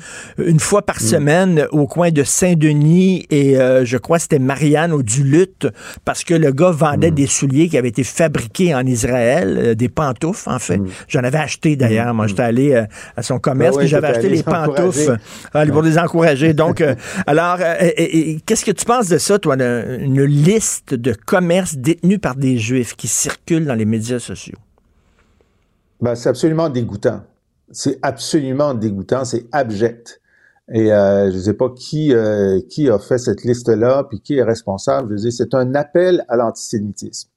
une 0.42 0.58
fois 0.58 0.80
Mm. 0.80 0.84
par 0.84 1.00
semaine 1.00 1.66
au 1.70 1.86
coin 1.86 2.10
de 2.10 2.22
Saint-Denis 2.22 3.26
et 3.30 3.58
euh, 3.58 3.84
je 3.84 3.98
crois 3.98 4.16
que 4.16 4.22
c'était 4.22 4.38
Marianne 4.38 4.92
au 4.92 5.02
Duluth, 5.02 5.66
parce 6.06 6.24
que 6.24 6.32
le 6.34 6.50
gars 6.50 6.70
vendait 6.70 7.10
Mm. 7.10 7.14
des 7.14 7.26
souliers 7.26 7.68
qui 7.68 7.76
avaient 7.76 7.88
été 7.90 8.04
fabriqués 8.04 8.74
en 8.74 8.86
Israël, 8.86 9.58
euh, 9.60 9.74
des 9.74 9.88
pantoufles 9.90 10.48
en 10.48 10.58
fait. 10.58 10.80
J'en 11.08 11.20
avais 11.24 11.38
acheté 11.38 11.76
d'ailleurs. 11.76 12.14
Moi, 12.14 12.26
j'étais 12.26 12.42
allé 12.42 12.82
à 13.16 13.22
son 13.22 13.38
commerce, 13.38 13.76
Mm. 13.76 13.78
Oui, 13.78 13.84
puis 13.84 13.88
j'avais 13.90 14.06
acheté 14.08 14.28
les 14.30 14.42
pantoufles 14.42 15.18
euh, 15.56 15.66
pour 15.66 15.82
les 15.82 15.98
encourager. 15.98 16.54
Donc, 16.62 16.80
euh, 16.80 16.94
alors, 17.26 17.58
euh, 17.60 18.36
qu'est-ce 18.46 18.64
que 18.64 18.70
tu 18.72 18.84
penses 18.86 19.08
de 19.08 19.18
ça, 19.18 19.38
toi, 19.38 19.56
de- 19.56 19.98
une 20.00 20.24
liste 20.24 20.94
de 20.94 21.12
commerces 21.12 21.76
détenus 21.76 22.18
par 22.20 22.34
des 22.34 22.56
Juifs 22.56 22.94
qui 22.96 23.08
circulent 23.08 23.66
dans 23.66 23.74
les 23.74 23.84
médias 23.84 24.18
sociaux? 24.18 24.56
Ben, 26.02 26.16
c'est 26.16 26.28
absolument 26.28 26.68
dégoûtant. 26.68 27.20
C'est 27.70 27.98
absolument 28.02 28.74
dégoûtant, 28.74 29.24
c'est 29.24 29.46
abject. 29.52 30.20
Et 30.72 30.92
euh, 30.92 31.30
je 31.30 31.36
ne 31.36 31.42
sais 31.42 31.54
pas 31.54 31.70
qui 31.70 32.12
euh, 32.12 32.60
qui 32.68 32.90
a 32.90 32.98
fait 32.98 33.18
cette 33.18 33.44
liste-là, 33.44 34.04
puis 34.10 34.20
qui 34.20 34.36
est 34.36 34.42
responsable. 34.42 35.10
Je 35.10 35.14
veux 35.14 35.20
dire, 35.20 35.32
c'est 35.32 35.54
un 35.54 35.74
appel 35.76 36.24
à 36.28 36.36
l'antisémitisme. 36.36 37.30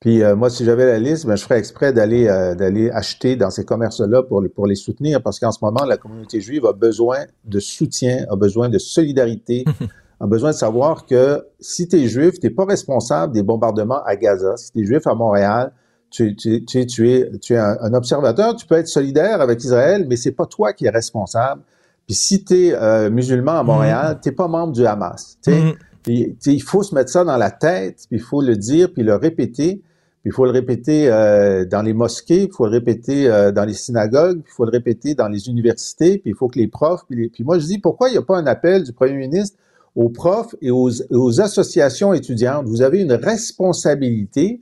Puis 0.00 0.24
euh, 0.24 0.34
moi, 0.34 0.50
si 0.50 0.64
j'avais 0.64 0.86
la 0.86 0.98
liste, 0.98 1.24
ben, 1.26 1.36
je 1.36 1.44
ferais 1.44 1.58
exprès 1.58 1.92
d'aller 1.92 2.24
d'aller 2.58 2.90
acheter 2.90 3.36
dans 3.36 3.50
ces 3.50 3.64
commerces-là 3.64 4.24
pour 4.24 4.42
pour 4.54 4.66
les 4.66 4.74
soutenir, 4.74 5.22
parce 5.22 5.38
qu'en 5.38 5.52
ce 5.52 5.60
moment, 5.62 5.84
la 5.84 5.96
communauté 5.96 6.40
juive 6.40 6.66
a 6.66 6.72
besoin 6.72 7.18
de 7.44 7.60
soutien, 7.60 8.26
a 8.28 8.34
besoin 8.34 8.68
de 8.68 8.78
solidarité, 8.78 9.64
a 10.20 10.26
besoin 10.26 10.50
de 10.50 10.56
savoir 10.56 11.06
que 11.06 11.46
si 11.60 11.86
tu 11.86 11.96
es 11.96 12.08
juif, 12.08 12.40
tu 12.40 12.46
n'es 12.46 12.50
pas 12.52 12.64
responsable 12.64 13.32
des 13.32 13.44
bombardements 13.44 14.02
à 14.04 14.16
Gaza. 14.16 14.56
Si 14.56 14.72
tu 14.72 14.80
es 14.80 14.84
juif 14.84 15.06
à 15.06 15.14
Montréal, 15.14 15.72
tu, 16.14 16.36
tu, 16.36 16.64
tu, 16.64 16.86
tu 16.86 17.10
es, 17.10 17.28
tu 17.40 17.54
es 17.54 17.56
un, 17.56 17.76
un 17.80 17.92
observateur, 17.92 18.54
tu 18.54 18.66
peux 18.66 18.76
être 18.76 18.86
solidaire 18.86 19.40
avec 19.40 19.62
Israël, 19.64 20.06
mais 20.08 20.14
c'est 20.16 20.30
pas 20.30 20.46
toi 20.46 20.72
qui 20.72 20.86
es 20.86 20.90
responsable. 20.90 21.62
Puis 22.06 22.14
si 22.14 22.44
tu 22.44 22.66
es 22.66 22.74
euh, 22.74 23.10
musulman 23.10 23.58
à 23.58 23.62
Montréal, 23.64 24.20
t'es 24.22 24.30
pas 24.30 24.46
membre 24.46 24.72
du 24.72 24.86
Hamas. 24.86 25.38
Mhm. 25.46 25.72
Puis, 26.04 26.36
il 26.46 26.62
faut 26.62 26.82
se 26.82 26.94
mettre 26.94 27.10
ça 27.10 27.24
dans 27.24 27.38
la 27.38 27.50
tête, 27.50 28.04
puis 28.08 28.18
il 28.18 28.22
faut 28.22 28.42
le 28.42 28.56
dire, 28.56 28.92
puis 28.92 29.02
le 29.02 29.16
répéter. 29.16 29.80
Puis 30.20 30.30
il 30.30 30.32
faut 30.32 30.44
le 30.44 30.52
répéter 30.52 31.08
euh, 31.10 31.64
dans 31.64 31.82
les 31.82 31.94
mosquées, 31.94 32.44
il 32.44 32.52
faut 32.52 32.66
le 32.66 32.72
répéter 32.72 33.28
euh, 33.28 33.50
dans 33.50 33.64
les 33.64 33.74
synagogues, 33.74 34.40
il 34.46 34.50
faut 34.50 34.64
le 34.64 34.70
répéter 34.70 35.14
dans 35.14 35.28
les 35.28 35.48
universités, 35.48 36.18
puis 36.18 36.30
il 36.30 36.36
faut 36.36 36.48
que 36.48 36.58
les 36.58 36.68
profs... 36.68 37.04
Puis, 37.08 37.28
puis 37.30 37.42
moi, 37.42 37.58
je 37.58 37.66
dis, 37.66 37.78
pourquoi 37.78 38.08
il 38.08 38.12
n'y 38.12 38.18
a 38.18 38.22
pas 38.22 38.36
un 38.36 38.46
appel 38.46 38.84
du 38.84 38.92
premier 38.92 39.14
ministre 39.14 39.56
aux 39.96 40.10
profs 40.10 40.54
et 40.62 40.70
aux, 40.70 40.90
aux 41.10 41.40
associations 41.40 42.12
étudiantes? 42.12 42.66
Vous 42.66 42.82
avez 42.82 43.00
une 43.00 43.14
responsabilité 43.14 44.60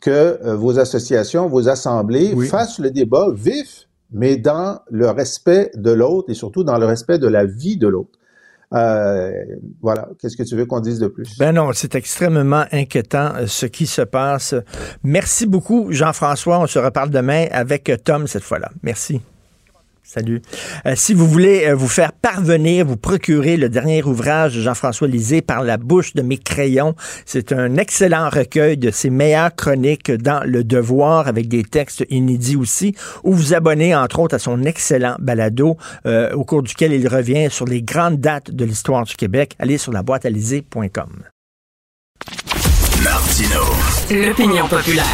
que 0.00 0.10
euh, 0.10 0.56
vos 0.56 0.78
associations, 0.78 1.48
vos 1.48 1.68
assemblées 1.68 2.32
Oui. 2.34 2.46
fassent 2.46 2.78
le 2.78 2.90
débat 2.90 3.26
vif, 3.32 3.88
mais 4.12 4.36
dans 4.36 4.80
le 4.90 5.08
respect 5.10 5.70
de 5.74 5.90
l'autre 5.90 6.30
et 6.30 6.34
surtout 6.34 6.64
dans 6.64 6.78
le 6.78 6.86
respect 6.86 7.18
de 7.18 7.28
la 7.28 7.44
vie 7.44 7.76
de 7.76 7.86
l'autre. 7.88 8.18
Euh, 8.72 9.32
voilà. 9.82 10.08
Qu'est-ce 10.20 10.36
que 10.36 10.44
tu 10.44 10.54
veux 10.56 10.64
qu'on 10.64 10.80
dise 10.80 11.00
de 11.00 11.08
plus? 11.08 11.36
Ben 11.38 11.52
non, 11.52 11.70
c'est 11.72 11.94
extrêmement 11.96 12.64
inquiétant 12.70 13.32
euh, 13.36 13.46
ce 13.46 13.66
qui 13.66 13.86
se 13.86 14.02
passe. 14.02 14.54
Merci 15.02 15.46
beaucoup, 15.46 15.88
Jean-François. 15.90 16.60
On 16.60 16.66
se 16.66 16.78
reparle 16.78 17.10
demain 17.10 17.46
avec 17.50 17.88
euh, 17.88 17.96
Tom 17.96 18.26
cette 18.28 18.44
fois-là. 18.44 18.70
Merci. 18.82 19.20
Salut. 20.12 20.42
Euh, 20.86 20.94
si 20.96 21.14
vous 21.14 21.28
voulez 21.28 21.66
euh, 21.68 21.76
vous 21.76 21.86
faire 21.86 22.10
parvenir, 22.12 22.84
vous 22.84 22.96
procurer 22.96 23.56
le 23.56 23.68
dernier 23.68 24.02
ouvrage 24.02 24.56
de 24.56 24.60
Jean-François 24.60 25.06
Lisée 25.06 25.40
par 25.40 25.62
la 25.62 25.76
bouche 25.76 26.14
de 26.14 26.22
mes 26.22 26.36
crayons, 26.36 26.96
c'est 27.26 27.52
un 27.52 27.76
excellent 27.76 28.28
recueil 28.28 28.76
de 28.76 28.90
ses 28.90 29.08
meilleures 29.08 29.54
chroniques 29.54 30.10
dans 30.10 30.42
Le 30.44 30.64
Devoir 30.64 31.28
avec 31.28 31.46
des 31.46 31.62
textes 31.62 32.04
inédits 32.10 32.56
aussi, 32.56 32.92
ou 33.22 33.34
vous 33.34 33.54
abonnez 33.54 33.94
entre 33.94 34.18
autres 34.18 34.34
à 34.34 34.40
son 34.40 34.64
excellent 34.64 35.14
balado 35.20 35.76
euh, 36.06 36.32
au 36.32 36.42
cours 36.42 36.64
duquel 36.64 36.92
il 36.92 37.06
revient 37.06 37.46
sur 37.48 37.66
les 37.66 37.80
grandes 37.80 38.18
dates 38.18 38.50
de 38.50 38.64
l'histoire 38.64 39.04
du 39.04 39.14
Québec. 39.14 39.54
Allez 39.60 39.78
sur 39.78 39.92
la 39.92 40.02
boîte 40.02 40.24
Martino. 43.04 43.62
L'opinion 44.10 44.66
populaire. 44.66 45.06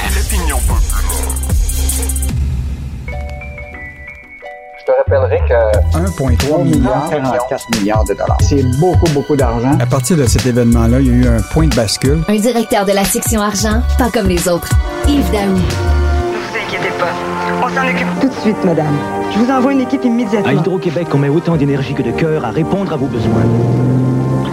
Te 4.86 4.92
rappellerai 4.92 5.40
que 5.48 5.98
1,3 5.98 6.62
milliard. 6.62 7.10
44 7.10 7.78
milliards 7.78 8.04
de 8.04 8.14
dollars. 8.14 8.38
C'est 8.40 8.62
beaucoup, 8.78 9.10
beaucoup 9.12 9.36
d'argent. 9.36 9.76
À 9.80 9.86
partir 9.86 10.16
de 10.16 10.26
cet 10.26 10.46
événement-là, 10.46 11.00
il 11.00 11.06
y 11.06 11.10
a 11.10 11.12
eu 11.12 11.26
un 11.26 11.42
point 11.52 11.66
de 11.66 11.74
bascule. 11.74 12.22
Un 12.28 12.36
directeur 12.36 12.84
de 12.84 12.92
la 12.92 13.04
section 13.04 13.40
argent, 13.40 13.82
pas 13.98 14.10
comme 14.10 14.28
les 14.28 14.48
autres. 14.48 14.68
Yves 15.08 15.30
Daou. 15.32 15.50
Ne 15.50 15.58
vous 15.58 16.56
inquiétez 16.66 16.92
pas. 16.98 17.12
On 17.62 17.68
s'en 17.68 17.88
occupe 17.88 18.20
tout 18.20 18.28
de 18.28 18.40
suite, 18.40 18.64
madame. 18.64 18.96
Je 19.32 19.38
vous 19.38 19.50
envoie 19.50 19.72
une 19.72 19.80
équipe 19.80 20.04
immédiatement. 20.04 20.48
À 20.48 20.54
Hydro-Québec, 20.54 21.08
on 21.12 21.18
met 21.18 21.28
autant 21.28 21.56
d'énergie 21.56 21.94
que 21.94 22.02
de 22.02 22.12
cœur 22.12 22.44
à 22.44 22.50
répondre 22.50 22.92
à 22.92 22.96
vos 22.96 23.06
besoins. 23.06 23.42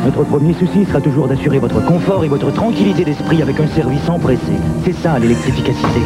Notre 0.03 0.23
premier 0.25 0.53
souci 0.53 0.85
sera 0.85 0.99
toujours 0.99 1.27
d'assurer 1.27 1.59
votre 1.59 1.83
confort 1.85 2.25
et 2.25 2.27
votre 2.27 2.51
tranquillité 2.51 3.05
d'esprit 3.05 3.41
avec 3.41 3.59
un 3.59 3.67
service 3.67 4.09
empressé. 4.09 4.53
C'est 4.83 4.93
ça 4.93 5.17
l'électrificacité. 5.17 6.01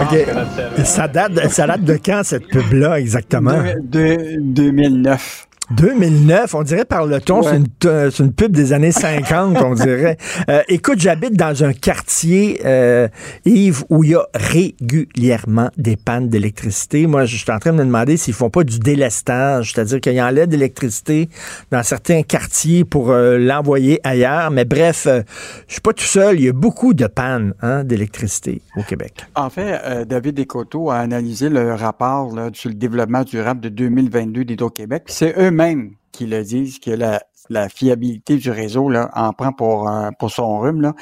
OK. 0.00 0.84
Ça 0.84 1.06
date, 1.06 1.48
ça 1.50 1.66
date 1.66 1.84
de 1.84 1.98
quand, 2.04 2.22
cette 2.24 2.48
pub-là, 2.48 2.98
exactement? 2.98 3.62
De, 3.82 4.40
2009. 4.40 5.46
2009, 5.70 6.54
on 6.54 6.62
dirait 6.62 6.84
par 6.84 7.06
le 7.06 7.20
ton, 7.20 7.42
Ouais. 7.42 7.58
c'est 7.82 8.18
une, 8.20 8.32
pub 8.32 8.52
des 8.52 8.72
années 8.72 8.92
50, 8.92 9.56
on 9.62 9.74
dirait. 9.74 10.16
Euh, 10.48 10.62
écoute, 10.68 11.00
j'habite 11.00 11.32
dans 11.32 11.64
un 11.64 11.72
quartier, 11.72 12.60
euh, 12.64 13.08
Yves, 13.44 13.84
où 13.88 14.04
il 14.04 14.10
y 14.10 14.14
a 14.14 14.26
régulièrement 14.34 15.70
des 15.76 15.96
pannes 15.96 16.28
d'électricité. 16.28 17.06
Moi, 17.06 17.24
je 17.24 17.36
suis 17.36 17.50
en 17.50 17.58
train 17.58 17.72
de 17.72 17.78
me 17.78 17.84
demander 17.84 18.16
s'ils 18.16 18.34
font 18.34 18.50
pas 18.50 18.62
du 18.64 18.78
délestage, 18.78 19.72
c'est-à-dire 19.72 20.00
qu'ils 20.00 20.20
enlèvent 20.20 20.48
d'électricité 20.48 21.28
dans 21.70 21.82
certains 21.82 22.22
quartiers 22.22 22.84
pour 22.84 23.10
euh, 23.10 23.38
l'envoyer 23.38 24.00
ailleurs. 24.04 24.50
Mais 24.50 24.64
bref, 24.64 25.06
euh, 25.06 25.22
je 25.66 25.74
suis 25.74 25.80
pas 25.80 25.92
tout 25.92 26.04
seul. 26.04 26.38
Il 26.38 26.44
y 26.44 26.48
a 26.48 26.52
beaucoup 26.52 26.94
de 26.94 27.06
pannes 27.06 27.54
hein, 27.62 27.84
d'électricité 27.84 28.62
au 28.76 28.82
Québec. 28.82 29.26
En 29.34 29.50
fait, 29.50 29.80
euh, 29.84 30.04
David 30.04 30.34
Descoteaux 30.36 30.90
a 30.90 30.96
analysé 30.98 31.48
le 31.48 31.74
rapport 31.74 32.34
là, 32.34 32.50
sur 32.52 32.68
le 32.68 32.76
développement 32.76 33.22
durable 33.24 33.60
de 33.60 33.68
2022 33.68 34.44
d'Hydro-Québec. 34.44 35.04
C'est 35.06 35.34
eux-mêmes 35.56 35.94
qui 36.12 36.26
le 36.26 36.42
disent, 36.42 36.78
que 36.78 36.90
la, 36.90 37.20
fiabilité 37.68 38.36
du 38.36 38.50
réseau 38.50 38.88
là, 38.88 39.10
en 39.14 39.32
prend 39.32 39.52
pour, 39.52 39.88
euh, 39.88 40.10
pour 40.18 40.30
son 40.30 40.58
rhume. 40.58 40.80
Là. 40.80 40.94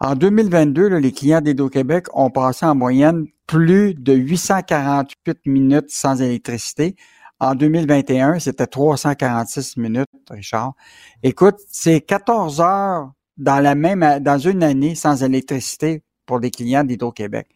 En 0.00 0.16
2022, 0.16 0.88
là, 0.88 0.98
les 1.00 1.12
clients 1.12 1.40
d'Hydro-Québec 1.40 2.06
ont 2.12 2.30
passé 2.30 2.66
en 2.66 2.74
moyenne 2.74 3.26
plus 3.46 3.94
de 3.94 4.12
848 4.12 5.46
minutes 5.46 5.90
sans 5.90 6.20
électricité. 6.20 6.96
En 7.38 7.54
2021, 7.54 8.40
c'était 8.40 8.66
346 8.66 9.76
minutes, 9.76 10.08
Richard. 10.30 10.74
Écoute, 11.22 11.56
c'est 11.68 12.00
14 12.00 12.60
heures 12.60 13.12
dans 13.36 13.60
la 13.60 13.74
même 13.74 14.18
dans 14.20 14.38
une 14.38 14.62
année 14.62 14.94
sans 14.94 15.22
électricité 15.22 16.02
pour 16.26 16.40
les 16.40 16.50
clients 16.50 16.84
d'Hydro-Québec. 16.84 17.46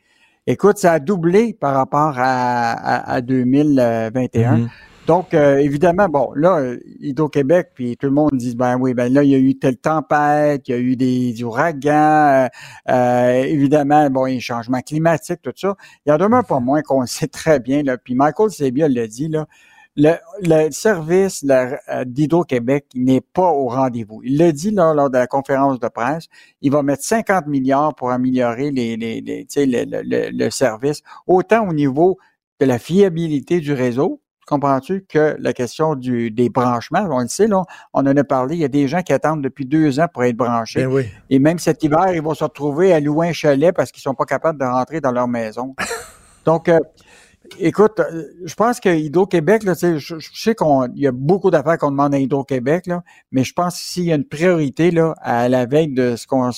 Écoute, 0.47 0.79
ça 0.79 0.93
a 0.93 0.99
doublé 1.01 1.55
par 1.55 1.75
rapport 1.75 2.15
à, 2.17 2.73
à, 2.73 3.15
à 3.15 3.21
2021. 3.21 4.57
Mhm. 4.57 4.69
Donc, 5.07 5.35
euh, 5.35 5.59
évidemment, 5.59 6.09
bon, 6.09 6.33
là, 6.35 6.57
euh, 6.59 6.79
Hydro-Québec, 7.01 7.71
puis 7.75 7.97
tout 7.97 8.07
le 8.07 8.13
monde 8.13 8.31
dit, 8.35 8.57
ben 8.57 8.77
oui, 8.79 8.93
ben 8.95 9.13
là, 9.13 9.23
il 9.23 9.31
y 9.31 9.35
a 9.35 9.39
eu 9.39 9.57
telle 9.57 9.77
tempête, 9.77 10.67
il 10.69 10.71
y 10.73 10.75
a 10.75 10.79
eu 10.79 10.97
des 10.97 11.43
ouragans, 11.45 12.47
euh, 12.47 12.49
euh, 12.89 13.43
évidemment, 13.45 14.11
bon, 14.11 14.27
il 14.27 14.33
y 14.33 14.35
a 14.35 14.39
eu 14.39 14.41
changement 14.41 14.81
climatique, 14.81 15.41
tout 15.43 15.53
ça. 15.55 15.77
Il 16.05 16.11
y 16.11 16.13
en 16.13 16.19
demeure 16.19 16.45
pas 16.45 16.61
moins 16.61 16.83
qu'on 16.83 17.07
sait 17.07 17.29
très 17.29 17.61
bien, 17.61 17.83
là, 17.83 17.99
puis 17.99 18.15
Michael 18.15 18.51
Sebia 18.51 18.89
l'a 18.89 19.07
dit, 19.07 19.29
là, 19.29 19.47
le, 19.97 20.15
le 20.43 20.71
service 20.73 21.45
euh, 21.49 22.05
d'Hydro-Québec 22.05 22.87
n'est 22.95 23.23
pas 23.23 23.51
au 23.51 23.69
rendez-vous. 23.69 24.21
Il 24.25 24.37
l'a 24.39 24.53
dit 24.53 24.71
là, 24.71 24.93
lors 24.93 25.09
de 25.09 25.17
la 25.19 25.27
conférence 25.27 25.81
de 25.81 25.89
presse. 25.89 26.27
Il 26.61 26.71
va 26.71 26.83
mettre 26.83 27.03
50 27.03 27.47
milliards 27.47 27.95
pour 27.95 28.11
améliorer 28.11 28.71
les, 28.71 28.97
les, 28.97 29.23
les- 29.23 29.47
le- 29.57 30.03
le- 30.03 30.31
le 30.33 30.51
service, 30.51 31.03
autant 31.27 31.67
au 31.69 31.73
niveau 31.73 32.19
de 32.61 32.67
la 32.67 32.79
fiabilité 32.79 33.61
du 33.61 33.73
réseau, 33.73 34.21
comprends-tu, 34.47 35.05
que 35.09 35.37
la 35.39 35.53
question 35.53 35.95
du, 35.95 36.31
des 36.31 36.49
branchements. 36.49 37.07
On 37.11 37.21
le 37.21 37.29
sait, 37.29 37.47
là, 37.47 37.65
on 37.93 38.01
en 38.01 38.17
a 38.17 38.25
parlé. 38.25 38.57
Il 38.57 38.61
y 38.61 38.65
a 38.65 38.69
des 38.69 38.89
gens 38.89 39.03
qui 39.03 39.13
attendent 39.13 39.43
depuis 39.43 39.67
deux 39.67 40.01
ans 40.01 40.07
pour 40.13 40.25
être 40.25 40.37
branchés. 40.37 40.85
Ben 40.85 40.93
oui. 40.93 41.07
Et 41.31 41.39
même 41.39 41.59
cet 41.59 41.83
hiver, 41.83 42.13
ils 42.15 42.23
vont 42.23 42.35
se 42.35 42.45
retrouver 42.45 42.93
à 42.93 43.01
louer 43.01 43.29
un 43.29 43.33
chalet 43.33 43.75
parce 43.75 43.93
qu'ils 43.93 44.03
sont 44.03 44.15
pas 44.15 44.25
capables 44.25 44.59
de 44.59 44.65
rentrer 44.65 45.01
dans 45.01 45.13
leur 45.13 45.29
maison. 45.29 45.75
Donc, 46.47 46.69
euh, 46.69 46.79
écoute, 47.59 48.01
euh, 48.01 48.25
je 48.45 48.55
pense 48.55 48.81
que 48.81 48.89
Hydro-Québec, 48.89 49.63
je, 49.65 49.99
je 49.99 50.29
sais 50.35 50.55
qu'il 50.55 50.67
y 50.95 51.07
a 51.07 51.13
beaucoup 51.13 51.51
d'affaires 51.51 51.79
qu'on 51.79 51.91
demande 51.91 52.15
à 52.15 52.19
Hydro-Québec, 52.19 52.89
mais 53.33 53.45
je 53.45 53.53
pense 53.53 53.81
qu'il 53.81 54.05
y 54.05 54.13
a 54.13 54.15
une 54.15 54.25
priorité 54.25 54.91
là, 54.91 55.15
à 55.21 55.49
la 55.49 55.67
veille 55.67 55.93
de 55.93 56.17
ce 56.17 56.27
qu'on 56.27 56.51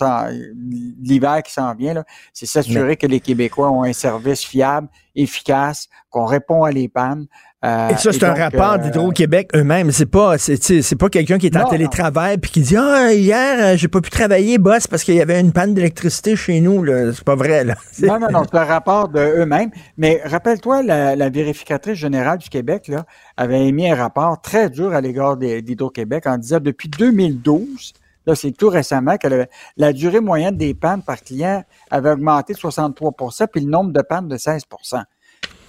l'hiver 1.01 1.43
qui 1.43 1.53
s'en 1.53 1.75
vient, 1.75 2.05
c'est 2.33 2.47
s'assurer 2.47 2.97
que 2.97 3.07
les 3.07 3.21
Québécois 3.21 3.71
ont 3.71 3.83
un 3.83 3.93
service 3.93 4.45
fiable, 4.45 4.89
efficace, 5.15 5.89
qu'on 6.11 6.25
répond 6.25 6.65
à 6.65 6.71
les 6.71 6.89
pannes. 6.89 7.27
Euh, 7.65 7.89
Et 7.89 7.97
ça, 7.97 8.13
c'est 8.13 8.23
un 8.23 8.29
donc, 8.29 8.39
rapport 8.39 8.75
euh, 8.75 8.79
d'Hydro-Québec 8.79 9.51
eux-mêmes. 9.57 9.91
C'est 9.91 10.07
pas, 10.07 10.39
c'est, 10.39 10.95
pas 10.97 11.09
quelqu'un 11.09 11.39
qui 11.39 11.47
est 11.47 11.57
en 11.57 11.69
télétravail 11.69 12.39
puis 12.39 12.53
qui 12.53 12.61
dit 12.61 12.77
Ah, 12.77 13.13
hier, 13.13 13.57
euh, 13.61 13.77
j'ai 13.77 13.89
pas 13.89 14.01
pu 14.01 14.11
travailler, 14.11 14.59
boss, 14.59 14.87
parce 14.87 15.03
qu'il 15.03 15.17
y 15.17 15.21
avait 15.21 15.41
une 15.41 15.51
panne 15.51 15.75
d'électricité 15.75 16.37
chez 16.37 16.61
nous. 16.61 16.85
Là. 16.85 17.13
C'est 17.13 17.25
pas 17.25 17.35
vrai, 17.35 17.65
là. 17.65 17.75
Non, 18.03 18.21
non, 18.21 18.29
non, 18.31 18.43
c'est 18.49 18.57
un 18.59 18.65
rapport 18.65 19.09
de 19.09 19.19
eux-mêmes. 19.19 19.71
Mais 19.97 20.23
rappelle-toi, 20.25 20.85
la, 20.85 21.17
la 21.17 21.31
vérificatrice 21.31 21.99
générale 21.99 22.39
du 22.39 22.49
Québec 22.49 22.87
là, 22.87 23.05
avait 23.37 23.67
émis 23.67 23.91
un 23.91 23.97
rapport 23.97 24.41
très 24.41 24.71
dur 24.71 24.95
à 24.95 25.01
l'égard 25.01 25.37
d'Hydro-Québec 25.37 26.29
en 26.29 26.39
disant 26.39 26.61
depuis 26.61 26.89
2012, 26.89 27.93
là, 28.27 28.37
c'est 28.37 28.53
tout 28.53 28.69
récemment 28.69 29.17
que 29.17 29.27
le- 29.27 29.47
la 29.77 29.93
durée 29.93 30.21
moyenne 30.21 30.57
des 30.57 30.75
pannes 30.75 31.03
par 31.03 31.21
client 31.21 31.65
avait 31.91 32.11
augmenté 32.13 32.53
de 32.53 32.59
63% 32.59 33.49
puis 33.49 33.63
le 33.65 33.69
nombre 33.71 33.93
de 33.93 34.01
pannes 34.03 34.29
de 34.29 34.37
16 34.37 34.63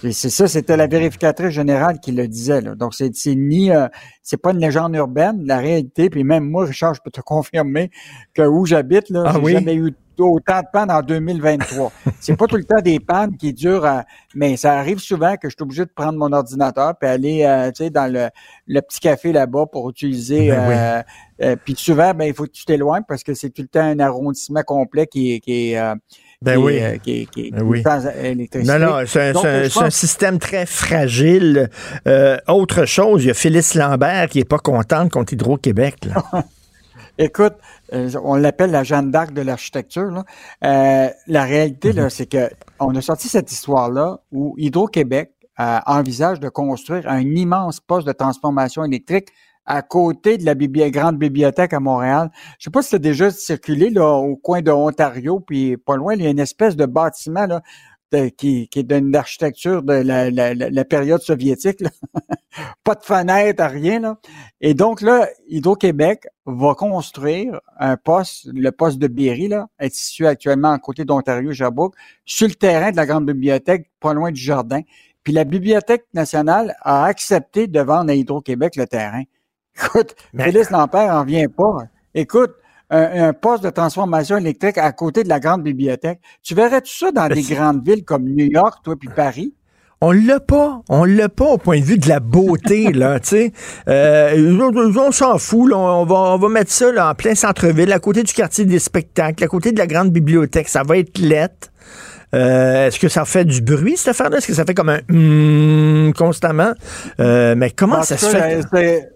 Et 0.02 0.12
C'est 0.12 0.30
ça, 0.30 0.48
c'était 0.48 0.76
la 0.76 0.86
vérificatrice 0.86 1.50
générale 1.50 2.00
qui 2.00 2.12
le 2.12 2.26
disait. 2.26 2.60
Là. 2.60 2.74
Donc, 2.74 2.94
c'est 2.94 3.10
ni, 3.34 3.70
euh, 3.70 3.86
c'est 4.22 4.40
pas 4.40 4.52
une 4.52 4.58
légende 4.58 4.94
urbaine, 4.94 5.44
la 5.44 5.58
réalité. 5.58 6.08
Puis 6.08 6.24
même 6.24 6.44
moi, 6.48 6.64
Richard, 6.64 6.94
je 6.94 7.00
peux 7.04 7.10
te 7.10 7.20
confirmer 7.24 7.90
que 8.34 8.42
où 8.42 8.64
j'habite, 8.66 9.10
là, 9.10 9.24
Ah 9.26 9.32
j'ai 9.34 9.40
oui? 9.40 9.52
jamais 9.52 9.74
eu 9.74 9.94
autant 10.18 10.60
de 10.60 10.66
pannes 10.70 10.90
en 10.90 11.00
2023. 11.02 11.92
c'est 12.20 12.36
pas 12.36 12.46
tout 12.46 12.56
le 12.56 12.64
temps 12.64 12.80
des 12.82 13.00
pannes 13.00 13.36
qui 13.38 13.54
durent, 13.54 13.86
à- 13.86 14.04
mais 14.34 14.56
ça 14.58 14.78
arrive 14.78 14.98
souvent 14.98 15.34
que 15.36 15.48
je 15.48 15.54
suis 15.56 15.62
obligé 15.62 15.84
de 15.86 15.90
prendre 15.94 16.18
mon 16.18 16.30
ordinateur 16.32 16.94
puis 16.98 17.08
aller, 17.08 17.44
euh, 17.44 17.70
tu 17.70 17.84
sais, 17.84 17.90
dans 17.90 18.10
le, 18.12 18.28
le 18.66 18.80
petit 18.82 19.00
café 19.00 19.32
là-bas 19.32 19.64
pour 19.72 19.88
utiliser. 19.88 20.48
Ben 20.50 20.68
oui. 20.68 20.74
euh, 20.76 21.02
euh, 21.42 21.56
puis 21.64 21.74
souvent, 21.76 22.12
ben 22.12 22.26
il 22.26 22.34
faut 22.34 22.44
que 22.44 22.50
tu 22.50 22.66
t'éloignes 22.66 23.04
parce 23.08 23.22
que 23.22 23.32
c'est 23.32 23.48
tout 23.48 23.62
le 23.62 23.68
temps 23.68 23.80
un 23.80 23.98
arrondissement 23.98 24.62
complet 24.62 25.06
qui 25.06 25.32
est, 25.34 25.40
qui 25.40 25.70
est, 25.72 25.78
euh, 25.78 25.94
Ben 26.42 26.54
qui 26.54 26.58
est, 26.58 26.64
oui. 26.64 26.80
euh, 26.80 26.96
qui 26.96 27.40
est 27.42 27.50
Ben 27.50 27.62
oui. 27.62 27.82
sans 27.82 28.06
électricité. 28.06 28.78
Non, 28.78 28.78
non, 28.78 29.02
c'est 29.06 29.36
un, 29.36 29.62
Donc, 29.68 29.92
système 29.92 30.38
très 30.38 30.64
fragile. 30.64 31.68
Euh, 32.08 32.38
autre 32.48 32.86
chose, 32.86 33.24
il 33.24 33.26
y 33.26 33.30
a 33.30 33.34
Phyllis 33.34 33.72
Lambert 33.74 34.30
qui 34.30 34.38
est 34.38 34.48
pas 34.48 34.58
contente 34.58 35.10
contre 35.10 35.34
Hydro-Québec. 35.34 36.08
Écoute, 37.18 37.56
euh, 37.92 38.10
on 38.24 38.36
l'appelle 38.36 38.70
la 38.70 38.84
Jeanne 38.84 39.10
d'Arc 39.10 39.34
de 39.34 39.42
l'architecture. 39.42 40.24
Euh, 40.64 41.08
la 41.26 41.44
réalité, 41.44 41.92
là, 41.92 42.08
c'est 42.08 42.24
que 42.24 42.48
on 42.78 42.94
a 42.94 43.02
sorti 43.02 43.28
cette 43.28 43.52
histoire-là 43.52 44.20
où 44.32 44.54
Hydro-Québec 44.56 45.32
euh, 45.60 45.78
envisage 45.84 46.40
de 46.40 46.48
construire 46.48 47.06
un 47.06 47.20
immense 47.20 47.80
poste 47.80 48.06
de 48.06 48.12
transformation 48.12 48.82
électrique 48.82 49.28
à 49.70 49.82
côté 49.82 50.36
de 50.36 50.44
la 50.44 50.56
grande 50.90 51.16
bibliothèque 51.16 51.72
à 51.72 51.78
Montréal. 51.78 52.28
Je 52.58 52.64
sais 52.64 52.70
pas 52.70 52.82
si 52.82 52.90
tu 52.90 52.98
déjà 52.98 53.30
circulé 53.30 53.88
là, 53.90 54.04
au 54.16 54.34
coin 54.34 54.62
de 54.62 54.70
Ontario, 54.72 55.38
puis 55.38 55.76
pas 55.76 55.94
loin, 55.94 56.14
il 56.14 56.22
y 56.22 56.26
a 56.26 56.30
une 56.30 56.40
espèce 56.40 56.74
de 56.74 56.86
bâtiment 56.86 57.46
là, 57.46 57.62
qui, 58.36 58.66
qui 58.66 58.78
est 58.80 58.82
d'une 58.82 59.14
architecture 59.14 59.84
de 59.84 59.92
la, 59.92 60.28
la- 60.28 60.54
la- 60.54 60.84
période 60.84 61.20
soviétique. 61.22 61.82
là. 61.82 61.90
pas 62.84 62.96
de 62.96 63.04
fenêtre, 63.04 63.62
rien. 63.64 64.00
Là. 64.00 64.18
Et 64.60 64.74
donc 64.74 65.02
là, 65.02 65.28
Hydro-Québec 65.46 66.26
va 66.46 66.74
construire 66.74 67.60
un 67.78 67.96
poste, 67.96 68.48
le 68.52 68.72
poste 68.72 68.98
de 68.98 69.06
Berry, 69.06 69.46
là, 69.46 69.68
est 69.78 69.94
situé 69.94 70.26
actuellement 70.26 70.72
à 70.72 70.80
côté 70.80 71.04
d'Ontario, 71.04 71.52
Sherbrooke, 71.52 71.94
sur 72.24 72.48
le 72.48 72.54
terrain 72.54 72.90
de 72.90 72.96
la 72.96 73.06
grande 73.06 73.26
bibliothèque, 73.26 73.88
pas 74.00 74.14
loin 74.14 74.32
du 74.32 74.40
jardin. 74.40 74.80
Puis 75.22 75.32
la 75.32 75.44
Bibliothèque 75.44 76.06
nationale 76.12 76.74
a 76.80 77.04
accepté 77.04 77.68
de 77.68 77.78
vendre 77.80 78.10
à 78.10 78.14
Hydro-Québec 78.14 78.74
le 78.74 78.88
terrain. 78.88 79.22
Écoute, 79.76 80.14
Félix 80.36 80.70
Lampère 80.70 81.14
en 81.14 81.24
vient 81.24 81.48
pas. 81.48 81.78
Écoute, 82.14 82.52
un, 82.90 83.28
un 83.28 83.32
poste 83.32 83.62
de 83.64 83.70
transformation 83.70 84.36
électrique 84.36 84.78
à 84.78 84.90
côté 84.92 85.22
de 85.22 85.28
la 85.28 85.40
grande 85.40 85.62
bibliothèque. 85.62 86.20
Tu 86.42 86.54
verrais 86.54 86.80
tout 86.80 86.92
ça 86.92 87.12
dans 87.12 87.28
des 87.28 87.42
grandes 87.42 87.86
villes 87.86 88.04
comme 88.04 88.24
New 88.24 88.46
York, 88.46 88.80
toi, 88.82 88.96
puis 88.98 89.08
Paris? 89.14 89.54
On 90.02 90.12
l'a 90.12 90.40
pas. 90.40 90.80
On 90.88 91.04
l'a 91.04 91.28
pas 91.28 91.44
au 91.44 91.58
point 91.58 91.78
de 91.78 91.84
vue 91.84 91.98
de 91.98 92.08
la 92.08 92.20
beauté, 92.20 92.90
là, 92.92 93.20
tu 93.20 93.28
sais. 93.28 93.52
Euh, 93.88 94.70
on 94.96 95.12
s'en 95.12 95.38
fout, 95.38 95.70
là. 95.70 95.76
On 95.76 96.04
va, 96.06 96.14
on 96.14 96.38
va 96.38 96.48
mettre 96.48 96.72
ça 96.72 96.90
là, 96.90 97.10
en 97.10 97.14
plein 97.14 97.34
centre-ville, 97.34 97.92
à 97.92 97.98
côté 97.98 98.22
du 98.22 98.32
quartier 98.32 98.64
des 98.64 98.78
spectacles, 98.78 99.44
à 99.44 99.46
côté 99.46 99.72
de 99.72 99.78
la 99.78 99.86
grande 99.86 100.10
bibliothèque. 100.10 100.68
Ça 100.68 100.82
va 100.82 100.96
être 100.96 101.18
lettre. 101.18 101.68
Euh, 102.34 102.86
Est-ce 102.86 102.98
que 102.98 103.08
ça 103.08 103.24
fait 103.24 103.44
du 103.44 103.60
bruit, 103.60 103.96
cette 103.96 104.08
affaire-là? 104.08 104.38
Est-ce 104.38 104.46
que 104.46 104.54
ça 104.54 104.64
fait 104.64 104.74
comme 104.74 104.88
un 104.88 105.00
hum 105.10 106.12
constamment? 106.14 106.72
Euh, 107.18 107.54
mais 107.56 107.70
comment 107.70 107.98
En 107.98 108.02
ça 108.02 108.16
se 108.16 108.26
fait? 108.26 109.10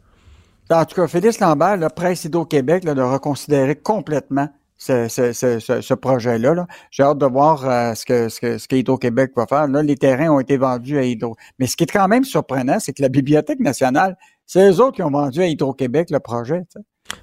C'est- 0.74 0.80
En 0.80 0.84
tout 0.84 0.96
cas, 1.00 1.06
Félix 1.08 1.40
Lambert, 1.40 1.76
le 1.76 1.88
presse 1.88 2.24
Hydro-Québec, 2.24 2.84
là, 2.84 2.94
de 2.94 3.02
reconsidérer 3.02 3.76
complètement 3.76 4.48
ce, 4.76 5.08
ce, 5.08 5.32
ce, 5.32 5.58
ce- 5.60 5.80
ce 5.80 5.94
projet-là. 5.94 6.52
là. 6.54 6.66
J'ai 6.90 7.02
hâte 7.04 7.18
de 7.18 7.26
voir 7.26 7.64
euh, 7.68 7.94
ce 7.94 8.04
que 8.04 8.28
ce 8.28 8.40
que 8.40 8.58
ce 8.58 8.66
que 8.68 8.76
Hydro-Québec 8.76 9.32
va 9.36 9.46
faire. 9.46 9.66
Là, 9.68 9.82
les 9.82 9.96
terrains 9.96 10.28
ont 10.30 10.40
été 10.40 10.56
vendus 10.56 10.98
à 10.98 11.02
Hydro. 11.04 11.36
Mais 11.58 11.66
ce 11.66 11.76
qui 11.76 11.84
est 11.84 11.92
quand 11.92 12.08
même 12.08 12.24
surprenant, 12.24 12.78
c'est 12.80 12.92
que 12.92 13.00
la 13.02 13.08
Bibliothèque 13.08 13.60
nationale, 13.60 14.16
c'est 14.46 14.68
eux 14.68 14.80
autres 14.80 14.96
qui 14.96 15.02
ont 15.02 15.10
vendu 15.10 15.40
à 15.40 15.46
Hydro-Québec 15.46 16.10
le 16.10 16.20
projet. 16.20 16.62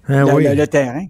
Ah 0.07 0.23
le, 0.23 0.33
oui. 0.33 0.43
le- 0.45 0.53
le 0.55 0.67
terrain. 0.67 1.05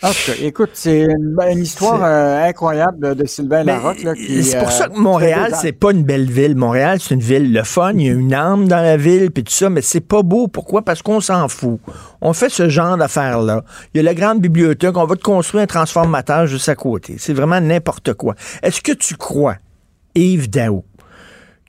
Cas, 0.00 0.12
écoute, 0.42 0.70
c'est 0.74 1.02
une, 1.02 1.36
une 1.50 1.58
histoire 1.60 2.02
euh, 2.02 2.48
incroyable 2.48 3.00
de, 3.00 3.14
de 3.14 3.26
Sylvain 3.26 3.64
Larocque. 3.64 3.98
c'est 3.98 4.58
pour 4.58 4.68
euh, 4.68 4.70
ça 4.70 4.88
que 4.88 4.98
Montréal, 4.98 5.54
c'est 5.60 5.72
pas 5.72 5.92
une 5.92 6.02
belle 6.02 6.30
ville. 6.30 6.56
Montréal, 6.56 6.98
c'est 7.00 7.14
une 7.14 7.20
ville 7.20 7.52
le 7.52 7.62
fun. 7.62 7.92
Il 7.94 8.02
y 8.02 8.08
a 8.10 8.12
une 8.12 8.34
âme 8.34 8.68
dans 8.68 8.82
la 8.82 8.96
ville, 8.96 9.30
puis 9.30 9.44
tout 9.44 9.52
ça, 9.52 9.70
mais 9.70 9.80
c'est 9.80 10.00
pas 10.00 10.22
beau. 10.22 10.48
Pourquoi? 10.48 10.82
Parce 10.82 11.00
qu'on 11.00 11.20
s'en 11.20 11.48
fout. 11.48 11.80
On 12.20 12.32
fait 12.32 12.50
ce 12.50 12.68
genre 12.68 12.96
d'affaires-là. 12.96 13.64
Il 13.94 13.98
y 13.98 14.00
a 14.00 14.02
la 14.02 14.14
grande 14.14 14.40
bibliothèque. 14.40 14.96
On 14.96 15.06
va 15.06 15.16
te 15.16 15.22
construire 15.22 15.62
un 15.62 15.68
transformateur 15.68 16.46
juste 16.46 16.68
à 16.68 16.74
côté. 16.74 17.14
C'est 17.18 17.32
vraiment 17.32 17.60
n'importe 17.60 18.12
quoi. 18.14 18.34
Est-ce 18.62 18.82
que 18.82 18.92
tu 18.92 19.16
crois, 19.16 19.56
Yves 20.14 20.50
Daou, 20.50 20.84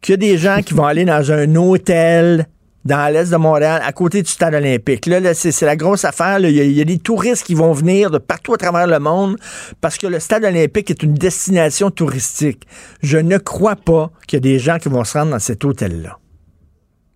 qu'il 0.01 0.13
y 0.13 0.15
a 0.15 0.17
des 0.17 0.37
gens 0.37 0.61
qui 0.61 0.73
vont 0.73 0.85
aller 0.85 1.05
dans 1.05 1.31
un 1.31 1.55
hôtel 1.55 2.47
dans 2.85 3.11
l'est 3.11 3.31
de 3.31 3.37
Montréal, 3.37 3.81
à 3.83 3.91
côté 3.91 4.21
du 4.21 4.29
stade 4.29 4.53
olympique. 4.53 5.07
Là, 5.07 5.19
là, 5.19 5.33
c'est 5.33 5.59
la 5.65 5.75
grosse 5.75 6.05
affaire. 6.05 6.39
Il 6.39 6.55
y, 6.55 6.61
a, 6.61 6.63
il 6.63 6.71
y 6.71 6.81
a 6.81 6.85
des 6.85 6.99
touristes 6.99 7.45
qui 7.45 7.55
vont 7.55 7.73
venir 7.73 8.11
de 8.11 8.19
partout 8.19 8.53
à 8.53 8.57
travers 8.57 8.85
le 8.85 8.99
monde 8.99 9.37
parce 9.81 9.97
que 9.97 10.05
le 10.07 10.19
stade 10.19 10.45
olympique 10.45 10.91
est 10.91 11.01
une 11.01 11.15
destination 11.15 11.89
touristique. 11.89 12.67
Je 13.01 13.17
ne 13.17 13.37
crois 13.37 13.75
pas 13.75 14.11
qu'il 14.27 14.37
y 14.37 14.39
a 14.39 14.41
des 14.41 14.59
gens 14.59 14.77
qui 14.77 14.89
vont 14.89 15.03
se 15.03 15.17
rendre 15.17 15.31
dans 15.31 15.39
cet 15.39 15.65
hôtel-là. 15.65 16.19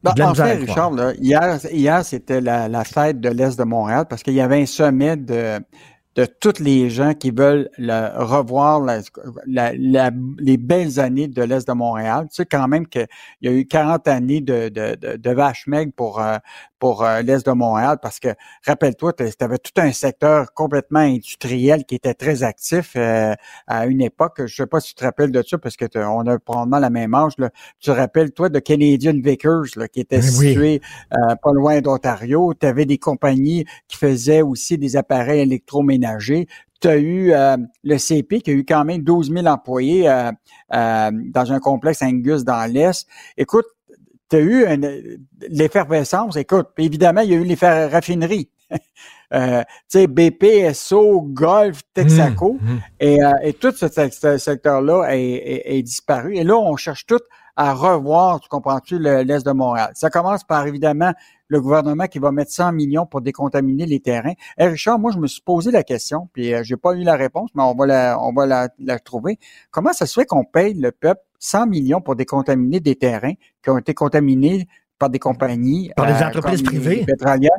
Ben, 0.02 0.14
en 0.22 0.34
fait. 0.34 0.56
Richard, 0.56 0.92
là, 0.92 1.14
hier, 1.20 1.60
hier 1.72 2.06
c'était 2.06 2.40
la, 2.40 2.70
la 2.70 2.84
fête 2.86 3.20
de 3.20 3.30
l'Est 3.30 3.60
de 3.60 3.66
Montréal 3.66 4.06
parce 4.10 4.24
qu'il 4.24 4.34
y 4.34 4.42
avait 4.42 4.62
un 4.62 4.66
sommet 4.66 5.18
de, 5.18 5.60
de 6.16 6.26
tous 6.26 6.60
les 6.60 6.90
gens 6.90 7.14
qui 7.14 7.32
veulent 7.32 7.70
le- 7.78 8.10
revoir 8.24 8.82
la- 8.82 9.00
la- 9.46 9.74
la- 9.78 10.12
les 10.40 10.58
belles 10.58 11.00
années 11.00 11.28
de 11.28 11.42
l'Est 11.44 11.68
de 11.68 11.74
Montréal. 11.74 12.28
Tu 12.30 12.36
sais 12.38 12.46
quand 12.46 12.68
même 12.68 12.88
qu'il 12.88 13.08
y 13.42 13.48
a 13.48 13.52
eu 13.52 13.66
40 13.66 14.08
années 14.08 14.42
de, 14.42 14.70
de, 14.70 14.96
de, 14.96 15.16
de 15.18 15.30
vache 15.32 15.66
maigre 15.68 15.92
pour, 15.96 16.20
euh, 16.20 16.38
pour 16.80 17.04
euh, 17.04 17.22
l'Est 17.22 17.46
de 17.46 17.52
Montréal 17.52 17.98
parce 18.02 18.20
que, 18.20 18.30
rappelle-toi, 18.66 19.14
tu 19.14 19.24
avais 19.40 19.58
tout 19.60 19.72
un 19.82 19.92
secteur 19.92 20.54
complètement 20.54 21.00
industriel 21.00 21.86
qui 21.86 21.96
était 21.96 22.14
très 22.16 22.44
actif 22.44 22.94
euh, 22.96 23.34
à 23.68 23.86
une 23.86 24.02
époque. 24.02 24.42
Je 24.46 24.56
sais 24.56 24.66
pas 24.68 24.80
si 24.80 24.90
tu 24.90 24.96
te 24.96 25.04
rappelles 25.06 25.32
de 25.32 25.44
ça 25.48 25.58
parce 25.58 25.76
que 25.78 25.86
on 26.06 26.26
a 26.28 26.40
probablement 26.40 26.80
la 26.80 26.90
même 26.90 27.14
âge. 27.14 27.34
Là. 27.38 27.50
Tu 27.80 27.88
te 27.88 27.92
rappelles, 27.92 28.32
toi, 28.32 28.50
de 28.50 28.60
Canadian 28.60 29.14
Vickers, 29.24 29.66
là, 29.76 29.88
qui 29.88 30.00
était 30.02 30.20
Ben 30.20 30.26
oui. 30.40 30.48
situé 30.50 30.82
euh, 31.14 31.36
pas 31.42 31.54
loin 31.54 31.82
d'Ontario. 31.82 32.54
Tu 32.60 32.66
avais 32.66 32.86
des 32.86 32.98
compagnies 32.98 33.66
qui 33.88 33.98
faisaient 33.98 34.42
aussi 34.42 34.78
des 34.78 34.96
appareils 34.98 35.42
électroménagers. 35.42 35.99
Tu 36.82 36.88
as 36.88 36.98
eu 36.98 37.32
euh, 37.34 37.58
le 37.84 37.98
CP 37.98 38.40
qui 38.42 38.52
a 38.52 38.54
eu 38.54 38.64
quand 38.66 38.86
même 38.86 39.02
12 39.04 39.32
000 39.34 39.46
employés 39.48 40.08
euh, 40.10 40.32
euh, 40.74 41.12
dans 41.14 41.52
un 41.52 41.60
complexe 41.60 42.02
Angus 42.02 42.44
dans 42.46 42.72
l'Est. 42.72 43.06
Écoute, 43.38 43.66
tu 44.30 44.38
as 44.38 44.40
eu 44.40 44.66
l'effervescence. 45.50 46.36
Écoute, 46.38 46.68
évidemment, 46.78 47.22
il 47.22 47.30
y 47.32 47.34
a 47.34 47.38
eu 47.38 47.44
les 47.44 47.56
raffineries. 47.56 48.50
Euh, 49.32 49.62
tu 49.88 50.00
sais, 50.00 50.08
BP, 50.08 50.74
SO, 50.74 51.22
Golf, 51.22 51.82
Texaco. 51.94 52.54
Mmh, 52.60 52.78
Et, 53.00 53.24
euh, 53.24 53.32
et 53.44 53.54
tout 53.54 53.72
ce, 53.72 53.86
sec- 53.88 54.12
ce 54.12 54.40
secteur-là 54.40 55.16
est, 55.16 55.22
est- 55.22 55.78
est 55.78 55.84
disparu. 55.84 56.36
Et 56.36 56.44
là, 56.44 56.58
on 56.58 56.76
cherche 56.78 57.06
tout 57.06 57.20
à 57.56 57.76
revoir, 57.76 58.40
tu 58.40 58.50
comprends-tu, 58.50 58.98
le- 58.98 59.22
l'Est 59.22 59.46
de 59.46 59.52
Montréal. 59.52 59.92
Ça 59.94 60.10
commence 60.10 60.44
par, 60.44 60.66
évidemment, 60.66 61.14
le 61.50 61.60
gouvernement 61.62 62.06
qui 62.06 62.20
va 62.20 62.32
mettre 62.32 62.52
100 62.52 62.72
millions 62.72 63.06
pour 63.06 63.22
décontaminer 63.22 63.86
les 63.86 64.00
terrains. 64.00 64.34
Et 64.58 64.66
Richard, 64.66 64.98
moi, 65.00 65.12
je 65.12 65.18
me 65.18 65.28
suis 65.28 65.42
posé 65.42 65.72
la 65.72 65.84
question, 65.84 66.30
puis 66.32 66.54
euh, 66.54 66.62
j'ai 66.64 66.78
pas 66.78 66.94
eu 66.94 67.04
la 67.04 67.16
réponse, 67.16 67.50
mais 67.56 67.64
on 67.64 67.74
va 67.76 67.86
la, 67.86 68.18
on 68.22 68.32
va 68.32 68.46
la, 68.46 68.70
la 68.80 69.00
trouver. 69.00 69.38
Comment 69.72 69.92
ça 69.94 70.06
se 70.06 70.14
fait 70.20 70.26
qu'on 70.26 70.44
paye 70.46 70.74
le 70.76 70.92
peuple 70.92 71.22
100 71.40 71.68
millions 71.68 72.02
pour 72.02 72.16
décontaminer 72.16 72.80
des 72.80 72.96
terrains 72.96 73.34
qui 73.64 73.70
ont 73.70 73.78
été 73.78 73.94
contaminés 73.94 74.68
par 75.00 75.10
des 75.10 75.20
compagnies. 75.20 75.92
Par 75.96 76.06
des 76.06 76.14
euh, 76.22 76.28
entreprises 76.28 76.62
privées? 76.62 77.04
pétrolières? 77.06 77.52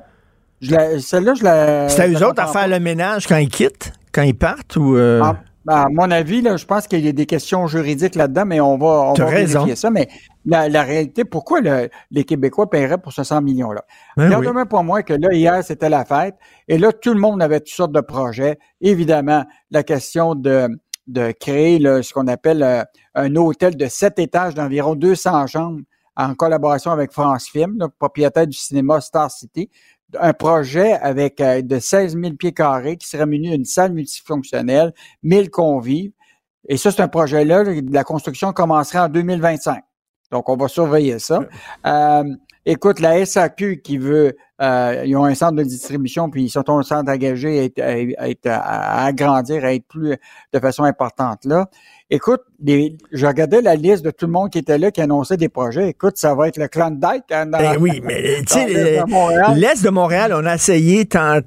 Je 0.61 0.73
la- 0.73 1.01
Celle-là, 1.01 1.35
je 1.35 1.43
la. 1.45 1.89
C'est 1.89 2.03
à 2.03 2.09
eux 2.09 2.25
autres 2.25 2.43
à 2.43 2.47
faire 2.49 2.69
le 2.69 2.79
ménage 2.79 3.27
quand 3.27 3.39
ils 3.39 3.49
quittent, 3.49 3.93
quand 4.13 4.23
ils 4.23 4.37
partent 4.37 4.77
ou. 4.77 4.97
euh, 4.97 5.21
ah, 5.25 5.37
ben, 5.65 5.75
à 5.75 5.89
mon 5.91 6.11
avis, 6.11 6.41
là, 6.41 6.57
je 6.57 6.65
pense 6.65 6.87
qu'il 6.87 7.05
y 7.05 7.09
a 7.09 7.13
des 7.13 7.27
questions 7.27 7.67
juridiques 7.67 8.15
là-dedans, 8.15 8.45
mais 8.47 8.61
on 8.61 8.79
va, 8.79 8.87
on 8.87 9.13
va 9.13 9.27
raison. 9.27 9.61
vérifier 9.61 9.77
ça. 9.77 9.91
Mais 9.91 10.09
la, 10.47 10.69
la 10.69 10.83
réalité, 10.83 11.25
pourquoi 11.25 11.61
le- 11.61 11.91
les 12.11 12.25
Québécois 12.25 12.71
paieraient 12.71 12.99
pour 12.99 13.13
ce 13.13 13.25
100 13.25 13.43
millions-là? 13.43 13.85
Ben 14.17 14.31
oui. 14.39 14.47
pour 14.69 14.83
moi 14.85 15.03
que 15.03 15.13
là, 15.13 15.29
hier, 15.33 15.63
c'était 15.63 15.91
la 15.91 16.05
fête. 16.05 16.35
Et 16.67 16.79
là, 16.79 16.93
tout 16.93 17.13
le 17.13 17.21
monde 17.21 17.43
avait 17.43 17.61
toutes 17.61 17.69
sortes 17.75 17.93
de 17.93 18.01
projets. 18.01 18.59
Évidemment, 18.81 19.45
la 19.71 19.83
question 19.83 20.35
de, 20.35 20.69
de 21.07 21.33
créer 21.33 21.79
là, 21.79 22.03
ce 22.03 22.13
qu'on 22.15 22.27
appelle 22.29 22.63
euh, 22.63 22.83
un 23.15 23.37
hôtel 23.37 23.77
de 23.77 23.87
sept 23.87 24.19
étages 24.19 24.55
d'environ 24.55 24.95
200 24.95 25.47
chambres 25.47 25.81
en 26.17 26.35
collaboration 26.35 26.91
avec 26.91 27.13
France 27.13 27.49
Film, 27.49 27.77
le 27.79 27.89
propriétaire 27.89 28.47
du 28.47 28.57
cinéma 28.57 29.01
Star 29.01 29.31
City. 29.31 29.71
Un 30.19 30.33
projet 30.33 30.93
avec 30.95 31.41
euh, 31.41 31.63
de 31.63 31.79
16 31.79 32.17
000 32.21 32.35
pieds 32.35 32.53
carrés 32.53 32.97
qui 32.97 33.07
serait 33.09 33.27
muni 33.27 33.51
d'une 33.51 33.65
salle 33.65 33.93
multifonctionnelle, 33.93 34.93
1000 35.23 35.51
convives. 35.51 36.13
Et 36.69 36.77
ça, 36.77 36.91
c'est 36.91 37.01
un 37.03 37.09
projet-là. 37.09 37.65
La 37.91 38.05
construction 38.05 38.53
commencerait 38.53 38.99
en 39.01 39.09
2025. 39.09 39.83
Donc, 40.33 40.49
on 40.49 40.57
va 40.57 40.69
surveiller 40.69 41.19
ça. 41.19 41.41
Euh, 41.87 42.25
écoute, 42.67 43.01
la 43.01 43.25
SAQ 43.25 43.81
qui 43.83 43.99
veut, 43.99 44.37
euh, 44.61 45.03
ils 45.07 45.17
ont 45.17 45.25
un 45.25 45.35
centre 45.35 45.55
de 45.57 45.63
distribution, 45.65 46.31
puis 46.31 46.45
ils 46.45 46.51
sont 46.51 46.69
en 46.71 46.83
train 46.83 47.03
d'engager 47.03 47.59
à, 47.61 47.65
être- 47.65 47.81
à, 48.19 48.29
être- 48.29 48.47
à 48.47 49.05
agrandir, 49.07 49.65
à 49.65 49.75
être 49.75 49.87
plus 49.89 50.17
de 50.53 50.59
façon 50.61 50.85
importante 50.85 51.45
là. 51.45 51.69
Écoute, 52.13 52.41
les- 52.63 52.97
je 53.13 53.25
regardais 53.25 53.61
la 53.63 53.77
liste 53.77 54.05
de 54.05 54.11
tout 54.11 54.27
le 54.27 54.33
monde 54.33 54.51
qui 54.51 54.59
était 54.59 54.79
là, 54.79 54.91
qui 54.91 55.01
annonçait 55.01 55.37
des 55.37 55.49
projets. 55.49 55.91
Écoute, 55.91 56.15
ça 56.17 56.35
va 56.35 56.49
être 56.49 56.57
le 56.59 56.67
Klondike. 56.67 57.23
hein, 57.31 57.47
dans- 57.47 57.59
Ben 57.59 57.77
oui, 57.79 58.01
mais 58.05 58.43
tu 58.47 58.59
l'Est 58.59 58.75
sais, 58.75 59.01
de 59.05 59.09
Montréal. 59.11 59.55
l'Est 59.57 59.85
de 59.85 59.91
Montréal, 59.91 60.33
on 60.35 60.45
a 60.45 60.57
essayé 60.57 61.05
tant- 61.05 61.39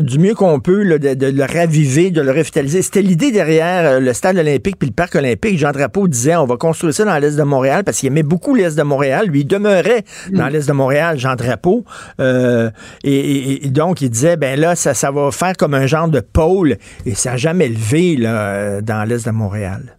du 0.00 0.18
mieux 0.18 0.34
qu'on 0.34 0.58
peut 0.58 0.82
là, 0.82 0.98
de, 0.98 1.14
de 1.14 1.26
le 1.28 1.44
raviver, 1.44 2.10
de 2.10 2.20
le 2.20 2.32
revitaliser. 2.32 2.82
C'était 2.82 3.02
l'idée 3.02 3.30
derrière 3.30 3.86
euh, 3.92 4.00
le 4.00 4.12
stade 4.12 4.36
olympique 4.36 4.78
puis 4.78 4.88
le 4.88 4.94
parc 4.94 5.14
olympique. 5.14 5.58
Jean 5.58 5.70
Drapeau 5.70 6.08
disait 6.08 6.34
on 6.36 6.44
va 6.46 6.56
construire 6.56 6.92
ça 6.92 7.04
dans 7.04 7.16
l'Est 7.18 7.36
de 7.36 7.42
Montréal 7.44 7.84
parce 7.84 7.98
qu'il 7.98 8.08
aimait 8.08 8.24
beaucoup 8.24 8.54
l'Est 8.56 8.76
de 8.76 8.82
Montréal. 8.82 9.26
Lui, 9.28 9.40
il 9.42 9.46
demeurait 9.46 10.02
dans 10.32 10.48
l'Est 10.48 10.66
de 10.66 10.72
Montréal, 10.72 11.18
Jean 11.18 11.36
Drapeau. 11.36 11.84
Euh, 12.20 12.70
et, 13.04 13.14
et- 13.14 13.66
et 13.66 13.70
donc, 13.70 14.00
il 14.02 14.10
disait 14.10 14.36
ben 14.36 14.58
là, 14.58 14.74
ça, 14.74 14.92
ça 14.92 15.10
va 15.12 15.30
faire 15.30 15.56
comme 15.56 15.74
un 15.74 15.86
genre 15.86 16.08
de 16.08 16.20
pôle 16.20 16.76
et 17.06 17.14
ça 17.14 17.30
n'a 17.30 17.36
jamais 17.36 17.68
levé 17.68 18.16
là, 18.16 18.40
euh, 18.54 18.80
dans 18.80 19.04
l'Est 19.08 19.24
de 19.26 19.30
Montréal. 19.30 19.96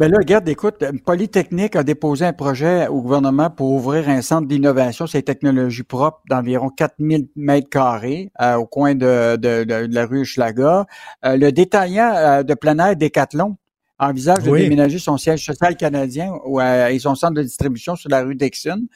Ben 0.00 0.10
là, 0.10 0.16
regarde, 0.18 0.48
écoute, 0.48 0.82
Polytechnique 1.04 1.76
a 1.76 1.82
déposé 1.82 2.24
un 2.24 2.32
projet 2.32 2.88
au 2.88 3.02
gouvernement 3.02 3.50
pour 3.50 3.70
ouvrir 3.72 4.08
un 4.08 4.22
centre 4.22 4.48
d'innovation 4.48 5.06
sur 5.06 5.18
les 5.18 5.22
technologies 5.22 5.82
propres 5.82 6.22
d'environ 6.30 6.70
4000 6.70 7.28
mètres 7.36 7.68
carrés 7.68 8.32
euh, 8.40 8.54
au 8.54 8.64
coin 8.64 8.94
de, 8.94 9.36
de, 9.36 9.64
de- 9.64 9.86
de 9.86 9.94
la 9.94 10.06
rue 10.06 10.24
Schlager. 10.24 10.84
Euh, 11.26 11.36
le 11.36 11.52
détaillant 11.52 12.14
euh, 12.16 12.42
de 12.42 12.54
plein 12.54 12.78
air 12.78 12.96
Decathlon 12.96 13.58
envisage 13.98 14.42
de 14.44 14.50
Oui. 14.50 14.62
déménager 14.62 14.98
son 14.98 15.18
siège 15.18 15.44
social 15.44 15.76
canadien 15.76 16.32
ou 16.46 16.62
euh, 16.62 16.86
et 16.88 16.98
son 16.98 17.14
centre 17.14 17.34
de 17.34 17.42
distribution 17.42 17.94
sur 17.94 18.08
la 18.08 18.22
rue 18.22 18.34
Dixon. 18.36 18.86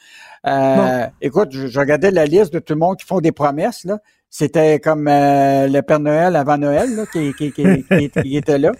Euh, 0.47 1.05
Écoute, 1.21 1.49
je, 1.51 1.67
je 1.67 1.79
regardais 1.79 2.09
la 2.09 2.25
liste 2.25 2.51
de 2.51 2.57
tout 2.57 2.73
le 2.73 2.79
monde 2.79 2.97
qui 2.97 3.05
font 3.05 3.19
des 3.21 3.31
promesses. 3.31 3.83
Là. 3.85 3.99
C'était 4.37 4.81
comme 4.81 5.07
euh, 5.07 5.65
le 5.69 5.81
Père 5.81 6.01
Noël 6.01 6.35
avant 6.35 6.57
Noël 6.57 6.93
là, 6.93 7.05
qui, 7.05 7.33
qui, 7.35 7.53
qui, 7.53 7.63
qui- 7.83 8.09
qui 8.09 8.35
était 8.35 8.57
là. 8.57 8.73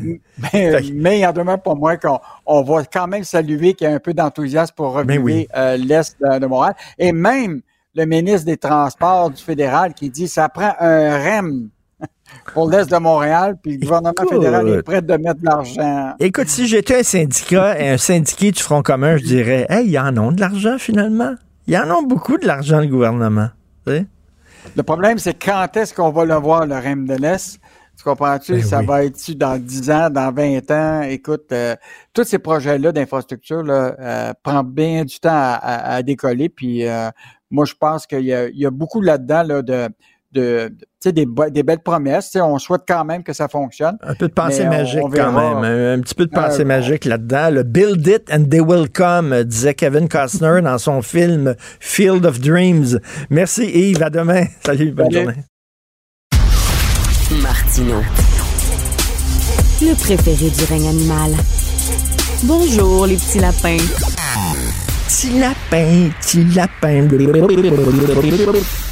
Mais, 0.00 0.80
mais 0.94 1.20
il 1.20 1.26
en 1.26 1.32
demeure 1.32 1.62
pour 1.62 1.76
moi 1.76 1.96
qu'on 1.96 2.18
on 2.44 2.62
va 2.64 2.82
quand 2.84 3.06
même 3.06 3.22
saluer 3.22 3.74
qu'il 3.74 3.86
y 3.88 3.90
a 3.92 3.94
un 3.94 4.00
peu 4.00 4.12
d'enthousiasme 4.14 4.74
pour 4.74 5.04
Ben 5.04 5.22
oui. 5.22 5.46
euh, 5.56 5.76
l'Est 5.76 6.16
de, 6.20 6.40
de 6.40 6.46
Montréal. 6.46 6.74
Et 6.98 7.12
même 7.12 7.60
le 7.94 8.04
ministre 8.04 8.46
des 8.46 8.56
Transports 8.56 9.30
du 9.30 9.40
fédéral 9.40 9.94
qui 9.94 10.10
dit 10.10 10.26
ça 10.26 10.48
prend 10.48 10.72
un 10.80 11.18
REM 11.18 11.68
pour 12.52 12.68
l'Est 12.68 12.90
de 12.90 12.96
Montréal, 12.96 13.56
puis 13.62 13.74
le 13.74 13.78
gouvernement 13.86 14.12
Écoute. 14.20 14.28
fédéral 14.32 14.68
est 14.68 14.82
prêt 14.82 15.02
de 15.02 15.16
mettre 15.16 15.40
de 15.40 15.44
l'argent. 15.46 16.14
Écoute, 16.18 16.48
si 16.48 16.66
j'étais 16.66 16.98
un 16.98 17.02
syndicat, 17.04 17.76
un 17.78 17.96
syndiqué 17.96 18.50
du 18.50 18.60
Front 18.60 18.82
commun, 18.82 19.18
je 19.18 19.22
dirais, 19.24 19.66
hey, 19.70 19.88
ils 19.88 19.98
en 20.00 20.16
ont 20.18 20.32
de 20.32 20.40
l'argent 20.40 20.78
finalement. 20.78 21.34
Ils 21.68 21.76
en 21.78 21.88
ont 21.96 22.02
beaucoup 22.02 22.38
de 22.38 22.46
l'argent, 22.48 22.80
le 22.80 22.88
gouvernement. 22.88 23.50
Tu 23.86 23.92
sais? 23.92 24.06
Le 24.74 24.82
problème, 24.82 25.18
c'est 25.18 25.34
quand 25.34 25.68
est-ce 25.76 25.94
qu'on 25.94 26.10
va 26.10 26.24
le 26.24 26.34
voir, 26.34 26.66
le 26.66 26.74
REM 26.74 27.06
de 27.06 27.14
l'Est? 27.14 27.58
Tu 27.96 28.04
comprends-tu? 28.04 28.52
Ben 28.52 28.62
ça 28.62 28.80
oui. 28.80 28.86
va 28.86 29.04
être 29.04 29.30
dans 29.32 29.58
10 29.58 29.90
ans, 29.90 30.10
dans 30.10 30.30
20 30.32 30.70
ans? 30.70 31.02
Écoute, 31.02 31.50
euh, 31.52 31.74
tous 32.12 32.24
ces 32.24 32.38
projets-là 32.38 32.92
d'infrastructure 32.92 33.62
là, 33.62 33.96
euh, 33.98 34.32
prennent 34.42 34.62
bien 34.70 35.04
du 35.04 35.18
temps 35.18 35.30
à, 35.30 35.54
à- 35.54 35.94
à 35.94 36.02
décoller. 36.02 36.50
Puis 36.50 36.86
euh, 36.86 37.10
moi, 37.50 37.64
je 37.64 37.72
pense 37.74 38.06
qu'il 38.06 38.20
y 38.20 38.26
y 38.58 38.66
a 38.66 38.70
beaucoup 38.70 39.00
là-dedans 39.00 39.42
là, 39.44 39.62
de, 39.62 39.88
de, 40.36 40.72
de- 41.04 41.10
des, 41.50 41.62
belles 41.62 41.82
promesses. 41.84 42.26
Tu 42.26 42.30
sais, 42.32 42.40
on 42.40 42.58
souhaite 42.58 42.82
quand 42.86 43.04
même 43.04 43.22
que 43.22 43.32
ça 43.32 43.48
fonctionne. 43.48 43.96
Un 44.02 44.14
peu 44.14 44.28
de 44.28 44.32
pensée 44.32 44.64
on- 44.66 44.70
magique 44.70 45.00
on 45.04 45.10
quand 45.10 45.32
même. 45.32 45.64
Un, 45.64 45.94
un 45.94 46.00
petit 46.00 46.14
peu 46.14 46.26
de 46.26 46.30
pensée 46.30 46.62
Euh, 46.62 46.64
magique 46.66 47.04
là-dedans. 47.04 47.50
Le 47.50 47.62
Build 47.62 48.06
it 48.06 48.30
and 48.32 48.44
they 48.50 48.60
will 48.60 48.88
come, 48.90 49.32
euh, 49.32 49.44
disait 49.44 49.74
Kevin 49.74 50.08
Costner 50.08 50.60
dans 50.62 50.78
son 50.78 51.02
film 51.02 51.54
Field 51.80 52.24
of 52.26 52.40
Dreams. 52.40 52.98
Merci 53.30 53.64
Yves, 53.66 54.02
à 54.02 54.10
demain. 54.10 54.44
Salut, 54.64 54.92
bonne 54.92 55.10
Salut. 55.10 55.24
journée. 55.26 55.38
Martino. 57.42 57.96
Le 59.82 59.94
préféré 59.94 60.50
du 60.50 60.64
règne 60.64 60.88
animal. 60.88 61.32
Bonjour, 62.44 63.06
les 63.06 63.16
petits 63.16 63.38
lapins. 63.38 63.76
Petit 65.08 65.38
lapin, 65.38 65.55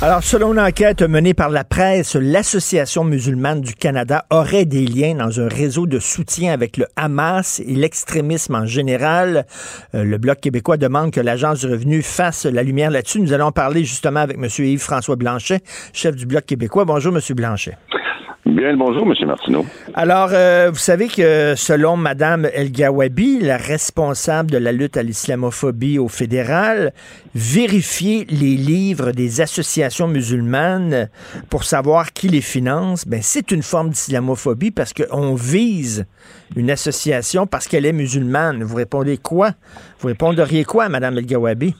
Alors, 0.02 0.24
selon 0.24 0.52
une 0.52 0.60
enquête 0.60 1.02
menée 1.02 1.32
par 1.32 1.48
la 1.48 1.62
presse, 1.62 2.16
l'Association 2.16 3.04
musulmane 3.04 3.60
du 3.60 3.74
Canada 3.74 4.26
aurait 4.30 4.64
des 4.64 4.84
liens 4.84 5.14
dans 5.14 5.40
un 5.40 5.46
réseau 5.46 5.86
de 5.86 6.00
soutien 6.00 6.52
avec 6.52 6.76
le 6.76 6.86
Hamas 6.96 7.60
et 7.60 7.74
l'extrémisme 7.74 8.56
en 8.56 8.66
général. 8.66 9.46
Euh, 9.94 10.02
le 10.02 10.18
Bloc 10.18 10.40
québécois 10.40 10.76
demande 10.76 11.12
que 11.12 11.20
l'Agence 11.20 11.60
du 11.60 11.66
revenu 11.66 12.02
fasse 12.02 12.44
la 12.44 12.64
lumière 12.64 12.90
là-dessus. 12.90 13.20
Nous 13.20 13.32
allons 13.32 13.52
parler 13.52 13.84
justement 13.84 14.20
avec 14.20 14.36
M. 14.36 14.48
Yves-François 14.58 15.14
Blanchet, 15.14 15.60
chef 15.92 16.16
du 16.16 16.26
Bloc 16.26 16.44
québécois. 16.44 16.84
Bonjour, 16.84 17.14
M. 17.14 17.20
Blanchet. 17.36 17.76
Bien 18.46 18.72
le 18.72 18.76
bonjour, 18.76 19.06
M. 19.06 19.26
Martineau. 19.26 19.64
Alors, 19.94 20.28
euh, 20.32 20.68
vous 20.70 20.78
savez 20.78 21.08
que 21.08 21.54
selon 21.56 21.96
Mme 21.96 22.46
El 22.52 22.72
Gawabi, 22.72 23.40
la 23.40 23.56
responsable 23.56 24.50
de 24.50 24.58
la 24.58 24.70
lutte 24.70 24.98
à 24.98 25.02
l'islamophobie 25.02 25.98
au 25.98 26.08
fédéral, 26.08 26.92
vérifier 27.34 28.26
les 28.28 28.56
livres 28.56 29.12
des 29.12 29.40
associations 29.40 30.08
musulmanes 30.08 31.08
pour 31.48 31.64
savoir 31.64 32.12
qui 32.12 32.28
les 32.28 32.42
finance, 32.42 33.06
ben, 33.06 33.20
c'est 33.22 33.50
une 33.50 33.62
forme 33.62 33.88
d'islamophobie 33.88 34.72
parce 34.72 34.92
qu'on 34.92 35.34
vise 35.34 36.04
une 36.54 36.70
association 36.70 37.46
parce 37.46 37.66
qu'elle 37.66 37.86
est 37.86 37.94
musulmane. 37.94 38.62
Vous 38.62 38.76
répondez 38.76 39.16
quoi? 39.16 39.52
Vous 40.00 40.08
répondriez 40.08 40.64
quoi 40.64 40.90
Mme 40.90 41.16
El 41.16 41.24
Gawabi? 41.24 41.74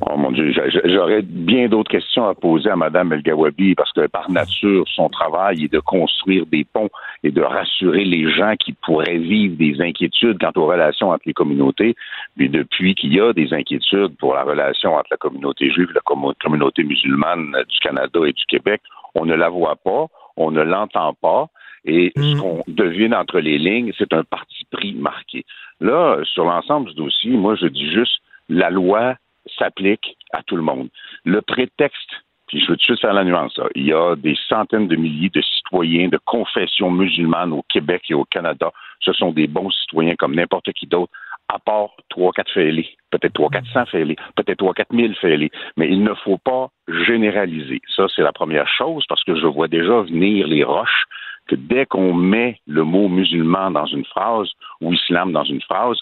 Oh 0.00 0.16
mon 0.18 0.30
Dieu, 0.30 0.52
j'a- 0.52 0.68
j'a- 0.68 0.82
j'aurais 0.84 1.22
bien 1.22 1.68
d'autres 1.68 1.90
questions 1.90 2.26
à 2.28 2.34
poser 2.34 2.68
à 2.68 2.76
Mme 2.76 3.14
El 3.14 3.22
Gawabi 3.22 3.74
parce 3.74 3.92
que 3.92 4.06
par 4.06 4.30
nature, 4.30 4.84
son 4.94 5.08
travail 5.08 5.64
est 5.64 5.72
de 5.72 5.78
construire 5.80 6.44
des 6.46 6.64
ponts 6.64 6.90
et 7.22 7.30
de 7.30 7.40
rassurer 7.40 8.04
les 8.04 8.30
gens 8.30 8.54
qui 8.60 8.74
pourraient 8.74 9.16
vivre 9.16 9.56
des 9.56 9.80
inquiétudes 9.80 10.36
quant 10.38 10.52
aux 10.60 10.66
relations 10.66 11.08
entre 11.10 11.22
les 11.24 11.32
communautés. 11.32 11.94
Mais 12.36 12.48
depuis 12.48 12.94
qu'il 12.94 13.14
y 13.14 13.20
a 13.20 13.32
des 13.32 13.54
inquiétudes 13.54 14.14
pour 14.18 14.34
la 14.34 14.42
relation 14.44 14.94
entre 14.94 15.08
la 15.10 15.16
communauté 15.16 15.70
juive 15.70 15.88
et 15.90 15.94
la 15.94 16.00
commu- 16.02 16.34
communauté 16.42 16.84
musulmane 16.84 17.52
du 17.66 17.78
Canada 17.78 18.20
et 18.26 18.32
du 18.34 18.44
Québec, 18.48 18.82
on 19.14 19.24
ne 19.24 19.34
la 19.34 19.48
voit 19.48 19.76
pas, 19.76 20.06
on 20.36 20.50
ne 20.50 20.60
l'entend 20.62 21.14
pas. 21.14 21.46
Et 21.86 22.12
ce 22.16 22.40
qu'on 22.40 22.62
devine 22.68 23.14
entre 23.14 23.38
les 23.40 23.56
lignes, 23.58 23.92
c'est 23.96 24.12
un 24.12 24.24
parti 24.24 24.66
pris 24.70 24.92
marqué. 24.92 25.44
Là, 25.80 26.18
sur 26.24 26.44
l'ensemble 26.44 26.90
du 26.90 26.96
dossier, 26.96 27.30
moi, 27.30 27.54
je 27.54 27.66
dis 27.66 27.90
juste 27.90 28.18
la 28.50 28.68
loi 28.70 29.14
s'applique 29.58 30.16
à 30.32 30.42
tout 30.42 30.56
le 30.56 30.62
monde. 30.62 30.88
Le 31.24 31.40
prétexte, 31.42 32.10
puis 32.48 32.60
je 32.60 32.70
veux 32.70 32.78
suite 32.78 33.00
faire 33.00 33.12
la 33.12 33.24
nuance, 33.24 33.58
il 33.74 33.86
y 33.86 33.92
a 33.92 34.14
des 34.16 34.36
centaines 34.48 34.88
de 34.88 34.96
milliers 34.96 35.30
de 35.30 35.42
citoyens 35.42 36.08
de 36.08 36.18
confession 36.24 36.90
musulmane 36.90 37.52
au 37.52 37.62
Québec 37.68 38.04
et 38.08 38.14
au 38.14 38.24
Canada. 38.24 38.72
Ce 39.00 39.12
sont 39.12 39.32
des 39.32 39.46
bons 39.46 39.70
citoyens 39.70 40.14
comme 40.16 40.34
n'importe 40.34 40.72
qui 40.72 40.86
d'autre, 40.86 41.12
à 41.48 41.58
part 41.58 41.90
trois, 42.08 42.32
quatre 42.32 42.52
fêlés, 42.52 42.96
peut-être 43.10 43.34
trois, 43.34 43.50
quatre 43.50 43.70
cents 43.72 43.86
fêlés, 43.86 44.16
peut-être 44.36 44.58
trois, 44.58 44.74
quatre 44.74 44.92
mille 44.92 45.14
fêlés. 45.16 45.50
Mais 45.76 45.88
il 45.88 46.02
ne 46.02 46.14
faut 46.14 46.38
pas 46.38 46.70
généraliser. 46.88 47.80
Ça, 47.94 48.06
c'est 48.14 48.22
la 48.22 48.32
première 48.32 48.68
chose, 48.68 49.04
parce 49.08 49.22
que 49.24 49.36
je 49.36 49.46
vois 49.46 49.68
déjà 49.68 50.02
venir 50.02 50.46
les 50.46 50.64
roches 50.64 51.04
que 51.46 51.54
dès 51.54 51.86
qu'on 51.86 52.12
met 52.12 52.60
le 52.66 52.82
mot 52.82 53.08
musulman 53.08 53.70
dans 53.70 53.86
une 53.86 54.04
phrase 54.04 54.50
ou 54.80 54.92
islam 54.92 55.32
dans 55.32 55.44
une 55.44 55.62
phrase, 55.62 55.98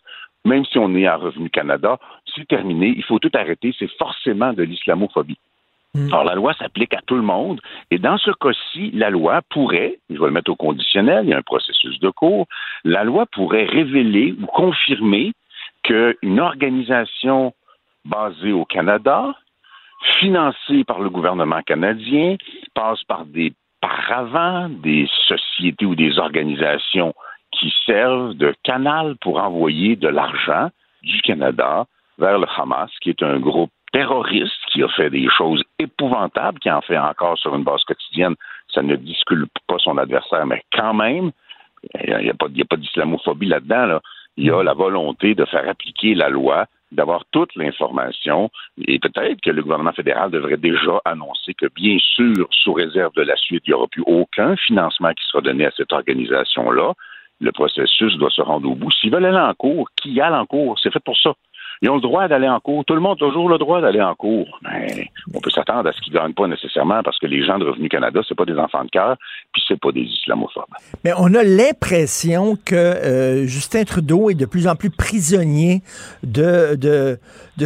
même 0.47 0.65
si 0.67 0.79
on 0.79 0.95
est 0.95 1.07
à 1.07 1.17
Revenu 1.17 1.51
Canada, 1.51 1.99
terminé, 2.47 2.93
il 2.97 3.05
faut 3.05 3.19
tout 3.19 3.31
arrêter, 3.35 3.75
c'est 3.79 3.91
forcément 3.97 4.53
de 4.53 4.63
l'islamophobie. 4.63 5.39
Alors, 5.95 6.25
la 6.25 6.35
loi 6.35 6.55
s'applique 6.55 6.93
à 6.95 7.01
tout 7.07 7.15
le 7.15 7.23
monde. 7.23 7.61
Et 7.93 7.99
dans 7.99 8.19
ce 8.19 8.33
cas-ci, 8.33 8.91
la 8.93 9.11
loi 9.11 9.43
pourrait, 9.49 9.99
je 10.11 10.19
vais 10.19 10.27
le 10.27 10.33
mettre 10.33 10.51
au 10.51 10.57
conditionnel, 10.57 11.25
il 11.25 11.31
y 11.31 11.35
a 11.35 11.39
un 11.39 11.43
processus 11.43 12.01
de 12.01 12.11
cours, 12.11 12.47
la 12.83 13.05
loi 13.05 13.27
pourrait 13.27 13.65
révéler 13.65 14.35
ou 14.41 14.47
confirmer 14.47 15.33
qu'une 15.85 16.41
organisation 16.41 17.55
basée 18.05 18.53
au 18.53 18.65
Canada, 18.65 19.35
financée 20.19 20.83
par 20.85 20.99
le 20.99 21.11
gouvernement 21.11 21.63
canadien, 21.63 22.37
passe 22.75 23.03
par 23.05 23.25
des 23.25 23.53
paravents, 23.81 24.69
des 24.69 25.09
sociétés 25.29 25.87
ou 25.87 25.95
des 25.95 26.19
organisations 26.19 27.15
qui 27.53 27.73
servent 27.87 28.35
de 28.35 28.53
canal 28.65 29.15
pour 29.21 29.41
envoyer 29.41 29.95
de 29.95 30.09
l'argent 30.09 30.71
du 31.03 31.21
Canada 31.21 31.87
vers 32.19 32.39
le 32.39 32.47
Hamas, 32.57 32.91
qui 33.01 33.11
est 33.11 33.23
un 33.23 33.39
groupe 33.39 33.71
terroriste 33.93 34.53
qui 34.73 34.83
a 34.83 34.89
fait 34.89 35.11
des 35.11 35.29
choses 35.31 35.63
épouvantables, 35.79 36.59
qui 36.59 36.71
en 36.71 36.81
fait 36.81 36.99
encore 36.99 37.39
sur 37.39 37.55
une 37.55 37.63
base 37.63 37.85
quotidienne. 37.85 38.35
Ça 38.73 38.83
ne 38.83 38.97
disculpe 38.97 39.53
pas 39.69 39.79
son 39.79 39.99
adversaire, 39.99 40.47
mais 40.47 40.63
quand 40.73 40.95
même, 40.95 41.31
il 42.03 42.17
n'y 42.19 42.31
a 42.31 42.35
pas, 42.35 42.47
y 42.53 42.63
a 42.63 42.77
d'islamophobie 42.77 43.47
là-dedans. 43.47 43.87
Là. 43.87 44.01
Il 44.37 44.47
y 44.47 44.51
a 44.51 44.63
la 44.63 44.75
volonté 44.75 45.35
de 45.35 45.45
faire 45.45 45.69
appliquer 45.69 46.15
la 46.15 46.29
loi, 46.29 46.67
d'avoir 46.91 47.25
toute 47.31 47.55
l'information, 47.55 48.51
et 48.87 48.99
peut-être 48.99 49.41
que 49.41 49.51
le 49.51 49.63
gouvernement 49.63 49.93
fédéral 49.93 50.31
devrait 50.31 50.57
déjà 50.57 51.01
annoncer 51.05 51.55
que, 51.55 51.67
bien 51.75 51.99
sûr, 51.99 52.49
sous 52.51 52.73
réserve 52.73 53.13
de 53.15 53.23
la 53.23 53.37
suite, 53.37 53.63
il 53.67 53.71
n'y 53.71 53.75
aura 53.75 53.87
plus 53.89 54.05
aucun 54.07 54.57
financement 54.57 55.13
qui 55.13 55.25
sera 55.27 55.41
donné 55.41 55.67
à 55.67 55.71
cette 55.77 55.93
organisation-là. 55.93 56.95
Le 57.41 57.53
processus 57.53 58.17
doit 58.17 58.31
se 58.31 58.43
rendre 58.43 58.69
au 58.71 58.75
bout. 58.75 58.91
S'ils 58.93 59.13
veulent 59.13 59.25
aller 59.25 59.37
en 59.37 59.55
cours, 59.55 59.89
qui 59.97 60.21
aille 60.21 60.35
en 60.35 60.47
cours? 60.47 60.79
C'est 60.81 60.93
fait 60.93 61.03
pour 61.03 61.17
ça. 61.19 61.35
Ils 61.83 61.91
ont 61.91 61.97
le 61.97 62.01
droit 62.01 62.29
d'aller 62.29 62.49
en 62.49 62.61
cours. 62.61 62.85
Tout 62.85 62.95
le 62.95 63.01
monde 63.01 63.17
a 63.21 63.25
toujours 63.25 63.49
le 63.49 63.59
droit 63.59 63.81
d'aller 63.81 64.01
en 64.01 64.15
cours. 64.15 64.59
Mais 64.63 65.09
on 65.35 65.41
peut 65.41 65.51
s'attendre 65.51 65.89
à 65.89 65.93
ce 65.93 66.01
qu'ils 66.01 66.13
ne 66.15 66.19
gagnent 66.19 66.35
pas 66.35 66.47
nécessairement 66.47 67.03
parce 67.03 67.19
que 67.19 67.27
les 67.27 67.45
gens 67.45 67.59
de 67.59 67.65
Revenu 67.65 67.89
Canada, 67.89 68.21
c'est 68.29 68.37
pas 68.37 68.45
des 68.45 68.57
enfants 68.57 68.85
de 68.85 68.91
cœur, 68.91 69.17
puis 69.53 69.63
c'est 69.67 69.79
pas 69.79 69.93
des 69.93 70.03
islamophobes. 70.03 70.65
Mais 71.05 71.13
on 71.19 71.35
a 71.35 71.43
l'impression 71.43 72.57
que 72.65 72.75
euh, 72.75 73.47
Justin 73.47 73.85
Trudeau 73.85 74.31
est 74.31 74.35
de 74.35 74.47
plus 74.47 74.67
en 74.69 74.77
plus 74.77 74.91
prisonnier 74.91 75.83
de, 76.23 76.75
de, 76.77 77.19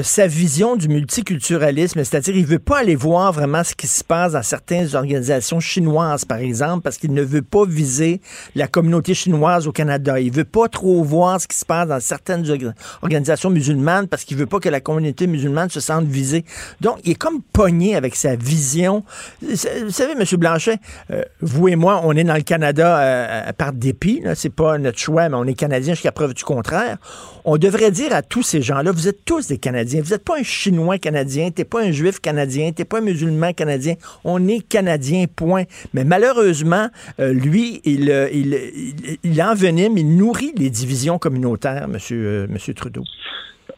sa 0.03 0.27
vision 0.27 0.77
du 0.77 0.89
multiculturalisme. 0.89 2.03
C'est-à-dire, 2.05 2.37
il 2.37 2.47
veut 2.47 2.59
pas 2.59 2.79
aller 2.79 2.95
voir 2.95 3.33
vraiment 3.33 3.65
ce 3.65 3.75
qui 3.75 3.87
se 3.87 4.05
passe 4.05 4.33
dans 4.33 4.43
certaines 4.43 4.95
organisations 4.95 5.61
chinoises, 5.61 6.25
par 6.25 6.39
exemple, 6.39 6.83
parce 6.83 6.99
qu'il 6.99 7.13
ne 7.13 7.23
veut 7.23 7.43
pas 7.43 7.65
viser 7.67 8.21
la 8.55 8.69
communauté 8.69 9.15
chinoise 9.15 9.67
au 9.67 9.73
Canada. 9.73 10.21
Il 10.21 10.33
veut 10.33 10.45
pas 10.45 10.69
trop 10.69 11.03
voir 11.03 11.41
ce 11.41 11.49
qui 11.49 11.57
se 11.57 11.65
passe 11.65 11.89
dans 11.89 12.01
certaines 12.01 12.45
orga- 12.45 12.75
organisations 13.03 13.51
musulmanes 13.51 13.98
parce 14.07 14.25
qu'il 14.25 14.37
veut 14.37 14.47
pas 14.47 14.61
que 14.61 14.69
la 14.69 14.81
communauté 14.81 15.27
musulmane 15.27 15.71
se 15.71 15.81
sente 15.81 16.05
visée. 16.05 16.45
Donc, 16.81 16.99
il 17.05 17.13
est 17.13 17.15
comme 17.15 17.43
pogné 17.43 17.97
avec 17.97 18.15
sa 18.15 18.37
vision. 18.37 19.05
Vous 19.43 19.57
savez, 19.91 20.13
M. 20.13 20.25
Blanchet, 20.39 20.79
euh, 21.11 21.23
vous 21.41 21.69
et 21.69 21.77
moi, 21.77 22.03
on 22.05 22.13
est 22.17 22.25
dans 22.25 22.37
le 22.37 22.43
Canada 22.43 22.99
euh, 23.01 23.53
par 23.53 23.73
dépit. 23.73 24.23
C'est 24.35 24.55
pas 24.55 24.79
notre 24.79 24.99
choix, 24.99 25.29
mais 25.29 25.37
on 25.37 25.45
est 25.45 25.55
Canadiens 25.55 25.95
jusqu'à 25.95 26.13
preuve 26.13 26.35
du 26.35 26.45
contraire. 26.45 26.99
On 27.45 27.57
devrait 27.57 27.91
dire 27.91 28.13
à 28.13 28.23
tous 28.23 28.43
ces 28.43 28.63
gens-là, 28.63 28.93
vous 28.93 29.09
êtes 29.09 29.25
tous 29.25 29.49
des 29.49 29.59
Canadiens. 29.59 30.03
Vous 30.03 30.11
n'êtes 30.11 30.25
pas 30.25 30.39
un 30.39 30.43
Chinois 30.43 30.99
canadien, 30.99 31.51
t'es 31.51 31.65
pas 31.65 31.83
un 31.83 31.91
Juif 31.91 32.21
canadien, 32.21 32.73
t'es 32.73 32.85
pas 32.85 32.99
un 32.99 33.03
musulman 33.03 33.53
canadien. 33.53 33.95
On 34.25 34.47
est 34.49 34.61
Canadien, 34.61 35.25
point. 35.35 35.65
Mais 35.95 36.05
malheureusement, 36.05 36.89
euh, 37.21 37.33
lui, 37.33 37.81
il, 37.85 38.11
il, 38.33 38.55
il, 38.55 39.19
il 39.25 39.43
envenime, 39.43 39.97
il 39.97 40.17
nourrit 40.17 40.53
les 40.57 40.71
divisions 40.71 41.19
communautaires, 41.19 41.89
M. 41.89 42.75
Trudeau 42.75 43.05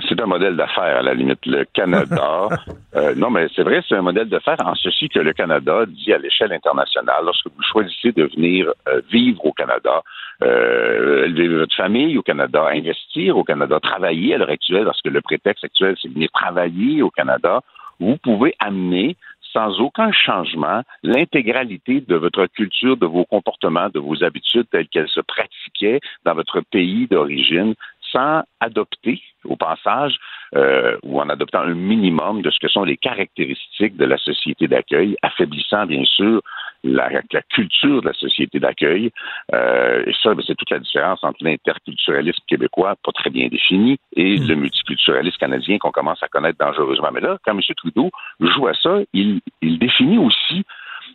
c'est 0.09 0.21
un 0.21 0.27
modèle 0.27 0.57
d'affaires 0.57 0.99
à 0.99 1.03
la 1.03 1.15
limite. 1.15 1.45
Le 1.47 1.65
Canada, 1.65 2.49
euh, 2.97 3.15
non, 3.15 3.31
mais 3.31 3.49
c'est 3.55 3.63
vrai, 3.63 3.83
c'est 3.89 3.97
un 3.97 4.03
modèle 4.03 4.29
d'affaires 4.29 4.61
en 4.65 4.75
ceci 4.75 5.09
que 5.09 5.19
le 5.19 5.33
Canada 5.33 5.85
dit 5.87 6.13
à 6.13 6.19
l'échelle 6.19 6.53
internationale, 6.53 7.25
lorsque 7.25 7.47
vous 7.47 7.63
choisissez 7.63 8.13
de 8.13 8.25
venir 8.25 8.73
euh, 8.89 9.01
vivre 9.11 9.45
au 9.45 9.53
Canada, 9.53 10.03
euh, 10.43 11.25
élever 11.27 11.49
votre 11.49 11.75
famille 11.75 12.17
au 12.19 12.23
Canada, 12.23 12.69
investir 12.73 13.37
au 13.37 13.45
Canada, 13.45 13.79
travailler 13.81 14.35
à 14.35 14.39
l'heure 14.39 14.51
actuelle, 14.51 14.85
parce 14.85 15.03
que 15.03 15.09
le 15.09 15.21
prétexte 15.21 15.65
actuel, 15.65 15.97
c'est 16.01 16.09
de 16.09 16.15
venir 16.15 16.31
travailler 16.33 17.03
au 17.03 17.11
Canada, 17.11 17.61
vous 17.99 18.17
pouvez 18.17 18.55
amener 18.61 19.17
sans 19.53 19.81
aucun 19.81 20.13
changement 20.13 20.83
l'intégralité 21.03 22.01
de 22.01 22.15
votre 22.15 22.47
culture, 22.47 22.97
de 22.97 23.07
vos 23.07 23.25
comportements, 23.25 23.89
de 23.89 23.99
vos 23.99 24.23
habitudes 24.23 24.67
telles 24.71 24.89
qu'elles 24.89 25.09
se 25.09 25.21
pratiquaient 25.21 26.01
dans 26.25 26.35
votre 26.35 26.61
pays 26.61 27.09
d'origine 27.09 27.75
sans 28.13 28.43
adopter 28.61 29.21
au 29.45 29.57
passage 29.57 30.17
euh, 30.57 30.97
ou 31.03 31.21
en 31.21 31.29
adoptant 31.29 31.61
un 31.61 31.75
minimum 31.75 32.43
de 32.43 32.51
ce 32.51 32.59
que 32.59 32.69
sont 32.69 32.85
les 32.85 32.97
caractéristiques 32.97 33.97
de 33.97 34.05
la 34.05 34.19
société 34.19 34.69
d'accueil, 34.69 35.17
affaiblissant 35.23 35.87
bien 35.87 36.05
sûr 36.05 36.43
la, 36.83 37.09
la, 37.11 37.43
culture 37.43 38.03
de 38.03 38.09
la 38.09 38.15
société 38.15 38.59
d'accueil. 38.59 39.11
Euh, 39.55 40.05
et 40.07 40.13
ça, 40.23 40.35
ben, 40.35 40.43
c'est 40.47 40.55
toute 40.55 40.71
la 40.71 40.79
différence 40.79 41.23
entre 41.23 41.45
l'interculturalisme 41.45 42.43
québécois, 42.49 42.97
pas 43.05 43.13
très 43.13 43.31
bien 43.31 43.49
défini, 43.49 43.99
et 44.17 44.39
mm. 44.39 44.49
le 44.49 44.55
multiculturalisme 44.55 45.39
canadien 45.39 45.79
qu'on 45.79 45.91
commence 45.91 46.23
à 46.23 46.29
connaître 46.29 46.59
dangereusement. 46.59 47.11
Mais 47.13 47.21
là, 47.21 47.39
quand 47.45 47.53
M. 47.53 47.61
Trudeau 47.77 48.11
joue 48.41 48.67
à 48.67 48.75
ça, 48.75 48.99
il, 49.13 49.41
il 49.63 49.79
définit 49.79 50.19
aussi 50.19 50.65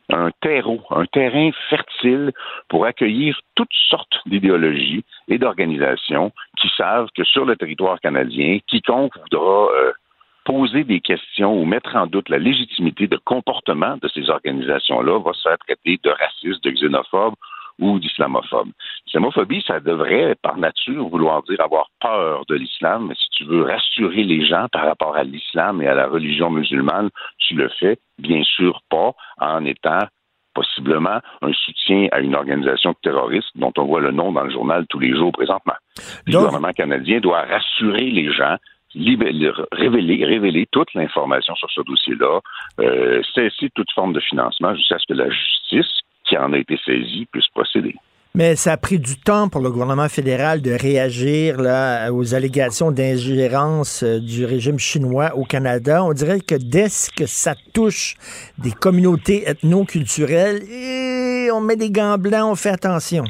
un 0.10 0.32
terreau, 0.42 0.82
un 0.92 1.06
terrain 1.06 1.52
fertile 1.70 2.32
pour 2.70 2.86
accueillir 2.86 3.40
toutes 3.56 3.74
sortes 3.90 4.20
d'idéologies 4.26 5.04
et 5.28 5.38
d'organisations 5.38 6.32
qui 6.58 6.70
savent 6.78 7.10
que 7.16 7.24
sur 7.24 7.46
le 7.46 7.56
territoire 7.56 8.00
canadien, 8.00 8.60
quiconque 8.68 9.18
voudra 9.18 9.70
euh, 9.72 9.92
poser 10.44 10.84
des 10.84 11.02
questions 11.02 11.60
ou 11.60 11.66
mettre 11.66 11.96
en 11.96 12.06
doute 12.06 12.30
la 12.30 12.38
légitimité 12.38 13.08
de 13.08 13.18
comportement 13.18 13.98
de 14.02 14.08
ces 14.10 14.30
organisations-là 14.30 15.20
va 15.20 15.34
se 15.34 15.42
faire 15.42 15.58
traiter 15.58 16.00
de 16.04 16.10
raciste, 16.10 16.64
de 16.64 16.72
xénophobe 16.72 17.36
ou 17.80 18.00
d'islamophobe. 18.00 18.70
L'islamophobie, 19.06 19.64
ça 19.68 19.80
devrait, 19.80 20.36
par 20.42 20.58
nature, 20.58 21.08
vouloir 21.10 21.44
dire 21.44 21.62
avoir 21.62 21.88
peur 22.00 22.46
de 22.48 22.56
l'islam, 22.56 23.08
mais 23.08 23.16
si 23.16 23.30
tu 23.32 23.46
veux 23.46 23.64
rassurer 23.64 24.24
les 24.24 24.46
gens 24.46 24.68
par 24.72 24.86
rapport 24.86 25.16
à 25.16 25.24
l'islam 25.24 25.82
et 25.82 25.88
à 25.88 25.96
la 25.96 26.08
religion 26.08 26.50
musulmane, 26.50 27.10
tu 27.40 27.56
le 27.56 27.70
fais, 27.80 27.98
bien 28.18 28.44
sûr 28.44 28.82
pas, 28.90 29.12
en 29.40 29.66
étant 29.66 30.00
possiblement 30.54 31.20
un 31.42 31.52
soutien 31.52 32.08
à 32.12 32.22
une 32.22 32.34
organisation 32.34 32.94
terroriste 33.04 33.50
dont 33.56 33.74
on 33.78 33.86
voit 33.86 34.00
le 34.00 34.12
nom 34.12 34.32
dans 34.32 34.44
le 34.44 34.52
journal 34.52 34.86
tous 34.88 35.00
les 35.00 35.14
jours 35.14 35.34
présentement. 35.34 35.76
Le 36.26 36.38
gouvernement 36.38 36.72
canadien 36.72 37.20
doit 37.20 37.42
rassurer 37.42 38.10
les 38.10 38.32
gens 38.32 38.56
révéler, 38.96 40.26
révéler 40.26 40.68
toute 40.72 40.94
l'information 40.94 41.56
sur 41.56 41.70
ce 41.70 41.82
dossier-là, 41.82 42.40
euh, 42.80 43.22
cesser 43.34 43.70
toute 43.76 43.92
forme 43.92 44.14
de 44.14 44.20
financement 44.20 44.74
jusqu'à 44.76 44.98
ce 45.00 45.06
que 45.08 45.14
la 45.14 45.30
justice, 45.30 46.00
qui 46.28 46.38
en 46.38 46.54
a 46.54 46.58
été 46.58 46.78
saisie, 46.86 47.28
puisse 47.32 47.48
procéder. 47.48 47.96
Mais 48.38 48.58
ça 48.58 48.74
a 48.74 48.78
pris 48.78 49.00
du 49.00 49.16
temps 49.16 49.48
pour 49.48 49.62
le 49.62 49.72
gouvernement 49.72 50.10
fédéral 50.10 50.62
de 50.62 50.72
réagir 50.72 51.56
là, 51.56 52.12
aux 52.12 52.36
allégations 52.36 52.92
d'ingérence 52.92 54.04
euh, 54.04 54.20
du 54.20 54.44
régime 54.44 54.78
chinois 54.78 55.34
au 55.38 55.46
Canada. 55.46 56.04
On 56.04 56.12
dirait 56.12 56.42
que 56.42 56.56
dès 56.56 56.88
que 57.16 57.28
ça 57.28 57.54
touche 57.74 58.16
des 58.58 58.74
communautés 58.74 59.48
ethno-culturelles, 59.48 60.64
on 61.54 61.62
met 61.62 61.78
des 61.78 61.90
gants 61.90 62.18
blancs, 62.18 62.52
on 62.52 62.56
fait 62.56 62.72
attention. 62.72 63.24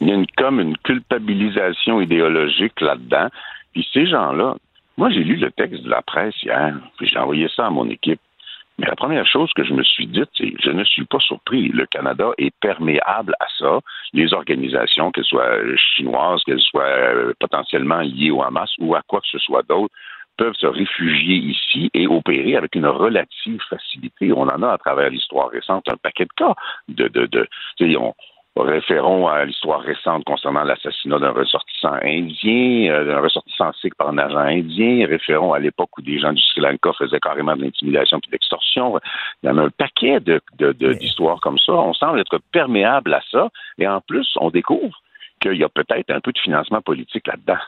Il 0.00 0.08
y 0.08 0.12
a 0.12 0.14
une, 0.14 0.26
comme 0.36 0.60
une 0.60 0.76
culpabilisation 0.76 2.00
idéologique 2.00 2.80
là-dedans. 2.80 3.30
Puis 3.72 3.84
ces 3.92 4.06
gens-là, 4.06 4.54
moi 4.96 5.10
j'ai 5.10 5.24
lu 5.24 5.36
le 5.36 5.50
texte 5.50 5.82
de 5.82 5.90
la 5.90 6.02
presse 6.02 6.40
hier, 6.44 6.76
puis 6.98 7.08
j'ai 7.08 7.18
envoyé 7.18 7.48
ça 7.56 7.66
à 7.66 7.70
mon 7.70 7.90
équipe. 7.90 8.20
Mais 8.80 8.86
la 8.86 8.96
première 8.96 9.26
chose 9.26 9.52
que 9.54 9.62
je 9.62 9.74
me 9.74 9.82
suis 9.82 10.06
dite, 10.06 10.30
c'est 10.38 10.54
je 10.58 10.70
ne 10.70 10.84
suis 10.84 11.04
pas 11.04 11.20
surpris. 11.20 11.68
Le 11.68 11.84
Canada 11.84 12.30
est 12.38 12.50
perméable 12.60 13.34
à 13.38 13.46
ça. 13.58 13.80
Les 14.14 14.32
organisations, 14.32 15.10
qu'elles 15.12 15.24
soient 15.24 15.58
chinoises, 15.76 16.42
qu'elles 16.44 16.62
soient 16.62 16.84
euh, 16.84 17.34
potentiellement 17.38 18.00
liées 18.00 18.30
au 18.30 18.42
Hamas 18.42 18.70
ou 18.78 18.94
à 18.94 19.02
quoi 19.06 19.20
que 19.20 19.28
ce 19.28 19.38
soit 19.38 19.62
d'autre, 19.68 19.92
peuvent 20.38 20.54
se 20.54 20.66
réfugier 20.66 21.36
ici 21.36 21.90
et 21.92 22.06
opérer 22.06 22.56
avec 22.56 22.74
une 22.74 22.86
relative 22.86 23.60
facilité. 23.68 24.32
On 24.32 24.48
en 24.48 24.62
a 24.62 24.72
à 24.72 24.78
travers 24.78 25.10
l'histoire 25.10 25.50
récente 25.50 25.84
un 25.92 25.98
paquet 25.98 26.24
de 26.24 26.32
cas 26.34 26.54
de, 26.88 27.46
référons 28.56 29.28
à 29.28 29.44
l'histoire 29.44 29.80
récente 29.80 30.24
concernant 30.24 30.64
l'assassinat 30.64 31.18
d'un 31.18 31.30
ressortissant 31.30 31.94
indien, 32.02 32.90
euh, 32.90 33.04
d'un 33.04 33.20
ressortissant 33.20 33.72
sikh 33.80 33.94
par 33.94 34.08
un 34.08 34.18
agent 34.18 34.38
indien, 34.38 35.06
référons 35.06 35.52
à 35.52 35.58
l'époque 35.58 35.90
où 35.98 36.02
des 36.02 36.18
gens 36.18 36.32
du 36.32 36.42
Sri 36.42 36.60
Lanka 36.60 36.92
faisaient 36.92 37.20
carrément 37.20 37.56
de 37.56 37.62
l'intimidation 37.62 38.18
et 38.18 38.26
de 38.26 38.32
l'extorsion. 38.32 38.98
Il 39.42 39.48
y 39.48 39.50
en 39.50 39.58
a 39.58 39.62
un 39.62 39.70
paquet 39.70 40.20
de, 40.20 40.40
d'histoires 40.94 41.40
comme 41.40 41.58
ça. 41.58 41.72
On 41.72 41.94
semble 41.94 42.20
être 42.20 42.38
perméable 42.52 43.14
à 43.14 43.22
ça. 43.30 43.48
Et 43.78 43.86
en 43.86 44.00
plus, 44.00 44.28
on 44.40 44.50
découvre 44.50 45.00
qu'il 45.40 45.54
y 45.54 45.64
a 45.64 45.68
peut-être 45.68 46.10
un 46.10 46.20
peu 46.20 46.32
de 46.32 46.38
financement 46.38 46.82
politique 46.82 47.26
là-dedans. 47.26 47.60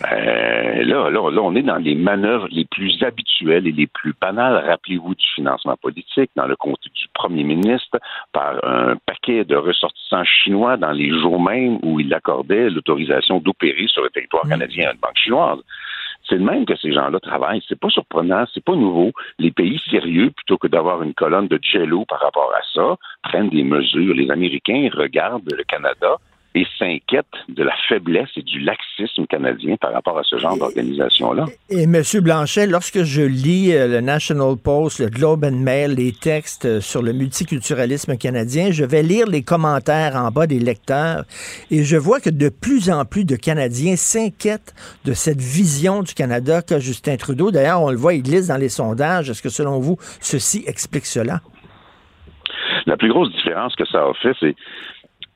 Ben, 0.00 0.86
là, 0.86 1.10
là, 1.10 1.30
là, 1.30 1.40
on 1.42 1.54
est 1.54 1.62
dans 1.62 1.76
les 1.76 1.94
manœuvres 1.94 2.48
les 2.50 2.64
plus 2.64 3.02
habituelles 3.02 3.66
et 3.66 3.72
les 3.72 3.86
plus 3.86 4.14
banales. 4.18 4.64
Rappelez-vous 4.66 5.14
du 5.14 5.26
financement 5.34 5.76
politique 5.76 6.30
dans 6.36 6.46
le 6.46 6.56
compte 6.56 6.80
du 6.94 7.06
premier 7.12 7.44
ministre 7.44 7.98
par 8.32 8.64
un 8.64 8.96
paquet 9.06 9.44
de 9.44 9.56
ressortissants 9.56 10.24
chinois 10.24 10.76
dans 10.76 10.92
les 10.92 11.10
jours 11.10 11.40
même 11.40 11.78
où 11.82 12.00
il 12.00 12.12
accordait 12.14 12.70
l'autorisation 12.70 13.40
d'opérer 13.40 13.86
sur 13.88 14.02
le 14.02 14.10
territoire 14.10 14.46
mm. 14.46 14.50
canadien 14.50 14.88
à 14.88 14.92
une 14.92 14.98
banque 14.98 15.18
chinoise. 15.18 15.60
C'est 16.28 16.36
le 16.36 16.44
même 16.44 16.66
que 16.66 16.76
ces 16.76 16.92
gens-là 16.92 17.20
travaillent. 17.20 17.62
C'est 17.68 17.78
pas 17.78 17.88
surprenant, 17.88 18.44
c'est 18.52 18.64
pas 18.64 18.74
nouveau. 18.74 19.12
Les 19.38 19.50
pays 19.50 19.80
sérieux, 19.90 20.30
plutôt 20.30 20.58
que 20.58 20.66
d'avoir 20.66 21.02
une 21.02 21.14
colonne 21.14 21.48
de 21.48 21.58
jello 21.62 22.04
par 22.06 22.20
rapport 22.20 22.52
à 22.54 22.60
ça, 22.74 22.96
prennent 23.22 23.48
des 23.48 23.62
mesures. 23.62 24.14
Les 24.14 24.30
Américains 24.30 24.90
regardent 24.92 25.50
le 25.50 25.64
Canada 25.64 26.16
et 26.54 26.66
s'inquiète 26.78 27.26
de 27.48 27.62
la 27.62 27.74
faiblesse 27.88 28.30
et 28.36 28.42
du 28.42 28.60
laxisme 28.60 29.26
canadien 29.26 29.76
par 29.80 29.92
rapport 29.92 30.18
à 30.18 30.22
ce 30.24 30.38
genre 30.38 30.56
d'organisation-là. 30.56 31.44
Et, 31.70 31.82
M. 31.82 32.02
Blanchet, 32.22 32.66
lorsque 32.66 33.02
je 33.02 33.22
lis 33.22 33.72
euh, 33.74 33.86
le 33.86 34.00
National 34.00 34.56
Post, 34.56 34.98
le 35.00 35.08
Globe 35.08 35.44
and 35.44 35.52
Mail, 35.52 35.94
les 35.94 36.12
textes 36.12 36.64
euh, 36.64 36.80
sur 36.80 37.02
le 37.02 37.12
multiculturalisme 37.12 38.16
canadien, 38.16 38.70
je 38.70 38.84
vais 38.84 39.02
lire 39.02 39.26
les 39.26 39.42
commentaires 39.42 40.16
en 40.16 40.30
bas 40.30 40.46
des 40.46 40.58
lecteurs 40.58 41.24
et 41.70 41.84
je 41.84 41.96
vois 41.96 42.20
que 42.20 42.30
de 42.30 42.48
plus 42.48 42.90
en 42.90 43.04
plus 43.04 43.24
de 43.24 43.36
Canadiens 43.36 43.96
s'inquiètent 43.96 44.74
de 45.04 45.12
cette 45.12 45.40
vision 45.40 46.02
du 46.02 46.14
Canada 46.14 46.62
qu'a 46.62 46.78
Justin 46.78 47.16
Trudeau. 47.16 47.50
D'ailleurs, 47.50 47.82
on 47.82 47.90
le 47.90 47.96
voit, 47.96 48.14
il 48.14 48.22
glisse 48.22 48.48
dans 48.48 48.56
les 48.56 48.68
sondages. 48.68 49.30
Est-ce 49.30 49.42
que 49.42 49.48
selon 49.48 49.78
vous, 49.78 49.96
ceci 50.20 50.64
explique 50.66 51.06
cela? 51.06 51.40
La 52.86 52.96
plus 52.96 53.10
grosse 53.10 53.30
différence 53.32 53.76
que 53.76 53.84
ça 53.86 53.98
a 53.98 54.12
fait, 54.14 54.32
c'est 54.40 54.56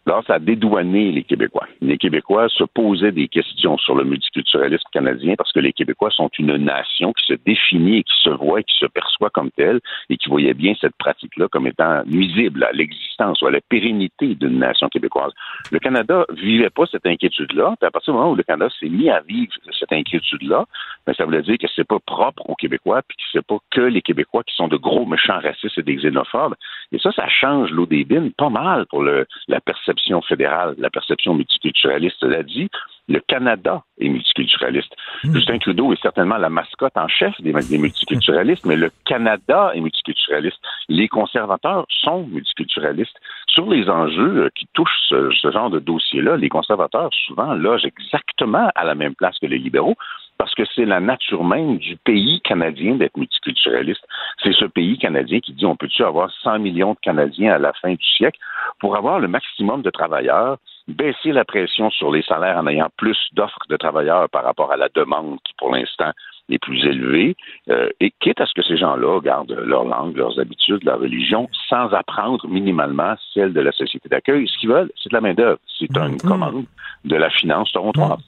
Là, 0.04 0.20
ça 0.26 0.34
a 0.34 0.38
dédouané 0.40 1.12
les 1.12 1.22
Québécois. 1.22 1.68
Les 1.80 1.96
Québécois 1.96 2.48
se 2.48 2.64
posaient 2.64 3.12
des 3.12 3.28
questions 3.28 3.78
sur 3.78 3.94
le 3.94 4.02
multiculturalisme 4.02 4.88
canadien 4.92 5.34
parce 5.38 5.52
que 5.52 5.60
les 5.60 5.72
Québécois 5.72 6.10
sont 6.10 6.28
une 6.40 6.56
nation 6.56 7.12
qui 7.12 7.26
se 7.26 7.34
définit 7.46 7.98
et 7.98 8.02
qui 8.02 8.14
se 8.24 8.30
voit 8.30 8.60
et 8.60 8.64
qui 8.64 8.76
se 8.78 8.86
perçoit 8.86 9.30
comme 9.30 9.52
telle 9.52 9.80
et 10.10 10.16
qui 10.16 10.28
voyait 10.28 10.54
bien 10.54 10.74
cette 10.80 10.96
pratique-là 10.96 11.46
comme 11.48 11.68
étant 11.68 12.02
nuisible 12.06 12.64
à 12.64 12.72
l'existence 12.72 13.40
ou 13.42 13.46
à 13.46 13.52
la 13.52 13.60
pérennité 13.60 14.34
d'une 14.34 14.58
nation 14.58 14.88
québécoise. 14.88 15.32
Le 15.70 15.78
Canada 15.78 16.26
vivait 16.34 16.70
pas 16.70 16.86
cette 16.90 17.06
inquiétude-là. 17.06 17.76
à 17.80 17.90
partir 17.92 18.12
du 18.12 18.18
moment 18.18 18.32
où 18.32 18.36
le 18.36 18.42
Canada 18.42 18.72
s'est 18.80 18.88
mis 18.88 19.08
à 19.08 19.20
vivre 19.20 19.52
cette 19.78 19.92
inquiétude-là, 19.92 20.64
ben, 21.06 21.14
ça 21.14 21.24
voulait 21.24 21.42
dire 21.42 21.58
que 21.58 21.68
c'est 21.76 21.86
pas 21.86 22.00
propre 22.04 22.42
aux 22.50 22.56
Québécois 22.56 23.02
puis 23.06 23.16
que 23.16 23.22
c'est 23.30 23.46
pas 23.46 23.58
que 23.70 23.82
les 23.82 24.02
Québécois 24.02 24.42
qui 24.42 24.54
sont 24.56 24.66
de 24.66 24.76
gros 24.76 25.06
méchants 25.06 25.38
racistes 25.38 25.78
et 25.78 25.82
des 25.82 25.94
xénophobes. 25.94 26.54
Et 26.92 26.98
ça, 26.98 27.10
ça 27.12 27.26
change 27.28 27.70
l'eau 27.70 27.86
des 27.86 28.04
bines 28.04 28.32
pas 28.32 28.50
mal 28.50 28.86
pour 28.86 29.02
le, 29.02 29.26
la 29.48 29.60
perception 29.60 30.20
fédérale, 30.22 30.74
la 30.78 30.90
perception 30.90 31.34
multiculturaliste 31.34 32.22
l'a 32.22 32.42
dit, 32.42 32.68
le 33.08 33.20
Canada 33.20 33.82
est 33.98 34.08
multiculturaliste. 34.08 34.94
Hmm. 35.24 35.34
Justin 35.34 35.58
Trudeau 35.58 35.92
est 35.92 36.00
certainement 36.00 36.36
la 36.36 36.50
mascotte 36.50 36.96
en 36.96 37.08
chef 37.08 37.34
des, 37.40 37.52
multiculturalistes, 37.78 38.64
mais 38.64 38.76
le 38.76 38.90
Canada 39.04 39.72
est 39.74 39.80
multiculturaliste. 39.80 40.58
Les 40.88 41.08
conservateurs 41.08 41.86
sont 41.88 42.26
multiculturalistes. 42.26 43.18
Sur 43.48 43.68
les 43.68 43.88
enjeux 43.88 44.44
euh, 44.44 44.50
qui 44.54 44.66
touchent 44.72 45.02
ce, 45.08 45.30
ce 45.30 45.50
genre 45.50 45.70
de 45.70 45.78
dossier-là, 45.78 46.36
les 46.36 46.48
conservateurs 46.48 47.10
souvent 47.26 47.54
logent 47.54 47.84
exactement 47.84 48.70
à 48.74 48.84
la 48.84 48.94
même 48.94 49.14
place 49.14 49.38
que 49.38 49.46
les 49.46 49.58
libéraux 49.58 49.96
parce 50.42 50.56
que 50.56 50.64
c'est 50.74 50.86
la 50.86 50.98
nature 50.98 51.44
même 51.44 51.78
du 51.78 51.94
pays 51.94 52.40
canadien 52.40 52.96
d'être 52.96 53.16
multiculturaliste. 53.16 54.04
C'est 54.42 54.52
ce 54.52 54.64
pays 54.64 54.98
canadien 54.98 55.38
qui 55.38 55.52
dit 55.52 55.64
on 55.64 55.76
peut-tu 55.76 56.02
avoir 56.02 56.32
100 56.42 56.58
millions 56.58 56.94
de 56.94 56.98
Canadiens 57.00 57.54
à 57.54 57.58
la 57.58 57.72
fin 57.74 57.92
du 57.92 58.04
siècle? 58.16 58.40
Pour 58.80 58.96
avoir 58.96 59.20
le 59.20 59.28
maximum 59.28 59.82
de 59.82 59.90
travailleurs, 59.90 60.58
baisser 60.88 61.30
la 61.30 61.44
pression 61.44 61.90
sur 61.90 62.10
les 62.10 62.22
salaires 62.22 62.56
en 62.56 62.66
ayant 62.66 62.88
plus 62.96 63.16
d'offres 63.34 63.66
de 63.68 63.76
travailleurs 63.76 64.28
par 64.30 64.42
rapport 64.42 64.72
à 64.72 64.76
la 64.76 64.88
demande 64.88 65.38
qui, 65.44 65.54
pour 65.58 65.72
l'instant, 65.72 66.10
les 66.52 66.58
plus 66.58 66.84
élevés, 66.84 67.34
euh, 67.70 67.88
et 68.00 68.12
quitte 68.20 68.40
à 68.40 68.46
ce 68.46 68.52
que 68.54 68.62
ces 68.62 68.76
gens-là 68.76 69.20
gardent 69.20 69.56
leur 69.64 69.84
langue, 69.84 70.16
leurs 70.16 70.38
habitudes, 70.38 70.84
leur 70.84 71.00
religion, 71.00 71.48
sans 71.68 71.88
apprendre 71.92 72.46
minimalement 72.46 73.14
celle 73.32 73.52
de 73.54 73.60
la 73.60 73.72
société 73.72 74.08
d'accueil. 74.08 74.46
Ce 74.46 74.58
qu'ils 74.58 74.68
veulent, 74.68 74.90
c'est 75.02 75.08
de 75.08 75.14
la 75.14 75.22
main-d'œuvre. 75.22 75.58
C'est 75.78 75.96
une 75.96 76.14
Mm. 76.14 76.16
commande 76.18 76.64
de 77.04 77.16
la 77.16 77.30
finance 77.30 77.72
torontoise. 77.72 78.20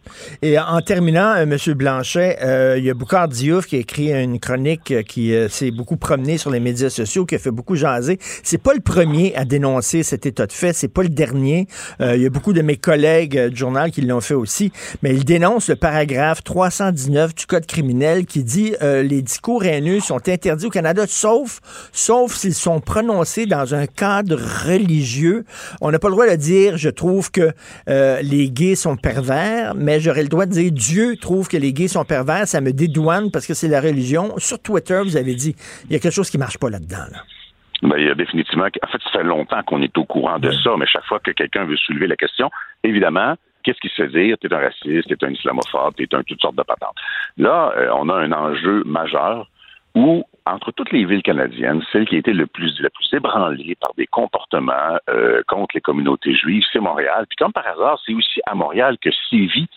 Et 0.42 0.58
en 0.58 0.80
terminant, 0.80 1.34
euh, 1.36 1.42
M. 1.42 1.74
Blanchet, 1.74 2.38
euh, 2.42 2.76
il 2.78 2.84
y 2.84 2.90
a 2.90 2.94
Boucard 2.94 3.28
Diouf 3.28 3.66
qui 3.66 3.76
a 3.76 3.78
écrit 3.78 4.12
une 4.12 4.40
chronique 4.40 5.04
qui 5.04 5.34
euh, 5.34 5.48
s'est 5.48 5.70
beaucoup 5.70 5.96
promenée 5.96 6.38
sur 6.38 6.50
les 6.50 6.60
médias 6.60 6.90
sociaux, 6.90 7.24
qui 7.24 7.36
a 7.36 7.38
fait 7.38 7.52
beaucoup 7.52 7.76
jaser. 7.76 8.18
C'est 8.20 8.62
pas 8.62 8.74
le 8.74 8.80
premier 8.80 9.34
à 9.36 9.44
dénoncer 9.44 10.02
cet 10.02 10.26
état 10.26 10.46
de 10.46 10.52
fait, 10.52 10.72
c'est 10.72 10.92
pas 10.92 11.02
le 11.02 11.08
dernier. 11.08 11.66
Il 12.00 12.20
y 12.20 12.26
a 12.26 12.30
beaucoup 12.30 12.52
de 12.52 12.62
mes 12.62 12.76
collègues 12.76 13.48
du 13.48 13.56
journal 13.56 13.90
qui 13.90 14.02
l'ont 14.02 14.20
fait 14.20 14.34
aussi, 14.34 14.72
mais 15.02 15.14
il 15.14 15.24
dénonce 15.24 15.68
le 15.68 15.76
paragraphe 15.76 16.42
319 16.42 17.34
du 17.34 17.46
Code 17.46 17.66
criminel 17.66 18.13
qui 18.22 18.44
dit 18.44 18.74
euh, 18.82 19.02
les 19.02 19.22
discours 19.22 19.64
haineux 19.64 20.00
sont 20.00 20.28
interdits 20.28 20.66
au 20.66 20.70
Canada, 20.70 21.04
sauf, 21.06 21.60
sauf 21.92 22.32
s'ils 22.32 22.54
sont 22.54 22.80
prononcés 22.80 23.46
dans 23.46 23.74
un 23.74 23.86
cadre 23.86 24.36
religieux. 24.36 25.44
On 25.80 25.90
n'a 25.90 25.98
pas 25.98 26.08
le 26.08 26.14
droit 26.14 26.26
de 26.26 26.36
dire, 26.36 26.76
je 26.76 26.90
trouve 26.90 27.30
que 27.30 27.52
euh, 27.88 28.22
les 28.22 28.50
gays 28.50 28.76
sont 28.76 28.96
pervers, 28.96 29.74
mais 29.74 30.00
j'aurais 30.00 30.22
le 30.22 30.28
droit 30.28 30.46
de 30.46 30.52
dire 30.52 30.70
Dieu 30.70 31.16
trouve 31.16 31.48
que 31.48 31.56
les 31.56 31.72
gays 31.72 31.88
sont 31.88 32.04
pervers, 32.04 32.46
ça 32.46 32.60
me 32.60 32.72
dédouane 32.72 33.30
parce 33.30 33.46
que 33.46 33.54
c'est 33.54 33.68
la 33.68 33.80
religion. 33.80 34.34
Sur 34.38 34.60
Twitter, 34.60 35.00
vous 35.02 35.16
avez 35.16 35.34
dit, 35.34 35.56
il 35.86 35.92
y 35.92 35.96
a 35.96 35.98
quelque 35.98 36.14
chose 36.14 36.30
qui 36.30 36.38
marche 36.38 36.58
pas 36.58 36.70
là-dedans. 36.70 37.04
Là. 37.12 37.18
Ben, 37.82 37.96
il 37.98 38.06
y 38.06 38.10
a 38.10 38.14
définitivement. 38.14 38.64
En 38.64 38.86
fait, 38.86 39.02
ça 39.02 39.10
fait 39.12 39.24
longtemps 39.24 39.62
qu'on 39.64 39.82
est 39.82 39.96
au 39.98 40.04
courant 40.04 40.38
de 40.38 40.50
ça, 40.50 40.70
mais 40.78 40.86
chaque 40.86 41.04
fois 41.04 41.20
que 41.20 41.32
quelqu'un 41.32 41.64
veut 41.64 41.76
soulever 41.76 42.06
la 42.06 42.16
question, 42.16 42.50
évidemment, 42.82 43.34
qu'est-ce 43.64 43.80
qui 43.80 43.88
se 43.88 44.02
fait 44.02 44.08
dire? 44.08 44.36
T'es 44.38 44.52
un 44.52 44.58
raciste, 44.58 45.08
t'es 45.08 45.24
un 45.24 45.30
islamophobe, 45.30 45.94
t'es 45.96 46.14
un 46.14 46.22
toutes 46.22 46.40
sortes 46.40 46.56
de 46.56 46.62
patentes. 46.62 46.96
Là, 47.36 47.72
euh, 47.76 47.90
on 47.94 48.08
a 48.08 48.14
un 48.14 48.32
enjeu 48.32 48.84
majeur 48.84 49.48
où, 49.94 50.24
entre 50.46 50.72
toutes 50.72 50.92
les 50.92 51.04
villes 51.04 51.22
canadiennes, 51.22 51.82
celle 51.92 52.06
qui 52.06 52.16
a 52.16 52.18
été 52.18 52.32
le 52.32 52.46
plus, 52.46 52.78
la 52.80 52.90
plus 52.90 53.08
ébranlée 53.12 53.76
par 53.80 53.94
des 53.96 54.06
comportements 54.06 54.98
euh, 55.08 55.42
contre 55.46 55.74
les 55.74 55.80
communautés 55.80 56.34
juives, 56.34 56.64
c'est 56.72 56.80
Montréal. 56.80 57.26
Puis 57.28 57.36
comme 57.36 57.52
par 57.52 57.66
hasard, 57.66 57.98
c'est 58.04 58.14
aussi 58.14 58.40
à 58.46 58.54
Montréal 58.54 58.96
que 59.00 59.10
sévit 59.30 59.68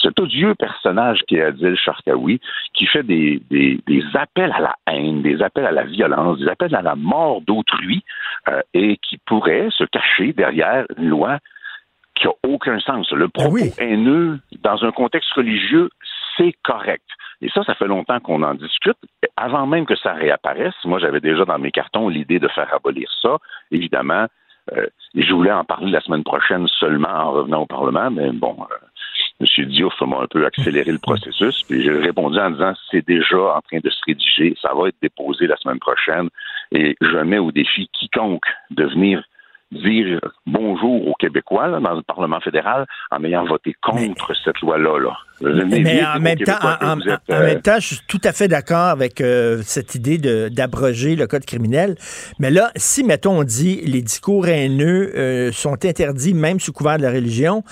cet 0.00 0.18
odieux 0.20 0.54
personnage 0.54 1.20
qui 1.28 1.36
est 1.36 1.42
Adil 1.42 1.76
Sharkawi, 1.76 2.40
qui 2.74 2.86
fait 2.86 3.02
des, 3.02 3.42
des, 3.50 3.80
des, 3.86 4.02
appels 4.14 4.52
à 4.52 4.60
la 4.60 4.76
haine, 4.86 5.22
des 5.22 5.42
appels 5.42 5.66
à 5.66 5.70
la 5.70 5.84
violence, 5.84 6.38
des 6.38 6.48
appels 6.48 6.74
à 6.74 6.82
la 6.82 6.94
mort 6.94 7.40
d'autrui, 7.42 8.02
euh, 8.48 8.62
et 8.74 8.96
qui 8.98 9.18
pourrait 9.18 9.68
se 9.70 9.84
cacher 9.84 10.32
derrière 10.32 10.86
une 10.96 11.08
loi 11.08 11.38
qui 12.22 12.28
aucun 12.44 12.78
sens. 12.80 13.10
Le 13.10 13.28
propos 13.28 13.52
oui. 13.52 13.72
haineux 13.78 14.38
dans 14.62 14.84
un 14.84 14.92
contexte 14.92 15.32
religieux, 15.32 15.90
c'est 16.36 16.54
correct. 16.62 17.04
Et 17.40 17.48
ça, 17.50 17.64
ça 17.64 17.74
fait 17.74 17.88
longtemps 17.88 18.20
qu'on 18.20 18.42
en 18.42 18.54
discute. 18.54 18.96
Avant 19.36 19.66
même 19.66 19.84
que 19.84 19.96
ça 19.96 20.12
réapparaisse, 20.12 20.74
moi, 20.84 20.98
j'avais 21.00 21.20
déjà 21.20 21.44
dans 21.44 21.58
mes 21.58 21.72
cartons 21.72 22.08
l'idée 22.08 22.38
de 22.38 22.48
faire 22.48 22.72
abolir 22.72 23.10
ça. 23.20 23.38
Évidemment, 23.72 24.26
euh, 24.76 24.86
je 25.14 25.32
voulais 25.32 25.52
en 25.52 25.64
parler 25.64 25.90
la 25.90 26.00
semaine 26.00 26.22
prochaine 26.22 26.68
seulement 26.68 27.08
en 27.08 27.32
revenant 27.32 27.62
au 27.62 27.66
Parlement, 27.66 28.10
mais 28.10 28.30
bon, 28.30 28.56
euh, 28.60 28.74
M. 29.40 29.66
Diouf 29.66 30.00
m'a 30.02 30.20
un 30.20 30.26
peu 30.28 30.46
accéléré 30.46 30.92
le 30.92 30.98
processus. 30.98 31.64
Puis 31.68 31.82
j'ai 31.82 31.90
répondu 31.90 32.38
en 32.38 32.50
disant 32.50 32.72
c'est 32.90 33.04
déjà 33.04 33.56
en 33.56 33.60
train 33.60 33.80
de 33.82 33.90
se 33.90 33.98
rédiger, 34.06 34.54
ça 34.62 34.72
va 34.72 34.88
être 34.88 34.96
déposé 35.02 35.48
la 35.48 35.56
semaine 35.56 35.80
prochaine. 35.80 36.28
Et 36.70 36.96
je 37.00 37.18
mets 37.18 37.38
au 37.38 37.50
défi 37.50 37.88
quiconque 37.92 38.46
de 38.70 38.84
venir 38.84 39.24
dire 39.72 40.20
bonjour 40.46 41.08
aux 41.08 41.14
Québécois 41.14 41.66
là, 41.66 41.80
dans 41.80 41.94
le 41.94 42.02
Parlement 42.02 42.40
fédéral 42.40 42.86
en 43.10 43.24
ayant 43.24 43.44
voté 43.44 43.74
contre 43.82 44.00
mais, 44.00 44.34
cette 44.44 44.60
loi-là. 44.60 44.98
Là. 44.98 45.16
Mais, 45.40 45.80
mais 45.80 46.04
en, 46.04 46.20
même 46.20 46.38
temps, 46.38 46.58
en, 46.62 46.86
en, 46.86 47.00
êtes, 47.00 47.20
en, 47.28 47.40
même 47.40 47.62
temps, 47.62 47.80
je 47.80 47.94
suis 47.94 48.00
tout 48.06 48.20
à 48.22 48.32
fait 48.32 48.48
d'accord 48.48 48.88
avec 48.88 49.20
euh, 49.20 49.60
cette 49.62 49.94
idée 49.94 50.18
d'abroger 50.50 51.16
le 51.16 51.26
code 51.26 51.44
criminel. 51.44 51.96
Mais 52.38 52.50
là, 52.50 52.70
si, 52.76 53.02
mettons, 53.02 53.40
on 53.40 53.44
dit 53.44 53.80
les 53.84 54.02
discours 54.02 54.46
haineux 54.46 55.12
euh, 55.16 55.50
sont 55.50 55.84
interdits 55.84 56.34
même 56.34 56.60
sous 56.60 56.72
couvert 56.72 56.98
de 56.98 57.02
la 57.02 57.10
religion, 57.10 57.64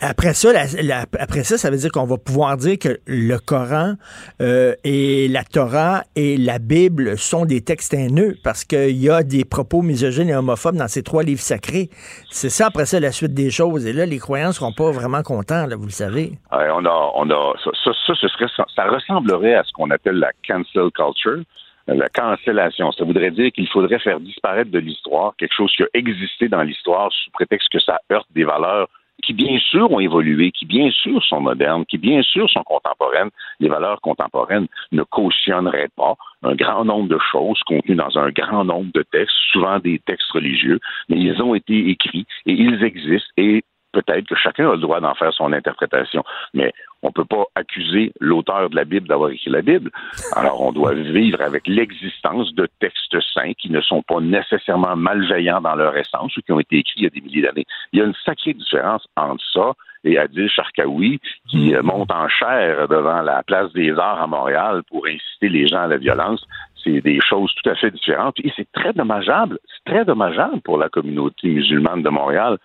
après 0.00 0.32
ça, 0.32 0.52
la, 0.52 1.04
après 1.18 1.44
ça, 1.44 1.58
ça 1.58 1.70
veut 1.70 1.76
dire 1.76 1.90
qu'on 1.92 2.06
va 2.06 2.16
pouvoir 2.16 2.56
dire 2.56 2.78
que 2.78 3.00
le 3.06 3.36
Coran 3.38 3.94
euh, 4.40 4.74
et 4.82 5.28
la 5.28 5.44
Torah 5.44 6.02
et 6.16 6.36
la 6.38 6.58
Bible 6.58 7.18
sont 7.18 7.44
des 7.44 7.62
textes 7.62 7.92
haineux 7.92 8.34
parce 8.42 8.64
qu'il 8.64 8.96
y 8.96 9.10
a 9.10 9.22
des 9.22 9.44
propos 9.44 9.82
misogynes 9.82 10.30
et 10.30 10.34
homophobes 10.34 10.76
dans 10.76 10.88
ces 10.88 11.02
trois 11.02 11.22
livres 11.22 11.40
sacrés. 11.40 11.90
C'est 12.30 12.48
ça, 12.48 12.66
après 12.68 12.86
ça, 12.86 12.98
la 12.98 13.12
suite 13.12 13.34
des 13.34 13.50
choses. 13.50 13.86
Et 13.86 13.92
là, 13.92 14.06
les 14.06 14.18
croyants 14.18 14.52
seront 14.52 14.72
pas 14.72 14.90
vraiment 14.90 15.22
contents, 15.22 15.66
là, 15.66 15.76
vous 15.76 15.84
le 15.84 15.90
savez. 15.90 16.32
On 16.50 16.84
a, 16.84 17.10
on 17.14 17.30
a, 17.30 17.52
ça, 17.62 17.70
ça, 17.84 18.14
ce 18.14 18.28
serait, 18.28 18.46
ça 18.74 18.84
ressemblerait 18.88 19.54
à 19.54 19.64
ce 19.64 19.72
qu'on 19.72 19.90
appelle 19.90 20.16
la 20.16 20.32
cancel 20.46 20.90
culture 20.94 21.44
la 21.86 22.08
cancellation. 22.08 22.92
Ça 22.92 23.04
voudrait 23.04 23.30
dire 23.30 23.50
qu'il 23.52 23.68
faudrait 23.68 23.98
faire 23.98 24.20
disparaître 24.20 24.70
de 24.70 24.78
l'histoire 24.78 25.34
quelque 25.38 25.54
chose 25.54 25.72
qui 25.76 25.82
a 25.82 25.86
existé 25.94 26.48
dans 26.48 26.62
l'histoire 26.62 27.10
sous 27.12 27.30
prétexte 27.32 27.68
que 27.70 27.80
ça 27.80 27.98
heurte 28.12 28.28
des 28.34 28.44
valeurs 28.44 28.88
qui 29.20 29.32
bien 29.32 29.58
sûr 29.58 29.90
ont 29.90 30.00
évolué, 30.00 30.50
qui 30.52 30.66
bien 30.66 30.90
sûr 30.90 31.22
sont 31.24 31.40
modernes, 31.40 31.84
qui 31.86 31.98
bien 31.98 32.22
sûr 32.22 32.48
sont 32.50 32.62
contemporaines. 32.62 33.30
Les 33.60 33.68
valeurs 33.68 34.00
contemporaines 34.00 34.66
ne 34.92 35.02
cautionneraient 35.02 35.90
pas 35.96 36.14
un 36.42 36.54
grand 36.54 36.84
nombre 36.84 37.08
de 37.08 37.18
choses 37.30 37.60
contenues 37.66 37.96
dans 37.96 38.18
un 38.18 38.30
grand 38.30 38.64
nombre 38.64 38.90
de 38.94 39.02
textes, 39.02 39.36
souvent 39.52 39.78
des 39.78 39.98
textes 40.00 40.30
religieux, 40.32 40.80
mais 41.08 41.18
ils 41.18 41.40
ont 41.42 41.54
été 41.54 41.90
écrits 41.90 42.26
et 42.46 42.52
ils 42.52 42.82
existent 42.82 43.32
et 43.36 43.62
peut-être 43.92 44.26
que 44.26 44.36
chacun 44.36 44.68
a 44.68 44.72
le 44.72 44.78
droit 44.78 45.00
d'en 45.00 45.14
faire 45.14 45.32
son 45.32 45.52
interprétation. 45.52 46.22
Mais 46.54 46.72
on 47.02 47.08
ne 47.08 47.12
peut 47.12 47.24
pas 47.24 47.44
accuser 47.54 48.12
l'auteur 48.20 48.70
de 48.70 48.76
la 48.76 48.84
Bible 48.84 49.08
d'avoir 49.08 49.30
écrit 49.30 49.50
la 49.50 49.62
Bible. 49.62 49.90
Alors, 50.36 50.60
on 50.60 50.72
doit 50.72 50.94
vivre 50.94 51.40
avec 51.40 51.66
l'existence 51.66 52.54
de 52.54 52.68
textes 52.80 53.16
saints 53.34 53.52
qui 53.54 53.70
ne 53.70 53.80
sont 53.80 54.02
pas 54.02 54.20
nécessairement 54.20 54.96
malveillants 54.96 55.60
dans 55.60 55.74
leur 55.74 55.96
essence 55.96 56.36
ou 56.36 56.42
qui 56.42 56.52
ont 56.52 56.60
été 56.60 56.78
écrits 56.78 56.94
il 56.98 57.04
y 57.04 57.06
a 57.06 57.10
des 57.10 57.20
milliers 57.20 57.42
d'années. 57.42 57.66
Il 57.92 57.98
y 57.98 58.02
a 58.02 58.04
une 58.04 58.14
sacrée 58.24 58.54
différence 58.54 59.06
entre 59.16 59.44
ça 59.52 59.72
et 60.04 60.18
Adil 60.18 60.48
Sharkawi 60.48 61.20
qui 61.48 61.74
euh, 61.74 61.82
monte 61.82 62.10
en 62.10 62.28
chair 62.28 62.88
devant 62.88 63.22
la 63.22 63.42
place 63.42 63.72
des 63.72 63.92
arts 63.92 64.22
à 64.22 64.26
Montréal 64.26 64.82
pour 64.88 65.06
inciter 65.06 65.48
les 65.48 65.66
gens 65.66 65.82
à 65.82 65.86
la 65.86 65.98
violence. 65.98 66.46
C'est 66.82 67.00
des 67.00 67.20
choses 67.20 67.52
tout 67.54 67.68
à 67.70 67.74
fait 67.74 67.90
différentes. 67.90 68.36
Et 68.42 68.52
c'est 68.56 68.70
très 68.72 68.92
dommageable, 68.92 69.58
c'est 69.66 69.92
très 69.92 70.04
dommageable 70.04 70.60
pour 70.62 70.78
la 70.78 70.88
communauté 70.88 71.48
musulmane 71.48 72.02
de 72.02 72.08
Montréal 72.08 72.58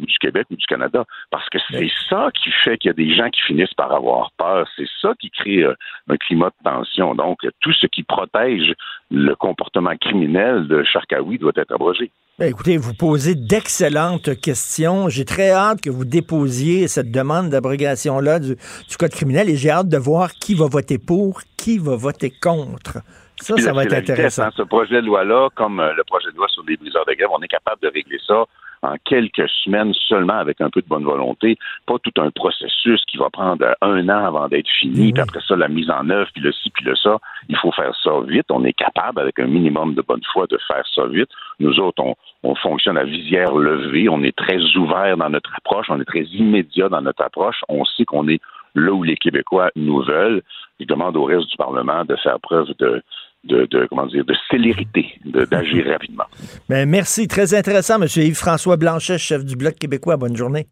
ou 0.00 0.06
du 0.06 0.18
Québec 0.18 0.46
ou 0.50 0.56
du 0.56 0.66
Canada, 0.66 1.04
parce 1.30 1.48
que 1.48 1.58
c'est 1.70 1.90
ça 2.08 2.30
qui 2.34 2.50
fait 2.64 2.78
qu'il 2.78 2.88
y 2.88 2.90
a 2.90 2.94
des 2.94 3.14
gens 3.14 3.30
qui 3.30 3.42
finissent 3.42 3.74
par 3.74 3.92
avoir 3.92 4.30
peur. 4.38 4.66
C'est 4.76 4.88
ça 5.00 5.12
qui 5.20 5.30
crée 5.30 5.62
euh, 5.62 5.74
un 6.08 6.16
climat 6.16 6.50
de 6.50 6.70
tension. 6.70 7.14
Donc, 7.14 7.38
tout 7.60 7.72
ce 7.72 7.86
qui 7.86 8.02
protège 8.02 8.74
le 9.10 9.34
comportement 9.34 9.96
criminel 9.96 10.66
de 10.68 10.82
Sharkawi 10.84 11.38
doit 11.38 11.52
être 11.56 11.72
abrogé. 11.72 12.10
Ben 12.38 12.48
écoutez, 12.48 12.78
vous 12.78 12.94
posez 12.94 13.34
d'excellentes 13.34 14.40
questions. 14.40 15.10
J'ai 15.10 15.26
très 15.26 15.50
hâte 15.50 15.82
que 15.82 15.90
vous 15.90 16.06
déposiez 16.06 16.88
cette 16.88 17.10
demande 17.10 17.50
d'abrogation-là 17.50 18.38
du, 18.38 18.56
du, 18.88 18.96
Code 18.98 19.10
criminel 19.10 19.50
et 19.50 19.56
j'ai 19.56 19.70
hâte 19.70 19.88
de 19.88 19.98
voir 19.98 20.32
qui 20.32 20.54
va 20.54 20.66
voter 20.66 20.98
pour, 20.98 21.42
qui 21.58 21.78
va 21.78 21.94
voter 21.94 22.30
contre. 22.30 22.98
Ça, 23.42 23.56
ça 23.56 23.72
va 23.72 23.84
être 23.84 23.92
intéressant. 23.92 24.22
Vitesse, 24.22 24.38
hein, 24.38 24.50
ce 24.56 24.62
projet 24.62 25.00
de 25.00 25.06
loi-là, 25.06 25.48
comme 25.54 25.80
euh, 25.80 25.92
le 25.94 26.04
projet 26.04 26.30
de 26.30 26.36
loi 26.36 26.46
sur 26.48 26.62
les 26.66 26.76
briseurs 26.76 27.04
de 27.06 27.14
grève, 27.14 27.28
on 27.32 27.42
est 27.42 27.48
capable 27.48 27.80
de 27.82 27.88
régler 27.88 28.18
ça 28.26 28.44
en 28.82 28.96
quelques 29.04 29.48
semaines 29.64 29.92
seulement 30.08 30.38
avec 30.38 30.60
un 30.60 30.68
peu 30.68 30.82
de 30.82 30.88
bonne 30.88 31.04
volonté, 31.04 31.56
pas 31.86 31.98
tout 32.02 32.20
un 32.20 32.30
processus 32.30 33.00
qui 33.06 33.16
va 33.16 33.30
prendre 33.30 33.64
un 33.80 34.08
an 34.08 34.24
avant 34.26 34.48
d'être 34.48 34.68
fini, 34.68 35.10
mmh. 35.10 35.12
puis 35.12 35.22
après 35.22 35.40
ça, 35.46 35.54
la 35.56 35.68
mise 35.68 35.88
en 35.88 36.10
œuvre, 36.10 36.28
puis 36.32 36.42
le 36.42 36.52
ci, 36.52 36.70
puis 36.70 36.84
le 36.84 36.96
ça. 36.96 37.18
Il 37.48 37.56
faut 37.56 37.70
faire 37.72 37.94
ça 38.02 38.10
vite. 38.26 38.46
On 38.50 38.64
est 38.64 38.72
capable, 38.72 39.20
avec 39.20 39.38
un 39.38 39.46
minimum 39.46 39.94
de 39.94 40.02
bonne 40.02 40.22
foi, 40.32 40.46
de 40.48 40.58
faire 40.66 40.84
ça 40.94 41.06
vite. 41.06 41.30
Nous 41.60 41.78
autres, 41.78 42.02
on, 42.02 42.16
on 42.42 42.54
fonctionne 42.56 42.98
à 42.98 43.04
visière 43.04 43.54
levée. 43.54 44.08
On 44.08 44.22
est 44.22 44.36
très 44.36 44.60
ouvert 44.76 45.16
dans 45.16 45.30
notre 45.30 45.52
approche. 45.56 45.86
On 45.88 46.00
est 46.00 46.04
très 46.04 46.24
immédiat 46.24 46.88
dans 46.88 47.02
notre 47.02 47.22
approche. 47.22 47.60
On 47.68 47.84
sait 47.84 48.04
qu'on 48.04 48.26
est 48.28 48.40
là 48.74 48.92
où 48.92 49.02
les 49.02 49.16
Québécois 49.16 49.70
nous 49.76 50.02
veulent. 50.02 50.42
Je 50.80 50.86
demande 50.86 51.16
au 51.16 51.24
reste 51.24 51.48
du 51.48 51.56
Parlement 51.56 52.04
de 52.04 52.16
faire 52.16 52.40
preuve 52.40 52.68
de, 52.78 53.02
de, 53.44 53.66
de, 53.70 53.86
comment 53.88 54.06
dire, 54.06 54.24
de 54.24 54.34
célérité, 54.50 55.06
d'agir 55.50 55.86
rapidement. 55.86 56.24
Ben, 56.68 56.88
merci. 56.88 57.28
Très 57.28 57.54
intéressant, 57.54 58.00
M. 58.00 58.08
Yves-François 58.14 58.76
Blanchet, 58.76 59.18
chef 59.18 59.44
du 59.44 59.56
Bloc 59.56 59.74
québécois. 59.74 60.16
Bonne 60.16 60.36
journée. 60.36 60.66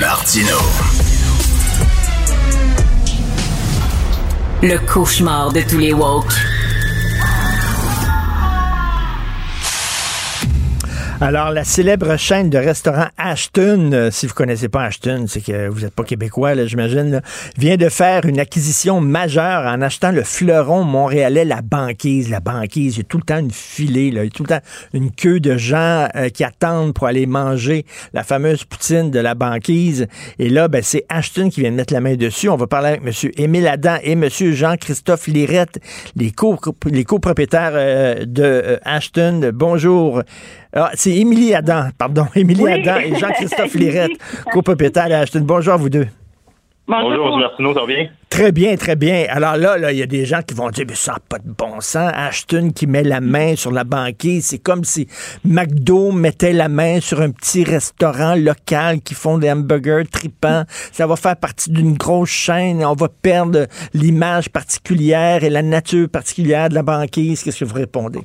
Martino. 0.00 0.56
Le 4.62 4.78
cauchemar 4.92 5.52
de 5.52 5.60
tous 5.68 5.78
les 5.78 5.92
woke. 5.92 6.57
Alors, 11.20 11.50
la 11.50 11.64
célèbre 11.64 12.16
chaîne 12.16 12.48
de 12.48 12.58
restaurants 12.58 13.08
Ashton, 13.16 13.90
euh, 13.92 14.08
si 14.12 14.28
vous 14.28 14.34
connaissez 14.34 14.68
pas 14.68 14.84
Ashton, 14.84 15.24
c'est 15.26 15.40
que 15.40 15.66
vous 15.66 15.80
n'êtes 15.80 15.92
pas 15.92 16.04
québécois, 16.04 16.54
là, 16.54 16.64
j'imagine, 16.64 17.22
vient 17.56 17.76
de 17.76 17.88
faire 17.88 18.24
une 18.24 18.38
acquisition 18.38 19.00
majeure 19.00 19.66
en 19.66 19.82
achetant 19.82 20.12
le 20.12 20.22
fleuron 20.22 20.84
montréalais, 20.84 21.44
la 21.44 21.60
banquise. 21.60 22.30
La 22.30 22.38
banquise, 22.38 22.94
il 22.94 22.98
y 22.98 23.00
a 23.00 23.04
tout 23.04 23.16
le 23.16 23.24
temps 23.24 23.40
une 23.40 23.50
filée, 23.50 24.12
là, 24.12 24.22
il 24.22 24.26
y 24.26 24.28
a 24.28 24.30
tout 24.30 24.44
le 24.44 24.48
temps 24.48 24.60
une 24.94 25.10
queue 25.10 25.40
de 25.40 25.56
gens 25.56 26.06
euh, 26.14 26.28
qui 26.28 26.44
attendent 26.44 26.94
pour 26.94 27.08
aller 27.08 27.26
manger 27.26 27.84
la 28.12 28.22
fameuse 28.22 28.62
poutine 28.62 29.10
de 29.10 29.18
la 29.18 29.34
banquise. 29.34 30.06
Et 30.38 30.48
là, 30.48 30.68
ben, 30.68 30.82
c'est 30.84 31.04
Ashton 31.08 31.50
qui 31.50 31.62
vient 31.62 31.72
de 31.72 31.76
mettre 31.76 31.92
la 31.92 32.00
main 32.00 32.14
dessus. 32.14 32.48
On 32.48 32.56
va 32.56 32.68
parler 32.68 32.90
avec 32.90 33.02
M. 33.04 33.30
Émile 33.38 33.66
Adam 33.66 33.96
et 34.04 34.12
M. 34.12 34.28
Jean-Christophe 34.30 35.26
Lirette, 35.26 35.80
les, 36.14 36.30
co 36.30 36.54
copropriétaires 36.54 37.72
euh, 37.74 38.24
de 38.24 38.78
Ashton. 38.84 39.50
Bonjour. 39.52 40.22
Ah, 40.72 40.90
c'est 40.94 41.14
Émilie 41.14 41.54
Adam, 41.54 41.88
pardon, 41.96 42.26
Émilie 42.34 42.62
Oui. 42.62 42.72
Adam 42.72 42.98
et 42.98 43.14
Jean-Christophe 43.18 43.74
Lirette, 43.74 44.12
copropriétaires 44.52 45.08
d'Ashton. 45.08 45.42
Bonjour 45.44 45.74
à 45.74 45.76
vous 45.76 45.88
deux. 45.88 46.08
Bonjour, 46.86 47.34
M. 47.34 47.40
Martineau, 47.40 47.74
ça 47.74 47.80
va 47.80 47.86
bien? 47.86 48.08
Très 48.30 48.50
bien, 48.50 48.74
très 48.76 48.96
bien. 48.96 49.26
Alors 49.28 49.58
là, 49.58 49.76
là, 49.76 49.92
il 49.92 49.98
y 49.98 50.02
a 50.02 50.06
des 50.06 50.24
gens 50.24 50.40
qui 50.40 50.54
vont 50.54 50.70
dire, 50.70 50.86
mais 50.88 50.94
ça 50.94 51.12
n'a 51.12 51.18
pas 51.28 51.38
de 51.38 51.50
bon 51.50 51.80
sens. 51.80 52.10
Ashton 52.14 52.70
qui 52.74 52.86
met 52.86 53.02
la 53.02 53.20
main 53.20 53.56
sur 53.56 53.70
la 53.70 53.84
banquise, 53.84 54.46
c'est 54.46 54.58
comme 54.58 54.84
si 54.84 55.06
McDo 55.44 56.12
mettait 56.12 56.54
la 56.54 56.70
main 56.70 57.00
sur 57.00 57.20
un 57.20 57.30
petit 57.30 57.62
restaurant 57.62 58.34
local 58.36 59.02
qui 59.02 59.12
font 59.12 59.36
des 59.36 59.50
hamburgers 59.52 60.04
tripants. 60.10 60.64
Ça 60.92 61.06
va 61.06 61.16
faire 61.16 61.36
partie 61.36 61.70
d'une 61.70 61.94
grosse 61.94 62.30
chaîne. 62.30 62.82
On 62.82 62.94
va 62.94 63.08
perdre 63.08 63.66
l'image 63.92 64.48
particulière 64.48 65.44
et 65.44 65.50
la 65.50 65.62
nature 65.62 66.08
particulière 66.08 66.70
de 66.70 66.74
la 66.74 66.82
banquise. 66.82 67.42
Qu'est-ce 67.42 67.60
que 67.60 67.64
vous 67.66 67.74
répondez? 67.74 68.20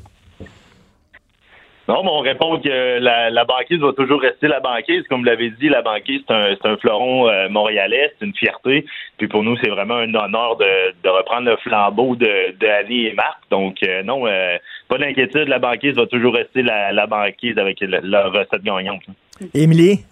Non, 1.90 2.02
mais 2.02 2.10
on 2.12 2.20
répond 2.20 2.60
que 2.60 3.00
la, 3.00 3.30
la 3.30 3.44
banquise 3.44 3.80
va 3.80 3.92
toujours 3.92 4.22
rester 4.22 4.48
la 4.48 4.62
banquise. 4.62 5.04
Comme 5.10 5.20
vous 5.20 5.26
l'avez 5.26 5.50
dit, 5.50 5.68
la 5.68 5.82
banquise, 5.82 6.22
c'est 6.28 6.66
un, 6.66 6.78
fleuron 6.78 7.28
euh, 7.28 7.50
montréalais, 7.50 8.14
c'est 8.18 8.26
une 8.26 8.34
fierté. 8.34 8.86
Puis 9.18 9.28
pour 9.28 9.44
nous, 9.44 9.58
c'est 9.58 9.70
vraiment 9.70 9.96
un 9.96 10.14
honneur 10.14 10.56
de, 10.56 10.94
de 11.04 11.10
reprendre 11.10 11.50
le 11.50 11.58
flambeau 11.58 12.16
de, 12.16 12.58
de 12.58 12.68
Annie 12.68 13.08
et 13.08 13.14
Marc. 13.14 13.40
Donc 13.50 13.84
euh, 13.84 14.02
non, 14.02 14.26
euh, 14.26 14.58
pas 14.88 14.98
d'inquiétude, 14.98 15.50
la 15.50 15.60
banquise 15.60 15.96
va 15.96 16.06
toujours 16.08 16.34
rester 16.36 16.62
la, 16.62 16.94
la 16.94 17.06
banquise 17.06 17.58
avec 17.58 17.82
la, 17.82 18.00
la 18.02 18.30
recette 18.30 18.64
gagnante. 18.64 19.04
Émilie? 19.54 20.06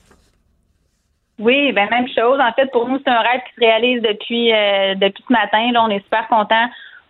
Oui, 1.40 1.72
ben 1.72 1.90
même 1.90 2.08
chose. 2.10 2.40
En 2.40 2.52
fait, 2.54 2.70
pour 2.72 2.88
nous, 2.88 3.00
c'est 3.04 3.10
un 3.10 3.22
rêve 3.22 3.42
qui 3.48 3.56
se 3.56 3.60
réalise 3.62 4.02
depuis 4.02 4.52
euh, 4.52 4.94
depuis 4.96 5.24
ce 5.26 5.34
matin. 5.34 5.72
Là, 5.72 5.84
on 5.84 5.90
est 5.90 6.04
super 6.04 6.28
contents. 6.28 6.68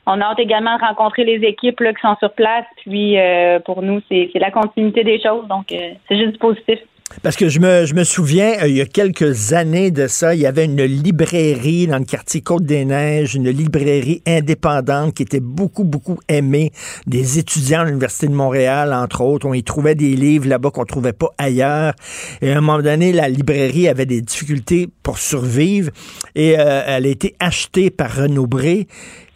On 0.07 0.19
a 0.19 0.33
également 0.37 0.77
de 0.77 0.81
rencontrer 0.81 1.23
les 1.23 1.47
équipes 1.47 1.79
là, 1.79 1.93
qui 1.93 2.01
sont 2.01 2.15
sur 2.19 2.31
place. 2.33 2.65
Puis 2.77 3.19
euh, 3.19 3.59
pour 3.59 3.81
nous, 3.81 4.01
c'est 4.09 4.31
la 4.35 4.51
continuité 4.51 5.03
des 5.03 5.21
choses. 5.21 5.47
Donc, 5.47 5.71
euh, 5.71 5.91
c'est 6.07 6.17
juste 6.17 6.33
du 6.33 6.37
positif. 6.39 6.79
Parce 7.23 7.35
que 7.35 7.49
je 7.49 7.59
me, 7.59 7.85
je 7.85 7.93
me 7.93 8.05
souviens, 8.05 8.53
euh, 8.61 8.69
il 8.69 8.77
y 8.77 8.81
a 8.81 8.85
quelques 8.85 9.51
années 9.51 9.91
de 9.91 10.07
ça, 10.07 10.33
il 10.33 10.39
y 10.39 10.45
avait 10.45 10.63
une 10.63 10.81
librairie 10.81 11.85
dans 11.85 11.97
le 11.97 12.05
quartier 12.05 12.39
Côte-des-Neiges, 12.39 13.35
une 13.35 13.49
librairie 13.49 14.23
indépendante 14.25 15.13
qui 15.13 15.23
était 15.23 15.41
beaucoup, 15.41 15.83
beaucoup 15.83 16.19
aimée 16.29 16.71
des 17.07 17.37
étudiants 17.37 17.81
à 17.81 17.85
l'Université 17.85 18.27
de 18.27 18.33
Montréal, 18.33 18.93
entre 18.93 19.21
autres. 19.21 19.45
On 19.45 19.53
y 19.53 19.61
trouvait 19.61 19.93
des 19.93 20.15
livres 20.15 20.47
là-bas 20.47 20.71
qu'on 20.71 20.85
trouvait 20.85 21.11
pas 21.11 21.31
ailleurs. 21.37 21.93
Et 22.41 22.49
à 22.53 22.57
un 22.57 22.61
moment 22.61 22.81
donné, 22.81 23.11
la 23.11 23.27
librairie 23.27 23.89
avait 23.89 24.05
des 24.05 24.21
difficultés 24.21 24.87
pour 25.03 25.17
survivre 25.17 25.91
et 26.33 26.51
elle 26.51 27.05
a 27.05 27.09
été 27.09 27.35
achetée 27.39 27.89
par 27.91 28.15
Renaud 28.15 28.47
Bré. 28.47 28.87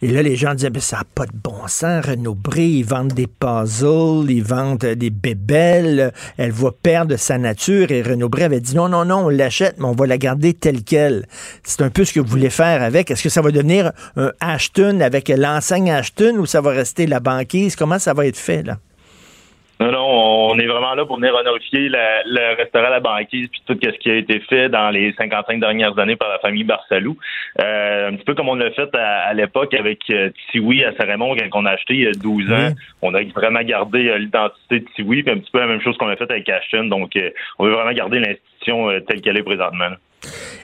Et 0.02 0.08
là, 0.08 0.22
les 0.22 0.36
gens 0.36 0.54
disaient, 0.54 0.68
mais 0.68 0.80
ça 0.80 0.98
n'a 0.98 1.04
pas 1.14 1.24
de 1.24 1.32
bon 1.32 1.66
sens, 1.68 2.04
Renaud 2.04 2.34
Bré, 2.34 2.66
ils 2.66 2.84
vendent 2.84 3.14
des 3.14 3.26
puzzles, 3.26 4.30
ils 4.30 4.42
vendent 4.42 4.84
euh, 4.84 4.94
des 4.94 5.08
bébelles, 5.08 6.12
elle 6.36 6.52
va 6.52 6.70
perdre 6.70 7.16
sa 7.16 7.38
nature. 7.38 7.90
Et 7.90 8.02
Renaud 8.02 8.28
Bré 8.28 8.44
avait 8.44 8.60
dit, 8.60 8.76
non, 8.76 8.90
non, 8.90 9.06
non, 9.06 9.24
on 9.24 9.28
l'achète, 9.30 9.76
mais 9.78 9.86
on 9.86 9.92
va 9.92 10.06
la 10.06 10.18
garder 10.18 10.52
telle 10.52 10.84
qu'elle. 10.84 11.26
C'est 11.64 11.80
un 11.80 11.88
peu 11.88 12.04
ce 12.04 12.12
que 12.12 12.20
vous 12.20 12.28
voulez 12.28 12.50
faire 12.50 12.82
avec. 12.82 13.10
Est-ce 13.10 13.22
que 13.22 13.30
ça 13.30 13.40
va 13.40 13.50
devenir 13.50 13.92
un 14.16 14.32
Ashton 14.40 15.00
avec 15.00 15.30
l'enseigne 15.30 15.90
Ashton 15.90 16.36
ou 16.36 16.44
ça 16.44 16.60
va 16.60 16.72
rester 16.72 17.06
la 17.06 17.20
banquise? 17.20 17.74
Comment 17.74 17.98
ça 17.98 18.12
va 18.12 18.26
être 18.26 18.36
fait, 18.36 18.62
là? 18.62 18.78
Non, 19.78 19.92
non, 19.92 20.06
on 20.52 20.58
est 20.58 20.66
vraiment 20.66 20.94
là 20.94 21.04
pour 21.04 21.16
venir 21.16 21.34
honorifier 21.34 21.90
la- 21.90 22.22
le 22.24 22.56
restaurant 22.56 22.88
La 22.88 23.00
Banquise 23.00 23.48
puis 23.50 23.60
tout 23.66 23.78
ce 23.82 23.98
qui 23.98 24.10
a 24.10 24.14
été 24.14 24.40
fait 24.40 24.70
dans 24.70 24.88
les 24.88 25.12
55 25.12 25.60
dernières 25.60 25.98
années 25.98 26.16
par 26.16 26.30
la 26.30 26.38
famille 26.38 26.64
Barsalou. 26.64 27.18
Euh, 27.60 28.08
un 28.08 28.14
petit 28.14 28.24
peu 28.24 28.34
comme 28.34 28.48
on 28.48 28.54
l'a 28.54 28.70
fait 28.70 28.88
à, 28.96 29.26
à 29.28 29.34
l'époque 29.34 29.74
avec 29.74 30.00
euh, 30.08 30.30
Tiwi 30.50 30.82
à 30.82 30.92
Saint-Raymond 30.96 31.36
quand 31.50 31.60
on 31.60 31.66
a 31.66 31.72
acheté 31.72 31.92
il 31.94 32.00
y 32.04 32.06
a 32.06 32.12
12 32.12 32.50
ans. 32.52 32.68
On 33.02 33.14
a 33.14 33.22
vraiment 33.34 33.60
gardé 33.62 34.08
euh, 34.08 34.16
l'identité 34.18 34.80
de 34.80 34.86
Tiwi, 34.94 35.22
puis 35.22 35.32
un 35.32 35.38
petit 35.38 35.50
peu 35.50 35.60
la 35.60 35.66
même 35.66 35.82
chose 35.82 35.96
qu'on 35.98 36.08
a 36.08 36.16
fait 36.16 36.30
avec 36.30 36.48
Ashton. 36.48 36.84
Donc, 36.84 37.14
euh, 37.16 37.30
on 37.58 37.66
veut 37.66 37.72
vraiment 37.72 37.92
garder 37.92 38.18
l'institution 38.18 38.88
euh, 38.88 39.00
telle 39.00 39.20
qu'elle 39.20 39.36
est 39.36 39.42
présentement. 39.42 39.90
là. 39.90 39.96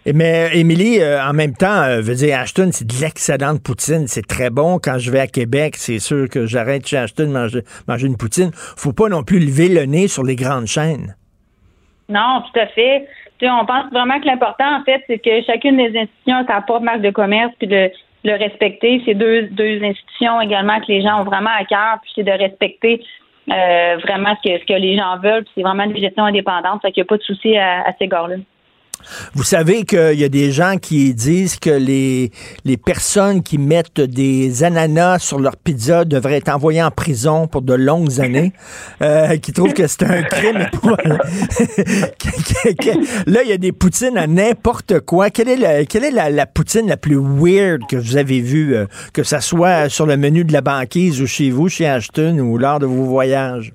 Mais 0.06 0.50
Émilie, 0.54 1.00
euh, 1.00 1.22
en 1.22 1.32
même 1.32 1.54
temps, 1.54 1.82
euh, 1.82 2.00
veut 2.00 2.14
dire 2.14 2.38
Ashton, 2.38 2.70
c'est 2.72 2.86
de 2.86 3.00
l'excellente 3.00 3.62
poutine, 3.62 4.08
c'est 4.08 4.26
très 4.26 4.50
bon. 4.50 4.78
Quand 4.82 4.98
je 4.98 5.10
vais 5.10 5.20
à 5.20 5.26
Québec, 5.26 5.76
c'est 5.76 6.00
sûr 6.00 6.28
que 6.28 6.46
j'arrête 6.46 6.86
chez 6.86 6.96
Ashton 6.96 7.26
de 7.26 7.32
manger, 7.32 8.06
une 8.06 8.16
poutine. 8.16 8.50
Faut 8.52 8.92
pas 8.92 9.08
non 9.08 9.22
plus 9.22 9.38
lever 9.38 9.68
le 9.68 9.84
nez 9.84 10.08
sur 10.08 10.24
les 10.24 10.34
grandes 10.34 10.66
chaînes. 10.66 11.14
Non, 12.08 12.42
tout 12.52 12.58
à 12.58 12.66
fait. 12.66 13.06
Tu 13.38 13.46
sais, 13.46 13.52
on 13.52 13.64
pense 13.64 13.90
vraiment 13.92 14.20
que 14.20 14.26
l'important, 14.26 14.80
en 14.80 14.82
fait, 14.84 15.02
c'est 15.06 15.18
que 15.18 15.42
chacune 15.46 15.76
des 15.76 15.96
institutions 15.98 16.36
a 16.36 16.46
sa 16.46 16.60
propre 16.62 16.84
marque 16.84 17.02
de 17.02 17.10
commerce, 17.10 17.52
puis 17.58 17.68
de 17.68 17.90
le 18.24 18.32
respecter. 18.32 19.02
C'est 19.04 19.14
deux, 19.14 19.42
deux 19.50 19.82
institutions 19.82 20.40
également 20.40 20.80
que 20.80 20.86
les 20.88 21.02
gens 21.02 21.20
ont 21.20 21.24
vraiment 21.24 21.50
à 21.56 21.64
cœur, 21.64 21.98
puis 22.02 22.10
c'est 22.14 22.22
de 22.24 22.32
respecter 22.32 23.02
euh, 23.50 23.96
vraiment 24.02 24.36
ce 24.42 24.48
que, 24.48 24.58
ce 24.60 24.64
que 24.64 24.78
les 24.78 24.96
gens 24.96 25.18
veulent, 25.18 25.44
puis 25.44 25.52
c'est 25.56 25.62
vraiment 25.62 25.86
des 25.86 26.00
gestions 26.00 26.24
indépendantes, 26.24 26.82
fait 26.82 26.92
qu'il 26.92 27.02
n'y 27.02 27.06
a 27.06 27.08
pas 27.08 27.16
de 27.16 27.22
souci 27.22 27.56
à, 27.56 27.82
à 27.82 27.92
ces 27.98 28.06
gars-là. 28.06 28.36
Vous 29.34 29.44
savez 29.44 29.84
qu'il 29.84 30.18
y 30.18 30.24
a 30.24 30.28
des 30.28 30.52
gens 30.52 30.76
qui 30.78 31.14
disent 31.14 31.58
que 31.58 31.70
les, 31.70 32.30
les 32.64 32.76
personnes 32.76 33.42
qui 33.42 33.58
mettent 33.58 34.00
des 34.00 34.64
ananas 34.64 35.20
sur 35.20 35.38
leur 35.38 35.56
pizza 35.56 36.04
devraient 36.04 36.36
être 36.36 36.48
envoyées 36.48 36.82
en 36.82 36.90
prison 36.90 37.46
pour 37.46 37.62
de 37.62 37.74
longues 37.74 38.20
années, 38.20 38.52
euh, 39.02 39.36
qui 39.38 39.52
trouvent 39.52 39.74
que 39.74 39.86
c'est 39.86 40.04
un 40.04 40.22
crime. 40.22 40.66
Là, 43.26 43.42
il 43.42 43.48
y 43.48 43.52
a 43.52 43.58
des 43.58 43.72
poutines 43.72 44.16
à 44.18 44.26
n'importe 44.26 45.00
quoi. 45.00 45.30
Quelle 45.30 45.48
est, 45.48 45.56
la, 45.56 45.84
quelle 45.84 46.04
est 46.04 46.10
la, 46.10 46.30
la 46.30 46.46
poutine 46.46 46.86
la 46.88 46.96
plus 46.96 47.18
weird 47.18 47.86
que 47.88 47.96
vous 47.96 48.16
avez 48.16 48.40
vue, 48.40 48.74
euh, 48.74 48.86
que 49.12 49.22
ça 49.22 49.40
soit 49.40 49.88
sur 49.88 50.06
le 50.06 50.16
menu 50.16 50.44
de 50.44 50.52
la 50.52 50.60
banquise 50.60 51.20
ou 51.20 51.26
chez 51.26 51.50
vous, 51.50 51.68
chez 51.68 51.86
Ashton 51.86 52.38
ou 52.38 52.58
lors 52.58 52.78
de 52.78 52.86
vos 52.86 53.04
voyages? 53.04 53.72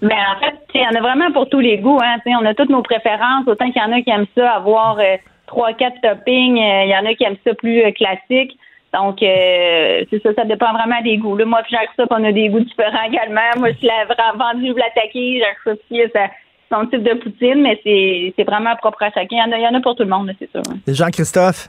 Mais 0.00 0.14
en 0.14 0.38
fait, 0.40 0.54
il 0.74 0.80
y 0.80 0.86
en 0.86 0.94
a 0.96 1.00
vraiment 1.00 1.32
pour 1.32 1.48
tous 1.48 1.60
les 1.60 1.78
goûts. 1.78 1.98
Hein, 2.02 2.16
Tu 2.24 2.30
sais, 2.30 2.36
on 2.40 2.46
a 2.46 2.54
toutes 2.54 2.70
nos 2.70 2.82
préférences. 2.82 3.46
Autant 3.46 3.70
qu'il 3.70 3.82
y 3.82 3.84
en 3.84 3.92
a 3.92 4.00
qui 4.00 4.10
aiment 4.10 4.26
ça, 4.36 4.52
avoir 4.52 4.98
euh, 5.00 5.16
trois, 5.46 5.72
quatre 5.72 6.00
toppings. 6.02 6.56
euh, 6.58 6.84
Il 6.84 6.90
y 6.90 6.96
en 6.96 7.04
a 7.04 7.14
qui 7.14 7.24
aiment 7.24 7.36
ça 7.44 7.54
plus 7.54 7.82
euh, 7.82 7.90
classique. 7.92 8.56
Donc, 8.94 9.22
euh, 9.22 10.04
c'est 10.08 10.22
ça, 10.22 10.32
ça 10.34 10.44
dépend 10.44 10.72
vraiment 10.72 11.00
des 11.02 11.18
goûts. 11.18 11.36
Là, 11.36 11.44
moi, 11.44 11.60
puis 11.62 11.76
Jacques 11.76 12.08
on 12.10 12.24
a 12.24 12.32
des 12.32 12.48
goûts 12.48 12.60
différents 12.60 13.02
également. 13.06 13.40
Moi, 13.58 13.70
je 13.72 13.82
l'ai 13.86 14.38
vendu 14.38 14.72
l'attaquer. 14.78 15.40
Jacques 15.40 15.58
Sophie, 15.64 16.02
ça 16.14 16.28
son 16.70 16.86
type 16.86 17.02
de 17.02 17.14
poutine, 17.14 17.62
mais 17.62 17.80
c'est 17.82 18.32
c'est 18.36 18.44
vraiment 18.44 18.76
propre 18.76 19.02
à 19.02 19.10
chacun. 19.10 19.36
Il 19.36 19.38
y 19.38 19.42
en 19.42 19.52
a, 19.52 19.56
il 19.58 19.62
y 19.62 19.66
en 19.66 19.74
a 19.74 19.80
pour 19.80 19.96
tout 19.96 20.02
le 20.02 20.10
monde, 20.10 20.30
c'est 20.38 20.50
sûr. 20.50 20.60
hein. 20.70 20.76
Jean-Christophe? 20.86 21.68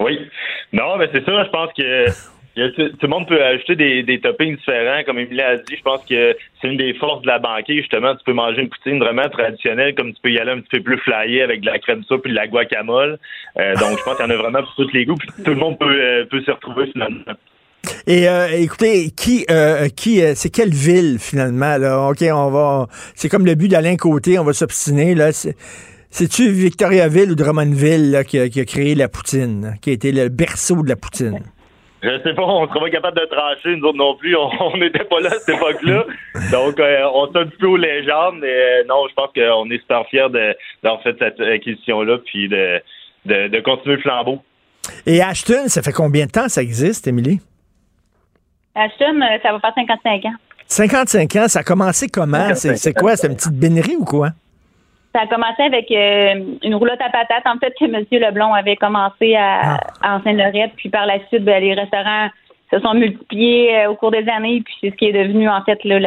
Oui. 0.00 0.20
Non, 0.72 0.96
mais 0.96 1.08
c'est 1.12 1.24
ça, 1.24 1.44
je 1.44 1.50
pense 1.50 1.72
que 1.72 2.06
tout, 2.54 2.82
le 3.02 3.08
monde 3.08 3.26
peut 3.26 3.42
ajouter 3.42 4.02
des, 4.02 4.20
toppings 4.20 4.56
différents. 4.56 5.02
Comme 5.04 5.18
Emilie 5.18 5.40
a 5.40 5.56
dit, 5.56 5.76
je 5.76 5.82
pense 5.82 6.04
que 6.04 6.36
c'est 6.60 6.68
une 6.68 6.76
des 6.76 6.94
forces 6.94 7.22
de 7.22 7.26
la 7.26 7.38
banquise, 7.38 7.78
justement. 7.78 8.14
Tu 8.14 8.24
peux 8.24 8.32
manger 8.32 8.62
une 8.62 8.68
poutine 8.68 8.98
vraiment 8.98 9.28
traditionnelle, 9.28 9.94
comme 9.94 10.12
tu 10.12 10.20
peux 10.22 10.30
y 10.30 10.38
aller 10.38 10.52
un 10.52 10.60
petit 10.60 10.78
peu 10.78 10.82
plus 10.82 10.98
flyé 10.98 11.42
avec 11.42 11.60
de 11.60 11.66
la 11.66 11.78
crème 11.78 12.04
soupe 12.04 12.26
et 12.26 12.30
de 12.30 12.34
la 12.34 12.46
guacamole. 12.46 13.18
Euh, 13.58 13.74
donc, 13.76 13.98
je 13.98 14.04
pense 14.04 14.16
qu'il 14.16 14.26
y 14.26 14.28
en 14.28 14.30
a 14.30 14.36
vraiment 14.36 14.62
pour 14.62 14.74
tous 14.76 14.92
les 14.92 15.04
goûts. 15.04 15.16
Tout 15.44 15.50
le 15.50 15.56
monde 15.56 15.78
peut, 15.78 15.86
euh, 15.86 16.24
peut 16.26 16.40
s'y 16.42 16.50
retrouver, 16.50 16.86
finalement. 16.86 17.34
Et 18.06 18.28
euh, 18.28 18.48
écoutez, 18.52 19.10
qui, 19.10 19.46
euh, 19.50 19.88
qui, 19.88 20.22
euh, 20.22 20.32
c'est 20.34 20.50
quelle 20.50 20.72
ville 20.72 21.18
finalement 21.18 22.08
Ok, 22.08 22.22
on 22.22 22.50
va, 22.50 22.88
c'est 23.14 23.28
comme 23.28 23.46
le 23.46 23.54
but 23.54 23.68
d'Alain 23.68 23.96
Côté, 23.96 24.38
on 24.38 24.44
va 24.44 24.52
s'obstiner 24.52 25.14
C'est-tu 26.10 26.50
Victoriaville 26.50 27.32
ou 27.32 27.34
Drummondville 27.34 28.24
qui, 28.26 28.38
a, 28.38 28.48
qui 28.48 28.60
a 28.60 28.64
créé 28.64 28.94
la 28.94 29.08
poutine, 29.08 29.76
qui 29.80 29.90
a 29.90 29.92
été 29.92 30.12
le 30.12 30.28
berceau 30.28 30.82
de 30.82 30.88
la 30.88 30.96
poutine? 30.96 31.40
Je 32.04 32.22
sais 32.22 32.34
pas, 32.34 32.42
on 32.42 32.68
sera 32.68 32.80
pas 32.80 32.90
capable 32.90 33.18
de 33.18 33.24
trancher, 33.26 33.76
nous 33.76 33.88
autres 33.88 33.96
non 33.98 34.14
plus. 34.16 34.36
On 34.36 34.76
n'était 34.76 35.04
pas 35.04 35.20
là 35.20 35.30
à 35.30 35.38
cette 35.38 35.54
époque-là. 35.56 36.04
Donc, 36.52 36.78
euh, 36.78 37.02
on 37.14 37.26
petit 37.28 37.56
peu 37.58 37.66
aux 37.66 37.76
légendes, 37.78 38.36
mais 38.40 38.48
euh, 38.52 38.84
non, 38.88 39.06
je 39.08 39.14
pense 39.14 39.30
qu'on 39.34 39.70
est 39.70 39.78
super 39.78 40.04
fiers 40.08 40.28
de- 40.30 40.54
d'avoir 40.82 41.02
fait 41.02 41.16
cette 41.18 41.40
acquisition-là, 41.40 42.18
puis 42.26 42.48
de, 42.48 42.80
de, 43.24 43.48
de 43.48 43.60
continuer 43.60 43.96
le 43.96 44.02
flambeau. 44.02 44.40
Et 45.06 45.22
Ashton, 45.22 45.68
ça 45.68 45.80
fait 45.82 45.92
combien 45.92 46.26
de 46.26 46.30
temps 46.30 46.48
ça 46.48 46.60
existe, 46.62 47.06
Émilie? 47.06 47.40
Ashton, 48.74 49.20
euh, 49.22 49.38
ça 49.42 49.52
va 49.52 49.60
faire 49.60 49.72
55 49.74 50.24
ans. 50.26 50.34
55 50.66 51.36
ans, 51.36 51.48
ça 51.48 51.60
a 51.60 51.62
commencé 51.62 52.08
comment? 52.08 52.54
C'est 52.54 52.76
c'est 52.76 52.92
quoi 52.94 53.16
C'est 53.16 53.28
une 53.28 53.36
petite 53.36 53.52
bénerie 53.58 53.96
ou 53.96 54.04
quoi? 54.04 54.30
Ça 55.14 55.22
a 55.22 55.26
commencé 55.28 55.62
avec 55.62 55.90
euh, 55.92 56.56
une 56.64 56.74
roulotte 56.74 57.00
à 57.00 57.08
patates, 57.08 57.46
en 57.46 57.58
fait, 57.58 57.72
que 57.78 57.84
M. 57.84 58.04
Leblond 58.10 58.52
avait 58.52 58.74
commencé 58.74 59.36
à, 59.36 59.76
à 60.02 60.20
Seine-Lorette. 60.24 60.72
Puis 60.76 60.88
par 60.88 61.06
la 61.06 61.18
suite, 61.28 61.44
ben, 61.44 61.62
les 61.62 61.74
restaurants 61.74 62.28
se 62.72 62.80
sont 62.80 62.94
multipliés 62.94 63.76
euh, 63.76 63.90
au 63.90 63.94
cours 63.94 64.10
des 64.10 64.28
années. 64.28 64.62
Puis 64.64 64.74
c'est 64.80 64.90
ce 64.90 64.96
qui 64.96 65.06
est 65.06 65.12
devenu, 65.12 65.48
en 65.48 65.62
fait, 65.62 65.82
là, 65.84 66.00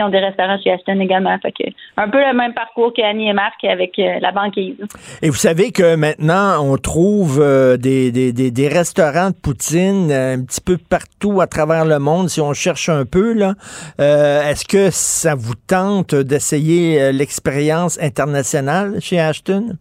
gestion 0.00 0.08
des 0.08 0.18
restaurants 0.18 0.58
chez 0.62 0.72
Ashton 0.72 1.00
également. 1.00 1.36
Fait 1.40 1.52
un 1.96 2.08
peu 2.08 2.18
le 2.18 2.36
même 2.36 2.54
parcours 2.54 2.92
qu'Annie 2.92 3.28
et 3.28 3.32
Marc 3.32 3.64
avec 3.64 3.98
euh, 3.98 4.18
la 4.20 4.32
banquise. 4.32 4.76
Et 5.22 5.28
vous 5.28 5.36
savez 5.36 5.72
que 5.72 5.96
maintenant, 5.96 6.64
on 6.64 6.76
trouve 6.76 7.40
euh, 7.40 7.76
des, 7.76 8.10
des, 8.10 8.32
des, 8.32 8.68
restaurants 8.68 9.30
de 9.30 9.34
poutine 9.34 10.10
euh, 10.10 10.34
un 10.34 10.44
petit 10.44 10.60
peu 10.60 10.76
partout 10.76 11.40
à 11.40 11.46
travers 11.46 11.84
le 11.84 11.98
monde, 11.98 12.28
si 12.28 12.40
on 12.40 12.52
cherche 12.52 12.88
un 12.88 13.04
peu. 13.04 13.32
là. 13.32 13.54
Est-ce 13.98 14.64
que 14.64 14.90
ça 14.90 15.34
vous 15.34 15.54
tente 15.54 16.14
d'essayer 16.14 17.12
l'expérience 17.12 18.00
internationale 18.00 19.00
chez 19.00 19.20
Ashton? 19.20 19.76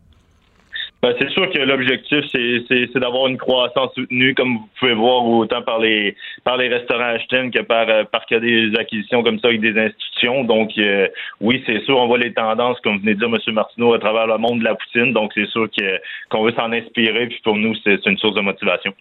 Ben, 1.01 1.15
c'est 1.17 1.29
sûr 1.29 1.49
que 1.49 1.59
l'objectif, 1.59 2.25
c'est, 2.29 2.65
c'est, 2.67 2.99
d'avoir 2.99 3.27
une 3.27 3.37
croissance 3.37 3.93
soutenue, 3.95 4.35
comme 4.35 4.57
vous 4.57 4.69
pouvez 4.79 4.93
voir, 4.93 5.25
autant 5.25 5.61
par 5.61 5.79
les 5.79 6.17
par 6.43 6.57
les 6.57 6.67
restaurants 6.67 7.15
Ashton 7.15 7.51
que 7.53 7.61
par, 7.61 7.87
euh, 7.87 8.03
par 8.03 8.25
a 8.29 8.39
des 8.39 8.73
acquisitions 8.77 9.23
comme 9.23 9.39
ça 9.39 9.47
avec 9.47 9.61
des 9.61 9.79
institutions. 9.79 10.43
Donc, 10.43 10.71
euh, 10.77 11.07
oui, 11.39 11.63
c'est 11.65 11.79
sûr, 11.85 11.97
on 11.97 12.07
voit 12.07 12.17
les 12.17 12.33
tendances, 12.33 12.81
comme 12.81 12.99
venez 12.99 13.13
de 13.13 13.19
dire, 13.19 13.29
M. 13.29 13.53
Martineau, 13.53 13.93
à 13.93 13.99
travers 13.99 14.27
le 14.27 14.37
monde 14.37 14.59
de 14.59 14.65
la 14.65 14.75
poutine. 14.75 15.13
Donc, 15.13 15.31
c'est 15.35 15.47
sûr 15.47 15.69
que, 15.71 15.99
qu'on 16.29 16.43
veut 16.43 16.51
s'en 16.51 16.69
inspirer. 16.73 17.27
Puis 17.27 17.39
pour 17.45 17.55
nous, 17.55 17.75
c'est 17.85 18.05
une 18.05 18.17
source 18.17 18.35
de 18.35 18.41
motivation. 18.41 18.93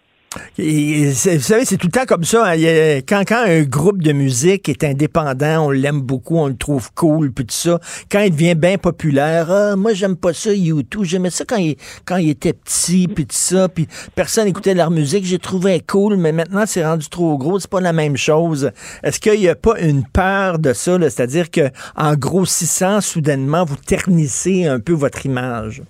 Vous 0.57 1.13
savez, 1.13 1.65
c'est 1.65 1.77
tout 1.77 1.87
le 1.87 1.91
temps 1.91 2.05
comme 2.05 2.23
ça. 2.23 2.51
hein. 2.51 2.99
Quand, 3.07 3.23
quand 3.27 3.43
un 3.47 3.63
groupe 3.63 4.03
de 4.03 4.11
musique 4.11 4.69
est 4.69 4.83
indépendant, 4.83 5.65
on 5.65 5.71
l'aime 5.71 6.01
beaucoup, 6.01 6.37
on 6.37 6.47
le 6.47 6.55
trouve 6.55 6.91
cool, 6.93 7.31
puis 7.31 7.45
tout 7.45 7.55
ça. 7.55 7.79
Quand 8.11 8.19
il 8.19 8.31
devient 8.31 8.53
bien 8.53 8.77
populaire, 8.77 9.49
ah, 9.49 9.75
moi 9.75 9.93
j'aime 9.93 10.15
pas 10.15 10.33
ça, 10.33 10.53
YouTube. 10.53 11.03
J'aimais 11.03 11.31
ça 11.31 11.45
quand 11.45 11.57
il, 11.57 11.77
quand 12.05 12.17
il 12.17 12.29
était 12.29 12.53
petit, 12.53 13.07
puis 13.07 13.25
tout 13.25 13.35
ça, 13.35 13.69
puis 13.69 13.87
personne 14.13 14.47
écoutait 14.47 14.75
leur 14.75 14.91
musique. 14.91 15.25
J'ai 15.25 15.39
trouvé 15.39 15.79
cool, 15.79 16.15
mais 16.17 16.31
maintenant 16.31 16.65
c'est 16.67 16.85
rendu 16.85 17.09
trop 17.09 17.37
gros. 17.37 17.59
C'est 17.59 17.69
pas 17.69 17.81
la 17.81 17.93
même 17.93 18.17
chose. 18.17 18.69
Est-ce 19.01 19.19
qu'il 19.19 19.41
y 19.41 19.49
a 19.49 19.55
pas 19.55 19.79
une 19.79 20.03
peur 20.03 20.59
de 20.59 20.73
ça, 20.73 20.99
c'est-à-dire 20.99 21.49
que 21.49 21.71
en 21.95 22.13
grossissant 22.15 23.01
soudainement, 23.01 23.65
vous 23.65 23.77
ternissez 23.77 24.65
un 24.65 24.79
peu 24.79 24.93
votre 24.93 25.25
image? 25.25 25.81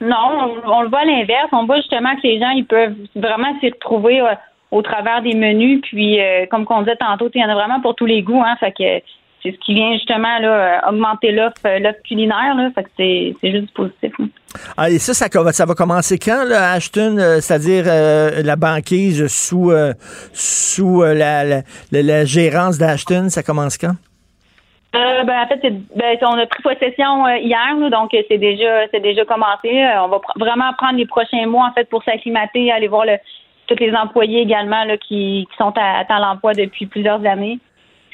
Non, 0.00 0.60
on, 0.64 0.82
le 0.82 0.88
voit 0.88 1.00
à 1.00 1.04
l'inverse. 1.04 1.48
On 1.52 1.66
voit 1.66 1.76
justement 1.76 2.14
que 2.16 2.22
les 2.22 2.38
gens 2.40 2.50
ils 2.50 2.64
peuvent 2.66 2.94
vraiment 3.14 3.58
s'y 3.60 3.68
retrouver 3.70 4.20
euh, 4.20 4.34
au 4.70 4.80
travers 4.82 5.20
des 5.22 5.34
menus. 5.34 5.80
Puis, 5.82 6.20
euh, 6.20 6.46
comme 6.50 6.66
on 6.70 6.80
disait 6.80 6.96
tantôt, 6.96 7.28
il 7.34 7.40
y 7.40 7.44
en 7.44 7.48
a 7.50 7.54
vraiment 7.54 7.80
pour 7.80 7.94
tous 7.94 8.06
les 8.06 8.22
goûts. 8.22 8.42
Hein, 8.42 8.56
fait 8.58 8.72
que 8.72 9.04
c'est 9.42 9.52
ce 9.52 9.58
qui 9.64 9.74
vient 9.74 9.92
justement 9.94 10.38
là, 10.38 10.48
euh, 10.86 10.88
augmenter 10.90 11.32
l'offre 11.32 12.02
culinaire. 12.06 12.54
Fait 12.74 12.84
que 12.84 12.90
c'est 12.96 13.34
c'est 13.40 13.50
juste 13.52 13.72
positif. 13.74 14.12
hein. 14.20 14.28
Ah, 14.76 14.90
et 14.90 14.98
ça, 14.98 15.12
ça, 15.14 15.28
ça 15.52 15.64
va 15.66 15.74
commencer 15.74 16.18
quand, 16.18 16.44
Ashton? 16.50 17.16
c'est-à-dire 17.40 17.84
la 17.86 18.56
banquise 18.56 19.26
sous, 19.28 19.70
sous 20.32 21.02
la, 21.02 21.44
la, 21.44 21.62
la- 21.92 22.02
la 22.02 22.24
gérance 22.24 22.76
d'Ashton, 22.78 23.28
ça 23.30 23.42
commence 23.42 23.78
quand? 23.78 23.92
Euh, 24.96 25.22
ben, 25.22 25.42
en 25.42 25.46
fait, 25.46 25.60
ben, 25.94 26.18
on 26.22 26.38
a 26.38 26.46
pris 26.46 26.62
possession 26.62 27.24
euh, 27.26 27.36
hier, 27.38 27.76
là, 27.76 27.90
donc 27.90 28.12
euh, 28.12 28.22
c'est 28.28 28.38
déjà 28.38 28.88
c'est 28.90 29.00
déjà 29.00 29.24
commencé. 29.24 29.70
On 29.98 30.08
va 30.08 30.16
pr- 30.16 30.36
vraiment 30.36 30.72
prendre 30.72 30.98
les 30.98 31.06
prochains 31.06 31.46
mois 31.46 31.66
en 31.68 31.72
fait 31.72 31.88
pour 31.88 32.02
s'acclimater, 32.02 32.72
aller 32.72 32.88
voir 32.88 33.04
le, 33.04 33.16
tous 33.68 33.78
les 33.78 33.94
employés 33.94 34.40
également 34.40 34.82
là, 34.84 34.96
qui, 34.96 35.46
qui 35.48 35.56
sont 35.56 35.72
à, 35.76 36.04
à 36.08 36.20
l'emploi 36.20 36.54
depuis 36.54 36.86
plusieurs 36.86 37.24
années. 37.24 37.60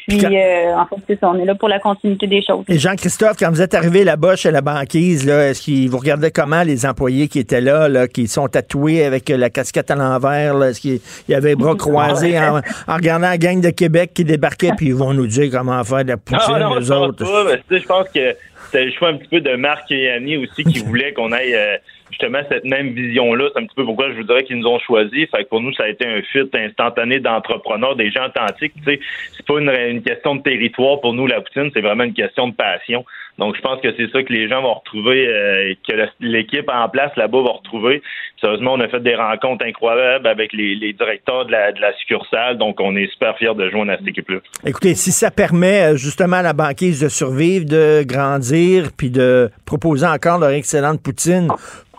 Puis 0.08 0.24
euh, 0.24 0.76
en 0.76 0.86
fait, 0.86 0.96
c'est 1.08 1.20
ça, 1.20 1.30
on 1.30 1.38
est 1.38 1.44
là 1.44 1.54
pour 1.54 1.68
la 1.68 1.78
continuité 1.80 2.26
des 2.26 2.42
choses. 2.42 2.64
Et 2.68 2.78
Jean-Christophe, 2.78 3.36
quand 3.38 3.50
vous 3.50 3.60
êtes 3.60 3.74
arrivé 3.74 4.04
là-bas 4.04 4.36
chez 4.36 4.50
la 4.50 4.60
banquise, 4.60 5.26
là, 5.26 5.48
est-ce 5.50 5.62
qu'ils 5.62 5.90
vous 5.90 5.98
regardaient 5.98 6.30
comment 6.30 6.62
les 6.62 6.86
employés 6.86 7.26
qui 7.28 7.38
étaient 7.40 7.60
là, 7.60 7.88
là 7.88 8.06
qui 8.06 8.28
sont 8.28 8.46
tatoués 8.48 9.04
avec 9.04 9.28
la 9.28 9.50
casquette 9.50 9.90
à 9.90 9.96
l'envers? 9.96 10.54
là? 10.54 10.70
Est-ce 10.70 10.80
qu'il 10.80 11.00
y 11.28 11.34
avait 11.34 11.50
les 11.50 11.56
bras 11.56 11.74
croisés 11.78 12.38
en, 12.38 12.58
en 12.86 12.94
regardant 12.94 13.28
la 13.28 13.38
gang 13.38 13.60
de 13.60 13.70
Québec 13.70 14.12
qui 14.14 14.24
débarquait, 14.24 14.70
puis 14.76 14.86
ils 14.86 14.94
vont 14.94 15.12
nous 15.12 15.26
dire 15.26 15.50
comment 15.50 15.82
faire 15.82 16.04
de 16.04 16.10
la 16.10 16.16
poutine, 16.16 16.38
Ah, 16.54 16.58
non, 16.60 16.74
eux 16.76 16.78
pense 16.80 16.90
autres? 16.90 17.24
pas. 17.24 17.56
Tu 17.56 17.62
sais, 17.76 17.82
je 17.82 17.86
pense 17.86 18.08
que 18.08 18.36
c'était 18.66 18.84
le 18.84 18.92
choix 18.92 19.08
un 19.08 19.16
petit 19.16 19.28
peu 19.28 19.40
de 19.40 19.56
Marc 19.56 19.90
et 19.90 20.10
Annie 20.10 20.36
aussi 20.36 20.64
qui 20.64 20.78
voulaient 20.84 21.12
qu'on 21.12 21.32
aille 21.32 21.54
euh, 21.54 21.76
justement 22.10 22.40
cette 22.50 22.64
même 22.64 22.90
vision-là. 22.90 23.48
C'est 23.52 23.62
un 23.62 23.66
petit 23.66 23.74
peu 23.74 23.84
pourquoi 23.84 24.10
je 24.10 24.16
vous 24.16 24.22
dirais 24.22 24.44
qu'ils 24.44 24.58
nous 24.58 24.66
ont 24.66 24.78
choisi. 24.78 25.26
Fait 25.26 25.44
que 25.44 25.48
pour 25.48 25.60
nous, 25.60 25.72
ça 25.74 25.84
a 25.84 25.88
été 25.88 26.06
un 26.06 26.22
fit 26.22 26.48
instantané 26.54 27.20
d'entrepreneurs, 27.20 27.96
des 27.96 28.10
gens 28.10 28.26
authentiques. 28.26 28.72
Tu 28.76 28.84
sais, 28.84 29.00
c'est 29.36 29.46
pas 29.46 29.58
une, 29.58 30.02
question 30.02 30.36
de 30.36 30.42
territoire 30.42 31.00
pour 31.00 31.14
nous, 31.14 31.26
la 31.26 31.40
poutine, 31.40 31.70
c'est 31.74 31.80
vraiment 31.80 32.04
une 32.04 32.14
question 32.14 32.48
de 32.48 32.54
passion. 32.54 33.04
Donc, 33.38 33.54
je 33.54 33.60
pense 33.60 33.80
que 33.82 33.88
c'est 33.96 34.10
ça 34.12 34.22
que 34.22 34.32
les 34.32 34.48
gens 34.48 34.62
vont 34.62 34.74
retrouver, 34.74 35.28
euh, 35.28 35.74
que 35.86 35.94
l'équipe 36.20 36.70
en 36.72 36.88
place 36.88 37.14
là-bas 37.16 37.42
va 37.42 37.50
retrouver. 37.50 38.02
Sérieusement, 38.40 38.74
on 38.74 38.80
a 38.80 38.88
fait 38.88 39.00
des 39.00 39.14
rencontres 39.14 39.66
incroyables 39.66 40.26
avec 40.26 40.54
les, 40.54 40.74
les 40.74 40.94
directeurs 40.94 41.44
de 41.44 41.52
la, 41.52 41.72
de 41.72 41.80
la 41.80 41.92
succursale. 41.98 42.56
Donc, 42.56 42.80
on 42.80 42.96
est 42.96 43.10
super 43.12 43.36
fiers 43.36 43.54
de 43.54 43.68
joindre 43.68 43.92
à 43.92 43.98
cette 43.98 44.08
équipe-là. 44.08 44.38
Écoutez, 44.64 44.94
si 44.94 45.12
ça 45.12 45.30
permet 45.30 45.92
euh, 45.92 45.96
justement 45.96 46.36
à 46.36 46.42
la 46.42 46.54
banquise 46.54 47.00
de 47.00 47.08
survivre, 47.08 47.66
de 47.66 48.04
grandir, 48.06 48.88
puis 48.96 49.10
de 49.10 49.50
proposer 49.66 50.06
encore 50.06 50.38
leur 50.38 50.50
excellente 50.50 51.02
poutine, 51.02 51.48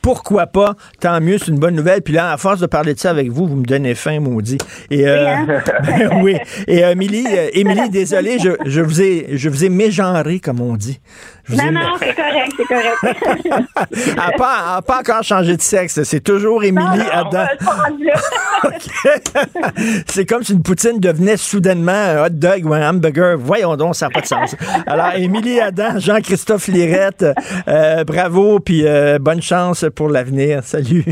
pourquoi 0.02 0.48
pas? 0.48 0.76
Tant 1.00 1.20
mieux, 1.22 1.38
c'est 1.38 1.48
une 1.48 1.60
bonne 1.60 1.76
nouvelle. 1.76 2.02
Puis 2.02 2.14
là, 2.14 2.32
à 2.32 2.38
force 2.38 2.60
de 2.60 2.66
parler 2.66 2.94
de 2.94 3.00
ça 3.00 3.10
avec 3.10 3.30
vous, 3.30 3.48
vous 3.48 3.56
me 3.56 3.66
donnez 3.66 3.96
faim, 3.96 4.20
maudit. 4.20 4.58
Et 4.90 5.08
euh, 5.08 5.26
Oui, 5.26 5.30
hein? 5.30 5.64
ben 5.86 6.22
oui. 6.22 6.38
Et 6.68 6.84
euh, 6.84 6.92
Émilie, 6.92 7.26
euh, 7.28 7.50
Émilie, 7.54 7.90
désolé, 7.90 8.40
je, 8.40 8.52
je 8.66 8.82
vous 8.82 9.02
ai, 9.02 9.28
je 9.34 9.50
vous 9.50 9.66
ai 9.66 9.70
mégenré, 9.70 10.40
comme 10.40 10.62
on 10.62 10.76
dit. 10.76 11.00
Je 11.46 11.54
vous 11.54 11.62
ai 11.62 11.72
Non, 11.72 11.80
non, 11.80 11.94
c'est 12.00 12.16
correct, 12.16 12.52
c'est 12.58 12.66
correct. 12.66 13.62
Elle 13.92 14.16
n'a 14.16 14.32
pas, 14.38 14.82
pas 14.82 15.00
encore 15.00 15.24
changé 15.24 15.56
de 15.56 15.62
sexe. 15.62 16.04
C'est 16.04 16.24
toujours 16.24 16.64
Émilie 16.64 17.04
Adam. 17.12 17.46
C'est 20.08 20.26
comme 20.26 20.44
si 20.44 20.54
une 20.54 20.64
poutine 20.64 21.00
devenait 21.00 21.38
soudainement 21.38 21.92
un 21.92 22.26
hot 22.26 22.30
dog 22.32 22.66
ou 22.66 22.74
un 22.74 22.90
hamburger. 22.90 23.38
Voyons 23.38 23.76
donc, 23.76 23.96
ça 23.96 24.08
n'a 24.08 24.12
pas 24.12 24.22
de 24.22 24.26
sens. 24.26 24.56
Alors, 24.86 25.14
Émilie 25.16 25.60
Adam, 25.60 25.98
Jean-Christophe 26.00 26.68
Lirette, 26.68 27.26
euh, 27.68 28.04
bravo, 28.04 28.60
puis 28.60 28.86
euh, 28.86 29.20
bonne 29.20 29.42
chance 29.42 29.86
pour 29.98 30.10
l'avenir. 30.10 30.62
Salut. 30.64 31.04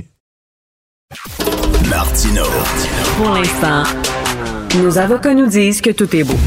Martino. 1.90 2.44
Pour 3.18 3.32
l'instant, 3.32 3.84
nos 4.78 4.98
avocats 5.00 5.34
nous 5.34 5.48
disent 5.48 5.82
que 5.82 5.90
tout 5.90 6.16
est 6.16 6.24
beau. 6.24 6.38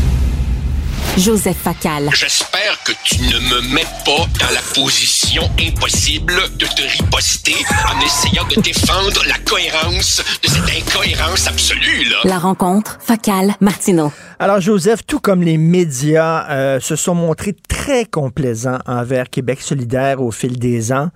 Joseph 1.18 1.56
Facal. 1.56 2.10
J'espère 2.14 2.78
que 2.84 2.92
tu 3.04 3.20
ne 3.22 3.40
me 3.40 3.74
mets 3.74 3.86
pas 4.04 4.24
dans 4.38 4.54
la 4.54 4.60
position 4.72 5.42
impossible 5.58 6.34
de 6.56 6.64
te 6.64 6.82
riposter 6.82 7.56
en 7.92 8.00
essayant 8.06 8.46
de 8.46 8.60
défendre 8.60 9.24
la 9.26 9.36
cohérence 9.38 10.22
de 10.40 10.48
cette 10.48 10.86
incohérence 10.86 11.48
absolue, 11.48 12.04
là. 12.04 12.18
La 12.22 12.38
rencontre 12.38 12.98
Facal 13.00 13.56
Martineau. 13.60 14.12
Alors, 14.38 14.60
Joseph, 14.60 15.04
tout 15.04 15.18
comme 15.18 15.42
les 15.42 15.58
médias 15.58 16.48
euh, 16.50 16.78
se 16.78 16.94
sont 16.94 17.16
montrés 17.16 17.56
très 17.68 18.04
complaisants 18.04 18.78
envers 18.86 19.28
Québec 19.28 19.60
solidaire 19.60 20.22
au 20.22 20.30
fil 20.30 20.60
des 20.60 20.92
ans, 20.92 21.10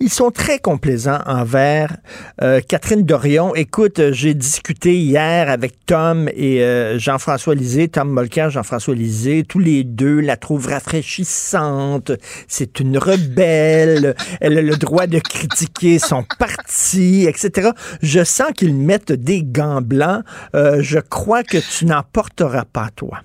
ils 0.00 0.10
sont 0.10 0.30
très 0.30 0.58
complaisants 0.58 1.20
envers 1.26 1.96
euh, 2.42 2.60
Catherine 2.66 3.04
Dorion. 3.04 3.54
Écoute, 3.54 3.98
euh, 3.98 4.12
j'ai 4.12 4.34
discuté 4.34 4.96
hier 4.96 5.50
avec 5.50 5.86
Tom 5.86 6.28
et 6.34 6.62
euh, 6.62 6.98
Jean-François 6.98 7.54
Lisée, 7.54 7.88
Tom 7.88 8.08
Molker, 8.10 8.48
Jean-François 8.50 8.94
Lisée, 8.94 9.44
tous 9.46 9.58
les 9.58 9.84
deux 9.84 10.20
la 10.20 10.36
trouvent 10.36 10.68
rafraîchissante. 10.68 12.12
C'est 12.46 12.80
une 12.80 12.96
rebelle. 12.98 14.14
Elle 14.40 14.58
a 14.58 14.62
le 14.62 14.76
droit 14.76 15.06
de 15.06 15.18
critiquer 15.18 15.98
son 15.98 16.24
parti, 16.38 17.26
etc. 17.28 17.70
Je 18.02 18.22
sens 18.22 18.52
qu'ils 18.54 18.74
mettent 18.74 19.12
des 19.12 19.42
gants 19.42 19.82
blancs. 19.82 20.22
Euh, 20.54 20.78
je 20.80 20.98
crois 20.98 21.42
que 21.42 21.58
tu 21.58 21.86
n'en 21.86 22.02
porteras 22.02 22.64
pas, 22.64 22.90
toi. 22.94 23.20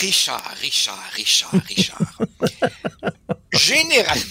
Richard, 0.00 0.56
Richard, 0.60 1.10
Richard, 1.14 1.52
Richard. 1.68 2.18
Généralement, 3.52 4.22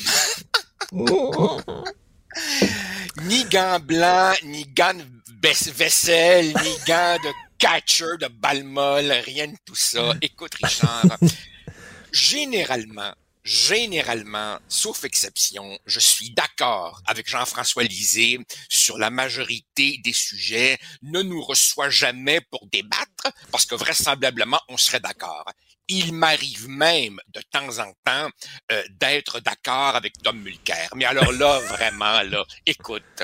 ni 3.23 3.43
gants 3.45 3.79
blancs, 3.79 4.41
ni 4.43 4.65
gants 4.65 4.93
de 4.95 5.05
vaisse- 5.41 5.69
vaisselle, 5.71 6.47
ni 6.47 6.75
gants 6.87 7.17
de 7.23 7.29
catcher, 7.57 8.17
de 8.19 8.27
balle 8.27 8.63
molle, 8.63 9.11
rien 9.25 9.47
de 9.47 9.57
tout 9.65 9.75
ça. 9.75 10.13
Écoute, 10.21 10.53
Richard, 10.63 11.17
généralement, 12.11 13.13
généralement, 13.43 14.59
sauf 14.67 15.03
exception, 15.03 15.77
je 15.85 15.99
suis 15.99 16.31
d'accord 16.31 17.01
avec 17.05 17.27
Jean-François 17.27 17.83
Lisée 17.83 18.39
sur 18.69 18.97
la 18.97 19.09
majorité 19.09 19.99
des 20.03 20.13
sujets, 20.13 20.77
ne 21.01 21.21
nous 21.21 21.41
reçoit 21.41 21.89
jamais 21.89 22.41
pour 22.41 22.67
débattre, 22.67 23.31
parce 23.51 23.65
que 23.65 23.75
vraisemblablement, 23.75 24.61
on 24.69 24.77
serait 24.77 24.99
d'accord. 24.99 25.45
Il 25.87 26.13
m'arrive 26.13 26.69
même 26.69 27.19
de 27.29 27.41
temps 27.51 27.79
en 27.79 27.91
temps 28.05 28.29
euh, 28.71 28.83
d'être 28.91 29.39
d'accord 29.39 29.95
avec 29.95 30.21
Tom 30.21 30.39
Mulcair. 30.39 30.89
Mais 30.95 31.05
alors 31.05 31.31
là, 31.31 31.59
vraiment, 31.67 32.21
là, 32.21 32.45
écoute, 32.65 33.23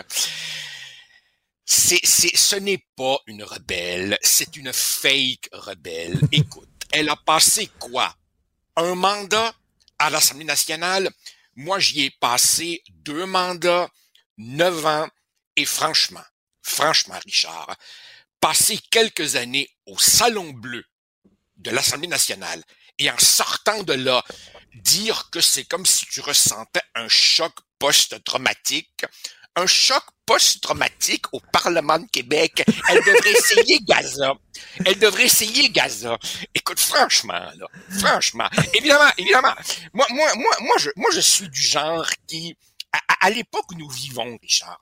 c'est, 1.64 2.04
c'est, 2.04 2.36
ce 2.36 2.56
n'est 2.56 2.84
pas 2.96 3.20
une 3.28 3.44
rebelle, 3.44 4.18
c'est 4.22 4.56
une 4.56 4.74
fake 4.74 5.50
rebelle. 5.52 6.20
Écoute, 6.32 6.70
elle 6.92 7.10
a 7.10 7.16
passé 7.16 7.70
quoi? 7.80 8.16
Un 8.76 8.96
mandat? 8.96 9.54
À 10.00 10.10
l'Assemblée 10.10 10.46
nationale? 10.46 11.10
Moi, 11.56 11.80
j'y 11.80 12.04
ai 12.04 12.10
passé 12.12 12.84
deux 12.90 13.26
mandats, 13.26 13.90
neuf 14.38 14.86
ans, 14.86 15.10
et 15.56 15.66
franchement, 15.66 16.24
franchement, 16.62 17.20
Richard, 17.26 17.76
passer 18.40 18.78
quelques 18.92 19.36
années 19.36 19.70
au 19.86 19.98
Salon 19.98 20.52
Bleu 20.52 20.86
de 21.56 21.72
l'Assemblée 21.72 22.08
nationale 22.08 22.64
et 23.00 23.10
en 23.10 23.18
sortant 23.18 23.84
de 23.84 23.94
là, 23.94 24.24
dire 24.76 25.30
que 25.32 25.42
c'est 25.42 25.66
comme 25.66 25.86
si 25.86 26.06
tu 26.06 26.22
ressentais 26.22 26.82
un 26.96 27.08
choc 27.08 27.54
post-traumatique, 27.80 29.06
un 29.58 29.66
choc 29.66 30.04
post-traumatique 30.26 31.26
au 31.34 31.40
Parlement 31.52 31.98
de 31.98 32.06
Québec. 32.06 32.64
Elle 32.90 33.04
devrait 33.04 33.32
essayer 33.38 33.80
Gaza. 33.80 34.34
Elle 34.86 35.00
devrait 35.00 35.26
essayer 35.26 35.70
Gaza. 35.70 36.18
Écoute, 36.54 36.80
franchement, 36.80 37.34
là, 37.58 37.68
franchement, 37.90 38.50
évidemment, 38.76 39.10
évidemment, 39.18 39.54
moi, 39.94 40.06
moi, 40.12 40.30
moi, 40.36 40.52
moi, 40.62 40.76
je, 40.78 40.90
moi, 40.96 41.10
je 41.14 41.22
suis 41.22 41.50
du 41.50 41.62
genre 41.62 42.08
qui, 42.28 42.56
à, 42.92 43.00
à 43.26 43.30
l'époque 43.30 43.72
où 43.72 43.76
nous 43.76 43.90
vivons, 43.90 44.38
Richard, 44.42 44.80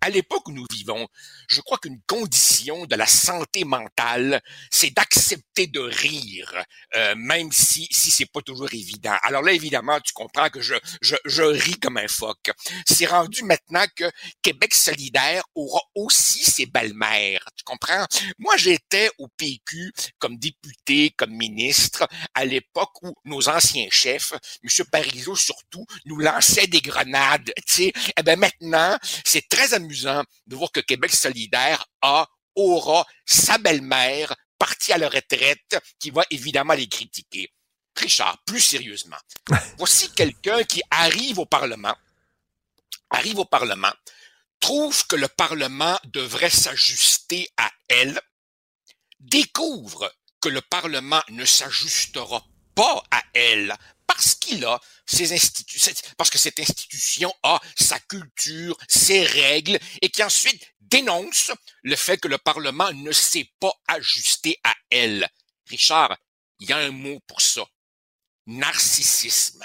à 0.00 0.10
l'époque 0.10 0.48
où 0.48 0.52
nous 0.52 0.66
vivons, 0.70 1.08
je 1.48 1.60
crois 1.60 1.78
qu'une 1.78 2.00
condition 2.06 2.86
de 2.86 2.94
la 2.94 3.06
santé 3.06 3.64
mentale, 3.64 4.40
c'est 4.70 4.94
d'accepter 4.94 5.66
de 5.66 5.80
rire, 5.80 6.64
euh, 6.94 7.14
même 7.16 7.50
si 7.52 7.88
si 7.90 8.10
c'est 8.10 8.30
pas 8.30 8.40
toujours 8.42 8.72
évident. 8.72 9.16
Alors 9.22 9.42
là, 9.42 9.52
évidemment, 9.52 10.00
tu 10.00 10.12
comprends 10.12 10.50
que 10.50 10.60
je 10.60 10.74
je, 11.00 11.16
je 11.24 11.42
ris 11.42 11.78
comme 11.80 11.96
un 11.96 12.08
phoque. 12.08 12.50
C'est 12.86 13.06
rendu 13.06 13.42
maintenant 13.42 13.84
que 13.96 14.10
Québec 14.42 14.74
solidaire 14.74 15.42
aura 15.54 15.80
aussi 15.94 16.44
ses 16.44 16.66
belles-mères. 16.66 17.44
Tu 17.56 17.64
comprends? 17.64 18.06
Moi, 18.38 18.56
j'étais 18.56 19.10
au 19.18 19.28
PQ 19.36 19.92
comme 20.18 20.38
député, 20.38 21.10
comme 21.16 21.32
ministre 21.32 22.06
à 22.34 22.44
l'époque 22.44 23.02
où 23.02 23.14
nos 23.24 23.48
anciens 23.48 23.88
chefs, 23.90 24.32
M. 24.62 24.84
Parizeau 24.92 25.34
surtout, 25.34 25.84
nous 26.04 26.18
lançaient 26.18 26.66
des 26.66 26.80
grenades. 26.80 27.52
Tu 27.66 27.84
sais, 27.84 27.92
eh 28.16 28.22
ben 28.22 28.38
maintenant, 28.38 28.96
c'est 29.24 29.48
très 29.48 29.74
amusant 29.74 29.87
de 29.88 30.56
voir 30.56 30.72
que 30.72 30.80
Québec 30.80 31.14
solidaire 31.14 31.86
a, 32.02 32.28
aura 32.54 33.06
sa 33.24 33.58
belle-mère 33.58 34.34
partie 34.58 34.92
à 34.92 34.98
la 34.98 35.08
retraite 35.08 35.78
qui 35.98 36.10
va 36.10 36.22
évidemment 36.30 36.74
les 36.74 36.88
critiquer. 36.88 37.52
Richard, 37.96 38.38
plus 38.44 38.60
sérieusement, 38.60 39.16
voici 39.78 40.10
quelqu'un 40.12 40.62
qui 40.64 40.82
arrive 40.90 41.38
au 41.38 41.46
Parlement, 41.46 41.94
arrive 43.10 43.38
au 43.38 43.44
Parlement, 43.44 43.92
trouve 44.60 45.06
que 45.06 45.16
le 45.16 45.28
Parlement 45.28 45.98
devrait 46.04 46.50
s'ajuster 46.50 47.48
à 47.56 47.70
elle, 47.88 48.20
découvre 49.18 50.12
que 50.40 50.48
le 50.48 50.60
Parlement 50.60 51.22
ne 51.30 51.44
s'ajustera 51.44 52.44
pas 52.74 53.02
à 53.10 53.22
elle 53.34 53.76
parce 54.08 54.34
qu'il 54.34 54.64
a 54.64 54.80
ses 55.06 55.32
institutions, 55.32 55.92
parce 56.16 56.30
que 56.30 56.38
cette 56.38 56.58
institution 56.58 57.32
a 57.44 57.60
sa 57.76 58.00
culture, 58.00 58.76
ses 58.88 59.22
règles, 59.22 59.78
et 60.02 60.08
qui 60.08 60.24
ensuite 60.24 60.66
dénonce 60.80 61.52
le 61.82 61.94
fait 61.94 62.18
que 62.18 62.26
le 62.26 62.38
Parlement 62.38 62.90
ne 62.92 63.12
s'est 63.12 63.52
pas 63.60 63.72
ajusté 63.86 64.58
à 64.64 64.74
elle. 64.90 65.28
Richard, 65.66 66.16
il 66.58 66.70
y 66.70 66.72
a 66.72 66.78
un 66.78 66.90
mot 66.90 67.20
pour 67.26 67.40
ça. 67.40 67.64
Narcissisme. 68.46 69.64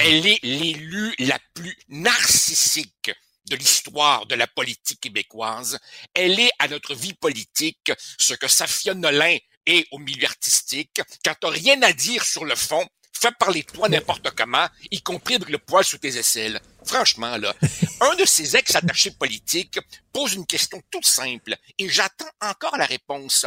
Elle 0.00 0.26
est 0.26 0.42
l'élue 0.42 1.14
la 1.18 1.38
plus 1.54 1.76
narcissique 1.88 3.10
de 3.50 3.56
l'histoire 3.56 4.26
de 4.26 4.34
la 4.34 4.46
politique 4.46 5.00
québécoise. 5.00 5.78
Elle 6.14 6.40
est 6.40 6.50
à 6.58 6.68
notre 6.68 6.94
vie 6.94 7.14
politique 7.14 7.92
ce 8.18 8.34
que 8.34 8.48
Safia 8.48 8.94
Nolin 8.94 9.36
est 9.66 9.86
au 9.90 9.98
milieu 9.98 10.26
artistique. 10.26 11.00
Quand 11.24 11.34
t'as 11.40 11.50
rien 11.50 11.80
à 11.82 11.92
dire 11.92 12.24
sur 12.24 12.44
le 12.44 12.54
fond, 12.54 12.86
fais 13.12 13.32
parler 13.32 13.62
de 13.62 13.70
toi 13.70 13.88
n'importe 13.88 14.30
comment, 14.30 14.68
y 14.90 15.00
compris 15.02 15.34
avec 15.36 15.48
le 15.48 15.58
poil 15.58 15.84
sous 15.84 15.98
tes 15.98 16.16
aisselles. 16.16 16.60
Franchement, 16.84 17.36
là, 17.36 17.54
un 18.00 18.14
de 18.14 18.24
ces 18.24 18.56
ex-attachés 18.56 19.10
politiques 19.12 19.78
pose 20.12 20.34
une 20.34 20.46
question 20.46 20.82
toute 20.90 21.06
simple 21.06 21.56
et 21.78 21.88
j'attends 21.88 22.30
encore 22.40 22.76
la 22.76 22.86
réponse. 22.86 23.46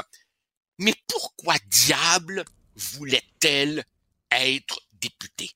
Mais 0.79 0.93
pourquoi 1.07 1.55
diable 1.67 2.43
voulait-elle 2.75 3.83
être 4.31 4.81
députée? 4.93 5.51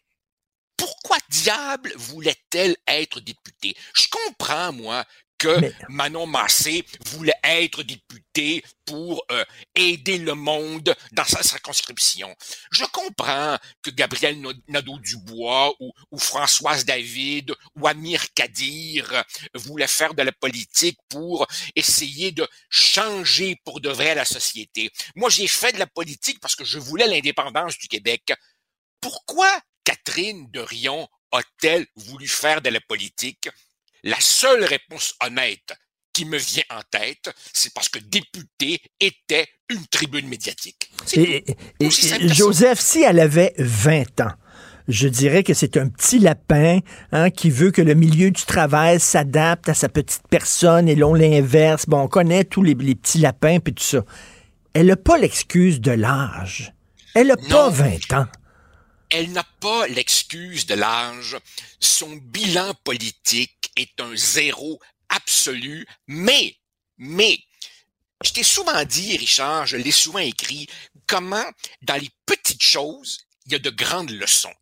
Pourquoi 0.77 1.17
diable 1.29 1.93
voulait-elle 1.95 2.75
être 2.87 3.19
députée? 3.21 3.75
Je 3.93 4.07
comprends, 4.09 4.73
moi, 4.73 5.05
que 5.37 5.73
Manon 5.89 6.27
Massé 6.27 6.85
voulait 7.07 7.39
être 7.43 7.83
député 7.83 8.63
pour 8.85 9.23
euh, 9.31 9.43
aider 9.75 10.17
le 10.17 10.33
monde 10.33 10.95
dans 11.11 11.25
sa 11.25 11.43
circonscription. 11.43 12.35
Je 12.71 12.85
comprends 12.85 13.57
que 13.81 13.89
Gabriel 13.89 14.41
Nadeau-Dubois 14.67 15.73
ou, 15.79 15.91
ou, 16.11 16.19
Françoise 16.19 16.85
David 16.85 17.53
ou 17.75 17.87
Amir 17.87 18.33
Kadir 18.33 19.23
voulaient 19.55 19.87
faire 19.87 20.13
de 20.13 20.23
la 20.23 20.31
politique 20.31 20.97
pour 21.09 21.47
essayer 21.75 22.31
de 22.31 22.47
changer 22.69 23.59
pour 23.63 23.81
de 23.81 23.89
vrai 23.89 24.15
la 24.15 24.25
société. 24.25 24.91
Moi, 25.15 25.29
j'ai 25.29 25.47
fait 25.47 25.73
de 25.73 25.79
la 25.79 25.87
politique 25.87 26.39
parce 26.39 26.55
que 26.55 26.65
je 26.65 26.79
voulais 26.79 27.07
l'indépendance 27.07 27.77
du 27.77 27.87
Québec. 27.87 28.33
Pourquoi 29.01 29.59
Catherine 29.83 30.49
de 30.51 30.59
Rion 30.59 31.07
a-t-elle 31.31 31.85
voulu 31.95 32.27
faire 32.27 32.61
de 32.61 32.69
la 32.69 32.81
politique? 32.81 33.49
La 34.05 34.19
seule 34.19 34.63
réponse 34.63 35.15
honnête 35.25 35.73
qui 36.13 36.25
me 36.25 36.37
vient 36.37 36.63
en 36.69 36.81
tête, 36.91 37.33
c'est 37.51 37.73
parce 37.73 37.89
que 37.89 37.97
député 37.97 38.79
était 38.99 39.47
une 39.69 39.85
tribune 39.87 40.29
médiatique. 40.29 40.91
Et, 41.13 41.43
Joseph, 42.31 42.79
si 42.79 43.01
elle 43.01 43.19
avait 43.19 43.55
20 43.57 44.21
ans, 44.21 44.31
je 44.87 45.07
dirais 45.07 45.41
que 45.41 45.55
c'est 45.55 45.75
un 45.75 45.89
petit 45.89 46.19
lapin 46.19 46.79
hein, 47.11 47.31
qui 47.31 47.49
veut 47.49 47.71
que 47.71 47.81
le 47.81 47.95
milieu 47.95 48.29
du 48.29 48.43
travail 48.43 48.99
s'adapte 48.99 49.69
à 49.69 49.73
sa 49.73 49.89
petite 49.89 50.27
personne 50.29 50.87
et 50.87 50.95
l'on 50.95 51.15
l'inverse. 51.15 51.87
Bon, 51.87 52.01
on 52.01 52.07
connaît 52.07 52.43
tous 52.43 52.61
les, 52.61 52.75
petits 52.75 53.17
lapins 53.17 53.55
et 53.55 53.59
tout 53.59 53.83
ça. 53.83 54.05
Elle 54.75 54.85
n'a 54.85 54.97
pas 54.97 55.17
l'excuse 55.17 55.81
de 55.81 55.91
l'âge. 55.91 56.73
Elle 57.15 57.27
n'a 57.27 57.37
pas 57.37 57.69
20 57.69 58.13
ans 58.13 58.27
elle 59.09 59.31
n'a 59.31 59.43
pas 59.59 59.87
l'excuse 59.87 60.65
de 60.65 60.75
l'âge. 60.75 61.37
Son 61.79 62.15
bilan 62.15 62.73
politique 62.83 63.71
est 63.75 63.99
un 63.99 64.15
zéro 64.15 64.79
absolu, 65.09 65.85
mais, 66.07 66.57
mais, 66.97 67.39
je 68.23 68.31
t'ai 68.31 68.43
souvent 68.43 68.83
dit, 68.85 69.17
Richard, 69.17 69.67
je 69.67 69.77
l'ai 69.77 69.91
souvent 69.91 70.19
écrit, 70.19 70.67
comment 71.07 71.45
dans 71.81 71.99
les 72.01 72.09
petites 72.25 72.63
choses, 72.63 73.19
il 73.45 73.51
y 73.53 73.55
a 73.55 73.59
de 73.59 73.69
grandes 73.69 74.11
leçons. 74.11 74.53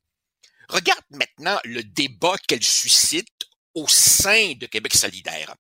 Regarde 0.70 1.06
maintenant 1.12 1.60
le 1.64 1.84
débat 1.84 2.36
qu'elle 2.48 2.64
suscite 2.64 3.48
au 3.76 3.88
sein 3.88 4.54
de 4.54 4.66
Québec 4.66 4.94
solidaire. 4.94 5.56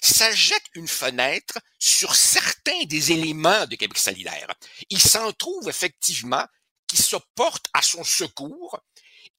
Ça 0.00 0.32
jette 0.32 0.64
une 0.74 0.88
fenêtre 0.88 1.58
sur 1.78 2.14
certains 2.14 2.84
des 2.86 3.12
éléments 3.12 3.66
de 3.66 3.76
Québec 3.76 3.98
solidaire. 3.98 4.52
Il 4.90 5.00
s'en 5.00 5.32
trouve 5.32 5.68
effectivement 5.68 6.44
qui 6.92 7.02
se 7.02 7.16
portent 7.34 7.68
à 7.72 7.80
son 7.80 8.04
secours 8.04 8.78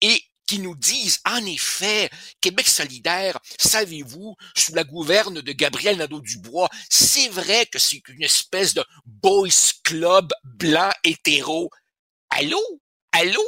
et 0.01 0.23
qui 0.47 0.57
nous 0.57 0.75
disent, 0.75 1.19
en 1.23 1.45
effet, 1.45 2.09
Québec 2.41 2.67
solidaire, 2.67 3.39
savez-vous, 3.59 4.35
sous 4.57 4.73
la 4.73 4.84
gouverne 4.84 5.39
de 5.39 5.51
Gabriel 5.51 5.97
Nadeau-Dubois, 5.97 6.67
c'est 6.89 7.30
vrai 7.30 7.67
que 7.67 7.77
c'est 7.77 8.01
une 8.07 8.23
espèce 8.23 8.73
de 8.73 8.84
boys 9.05 9.49
club 9.84 10.34
blanc 10.43 10.91
hétéro. 11.03 11.69
Allô? 12.31 12.59
Allô? 13.11 13.43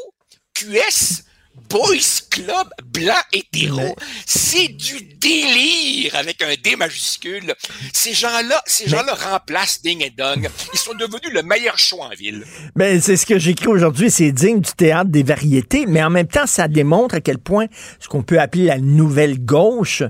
QS? 0.53 1.23
Boys 1.69 2.21
Club 2.29 2.67
blanc 2.93 3.13
hétéro. 3.33 3.95
C'est 4.25 4.67
du 4.69 5.01
délire 5.19 6.15
avec 6.15 6.41
un 6.41 6.53
D 6.61 6.75
majuscule. 6.75 7.53
Ces 7.93 8.13
gens-là, 8.13 8.61
ces 8.65 8.87
gens-là 8.87 9.13
remplacent 9.13 9.81
Ding 9.81 10.01
et 10.03 10.09
Dong. 10.09 10.47
Ils 10.73 10.79
sont 10.79 10.93
devenus 10.93 11.33
le 11.33 11.43
meilleur 11.43 11.77
show 11.77 12.01
en 12.01 12.09
ville. 12.09 12.43
Ben, 12.75 13.01
c'est 13.01 13.17
ce 13.17 13.25
que 13.25 13.39
j'écris 13.39 13.67
aujourd'hui. 13.67 14.11
C'est 14.11 14.31
digne 14.31 14.61
du 14.61 14.71
théâtre 14.71 15.09
des 15.09 15.23
variétés, 15.23 15.85
mais 15.87 16.03
en 16.03 16.09
même 16.09 16.27
temps, 16.27 16.45
ça 16.45 16.67
démontre 16.67 17.15
à 17.15 17.21
quel 17.21 17.37
point 17.39 17.65
ce 17.99 18.07
qu'on 18.07 18.23
peut 18.23 18.39
appeler 18.39 18.65
la 18.65 18.77
nouvelle 18.77 19.43
gauche, 19.43 20.03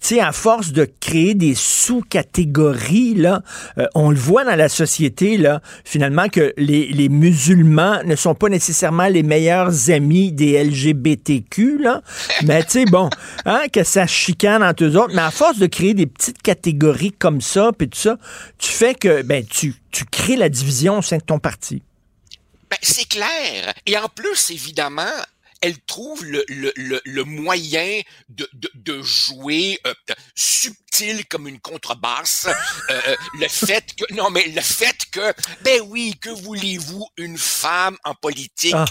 tu 0.00 0.16
sais, 0.16 0.20
à 0.20 0.32
force 0.32 0.72
de 0.72 0.88
créer 1.00 1.34
des 1.34 1.54
sous-catégories, 1.54 3.14
là, 3.14 3.42
euh, 3.78 3.86
on 3.94 4.10
le 4.10 4.18
voit 4.18 4.44
dans 4.44 4.56
la 4.56 4.68
société, 4.68 5.36
là, 5.36 5.60
finalement, 5.84 6.28
que 6.28 6.52
les, 6.56 6.88
les 6.88 7.08
musulmans 7.08 8.02
ne 8.04 8.16
sont 8.16 8.34
pas 8.34 8.48
nécessairement 8.48 9.08
les 9.08 9.22
meilleurs 9.22 9.90
amis 9.90 10.32
des 10.32 10.62
LGBT 10.62 10.91
LGBTQ, 10.92 11.78
là. 11.78 12.02
Mais 12.44 12.62
tu 12.64 12.70
sais, 12.70 12.84
bon, 12.84 13.10
hein, 13.44 13.64
que 13.72 13.84
ça 13.84 14.06
chicane 14.06 14.62
entre 14.62 14.84
eux 14.84 14.96
autres. 14.96 15.14
Mais 15.14 15.22
à 15.22 15.30
force 15.30 15.58
de 15.58 15.66
créer 15.66 15.94
des 15.94 16.06
petites 16.06 16.42
catégories 16.42 17.12
comme 17.12 17.40
ça, 17.40 17.70
puis 17.76 17.88
tout 17.88 17.98
ça, 17.98 18.16
tu 18.58 18.70
fais 18.70 18.94
que, 18.94 19.22
ben, 19.22 19.44
tu, 19.44 19.74
tu 19.90 20.04
crées 20.04 20.36
la 20.36 20.48
division 20.48 20.98
au 20.98 21.02
sein 21.02 21.18
de 21.18 21.22
ton 21.22 21.38
parti. 21.38 21.82
Ben, 22.70 22.78
c'est 22.82 23.08
clair. 23.08 23.74
Et 23.86 23.96
en 23.98 24.08
plus, 24.08 24.50
évidemment, 24.50 25.12
elle 25.62 25.80
trouve 25.82 26.24
le, 26.24 26.44
le, 26.48 27.00
le, 27.04 27.24
moyen 27.24 28.00
de, 28.28 28.48
de, 28.52 28.70
de 28.74 29.00
jouer 29.00 29.78
euh, 29.86 29.94
subtil 30.34 31.24
comme 31.26 31.46
une 31.46 31.60
contrebasse. 31.60 32.48
Euh, 32.90 33.00
euh, 33.06 33.16
le 33.38 33.48
fait 33.48 33.94
que 33.94 34.12
non 34.12 34.28
mais 34.30 34.44
le 34.48 34.60
fait 34.60 35.06
que 35.10 35.32
ben 35.62 35.80
oui 35.86 36.18
que 36.20 36.30
voulez-vous 36.30 37.06
une 37.16 37.38
femme 37.38 37.96
en 38.04 38.14
politique? 38.14 38.74
Ah, 38.74 38.86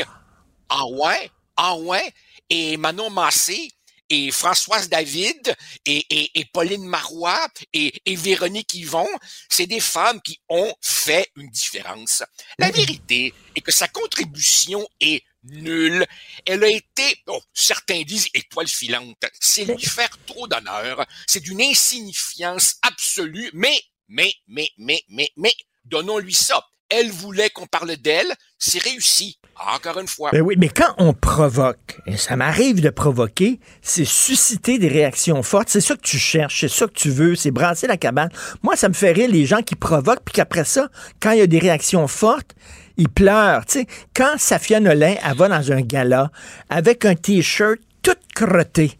ah 0.69 0.85
ouais? 0.87 1.29
Ah 1.57 1.75
ouais? 1.75 2.13
Et 2.49 2.77
Manon 2.77 3.09
Massé 3.09 3.69
et 4.09 4.29
Françoise 4.31 4.89
David 4.89 5.55
et, 5.85 6.05
et, 6.09 6.39
et 6.39 6.45
Pauline 6.45 6.85
Marois 6.85 7.47
et, 7.71 7.93
et 8.05 8.15
Véronique 8.15 8.73
Yvon, 8.73 9.07
c'est 9.49 9.67
des 9.67 9.79
femmes 9.79 10.21
qui 10.21 10.41
ont 10.49 10.73
fait 10.81 11.29
une 11.37 11.49
différence. 11.49 12.23
La 12.59 12.71
vérité 12.71 13.33
est 13.55 13.61
que 13.61 13.71
sa 13.71 13.87
contribution 13.87 14.85
est 14.99 15.23
nulle. 15.43 16.05
Elle 16.45 16.63
a 16.63 16.69
été, 16.69 17.23
oh, 17.27 17.41
certains 17.53 18.01
disent 18.03 18.27
étoile 18.33 18.67
filante. 18.67 19.23
C'est 19.39 19.65
lui 19.65 19.81
faire 19.85 20.11
trop 20.25 20.47
d'honneur. 20.47 21.05
C'est 21.27 21.41
d'une 21.41 21.61
insignifiance 21.61 22.75
absolue, 22.81 23.49
mais, 23.53 23.81
mais, 24.09 24.33
mais, 24.47 24.69
mais, 24.77 25.01
mais, 25.09 25.31
mais, 25.37 25.55
donnons-lui 25.85 26.33
ça. 26.33 26.63
Elle 26.89 27.11
voulait 27.11 27.49
qu'on 27.49 27.67
parle 27.67 27.95
d'elle, 27.95 28.35
c'est 28.59 28.83
réussi. 28.83 29.39
Encore 29.75 29.99
une 29.99 30.07
fois. 30.07 30.31
Ben 30.31 30.41
oui, 30.41 30.55
mais 30.57 30.69
quand 30.69 30.93
on 30.97 31.13
provoque, 31.13 31.99
et 32.07 32.17
ça 32.17 32.35
m'arrive 32.35 32.81
de 32.81 32.89
provoquer, 32.89 33.59
c'est 33.81 34.05
susciter 34.05 34.79
des 34.79 34.87
réactions 34.87 35.43
fortes. 35.43 35.69
C'est 35.69 35.81
ça 35.81 35.95
que 35.95 36.01
tu 36.01 36.17
cherches, 36.17 36.61
c'est 36.61 36.67
ça 36.67 36.87
que 36.87 36.93
tu 36.93 37.09
veux, 37.09 37.35
c'est 37.35 37.51
brasser 37.51 37.87
la 37.87 37.97
cabane. 37.97 38.29
Moi, 38.63 38.75
ça 38.75 38.89
me 38.89 38.93
fait 38.93 39.11
rire 39.11 39.29
les 39.29 39.45
gens 39.45 39.61
qui 39.61 39.75
provoquent, 39.75 40.23
puis 40.25 40.33
qu'après 40.33 40.65
ça, 40.65 40.89
quand 41.19 41.31
il 41.31 41.39
y 41.39 41.41
a 41.41 41.47
des 41.47 41.59
réactions 41.59 42.07
fortes, 42.07 42.55
ils 42.97 43.09
pleurent. 43.09 43.65
Tu 43.65 43.79
sais, 43.79 43.87
quand 44.15 44.33
Safia 44.37 44.79
Nolin, 44.79 45.15
elle 45.23 45.37
va 45.37 45.47
dans 45.47 45.71
un 45.71 45.81
gala 45.81 46.31
avec 46.69 47.05
un 47.05 47.15
T-shirt 47.15 47.79
tout 48.01 48.15
crotté, 48.33 48.97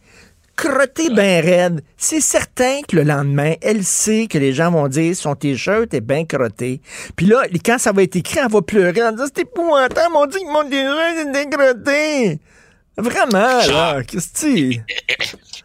crotté 0.55 1.09
bien 1.09 1.41
raide, 1.41 1.83
c'est 1.97 2.21
certain 2.21 2.81
que 2.87 2.95
le 2.95 3.03
lendemain, 3.03 3.53
elle 3.61 3.83
sait 3.83 4.27
que 4.27 4.37
les 4.37 4.53
gens 4.53 4.71
vont 4.71 4.87
dire 4.87 5.15
son 5.15 5.35
T-shirt 5.35 5.93
est 5.93 6.01
bien 6.01 6.25
crotté. 6.25 6.81
Puis 7.15 7.25
là, 7.25 7.43
quand 7.65 7.77
ça 7.77 7.91
va 7.91 8.03
être 8.03 8.15
écrit, 8.15 8.39
elle 8.39 8.51
va 8.51 8.61
pleurer 8.61 9.03
en 9.03 9.11
disant 9.11 9.25
c'est 9.33 9.41
épouvantable, 9.41 10.15
on 10.15 10.25
dit 10.25 10.39
que 10.39 10.51
mon 10.51 10.69
T-shirt 10.69 11.17
est 11.17 11.45
décroté. 11.45 12.39
Vraiment, 12.97 13.65
là, 13.67 14.03
qu'est-ce 14.03 14.33
que 14.33 14.39
tu... 14.39 14.83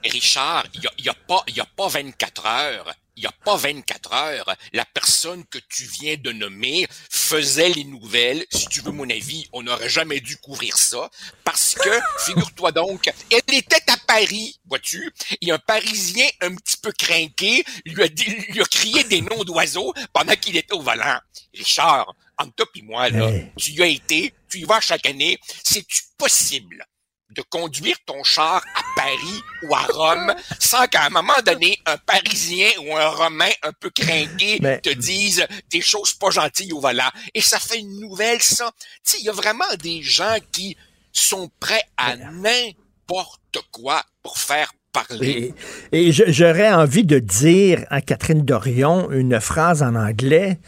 Richard, 0.05 0.65
il 0.75 0.81
n'y 0.81 0.87
a, 0.87 0.91
y 0.99 1.09
a, 1.09 1.15
pas, 1.27 1.43
y 1.49 1.61
a 1.61 1.67
pas 1.77 1.89
24 1.89 2.47
heures 2.47 2.95
il 3.17 3.21
n'y 3.21 3.27
a 3.27 3.33
pas 3.45 3.57
24 3.57 4.13
heures, 4.13 4.55
la 4.73 4.85
personne 4.85 5.45
que 5.47 5.59
tu 5.69 5.85
viens 5.85 6.17
de 6.17 6.33
nommer 6.33 6.87
faisait 7.11 7.71
les 7.71 7.85
nouvelles. 7.85 8.45
Si 8.53 8.67
tu 8.67 8.83
veux 8.83 8.93
mon 8.93 9.09
avis, 9.09 9.49
on 9.53 9.63
n'aurait 9.63 9.89
jamais 9.89 10.21
dû 10.21 10.37
couvrir 10.37 10.77
ça 10.77 11.11
parce 11.43 11.75
que, 11.75 11.89
figure-toi 12.27 12.73
donc, 12.73 13.11
elle 13.31 13.55
était 13.55 13.91
à 13.91 13.97
Paris, 14.07 14.61
vois-tu, 14.67 15.11
et 15.41 15.51
un 15.51 15.59
Parisien 15.59 16.27
un 16.43 16.55
petit 16.55 16.77
peu 16.77 16.93
craqué 16.93 17.65
lui 17.87 18.03
a, 18.03 18.09
dit, 18.09 18.25
lui 18.25 18.61
a 18.61 18.65
crié 18.65 19.03
des 19.05 19.23
noms 19.23 19.45
d'oiseaux 19.45 19.95
pendant 20.13 20.35
qu'il 20.35 20.57
était 20.57 20.75
au 20.75 20.83
volant. 20.83 21.19
Richard, 21.55 22.15
entre 22.39 22.55
toi 22.55 22.67
et 22.75 22.83
moi, 22.83 23.09
là, 23.09 23.31
tu 23.57 23.71
y 23.73 23.83
as 23.83 23.87
été, 23.87 24.35
tu 24.51 24.59
y 24.59 24.65
vas 24.65 24.81
chaque 24.81 25.07
année, 25.07 25.39
c'est-tu 25.65 26.03
possible 26.19 26.87
de 27.31 27.43
conduire 27.43 27.97
ton 28.07 28.23
char 28.25 28.63
à 28.75 28.83
Paris 29.07 29.43
ou 29.63 29.75
à 29.75 29.87
Rome 29.93 30.35
sans 30.59 30.87
qu'à 30.89 31.05
un 31.05 31.11
moment 31.11 31.41
donné, 31.45 31.79
un 31.87 31.97
Parisien 31.99 32.69
ou 32.85 32.97
un 32.97 33.09
Romain 33.09 33.51
un 33.63 33.73
peu 33.73 33.91
craqué 33.91 34.59
te 34.83 34.93
dise 34.93 35.47
des 35.71 35.81
choses 35.81 36.13
pas 36.15 36.31
gentilles 36.31 36.73
au 36.73 36.81
volant. 36.81 37.11
Et 37.35 37.41
ça 37.41 37.59
fait 37.59 37.79
une 37.79 38.01
nouvelle, 38.01 38.43
ça. 38.43 38.71
Tu 39.05 39.19
il 39.19 39.25
y 39.25 39.29
a 39.29 39.33
vraiment 39.33 39.65
des 39.81 40.03
gens 40.03 40.37
qui 40.53 40.77
sont 41.13 41.51
prêts 41.61 41.83
à 41.97 42.17
n'importe 42.17 43.59
quoi 43.71 44.03
pour 44.23 44.39
faire 44.39 44.73
parler. 44.93 45.55
Et, 45.93 46.09
et 46.09 46.13
j'aurais 46.13 46.73
envie 46.73 47.05
de 47.05 47.19
dire 47.19 47.85
à 47.91 48.01
Catherine 48.01 48.45
Dorion 48.45 49.11
une 49.11 49.41
phrase 49.41 49.83
en 49.83 49.95
anglais. 49.95 50.59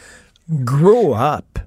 Grow 0.48 1.14
up. 1.16 1.58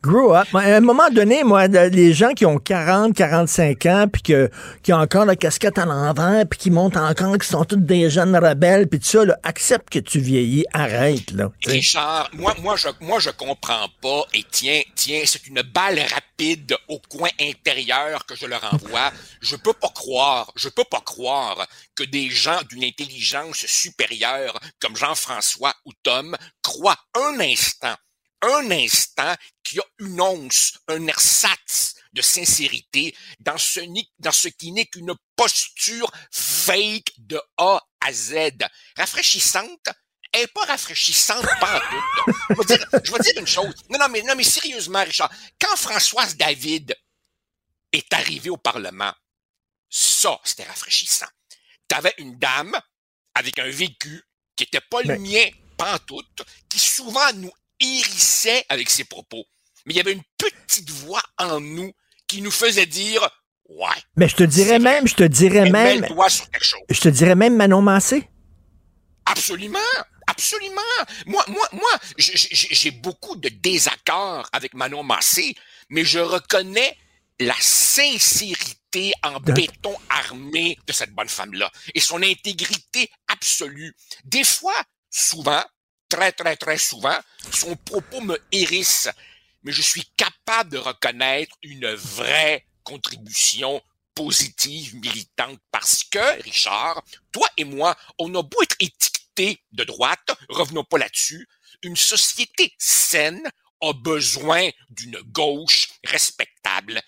Grow 0.00 0.32
up. 0.32 0.46
À 0.54 0.76
un 0.76 0.80
moment 0.80 1.10
donné, 1.10 1.42
moi, 1.42 1.66
les 1.66 2.12
gens 2.12 2.32
qui 2.32 2.46
ont 2.46 2.58
40, 2.58 3.14
45 3.14 3.86
ans, 3.86 4.06
puis 4.12 4.22
que, 4.22 4.48
qui 4.84 4.92
ont 4.92 4.98
encore 4.98 5.24
la 5.24 5.34
casquette 5.34 5.76
à 5.76 5.86
l'envers, 5.86 6.46
puis 6.48 6.58
qui 6.58 6.70
montent 6.70 6.96
encore, 6.96 7.36
qui 7.36 7.48
sont 7.48 7.64
tous 7.64 7.76
des 7.76 8.08
jeunes 8.08 8.36
rebelles, 8.36 8.86
puis 8.86 9.00
tout 9.00 9.06
ça, 9.06 9.24
là, 9.24 9.36
accepte 9.42 9.90
que 9.90 9.98
tu 9.98 10.20
vieillis, 10.20 10.64
arrête, 10.72 11.32
là. 11.32 11.50
Richard, 11.66 12.30
moi, 12.32 12.54
moi, 12.62 12.76
je, 12.76 12.88
moi, 13.00 13.18
je 13.18 13.30
comprends 13.30 13.88
pas, 14.00 14.24
et 14.34 14.44
tiens, 14.48 14.80
tiens, 14.94 15.22
c'est 15.24 15.48
une 15.48 15.62
balle 15.62 15.98
rapide 15.98 16.76
au 16.86 17.00
coin 17.08 17.30
intérieur 17.40 18.24
que 18.24 18.36
je 18.36 18.46
leur 18.46 18.62
envoie. 18.72 19.10
je 19.40 19.56
peux 19.56 19.72
pas 19.72 19.90
croire, 19.92 20.52
je 20.54 20.68
peux 20.68 20.84
pas 20.88 21.00
croire 21.00 21.66
que 21.96 22.04
des 22.04 22.30
gens 22.30 22.60
d'une 22.70 22.84
intelligence 22.84 23.66
supérieure, 23.66 24.58
comme 24.80 24.96
Jean-François 24.96 25.74
ou 25.84 25.92
Tom, 26.04 26.36
croient 26.62 26.98
un 27.14 27.40
instant 27.40 27.96
un 28.42 28.70
instant 28.70 29.34
qu'il 29.62 29.78
y 29.78 29.80
a 29.80 29.86
une 29.98 30.20
once, 30.20 30.78
un 30.88 31.06
ersatz 31.06 31.94
de 32.12 32.22
sincérité 32.22 33.14
dans 33.40 33.58
ce, 33.58 33.80
dans 34.18 34.32
ce 34.32 34.48
qui 34.48 34.72
n'est 34.72 34.86
qu'une 34.86 35.14
posture 35.36 36.10
fake 36.30 37.12
de 37.18 37.40
A 37.56 37.80
à 38.00 38.12
Z. 38.12 38.34
Rafraîchissante, 38.96 39.88
elle 40.32 40.42
n'est 40.42 40.46
pas 40.48 40.64
rafraîchissante 40.64 41.46
pas 41.60 41.82
Je 42.50 42.54
veux 42.54 42.64
dire, 42.64 42.86
je 43.04 43.22
dire 43.22 43.38
une 43.38 43.46
chose. 43.46 43.74
Non, 43.90 43.98
non, 43.98 44.08
mais, 44.08 44.22
non, 44.22 44.34
mais 44.36 44.44
sérieusement, 44.44 45.04
Richard, 45.04 45.30
quand 45.60 45.76
Françoise 45.76 46.36
David 46.36 46.96
est 47.92 48.12
arrivée 48.12 48.50
au 48.50 48.56
Parlement, 48.56 49.12
ça, 49.88 50.38
c'était 50.44 50.64
rafraîchissant. 50.64 51.28
T'avais 51.86 52.14
une 52.18 52.38
dame 52.38 52.78
avec 53.34 53.58
un 53.58 53.70
vécu 53.70 54.22
qui 54.54 54.64
était 54.64 54.80
pas 54.80 55.02
le 55.02 55.18
mien, 55.18 55.48
pantoute, 55.76 56.42
qui 56.68 56.78
souvent 56.78 57.32
nous 57.34 57.52
hérissait 57.80 58.64
avec 58.68 58.90
ses 58.90 59.04
propos. 59.04 59.44
Mais 59.86 59.94
il 59.94 59.96
y 59.96 60.00
avait 60.00 60.12
une 60.12 60.22
petite 60.36 60.90
voix 60.90 61.22
en 61.38 61.60
nous 61.60 61.92
qui 62.26 62.42
nous 62.42 62.50
faisait 62.50 62.86
dire 62.86 63.28
Ouais. 63.68 63.88
Mais 64.16 64.28
je 64.28 64.36
te 64.36 64.44
dirais 64.44 64.78
même, 64.78 65.06
je 65.06 65.14
te 65.14 65.24
dirais 65.24 65.70
même. 65.70 66.06
Je 66.88 67.00
te 67.00 67.08
dirais 67.08 67.34
même 67.34 67.54
Manon 67.56 67.82
Massé. 67.82 68.26
Absolument. 69.26 69.78
Absolument. 70.26 70.80
Moi, 71.26 71.44
moi, 71.48 71.68
moi, 71.72 71.90
j'ai 72.16 72.90
beaucoup 72.90 73.36
de 73.36 73.48
désaccords 73.48 74.48
avec 74.52 74.74
Manon 74.74 75.02
Massé, 75.02 75.54
mais 75.90 76.04
je 76.04 76.18
reconnais 76.18 76.96
la 77.40 77.54
sincérité 77.60 79.12
en 79.22 79.38
béton 79.40 79.94
armé 80.08 80.78
de 80.86 80.92
cette 80.92 81.12
bonne 81.12 81.28
femme-là 81.28 81.70
et 81.94 82.00
son 82.00 82.22
intégrité 82.22 83.10
absolue. 83.28 83.94
Des 84.24 84.44
fois, 84.44 84.74
souvent, 85.10 85.64
très, 86.08 86.32
très, 86.32 86.56
très 86.56 86.78
souvent, 86.78 87.18
son 87.52 87.76
propos 87.76 88.20
me 88.20 88.38
hérisse, 88.52 89.08
mais 89.62 89.72
je 89.72 89.82
suis 89.82 90.04
capable 90.16 90.70
de 90.70 90.78
reconnaître 90.78 91.56
une 91.62 91.92
vraie 91.94 92.64
contribution 92.82 93.82
positive, 94.14 94.96
militante, 94.96 95.58
parce 95.70 96.02
que, 96.04 96.42
Richard, 96.42 97.02
toi 97.30 97.48
et 97.56 97.64
moi, 97.64 97.96
on 98.18 98.34
a 98.34 98.42
beau 98.42 98.62
être 98.62 98.76
étiquetés 98.80 99.62
de 99.72 99.84
droite, 99.84 100.36
revenons 100.48 100.84
pas 100.84 100.98
là-dessus, 100.98 101.46
une 101.82 101.96
société 101.96 102.74
saine 102.78 103.48
a 103.80 103.92
besoin 103.92 104.70
d'une 104.90 105.20
gauche 105.26 105.88
respectable. 106.04 107.00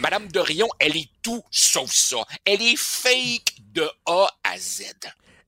Madame 0.00 0.28
Dorion, 0.28 0.68
elle 0.78 0.96
est 0.96 1.10
tout 1.22 1.42
sauf 1.50 1.90
ça. 1.90 2.18
Elle 2.44 2.62
est 2.62 2.76
fake 2.76 3.54
de 3.72 3.90
A 4.06 4.28
à 4.44 4.58
Z. 4.58 4.84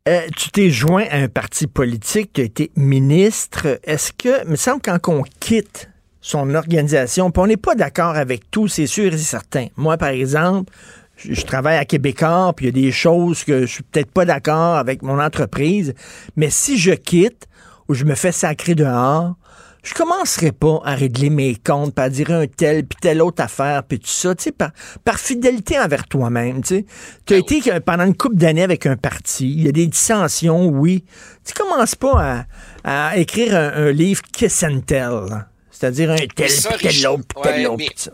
Euh, 0.09 0.27
tu 0.35 0.51
t'es 0.51 0.71
joint 0.71 1.05
à 1.11 1.19
un 1.19 1.29
parti 1.29 1.67
politique, 1.67 2.33
tu 2.33 2.41
as 2.41 2.45
été 2.45 2.71
ministre. 2.75 3.79
Est-ce 3.85 4.15
que, 4.15 4.45
il 4.45 4.51
me 4.51 4.57
semble 4.57 4.81
quand 4.81 4.99
on 5.09 5.23
quitte 5.41 5.91
son 6.23 6.55
organisation, 6.55 7.31
puis 7.31 7.43
on 7.43 7.47
n'est 7.47 7.59
pas 7.59 7.75
d'accord 7.75 8.17
avec 8.17 8.51
tout, 8.51 8.67
c'est 8.67 8.87
sûr 8.87 9.13
et 9.13 9.19
certain. 9.19 9.67
Moi, 9.77 9.99
par 9.99 10.09
exemple, 10.09 10.73
je, 11.17 11.43
travaille 11.43 11.77
à 11.77 11.85
Québécois, 11.85 12.53
puis 12.57 12.67
il 12.67 12.77
y 12.77 12.81
a 12.81 12.87
des 12.87 12.93
choses 12.93 13.45
que 13.45 13.63
je 13.63 13.67
suis 13.67 13.83
peut-être 13.83 14.11
pas 14.11 14.25
d'accord 14.25 14.77
avec 14.77 15.03
mon 15.03 15.21
entreprise, 15.21 15.95
mais 16.35 16.49
si 16.49 16.79
je 16.79 16.93
quitte 16.93 17.47
ou 17.89 17.95
je 17.95 18.05
me 18.05 18.15
fais 18.15 18.33
sacrer 18.33 18.75
dehors, 18.75 19.35
je 19.83 19.95
commencerai 19.95 20.53
pas 20.53 20.81
à 20.85 20.95
régler 20.95 21.31
mes 21.31 21.55
comptes, 21.57 21.95
pas 21.95 22.05
à 22.05 22.09
dire 22.11 22.31
un 22.31 22.47
tel, 22.47 22.87
puis 22.87 22.99
telle 23.01 23.23
autre 23.23 23.43
affaire, 23.43 23.83
puis 23.85 23.99
tout 23.99 24.07
ça, 24.09 24.35
tu 24.35 24.45
sais, 24.45 24.53
par, 24.53 24.71
par 25.05 25.19
fidélité 25.19 25.79
envers 25.79 26.07
toi-même, 26.07 26.63
tu 26.63 26.69
sais. 26.77 26.87
Tu 27.27 27.35
as 27.35 27.41
Ben 27.41 27.45
été 27.59 27.81
pendant 27.81 28.05
une 28.05 28.17
couple 28.17 28.37
d'années 28.37 28.63
avec 28.63 28.87
un 28.87 28.97
parti, 28.97 29.51
il 29.51 29.63
y 29.65 29.69
a 29.69 29.73
des 29.73 29.87
dissensions, 29.87 30.67
oui. 30.67 31.05
Tu 31.45 31.55
commences 31.55 31.95
pas 31.95 32.47
à, 32.85 33.11
à 33.11 33.17
écrire 33.17 33.55
un, 33.57 33.87
un, 33.87 33.91
livre 33.93 34.23
kiss 34.33 34.63
and 34.63 34.81
tell, 34.87 35.47
c'est-à-dire 35.71 36.11
un 36.11 36.17
tel, 36.17 36.29
puis 36.29 36.47
tel 36.89 37.07
autre, 37.09 37.25
puis 37.27 37.43
tel 37.43 37.67
autre, 37.67 37.77
mais- 37.79 37.87
puis 37.87 37.95
ça. 37.97 38.11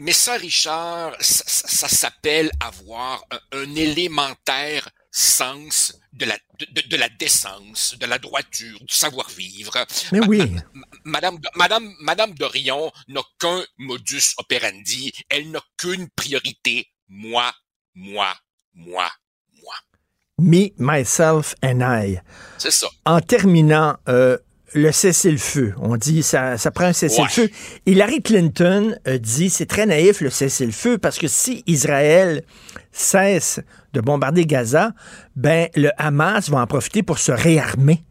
Mais 0.00 0.12
ça, 0.12 0.34
Richard, 0.34 1.12
ça, 1.20 1.44
ça- 1.46 1.68
ça 1.68 1.88
s'appelle 1.88 2.50
avoir 2.60 3.24
un, 3.52 3.58
un 3.60 3.74
élémentaire 3.76 4.88
sens 5.16 5.96
de 6.12 6.24
la, 6.26 6.36
de, 6.58 6.88
de- 6.88 6.96
la 6.96 7.08
décence, 7.08 7.96
de 8.00 8.06
la 8.06 8.18
droiture, 8.18 8.78
du 8.80 8.94
savoir-vivre. 8.94 9.72
Mais 10.12 10.20
oui. 10.26 10.56
Madame, 11.04 11.38
Madame, 11.54 11.88
Madame 12.00 12.34
Dorion 12.34 12.90
n'a 13.08 13.20
qu'un 13.38 13.62
modus 13.78 14.34
operandi. 14.38 15.12
Elle 15.28 15.52
n'a 15.52 15.60
qu'une 15.78 16.08
priorité. 16.16 16.88
Moi, 17.08 17.52
moi, 17.94 18.34
moi. 18.74 19.08
Me, 20.36 20.70
myself 20.78 21.54
and 21.62 21.80
I. 21.80 22.18
C'est 22.58 22.72
ça. 22.72 22.88
En 23.04 23.20
terminant, 23.20 23.96
euh, 24.08 24.36
le 24.72 24.90
cessez-le-feu. 24.90 25.74
On 25.78 25.96
dit 25.96 26.24
ça, 26.24 26.58
ça 26.58 26.72
prend 26.72 26.86
un 26.86 26.92
cessez-le-feu. 26.92 27.48
Hillary 27.86 28.20
Clinton 28.20 28.98
a 29.04 29.18
dit 29.18 29.48
c'est 29.48 29.66
très 29.66 29.86
naïf 29.86 30.20
le 30.20 30.30
cessez-le-feu 30.30 30.98
parce 30.98 31.18
que 31.18 31.28
si 31.28 31.62
Israël 31.68 32.42
cesse 32.90 33.60
de 33.94 34.00
bombarder 34.00 34.44
Gaza, 34.44 34.92
ben 35.36 35.68
le 35.74 35.90
Hamas 35.96 36.50
va 36.50 36.58
en 36.58 36.66
profiter 36.66 37.02
pour 37.02 37.18
se 37.18 37.32
réarmer. 37.32 38.04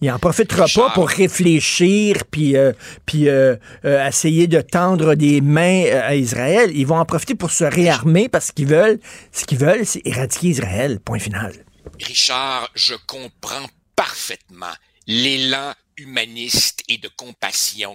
Il 0.00 0.10
en 0.12 0.18
profitera 0.18 0.66
pas 0.72 0.90
pour 0.90 1.08
réfléchir 1.08 2.24
puis 2.30 2.56
euh, 2.56 2.72
puis 3.04 3.28
euh, 3.28 3.56
euh, 3.84 4.06
essayer 4.06 4.46
de 4.46 4.60
tendre 4.60 5.14
des 5.14 5.40
mains 5.40 5.86
à 5.92 6.14
Israël. 6.14 6.70
Ils 6.72 6.86
vont 6.86 6.98
en 6.98 7.04
profiter 7.04 7.34
pour 7.34 7.50
se 7.50 7.64
réarmer 7.64 8.28
parce 8.28 8.52
qu'ils 8.52 8.68
veulent 8.68 9.00
ce 9.32 9.44
qu'ils 9.44 9.58
veulent, 9.58 9.84
c'est 9.84 10.02
éradiquer 10.04 10.48
Israël. 10.48 11.00
Point 11.00 11.18
final. 11.18 11.52
Richard, 12.00 12.70
je 12.74 12.94
comprends 13.06 13.66
parfaitement 13.96 14.74
l'élan 15.08 15.72
humaniste 15.96 16.84
et 16.88 16.98
de 16.98 17.08
compassion 17.16 17.94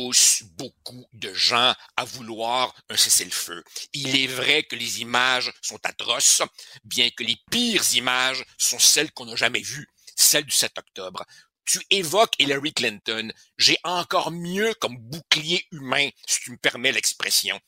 pousse 0.00 0.44
beaucoup 0.56 1.06
de 1.12 1.32
gens 1.34 1.74
à 1.96 2.04
vouloir 2.04 2.74
un 2.88 2.96
cessez-le-feu. 2.96 3.62
Il 3.92 4.16
est 4.18 4.26
vrai 4.28 4.62
que 4.62 4.74
les 4.74 5.02
images 5.02 5.52
sont 5.60 5.78
atroces, 5.84 6.40
bien 6.84 7.10
que 7.10 7.22
les 7.22 7.36
pires 7.50 7.84
images 7.94 8.42
sont 8.56 8.78
celles 8.78 9.12
qu'on 9.12 9.26
n'a 9.26 9.36
jamais 9.36 9.60
vues, 9.60 9.88
celles 10.16 10.44
du 10.44 10.50
7 10.52 10.78
octobre. 10.78 11.24
Tu 11.66 11.80
évoques 11.90 12.32
Hillary 12.38 12.72
Clinton. 12.72 13.30
J'ai 13.58 13.76
encore 13.84 14.30
mieux 14.30 14.72
comme 14.80 14.96
bouclier 14.96 15.66
humain, 15.70 16.08
si 16.26 16.40
tu 16.40 16.50
me 16.52 16.56
permets 16.56 16.92
l'expression. 16.92 17.60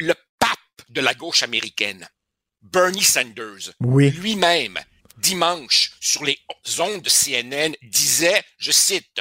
Le 0.00 0.14
pape 0.38 0.82
de 0.88 1.02
la 1.02 1.12
gauche 1.12 1.42
américaine, 1.42 2.08
Bernie 2.62 3.04
Sanders, 3.04 3.72
Oui. 3.80 4.10
lui-même, 4.12 4.78
dimanche, 5.18 5.92
sur 6.00 6.24
les 6.24 6.38
ondes 6.78 7.02
de 7.02 7.10
CNN, 7.10 7.74
disait, 7.82 8.42
je 8.56 8.72
cite, 8.72 9.20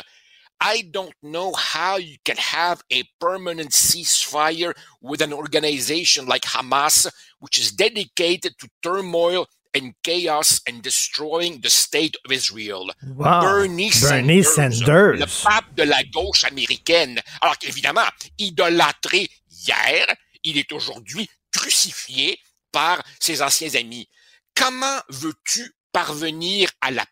I 0.60 0.84
don't 0.92 1.14
know 1.22 1.54
how 1.54 1.98
you 1.98 2.18
can 2.26 2.38
have 2.38 2.82
a 2.92 3.04
permanent 3.20 3.72
ceasefire 3.72 4.74
with 5.02 5.22
an 5.22 5.34
organization 5.34 6.26
like 6.26 6.44
Hamas, 6.44 7.12
which 7.40 7.60
is 7.60 7.72
dedicated 7.72 8.58
to 8.60 8.68
turmoil 8.82 9.48
and 9.74 9.94
chaos 10.04 10.62
and 10.68 10.82
destroying 10.82 11.62
the 11.62 11.70
state 11.70 12.16
of 12.26 12.32
Israel. 12.32 12.90
Wow. 13.16 13.42
Bernie, 13.42 13.92
Bernie 14.02 14.44
Sanders, 14.44 14.56
Sanders. 14.56 15.20
le 15.20 15.26
pape 15.44 15.76
de 15.76 15.84
la 15.84 16.04
gauche 16.04 16.44
américaine. 16.46 17.22
Alors 17.42 17.58
qu'évidemment, 17.58 18.08
idolâtré 18.40 19.30
hier, 19.50 20.08
il 20.44 20.58
est 20.58 20.72
aujourd'hui 20.72 21.30
crucifié 21.52 22.40
par 22.72 23.04
ses 23.20 23.42
anciens 23.42 23.76
amis. 23.76 24.08
Comment 24.56 25.00
veux-tu 25.10 25.72
parvenir 25.92 26.70
à 26.82 26.92
la 26.92 27.06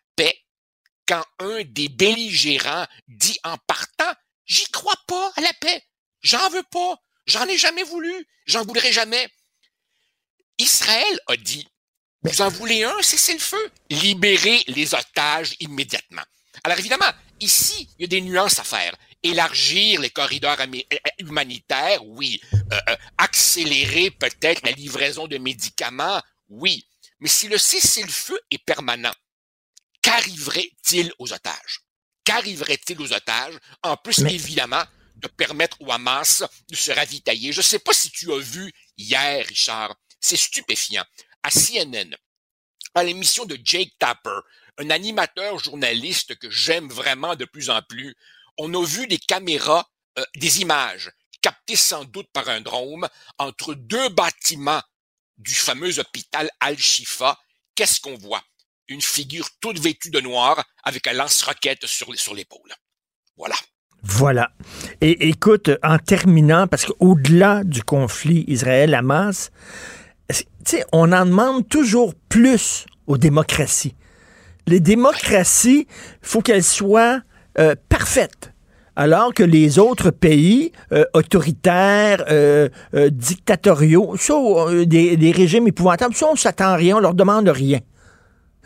quand 1.06 1.24
un 1.38 1.62
des 1.64 1.88
belligérants 1.88 2.86
dit 3.08 3.38
en 3.44 3.56
partant, 3.66 4.12
j'y 4.44 4.64
crois 4.66 4.98
pas 5.06 5.32
à 5.36 5.40
la 5.40 5.52
paix, 5.60 5.82
j'en 6.22 6.48
veux 6.50 6.62
pas, 6.64 6.96
j'en 7.26 7.46
ai 7.46 7.58
jamais 7.58 7.82
voulu, 7.84 8.26
j'en 8.46 8.64
voudrais 8.64 8.92
jamais. 8.92 9.28
Israël 10.58 11.20
a 11.26 11.36
dit, 11.36 11.68
vous 12.22 12.42
en 12.42 12.48
voulez 12.48 12.84
un, 12.84 13.02
cessez 13.02 13.34
le 13.34 13.38
feu, 13.38 13.70
libérez 13.90 14.64
les 14.68 14.94
otages 14.94 15.54
immédiatement. 15.60 16.22
Alors 16.64 16.78
évidemment, 16.78 17.10
ici, 17.40 17.88
il 17.98 18.02
y 18.02 18.04
a 18.04 18.08
des 18.08 18.20
nuances 18.20 18.58
à 18.58 18.64
faire. 18.64 18.94
Élargir 19.22 20.00
les 20.00 20.10
corridors 20.10 20.58
amé- 20.58 20.86
euh, 20.92 20.96
humanitaires, 21.18 22.04
oui. 22.04 22.40
Euh, 22.54 22.80
euh, 22.88 22.96
accélérer 23.18 24.10
peut-être 24.10 24.64
la 24.64 24.72
livraison 24.72 25.26
de 25.26 25.38
médicaments, 25.38 26.22
oui. 26.48 26.86
Mais 27.20 27.28
si 27.28 27.48
le 27.48 27.58
cessez-le-feu 27.58 28.38
est 28.50 28.64
permanent, 28.64 29.12
qu'arriverait-il 30.06 31.12
aux 31.18 31.32
otages? 31.32 31.80
Qu'arriverait-il 32.22 33.00
aux 33.00 33.12
otages? 33.12 33.58
En 33.82 33.96
plus, 33.96 34.18
Mais- 34.20 34.34
évidemment, 34.34 34.84
de 35.16 35.26
permettre 35.26 35.80
au 35.80 35.90
Hamas 35.90 36.44
de 36.68 36.76
se 36.76 36.92
ravitailler? 36.92 37.50
Je 37.52 37.58
ne 37.58 37.64
sais 37.64 37.80
pas 37.80 37.92
si 37.92 38.10
tu 38.10 38.32
as 38.32 38.38
vu 38.38 38.72
hier, 38.96 39.44
Richard, 39.46 39.96
c'est 40.20 40.36
stupéfiant. 40.36 41.04
À 41.42 41.50
CNN, 41.50 42.16
à 42.94 43.02
l'émission 43.02 43.46
de 43.46 43.58
Jake 43.64 43.94
Tapper, 43.98 44.38
un 44.78 44.90
animateur 44.90 45.58
journaliste 45.58 46.36
que 46.36 46.50
j'aime 46.50 46.88
vraiment 46.88 47.34
de 47.34 47.44
plus 47.44 47.68
en 47.70 47.82
plus, 47.82 48.14
on 48.58 48.72
a 48.74 48.86
vu 48.86 49.08
des 49.08 49.18
caméras, 49.18 49.88
euh, 50.18 50.24
des 50.36 50.60
images 50.60 51.10
captées 51.42 51.76
sans 51.76 52.04
doute 52.04 52.28
par 52.32 52.48
un 52.48 52.60
drone 52.60 53.08
entre 53.38 53.74
deux 53.74 54.08
bâtiments 54.10 54.82
du 55.36 55.54
fameux 55.54 55.98
hôpital 55.98 56.48
Al-Shifa. 56.60 57.38
Qu'est-ce 57.74 58.00
qu'on 58.00 58.16
voit? 58.16 58.44
Une 58.88 59.02
figure 59.02 59.48
toute 59.60 59.80
vêtue 59.80 60.10
de 60.10 60.20
noir 60.20 60.64
avec 60.84 61.06
un 61.08 61.12
lance-roquette 61.12 61.86
sur, 61.86 62.12
l'épaule. 62.34 62.72
Voilà. 63.36 63.56
Voilà. 64.02 64.50
Et 65.00 65.28
écoute, 65.28 65.70
en 65.82 65.98
terminant, 65.98 66.68
parce 66.68 66.84
qu'au-delà 66.84 67.64
du 67.64 67.82
conflit 67.82 68.44
Israël-Hamas, 68.46 69.50
on 70.92 71.12
en 71.12 71.26
demande 71.26 71.68
toujours 71.68 72.14
plus 72.28 72.86
aux 73.06 73.18
démocraties. 73.18 73.94
Les 74.66 74.80
démocraties, 74.80 75.86
il 75.88 76.28
faut 76.28 76.40
qu'elles 76.40 76.64
soient 76.64 77.20
euh, 77.58 77.74
parfaites. 77.88 78.52
Alors 78.96 79.34
que 79.34 79.42
les 79.42 79.78
autres 79.78 80.10
pays 80.10 80.72
euh, 80.92 81.04
autoritaires, 81.12 82.24
euh, 82.30 82.68
dictatoriaux, 83.10 84.16
ça, 84.16 84.34
des, 84.86 85.32
régimes 85.36 85.68
épouvantables, 85.68 86.14
ça, 86.14 86.26
on 86.30 86.36
s'attend 86.36 86.76
rien, 86.76 86.96
on 86.96 87.00
leur 87.00 87.14
demande 87.14 87.48
rien. 87.48 87.80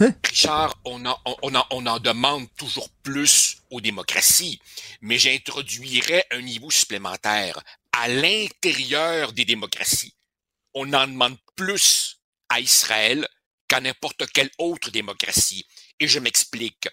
Richard, 0.01 0.81
on 0.87 1.05
en, 1.05 1.19
on 1.43 1.55
en, 1.55 1.67
on 1.71 1.87
en 1.87 2.01
demande 2.01 2.49
toujours 2.57 2.89
plus 3.03 3.59
aux 3.71 3.83
démocraties, 3.83 4.59
mais 5.03 5.19
j'introduirais 5.19 6.25
un 6.31 6.41
niveau 6.41 6.71
supplémentaire. 6.71 7.63
À 7.93 8.09
l'intérieur 8.09 9.33
des 9.33 9.45
démocraties, 9.45 10.15
on 10.73 10.91
en 10.95 11.07
demande 11.07 11.37
plus 11.55 12.19
à 12.49 12.61
Israël 12.61 13.29
qu'à 13.69 13.81
n'importe 13.81 14.27
quelle 14.33 14.51
autre 14.59 14.91
démocratie. 14.91 15.67
Et 15.99 16.09
je 16.09 16.19
m'explique. 16.19 16.89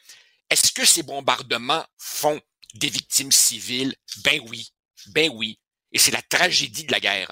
Est-ce 0.50 0.74
que 0.74 0.86
ces 0.86 1.04
bombardements 1.04 1.86
font 1.98 2.42
des 2.74 2.90
victimes 2.90 3.32
civiles? 3.32 3.96
Ben 4.18 4.42
oui, 4.50 4.74
ben 5.08 5.32
oui. 5.34 5.60
Et 5.94 6.00
c'est 6.00 6.12
la 6.12 6.22
tragédie 6.22 6.84
de 6.84 6.92
la 6.92 7.00
guerre. 7.00 7.32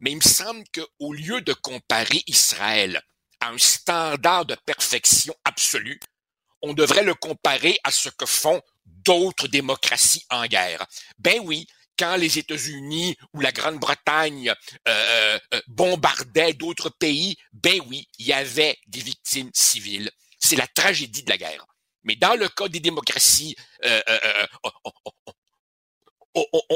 Mais 0.00 0.10
il 0.10 0.16
me 0.16 0.20
semble 0.20 0.64
qu'au 0.74 1.14
lieu 1.14 1.40
de 1.40 1.54
comparer 1.54 2.22
Israël 2.26 3.02
à 3.40 3.48
un 3.50 3.58
standard 3.58 4.46
de 4.46 4.56
perfection 4.66 5.34
absolue, 5.44 6.00
on 6.62 6.72
devrait 6.72 7.02
le 7.04 7.14
comparer 7.14 7.78
à 7.84 7.90
ce 7.90 8.08
que 8.08 8.26
font 8.26 8.60
d'autres 8.84 9.48
démocraties 9.48 10.24
en 10.30 10.46
guerre. 10.46 10.86
Ben 11.18 11.40
oui, 11.44 11.66
quand 11.98 12.16
les 12.16 12.38
États-Unis 12.38 13.16
ou 13.32 13.40
la 13.40 13.52
Grande-Bretagne 13.52 14.52
euh, 14.88 15.38
euh, 15.54 15.60
bombardaient 15.68 16.52
d'autres 16.52 16.90
pays, 16.90 17.36
ben 17.52 17.80
oui, 17.88 18.06
il 18.18 18.26
y 18.26 18.32
avait 18.32 18.76
des 18.86 19.00
victimes 19.00 19.50
civiles. 19.54 20.10
C'est 20.38 20.56
la 20.56 20.66
tragédie 20.66 21.22
de 21.22 21.30
la 21.30 21.38
guerre. 21.38 21.66
Mais 22.04 22.16
dans 22.16 22.34
le 22.34 22.48
cas 22.48 22.68
des 22.68 22.80
démocraties, 22.80 23.56
euh, 23.84 24.02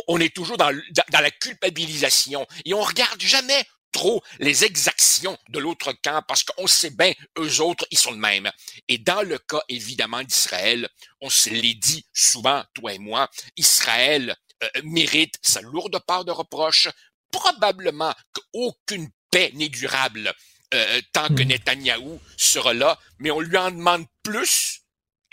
on, 0.09 0.19
est 0.21 0.35
toujours 0.35 0.57
dans- 0.57 0.75
dans 1.11 1.21
la 1.21 1.31
culpabilisation 1.31 2.47
et 2.65 2.75
on 2.75 2.83
regarde 2.83 3.21
jamais 3.21 3.65
trop 3.93 4.23
les 4.39 4.65
exactions 4.65 5.37
de 5.49 5.59
l'autre 5.59 5.93
camp 6.03 6.23
parce 6.27 6.45
qu'on 6.45 6.67
sait 6.67 6.91
bien, 6.91 7.13
eux 7.39 7.61
autres, 7.61 7.87
ils 7.91 7.99
sont 7.99 8.13
le 8.13 8.17
même. 8.17 8.51
Et 8.89 8.99
dans 8.99 9.23
le 9.23 9.39
cas, 9.39 9.63
évidemment, 9.69 10.23
d'Israël, 10.23 10.89
on 11.21 11.31
se 11.31 11.51
l'est 11.51 11.75
dit 11.75 12.05
souvent, 12.13 12.65
toi 12.75 12.95
et 12.95 12.99
moi, 12.99 13.29
Israël 13.57 14.37
euh, 14.63 14.69
mérite 14.85 15.35
sa 15.43 15.61
lourde 15.61 15.99
part 16.07 16.25
de 16.25 16.33
reproche. 16.33 16.89
Probablement 17.31 18.15
qu'aucune 18.33 19.09
paix 19.31 19.51
n'est 19.55 19.69
durable 19.69 20.35
euh, 20.75 21.01
tant 21.13 21.29
que 21.29 21.43
Netanyahou 21.43 22.21
sera 22.37 22.75
là, 22.75 22.99
mais 23.19 23.31
on 23.31 23.41
lui 23.41 23.57
en 23.57 23.71
demande 23.71 24.07
plus 24.23 24.83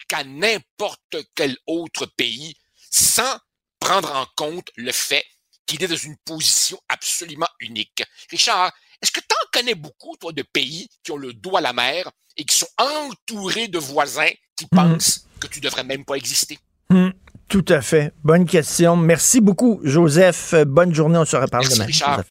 qu'à 0.07 0.23
n'importe 0.23 1.17
quel 1.35 1.57
autre 1.67 2.05
pays 2.05 2.55
sans 2.91 3.38
prendre 3.79 4.15
en 4.15 4.25
compte 4.35 4.71
le 4.75 4.91
fait 4.91 5.25
qu'il 5.68 5.84
est 5.84 5.88
dans 5.88 5.95
une 5.95 6.15
position 6.26 6.80
absolument 6.89 7.48
unique. 7.60 8.03
Richard, 8.31 8.72
est-ce 9.02 9.11
que 9.11 9.19
tu 9.19 9.27
en 9.34 9.60
connais 9.60 9.76
beaucoup, 9.76 10.15
toi, 10.19 10.31
de 10.31 10.41
pays 10.41 10.89
qui 11.03 11.11
ont 11.11 11.18
le 11.18 11.34
dos 11.34 11.57
à 11.57 11.61
la 11.61 11.73
mer 11.73 12.10
et 12.35 12.45
qui 12.45 12.56
sont 12.57 12.68
entourés 12.80 13.68
de 13.68 13.77
voisins 13.77 14.31
qui 14.56 14.65
pensent 14.65 15.27
que 15.39 15.48
tu 15.48 15.60
devrais 15.60 15.84
même 15.84 16.06
pas 16.06 16.15
exister? 16.15 16.57
Hmm, 16.89 17.10
tout 17.48 17.65
à 17.68 17.81
fait. 17.81 18.14
Bonne 18.23 18.45
question. 18.45 18.95
Merci 18.95 19.41
beaucoup, 19.41 19.80
Joseph. 19.84 20.56
Bonne 20.65 20.95
journée. 20.95 21.19
On 21.19 21.26
se 21.26 21.35
reparle 21.35 21.64
Merci, 21.64 21.76
demain. 21.76 21.85
Richard. 21.85 22.23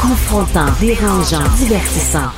Confrontant, 0.00 0.72
dérangeant, 0.80 1.48
divertissant. 1.56 2.30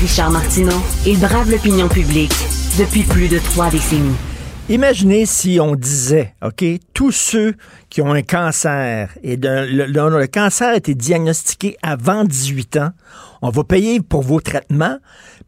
Richard 0.00 0.30
Martineau, 0.30 0.80
il 1.06 1.18
brave 1.18 1.50
l'opinion 1.50 1.88
publique 1.88 2.32
depuis 2.78 3.02
plus 3.02 3.28
de 3.28 3.38
trois 3.38 3.68
décennies. 3.70 4.16
Imaginez 4.70 5.24
si 5.24 5.58
on 5.62 5.74
disait, 5.74 6.34
OK, 6.44 6.62
tous 6.92 7.10
ceux 7.10 7.54
qui 7.88 8.02
ont 8.02 8.12
un 8.12 8.20
cancer 8.20 9.08
et 9.22 9.38
le, 9.40 10.26
cancer 10.26 10.68
a 10.68 10.76
été 10.76 10.94
diagnostiqué 10.94 11.78
avant 11.82 12.24
18 12.24 12.76
ans, 12.76 12.90
on 13.40 13.48
va 13.48 13.64
payer 13.64 14.02
pour 14.02 14.20
vos 14.20 14.42
traitements, 14.42 14.98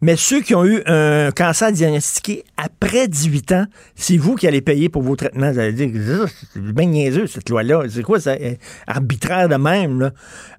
mais 0.00 0.16
ceux 0.16 0.40
qui 0.40 0.54
ont 0.54 0.64
eu 0.64 0.82
un 0.86 1.32
cancer 1.32 1.70
diagnostiqué 1.70 2.44
après 2.56 3.08
18 3.08 3.52
ans, 3.52 3.66
c'est 3.94 4.16
vous 4.16 4.36
qui 4.36 4.46
allez 4.46 4.62
payer 4.62 4.88
pour 4.88 5.02
vos 5.02 5.16
traitements. 5.16 5.52
Vous 5.52 5.58
allez 5.58 5.74
dire, 5.74 6.26
c'est 6.54 6.62
bien 6.62 6.86
niaiseux, 6.86 7.26
cette 7.26 7.50
loi-là. 7.50 7.82
C'est 7.90 8.02
quoi 8.02 8.20
ça? 8.20 8.30
euh, 8.40 8.54
Arbitraire 8.86 9.50
de 9.50 9.56
même, 9.56 10.00
là? 10.00 10.12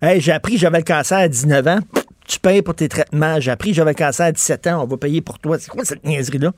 Hey, 0.03 0.21
j'ai 0.21 0.33
appris 0.33 0.53
que 0.53 0.59
j'avais 0.59 0.77
le 0.77 0.83
cancer 0.83 1.17
à 1.17 1.27
19 1.27 1.67
ans. 1.67 1.79
Tu 2.27 2.39
payes 2.39 2.61
pour 2.61 2.76
tes 2.76 2.88
traitements. 2.88 3.39
J'ai 3.39 3.52
appris 3.52 3.73
j'avais 3.73 3.91
le 3.91 3.95
cancer 3.95 4.27
à 4.27 4.31
17 4.31 4.68
ans. 4.68 4.84
On 4.84 4.88
va 4.88 4.98
payer 4.98 5.22
pour 5.22 5.39
toi. 5.39 5.57
C'est 5.60 5.69
quoi 5.69 5.84
cette 5.84 6.06
niaiserie-là? 6.06 6.52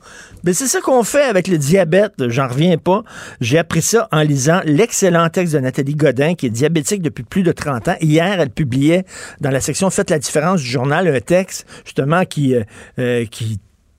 Mais 0.44 0.52
c'est 0.52 0.66
ça 0.66 0.80
qu'on 0.80 1.02
fait 1.02 1.24
avec 1.24 1.48
le 1.48 1.58
diabète. 1.58 2.12
J'en 2.28 2.48
reviens 2.48 2.76
pas. 2.76 3.02
J'ai 3.40 3.58
appris 3.58 3.82
ça 3.82 4.08
en 4.12 4.20
lisant 4.20 4.60
l'excellent 4.64 5.28
texte 5.30 5.54
de 5.54 5.60
Nathalie 5.60 5.94
Godin, 5.94 6.34
qui 6.34 6.46
est 6.46 6.50
diabétique 6.50 7.02
depuis 7.02 7.24
plus 7.24 7.42
de 7.42 7.52
30 7.52 7.88
ans. 7.88 7.96
Hier, 8.00 8.40
elle 8.40 8.50
publiait 8.50 9.04
dans 9.40 9.50
la 9.50 9.60
section 9.60 9.90
Faites 9.90 10.10
la 10.10 10.18
différence 10.18 10.60
du 10.60 10.66
journal 10.66 11.08
un 11.08 11.20
texte, 11.20 11.66
justement, 11.84 12.24
qui, 12.24 12.54
euh, 12.54 12.64
euh, 12.98 13.24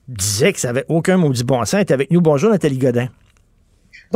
disait 0.08 0.52
que 0.52 0.60
ça 0.60 0.70
avait 0.70 0.84
aucun 0.88 1.16
maudit 1.16 1.44
bon 1.44 1.64
sens. 1.64 1.74
Elle 1.74 1.80
est 1.80 1.92
avec 1.92 2.10
nous. 2.10 2.20
Bonjour, 2.20 2.50
Nathalie 2.50 2.78
Godin. 2.78 3.08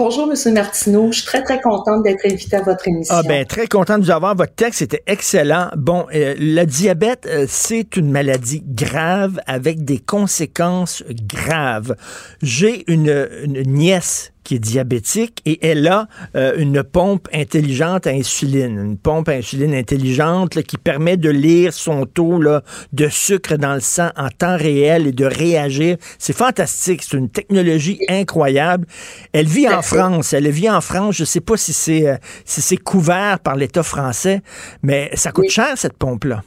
Bonjour, 0.03 0.27
Monsieur 0.27 0.51
Martineau. 0.53 1.13
Je 1.13 1.19
suis 1.19 1.27
très, 1.27 1.43
très 1.43 1.61
contente 1.61 2.03
d'être 2.05 2.25
invitée 2.25 2.57
à 2.57 2.63
votre 2.63 2.89
émission. 2.89 3.15
Ah 3.15 3.23
ben 3.23 3.45
très 3.45 3.67
content 3.67 3.99
de 3.99 4.05
vous 4.05 4.11
avoir. 4.11 4.35
Votre 4.35 4.55
texte 4.55 4.81
était 4.81 5.03
excellent. 5.07 5.69
Bon, 5.77 6.07
euh, 6.15 6.35
le 6.39 6.65
diabète, 6.65 7.27
euh, 7.27 7.45
c'est 7.47 7.99
une 7.99 8.11
maladie 8.11 8.63
grave 8.67 9.41
avec 9.47 9.85
des 9.85 9.99
conséquences 9.99 11.05
graves. 11.11 11.97
J'ai 12.41 12.91
une 12.91 13.29
nièce 13.67 14.33
qui 14.45 14.57
est 14.57 14.59
diabétique 14.59 15.43
et 15.47 15.67
elle 15.67 15.87
a 15.87 16.09
euh, 16.37 16.55
une 16.57 16.83
pompe 16.83 17.29
intelligente 17.33 18.07
à 18.07 18.11
insuline, 18.11 18.79
une 18.79 18.99
pompe 18.99 19.29
à 19.29 19.33
insuline 19.33 19.75
intelligente 19.75 20.55
là, 20.55 20.63
qui 20.63 20.77
permet 20.77 21.17
de 21.17 21.31
lire 21.31 21.73
son 21.73 22.07
taux 22.07 22.41
là, 22.41 22.63
de 22.93 23.09
sucre 23.09 23.57
dans 23.57 23.75
le 23.75 23.81
sang 23.81 24.11
en 24.17 24.29
temps 24.29 24.57
réel 24.57 25.07
et 25.07 25.13
de 25.13 25.25
réagir. 25.25 25.97
C'est 26.19 26.37
fantastique, 26.37 27.03
c'est 27.03 27.17
une 27.17 27.31
technologie 27.31 28.01
incroyable. 28.09 28.87
Elle 29.33 29.47
vit 29.47 29.69
en 29.69 29.83
France, 29.83 30.33
elle 30.33 30.51
vit 30.51 30.71
en 30.71 30.81
France, 30.81 31.17
je 31.17 31.25
sais 31.25 31.41
pas 31.41 31.57
si 31.57 31.73
c'est 31.73 32.09
euh, 32.09 32.17
si 32.45 32.61
c'est 32.61 32.77
couvert 32.77 33.39
par 33.41 33.57
l'État 33.57 33.83
français, 33.83 34.43
mais 34.83 35.11
ça 35.15 35.33
coûte 35.33 35.51
cher 35.51 35.73
cette 35.77 35.97
pompe 35.97 36.25
là. 36.25 36.43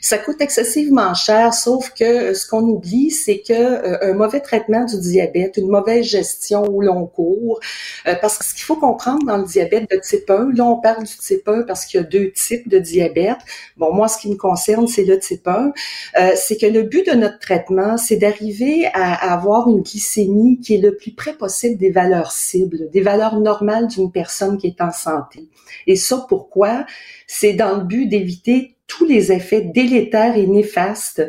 Ça 0.00 0.18
coûte 0.18 0.40
excessivement 0.40 1.14
cher, 1.14 1.52
sauf 1.52 1.90
que 1.90 2.04
euh, 2.04 2.34
ce 2.34 2.46
qu'on 2.46 2.62
oublie, 2.62 3.10
c'est 3.10 3.40
que 3.40 3.52
euh, 3.52 4.10
un 4.10 4.14
mauvais 4.14 4.40
traitement 4.40 4.84
du 4.84 4.98
diabète, 4.98 5.56
une 5.56 5.68
mauvaise 5.68 6.04
gestion 6.04 6.62
au 6.62 6.80
long 6.80 7.06
cours, 7.06 7.60
euh, 8.06 8.14
parce 8.20 8.38
que 8.38 8.44
ce 8.44 8.54
qu'il 8.54 8.64
faut 8.64 8.76
comprendre 8.76 9.24
dans 9.26 9.36
le 9.36 9.44
diabète 9.44 9.90
de 9.90 9.96
type 9.96 10.30
1, 10.30 10.52
là 10.54 10.64
on 10.64 10.80
parle 10.80 11.04
du 11.04 11.16
type 11.16 11.46
1 11.46 11.62
parce 11.62 11.84
qu'il 11.84 12.00
y 12.00 12.02
a 12.02 12.06
deux 12.06 12.32
types 12.32 12.68
de 12.68 12.78
diabète. 12.78 13.38
Bon, 13.76 13.92
moi 13.92 14.08
ce 14.08 14.18
qui 14.18 14.30
me 14.30 14.36
concerne, 14.36 14.86
c'est 14.86 15.04
le 15.04 15.18
type 15.18 15.46
1. 15.46 15.72
Euh, 16.18 16.32
c'est 16.34 16.56
que 16.56 16.66
le 16.66 16.82
but 16.82 17.06
de 17.06 17.12
notre 17.12 17.38
traitement, 17.38 17.96
c'est 17.96 18.16
d'arriver 18.16 18.86
à, 18.94 19.14
à 19.14 19.34
avoir 19.34 19.68
une 19.68 19.82
glycémie 19.82 20.60
qui 20.60 20.76
est 20.76 20.80
le 20.80 20.96
plus 20.96 21.12
près 21.12 21.34
possible 21.34 21.76
des 21.76 21.90
valeurs 21.90 22.32
cibles, 22.32 22.90
des 22.90 23.00
valeurs 23.00 23.38
normales 23.38 23.88
d'une 23.88 24.10
personne 24.10 24.58
qui 24.58 24.68
est 24.68 24.80
en 24.80 24.92
santé. 24.92 25.48
Et 25.86 25.96
ça, 25.96 26.24
pourquoi? 26.28 26.86
C'est 27.26 27.52
dans 27.52 27.76
le 27.76 27.84
but 27.84 28.06
d'éviter 28.06 28.76
tous 28.90 29.04
les 29.04 29.30
effets 29.30 29.60
délétères 29.60 30.36
et 30.36 30.48
néfastes 30.48 31.22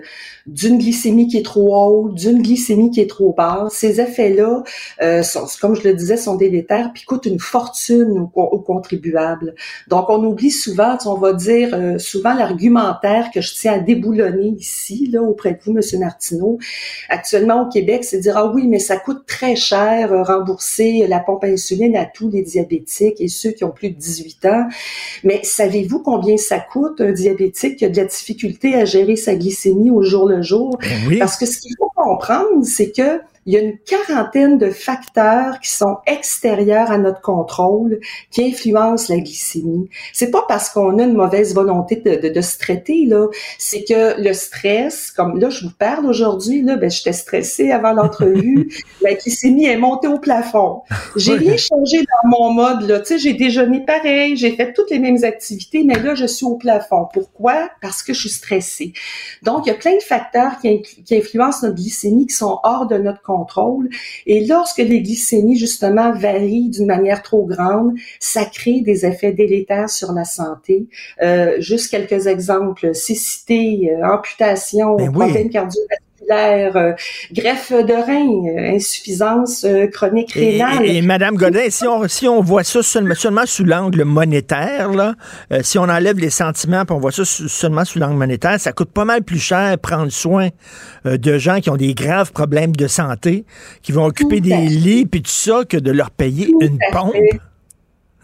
d'une 0.47 0.79
glycémie 0.79 1.27
qui 1.27 1.37
est 1.37 1.45
trop 1.45 1.75
haute, 1.75 2.15
d'une 2.15 2.41
glycémie 2.41 2.89
qui 2.89 3.01
est 3.01 3.09
trop 3.09 3.33
basse. 3.33 3.73
Ces 3.73 4.01
effets-là, 4.01 4.63
euh, 5.03 5.21
sont, 5.21 5.45
comme 5.61 5.75
je 5.75 5.87
le 5.87 5.93
disais, 5.93 6.17
sont 6.17 6.35
délétères 6.35 6.91
puis 6.91 7.03
coûtent 7.03 7.27
une 7.27 7.39
fortune 7.39 8.27
aux, 8.33 8.59
contribuables. 8.59 9.53
Donc, 9.87 10.09
on 10.09 10.23
oublie 10.23 10.49
souvent, 10.49 10.97
on 11.05 11.13
va 11.13 11.33
dire 11.33 11.69
euh, 11.73 11.99
souvent 11.99 12.33
l'argumentaire 12.33 13.29
que 13.31 13.41
je 13.41 13.53
tiens 13.53 13.73
à 13.73 13.79
déboulonner 13.79 14.55
ici, 14.57 15.07
là, 15.11 15.21
auprès 15.21 15.51
de 15.51 15.59
vous, 15.63 15.73
Monsieur 15.73 15.99
Martineau. 15.99 16.57
Actuellement, 17.09 17.67
au 17.67 17.69
Québec, 17.69 18.03
c'est 18.03 18.19
dire, 18.19 18.37
ah 18.37 18.51
oui, 18.51 18.65
mais 18.67 18.79
ça 18.79 18.97
coûte 18.97 19.27
très 19.27 19.55
cher 19.55 20.11
euh, 20.11 20.23
rembourser 20.23 21.05
la 21.07 21.19
pompe 21.19 21.43
à 21.43 21.47
insuline 21.47 21.95
à 21.95 22.05
tous 22.05 22.29
les 22.31 22.41
diabétiques 22.41 23.21
et 23.21 23.27
ceux 23.27 23.51
qui 23.51 23.63
ont 23.63 23.71
plus 23.71 23.91
de 23.91 23.99
18 23.99 24.45
ans. 24.45 24.67
Mais 25.23 25.41
savez-vous 25.43 25.99
combien 25.99 26.37
ça 26.37 26.59
coûte 26.59 26.99
un 27.01 27.11
diabétique? 27.11 27.50
Qui 27.51 27.85
a 27.85 27.89
de 27.89 27.97
la 27.97 28.05
difficulté 28.05 28.75
à 28.75 28.85
gérer 28.85 29.15
sa 29.15 29.35
glycémie 29.35 29.91
au 29.91 30.03
jour 30.03 30.27
le 30.27 30.41
jour? 30.41 30.77
oui. 31.07 31.19
Parce 31.19 31.37
que 31.37 31.45
ce 31.45 31.59
qu'il 31.59 31.75
faut 31.77 31.91
comprendre, 31.95 32.63
c'est 32.63 32.91
que 32.91 33.21
il 33.45 33.53
y 33.53 33.57
a 33.57 33.59
une 33.59 33.77
quarantaine 33.79 34.57
de 34.57 34.69
facteurs 34.69 35.59
qui 35.59 35.71
sont 35.71 35.97
extérieurs 36.05 36.91
à 36.91 36.97
notre 36.97 37.21
contrôle 37.21 37.99
qui 38.29 38.43
influencent 38.43 39.11
la 39.11 39.19
glycémie. 39.19 39.89
C'est 40.13 40.29
pas 40.29 40.45
parce 40.47 40.69
qu'on 40.69 40.99
a 40.99 41.03
une 41.03 41.15
mauvaise 41.15 41.55
volonté 41.55 41.95
de, 41.95 42.15
de, 42.21 42.29
de 42.29 42.41
se 42.41 42.59
traiter 42.59 43.05
là, 43.07 43.27
c'est 43.57 43.83
que 43.83 44.21
le 44.21 44.33
stress, 44.33 45.11
comme 45.11 45.39
là 45.39 45.49
je 45.49 45.65
vous 45.65 45.73
parle 45.77 46.05
aujourd'hui 46.05 46.61
là, 46.61 46.75
ben 46.75 46.89
j'étais 46.89 47.13
stressée 47.13 47.71
avant 47.71 47.93
l'entrevue, 47.93 48.69
la 49.01 49.15
glycémie 49.15 49.65
est 49.65 49.77
montée 49.77 50.07
au 50.07 50.19
plafond. 50.19 50.81
J'ai 51.15 51.33
rien 51.33 51.57
changé 51.57 51.99
dans 51.99 52.29
mon 52.29 52.53
mode 52.53 52.83
là, 52.83 52.99
tu 52.99 53.07
sais, 53.07 53.17
j'ai 53.17 53.33
déjeuné 53.33 53.83
pareil, 53.83 54.35
j'ai 54.35 54.55
fait 54.55 54.73
toutes 54.73 54.91
les 54.91 54.99
mêmes 54.99 55.23
activités, 55.23 55.83
mais 55.83 55.99
là 55.99 56.13
je 56.13 56.25
suis 56.25 56.45
au 56.45 56.57
plafond. 56.57 57.07
Pourquoi? 57.11 57.69
Parce 57.81 58.03
que 58.03 58.13
je 58.13 58.19
suis 58.19 58.29
stressée. 58.29 58.93
Donc 59.41 59.65
il 59.65 59.69
y 59.69 59.71
a 59.71 59.75
plein 59.75 59.95
de 59.95 60.03
facteurs 60.03 60.59
qui, 60.61 60.81
qui 60.81 61.15
influencent 61.15 61.65
notre 61.65 61.77
glycémie 61.77 62.27
qui 62.27 62.35
sont 62.35 62.59
hors 62.63 62.85
de 62.85 62.97
notre 62.97 63.21
contrôle. 63.23 63.30
Et 64.25 64.45
lorsque 64.45 64.77
les 64.77 65.01
glycémies, 65.01 65.57
justement, 65.57 66.11
varient 66.13 66.69
d'une 66.69 66.87
manière 66.87 67.21
trop 67.21 67.45
grande, 67.45 67.93
ça 68.19 68.45
crée 68.45 68.81
des 68.81 69.05
effets 69.05 69.31
délétères 69.31 69.89
sur 69.89 70.11
la 70.13 70.23
santé. 70.23 70.87
Euh, 71.21 71.55
juste 71.59 71.89
quelques 71.91 72.27
exemples. 72.27 72.93
Cécité, 72.93 73.91
euh, 73.91 74.05
amputation, 74.05 74.95
Ben 74.95 75.11
oui. 75.15 75.49
cardiovasculaires, 75.49 75.99
euh, 76.29 76.93
greffe 77.33 77.71
de 77.71 77.93
rein, 77.93 78.71
euh, 78.71 78.75
insuffisance 78.75 79.63
euh, 79.65 79.87
chronique 79.87 80.33
rénale. 80.33 80.85
et- 80.85 80.97
et 80.97 81.01
Madame 81.01 81.35
Godin, 81.35 81.69
si 81.69 81.87
on, 81.87 82.07
si 82.07 82.27
on 82.27 82.41
voit 82.41 82.63
ça 82.63 82.83
seulement, 82.83 83.15
seulement 83.15 83.45
sous 83.45 83.63
l'angle 83.63 84.03
monétaire, 84.03 84.91
là, 84.91 85.15
euh, 85.51 85.59
si 85.63 85.77
on 85.79 85.83
enlève 85.83 86.17
les 86.19 86.29
sentiments 86.29 86.83
et 86.83 86.91
on 86.91 86.99
voit 86.99 87.11
ça 87.11 87.23
seulement 87.25 87.85
sous 87.85 87.99
l'angle 87.99 88.17
monétaire, 88.17 88.59
ça 88.59 88.71
coûte 88.71 88.91
pas 88.91 89.05
mal 89.05 89.23
plus 89.23 89.39
cher 89.39 89.77
prendre 89.79 90.11
soin 90.11 90.49
euh, 91.05 91.17
de 91.17 91.37
gens 91.37 91.59
qui 91.59 91.69
ont 91.69 91.77
des 91.77 91.93
graves 91.93 92.31
problèmes 92.31 92.75
de 92.75 92.87
santé, 92.87 93.45
qui 93.81 93.91
vont 93.91 94.05
occuper 94.05 94.39
des 94.41 94.57
lits 94.67 95.05
puis 95.05 95.21
tout 95.21 95.31
ça, 95.31 95.63
que 95.67 95.77
de 95.77 95.91
leur 95.91 96.11
payer 96.11 96.49
une 96.61 96.77
pompe. 96.91 97.13
fait. 97.13 97.39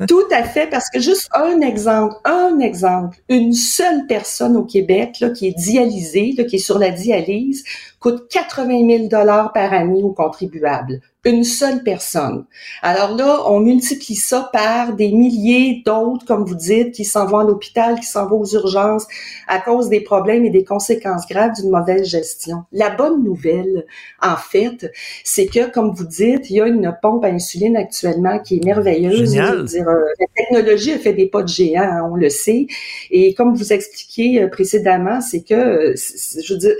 Tout 0.07 0.27
à 0.31 0.43
fait, 0.43 0.67
parce 0.69 0.89
que 0.89 0.99
juste 0.99 1.27
un 1.33 1.61
exemple, 1.61 2.15
un 2.23 2.59
exemple, 2.59 3.17
une 3.29 3.53
seule 3.53 4.05
personne 4.07 4.55
au 4.55 4.63
Québec 4.63 5.17
là, 5.21 5.31
qui 5.31 5.47
est 5.47 5.57
dialysée, 5.57 6.35
qui 6.47 6.57
est 6.57 6.59
sur 6.59 6.77
la 6.77 6.91
dialyse, 6.91 7.63
coûte 7.99 8.27
80 8.29 8.87
000 8.87 9.07
dollars 9.07 9.51
par 9.53 9.73
année 9.73 10.03
aux 10.03 10.13
contribuables. 10.13 11.01
Une 11.27 11.43
seule 11.43 11.83
personne. 11.83 12.45
Alors 12.81 13.13
là, 13.13 13.41
on 13.47 13.59
multiplie 13.59 14.15
ça 14.15 14.49
par 14.53 14.93
des 14.93 15.11
milliers 15.11 15.83
d'autres, 15.85 16.25
comme 16.25 16.45
vous 16.45 16.55
dites, 16.55 16.93
qui 16.93 17.03
s'en 17.03 17.25
vont 17.25 17.39
à 17.39 17.43
l'hôpital, 17.43 17.99
qui 17.99 18.05
s'en 18.05 18.27
vont 18.27 18.39
aux 18.39 18.53
urgences 18.53 19.05
à 19.49 19.59
cause 19.59 19.89
des 19.89 19.99
problèmes 19.99 20.45
et 20.45 20.49
des 20.49 20.63
conséquences 20.63 21.27
graves 21.27 21.51
d'une 21.59 21.69
mauvaise 21.69 22.07
gestion. 22.07 22.63
La 22.71 22.91
bonne 22.91 23.25
nouvelle, 23.25 23.85
en 24.21 24.37
fait, 24.37 24.89
c'est 25.25 25.47
que, 25.47 25.69
comme 25.69 25.91
vous 25.93 26.05
dites, 26.05 26.49
il 26.49 26.55
y 26.55 26.61
a 26.61 26.67
une 26.67 26.95
pompe 27.01 27.25
à 27.25 27.27
insuline 27.27 27.75
actuellement 27.75 28.39
qui 28.39 28.57
est 28.57 28.63
merveilleuse. 28.63 29.31
Génial. 29.31 29.51
Je 29.51 29.57
veux 29.57 29.63
dire, 29.65 29.89
euh, 29.89 30.05
la 30.21 30.27
technologie 30.33 30.93
a 30.93 30.99
fait 30.99 31.13
des 31.13 31.27
pas 31.27 31.43
de 31.43 31.49
géant, 31.49 31.81
hein, 31.81 32.09
on 32.09 32.15
le 32.15 32.29
sait. 32.29 32.67
Et 33.11 33.33
comme 33.33 33.53
vous 33.53 33.73
expliquiez 33.73 34.43
euh, 34.43 34.47
précédemment, 34.47 35.19
c'est 35.19 35.41
que, 35.41 35.53
euh, 35.53 35.93
je 35.95 36.53
veux 36.53 36.59
dire, 36.59 36.75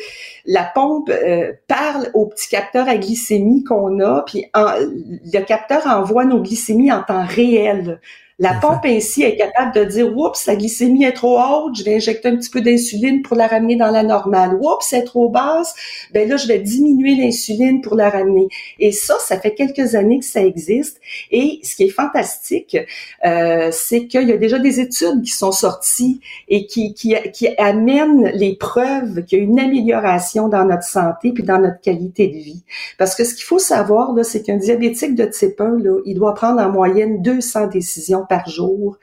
la 0.47 0.63
pompe 0.63 1.09
euh, 1.09 1.51
parle 1.67 2.09
au 2.13 2.25
petit 2.25 2.49
capteur 2.49 2.87
à 2.87 2.95
glycémie 2.97 3.63
qu'on 3.63 3.99
a, 3.99 4.23
puis 4.25 4.45
en- 4.55 4.71
le 4.79 5.43
capteur 5.43 5.85
envoie 5.87 6.25
nos 6.25 6.41
glycémies 6.41 6.91
en 6.91 7.03
temps 7.03 7.25
réel. 7.25 7.99
La 8.39 8.53
pompe 8.53 8.85
ainsi 8.85 9.23
est 9.23 9.35
capable 9.35 9.73
de 9.73 9.83
dire 9.83 10.15
oups, 10.15 10.45
la 10.45 10.55
glycémie 10.55 11.05
est 11.05 11.13
trop 11.13 11.39
haute, 11.39 11.75
je 11.75 11.83
vais 11.83 11.95
injecter 11.95 12.27
un 12.27 12.35
petit 12.35 12.51
peu 12.51 12.61
d'insuline 12.61 13.23
pour 13.23 13.35
la 13.35 13.47
ramener 13.47 13.75
dans 13.77 13.89
la 13.89 14.03
normale. 14.03 14.59
Oups, 14.61 14.85
c'est 14.87 15.05
trop 15.05 15.27
basse, 15.27 15.73
ben 16.13 16.29
là 16.29 16.37
je 16.37 16.47
vais 16.47 16.59
diminuer 16.59 17.15
l'insuline 17.15 17.81
pour 17.81 17.95
la 17.95 18.11
ramener. 18.11 18.47
Et 18.77 18.91
ça, 18.91 19.15
ça 19.17 19.39
fait 19.39 19.55
quelques 19.55 19.95
années 19.95 20.19
que 20.19 20.25
ça 20.25 20.45
existe. 20.45 21.01
Et 21.31 21.59
ce 21.63 21.75
qui 21.75 21.85
est 21.85 21.89
fantastique, 21.89 22.77
euh, 23.25 23.69
c'est 23.71 24.05
qu'il 24.05 24.27
y 24.27 24.31
a 24.31 24.37
déjà 24.37 24.59
des 24.59 24.79
études 24.81 25.23
qui 25.23 25.31
sont 25.31 25.51
sorties 25.51 26.21
et 26.47 26.67
qui, 26.67 26.93
qui, 26.93 27.15
qui 27.33 27.47
amènent 27.57 28.29
les 28.35 28.55
preuves 28.55 29.23
qu'il 29.25 29.39
y 29.39 29.41
a 29.41 29.43
une 29.45 29.59
amélioration 29.59 30.47
dans 30.47 30.63
notre 30.63 30.83
santé 30.83 31.31
puis 31.31 31.43
dans 31.43 31.57
notre 31.57 31.81
qualité 31.81 32.27
de 32.27 32.37
vie. 32.37 32.61
Parce 32.99 33.15
que 33.15 33.23
ce 33.23 33.33
qu'il 33.33 33.45
faut 33.45 33.57
savoir, 33.57 34.13
là, 34.13 34.23
c'est 34.23 34.43
qu'un 34.43 34.57
diabétique 34.57 35.15
de 35.15 35.25
type 35.25 35.59
1, 35.59 35.79
là, 35.79 35.99
il 36.05 36.13
doit 36.13 36.35
prendre 36.35 36.61
en 36.61 36.69
moyenne 36.69 37.23
200 37.23 37.65
décisions 37.65 38.26
par 38.27 38.49
jour 38.49 38.97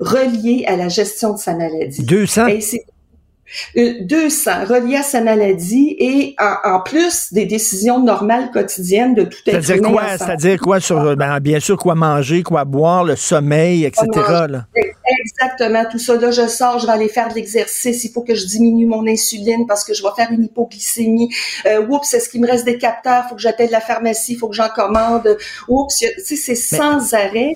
reliées 0.00 0.64
à 0.66 0.76
la 0.76 0.88
gestion 0.88 1.34
de 1.34 1.38
sa 1.38 1.54
maladie. 1.54 2.02
200? 2.02 2.46
Et 2.48 2.60
c'est 2.60 2.84
Euh, 3.76 4.00
200 4.00 4.64
reliés 4.64 4.96
à 4.96 5.02
sa 5.02 5.20
maladie 5.20 5.94
et 5.98 6.34
en, 6.40 6.76
en 6.76 6.80
plus 6.80 7.32
des 7.32 7.46
décisions 7.46 8.02
normales 8.02 8.50
quotidiennes 8.50 9.14
de 9.14 9.24
tout 9.24 9.38
être 9.46 9.62
C'est-à-dire 9.62 9.90
quoi? 9.90 10.18
C'est-à-dire 10.18 10.60
quoi 10.60 10.80
sur, 10.80 11.16
ben, 11.16 11.38
bien 11.40 11.60
sûr, 11.60 11.76
quoi 11.76 11.94
manger, 11.94 12.42
quoi 12.42 12.64
boire, 12.64 13.04
le 13.04 13.16
sommeil, 13.16 13.84
etc. 13.84 14.06
Là? 14.48 14.66
Exactement, 15.20 15.84
tout 15.90 15.98
ça. 15.98 16.16
Là, 16.16 16.30
je 16.30 16.48
sors, 16.48 16.78
je 16.78 16.86
vais 16.86 16.92
aller 16.92 17.08
faire 17.08 17.28
de 17.28 17.34
l'exercice. 17.34 18.04
Il 18.04 18.10
faut 18.10 18.22
que 18.22 18.34
je 18.34 18.46
diminue 18.46 18.86
mon 18.86 19.06
insuline 19.06 19.66
parce 19.66 19.84
que 19.84 19.92
je 19.94 20.02
vais 20.02 20.08
faire 20.16 20.32
une 20.32 20.44
hypoglycémie. 20.44 21.28
Euh, 21.66 21.86
oups, 21.86 22.12
est-ce 22.14 22.28
qu'il 22.30 22.40
me 22.40 22.46
reste 22.46 22.64
des 22.64 22.78
capteurs? 22.78 23.24
Il 23.26 23.28
faut 23.28 23.34
que 23.34 23.42
j'appelle 23.42 23.70
la 23.70 23.80
pharmacie, 23.80 24.32
il 24.32 24.38
faut 24.38 24.48
que 24.48 24.56
j'en 24.56 24.70
commande. 24.70 25.36
Oups, 25.68 26.04
c'est 26.24 26.54
sans 26.54 27.12
arrêt. 27.14 27.52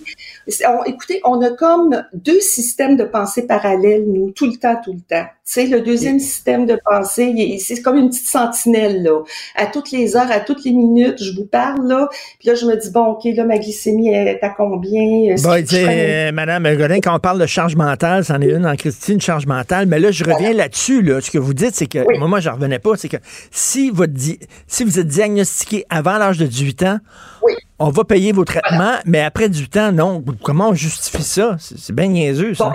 C'est- 0.51 0.67
on- 0.67 0.83
écoutez, 0.85 1.21
on 1.25 1.41
a 1.43 1.51
comme 1.51 2.03
deux 2.15 2.41
systèmes 2.41 2.97
de 2.97 3.05
pensée 3.05 3.47
parallèles, 3.47 4.05
nous, 4.07 4.31
tout 4.31 4.47
le 4.47 4.57
temps, 4.57 4.77
tout 4.83 4.93
le 4.95 5.01
temps. 5.01 5.27
Tu 5.47 5.53
sais, 5.55 5.67
le 5.67 5.81
deuxième 5.81 6.19
système 6.19 6.67
de 6.67 6.79
pensée, 6.85 7.59
c'est 7.59 7.81
comme 7.83 7.97
une 7.97 8.09
petite 8.11 8.27
sentinelle, 8.29 9.03
là. 9.03 9.23
À 9.57 9.67
toutes 9.67 9.91
les 9.93 10.17
heures, 10.17 10.31
à 10.31 10.41
toutes 10.41 10.65
les 10.65 10.73
minutes, 10.73 11.23
je 11.23 11.35
vous 11.35 11.47
parle, 11.47 11.87
là. 11.87 12.09
Puis 12.39 12.49
là, 12.49 12.55
je 12.55 12.67
me 12.67 12.77
dis, 12.77 12.91
bon, 12.91 13.07
OK, 13.13 13.25
là, 13.35 13.45
ma 13.45 13.59
glycémie 13.59 14.09
est 14.09 14.39
à 14.43 14.51
combien? 14.51 15.35
Bon, 15.43 15.55
tu 15.61 15.67
sais, 15.67 15.85
euh, 16.29 16.33
Madame 16.33 16.77
Godin, 16.77 17.01
quand 17.01 17.15
on 17.17 17.19
parle 17.21 17.41
de 17.41 17.47
charge 17.47 17.77
mentale, 17.77 18.25
c'en 18.25 18.41
est 18.41 18.51
une 18.51 18.67
en 18.67 18.77
Christine, 18.77 19.15
une 19.15 19.21
charge 19.21 19.47
mentale. 19.47 19.87
Mais 19.87 19.99
là, 19.99 20.11
je 20.11 20.25
reviens 20.25 20.53
là-dessus. 20.53 21.03
Là. 21.03 21.21
Ce 21.21 21.31
que 21.31 21.39
vous 21.39 21.55
dites, 21.55 21.75
c'est 21.75 21.87
que, 21.87 21.99
moi, 22.19 22.29
moi, 22.29 22.41
je 22.41 22.51
revenais 22.51 22.79
pas, 22.79 22.97
c'est 22.97 23.09
que 23.09 23.17
si, 23.51 23.91
votre 23.91 24.13
di- 24.13 24.39
si 24.67 24.85
vous 24.85 24.99
êtes 24.99 25.09
diagnostiqué 25.09 25.85
avant 25.91 26.19
l'âge 26.19 26.39
de 26.39 26.47
18 26.47 26.83
ans, 26.85 26.99
on 27.79 27.91
va 27.91 28.05
payer 28.05 28.33
vos 28.33 28.45
traitements, 28.45 28.97
mais 29.05 29.21
après 29.21 29.49
18 29.49 29.77
ans, 29.77 29.93
non. 29.93 30.25
Comment 30.43 30.71
on 30.71 30.75
justifie 30.75 31.23
ça? 31.23 31.57
C'est 31.59 31.95
bien 31.95 32.09
niaiseux, 32.09 32.55
ça. 32.55 32.73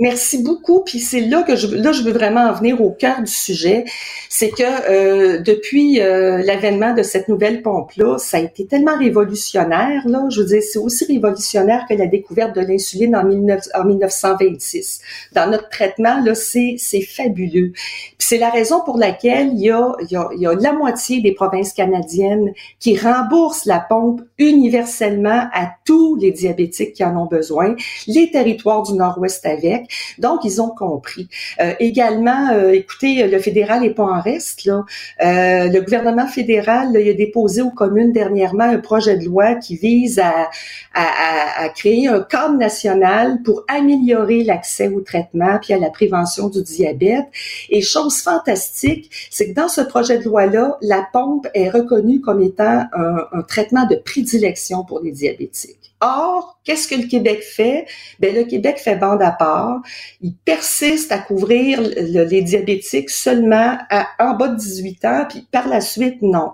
Merci 0.00 0.42
beaucoup. 0.42 0.82
Puis 0.84 1.00
c'est 1.00 1.20
là 1.20 1.42
que 1.42 1.56
je 1.56 1.66
là 1.74 1.90
je 1.90 2.02
veux 2.02 2.12
vraiment 2.12 2.42
en 2.42 2.52
venir 2.52 2.80
au 2.80 2.90
cœur 2.90 3.20
du 3.20 3.32
sujet, 3.32 3.84
c'est 4.28 4.50
que 4.50 4.62
euh, 4.62 5.40
depuis 5.40 6.00
euh, 6.00 6.38
l'avènement 6.38 6.94
de 6.94 7.02
cette 7.02 7.28
nouvelle 7.28 7.62
pompe 7.62 7.92
là, 7.96 8.16
ça 8.18 8.36
a 8.36 8.40
été 8.40 8.66
tellement 8.66 8.96
révolutionnaire 8.96 10.06
là. 10.06 10.26
Je 10.30 10.40
veux 10.40 10.46
dire, 10.46 10.62
c'est 10.62 10.78
aussi 10.78 11.04
révolutionnaire 11.04 11.84
que 11.88 11.94
la 11.94 12.06
découverte 12.06 12.54
de 12.54 12.60
l'insuline 12.60 13.16
en, 13.16 13.24
19 13.24 13.60
en 13.74 13.84
1926. 13.84 15.00
Dans 15.32 15.50
notre 15.50 15.68
traitement 15.68 16.22
là, 16.22 16.34
c'est 16.34 16.76
c'est 16.78 17.02
fabuleux. 17.02 17.72
Puis 17.72 18.14
c'est 18.28 18.38
la 18.38 18.50
raison 18.50 18.82
pour 18.84 18.98
laquelle 18.98 19.48
il 19.54 19.60
y 19.60 19.70
a 19.70 19.94
il 20.02 20.12
y 20.12 20.16
a, 20.16 20.28
il 20.32 20.40
y 20.40 20.46
a 20.46 20.54
la 20.54 20.72
moitié 20.72 21.20
des 21.20 21.32
provinces 21.32 21.72
canadiennes 21.72 22.52
qui 22.78 22.96
remboursent 22.96 23.66
la 23.66 23.80
pompe 23.80 24.20
universellement 24.38 25.48
à 25.52 25.70
tous 25.84 26.14
les 26.16 26.30
diabétiques 26.30 26.92
qui 26.92 27.04
en 27.04 27.16
ont 27.16 27.26
besoin, 27.26 27.74
les 28.06 28.30
territoires 28.30 28.84
du 28.84 28.92
Nord-Ouest 28.92 29.44
avec. 29.44 29.87
Donc, 30.18 30.40
ils 30.44 30.60
ont 30.60 30.70
compris. 30.70 31.28
Euh, 31.60 31.72
également, 31.80 32.50
euh, 32.52 32.70
écoutez, 32.72 33.26
le 33.26 33.38
fédéral 33.38 33.80
n'est 33.82 33.90
pas 33.94 34.04
en 34.04 34.20
reste. 34.20 34.64
Là. 34.64 34.84
Euh, 35.24 35.68
le 35.68 35.80
gouvernement 35.80 36.26
fédéral 36.26 36.88
il 36.94 37.08
a 37.08 37.12
déposé 37.14 37.62
aux 37.62 37.70
communes 37.70 38.12
dernièrement 38.12 38.64
un 38.64 38.78
projet 38.78 39.16
de 39.16 39.24
loi 39.24 39.54
qui 39.54 39.76
vise 39.76 40.18
à, 40.18 40.48
à, 40.94 41.04
à- 41.04 41.64
à 41.64 41.68
créer 41.70 42.08
un 42.08 42.20
cadre 42.20 42.56
national 42.56 43.40
pour 43.44 43.64
améliorer 43.68 44.44
l'accès 44.44 44.88
au 44.88 45.00
traitement 45.00 45.58
puis 45.62 45.72
à 45.74 45.78
la 45.78 45.90
prévention 45.90 46.48
du 46.48 46.62
diabète. 46.62 47.26
Et 47.70 47.80
chose 47.82 48.20
fantastique, 48.20 49.10
c'est 49.30 49.50
que 49.50 49.54
dans 49.54 49.68
ce 49.68 49.80
projet 49.80 50.18
de 50.18 50.24
loi-là, 50.24 50.76
la 50.82 51.06
pompe 51.12 51.46
est 51.54 51.70
reconnue 51.70 52.20
comme 52.20 52.42
étant 52.42 52.82
un, 52.92 53.16
un 53.32 53.42
traitement 53.42 53.86
de 53.86 53.96
prédilection 53.96 54.84
pour 54.84 55.00
les 55.00 55.12
diabétiques. 55.12 55.77
Or, 56.00 56.58
qu'est-ce 56.64 56.86
que 56.86 56.94
le 56.94 57.08
Québec 57.08 57.42
fait? 57.42 57.86
Ben, 58.20 58.34
le 58.34 58.44
Québec 58.44 58.78
fait 58.78 58.96
bande 58.96 59.20
à 59.22 59.32
part. 59.32 59.80
Il 60.20 60.32
persiste 60.34 61.10
à 61.10 61.18
couvrir 61.18 61.80
le- 61.82 62.24
les 62.24 62.42
diabétiques 62.42 63.10
seulement 63.10 63.76
à, 63.90 64.06
en 64.20 64.34
bas 64.34 64.48
de 64.48 64.56
18 64.56 65.04
ans, 65.04 65.26
puis 65.28 65.46
par 65.50 65.66
la 65.68 65.80
suite, 65.80 66.22
non. 66.22 66.52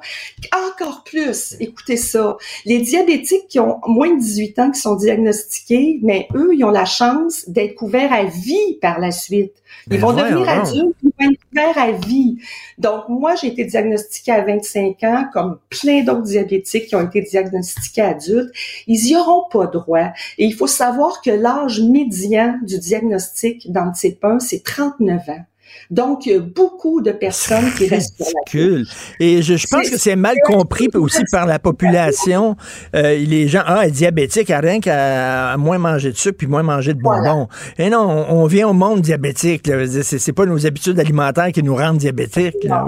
Encore 0.70 1.04
plus, 1.04 1.56
écoutez 1.60 1.96
ça, 1.96 2.36
les 2.64 2.78
diabétiques 2.80 3.48
qui 3.48 3.60
ont 3.60 3.80
moins 3.86 4.14
de 4.14 4.20
18 4.20 4.58
ans, 4.58 4.70
qui 4.70 4.80
sont 4.80 4.96
diagnostiqués, 4.96 5.98
mais 6.02 6.26
eux, 6.34 6.50
ils 6.54 6.64
ont 6.64 6.70
la 6.70 6.84
chance 6.86 7.48
d'être 7.48 7.74
couverts 7.74 8.12
à 8.12 8.24
vie 8.24 8.78
par 8.80 8.98
la 9.00 9.10
suite. 9.10 9.52
Ils 9.88 9.90
Ben 9.98 10.00
vont 10.00 10.12
devenir 10.12 10.48
adultes, 10.48 10.96
ils 11.02 11.10
vont 11.18 11.30
être 11.32 11.40
couverts 11.50 11.78
à 11.78 11.90
vie. 11.92 12.38
Donc, 12.78 13.08
moi, 13.08 13.34
j'ai 13.34 13.48
été 13.48 13.64
diagnostiquée 13.64 14.32
à 14.32 14.42
25 14.42 15.02
ans, 15.02 15.24
comme 15.32 15.58
plein 15.68 16.02
d'autres 16.02 16.22
diabétiques 16.22 16.86
qui 16.86 16.96
ont 16.96 17.02
été 17.06 17.20
diagnostiqués 17.22 18.02
adultes. 18.02 18.50
Ils 18.86 19.08
y 19.08 19.16
auront 19.16 19.33
pas 19.50 19.66
droit. 19.66 20.12
Et 20.38 20.46
il 20.46 20.54
faut 20.54 20.66
savoir 20.66 21.20
que 21.22 21.30
l'âge 21.30 21.80
médian 21.80 22.58
du 22.62 22.78
diagnostic 22.78 23.70
dans 23.70 23.86
le 23.86 23.92
type 23.92 24.24
1, 24.24 24.40
c'est 24.40 24.62
39 24.62 25.28
ans. 25.28 25.44
Donc, 25.90 26.26
il 26.26 26.32
y 26.32 26.36
a 26.36 26.40
beaucoup 26.40 27.00
de 27.00 27.12
personnes 27.12 27.70
qui 27.76 27.86
restent 27.88 28.16
ridicule. 28.18 28.86
Et 29.20 29.42
je, 29.42 29.56
je 29.56 29.66
pense 29.66 29.90
que 29.90 29.98
c'est 29.98 30.16
mal 30.16 30.36
compris 30.44 30.88
aussi 30.94 31.22
par 31.30 31.46
la 31.46 31.58
population. 31.58 32.56
Euh, 32.94 33.16
les 33.16 33.48
gens, 33.48 33.62
ah, 33.66 33.80
elle 33.82 33.88
est 33.88 33.92
diabétique, 33.92 34.50
elle 34.50 34.56
a 34.56 34.60
rien 34.60 34.80
qu'à 34.80 35.56
moins 35.58 35.78
manger 35.78 36.10
de 36.10 36.16
sucre 36.16 36.38
puis 36.38 36.46
moins 36.46 36.62
manger 36.62 36.94
de 36.94 37.00
bonbons. 37.00 37.48
Et 37.78 37.90
non, 37.90 38.26
on, 38.28 38.42
on 38.42 38.46
vient 38.46 38.68
au 38.68 38.72
monde 38.72 39.00
diabétique. 39.00 39.70
C'est 40.02 40.32
pas 40.32 40.46
nos 40.46 40.66
habitudes 40.66 40.98
alimentaires 40.98 41.52
qui 41.52 41.62
nous 41.62 41.76
rendent 41.76 41.98
diabétiques. 41.98 42.64
là. 42.64 42.86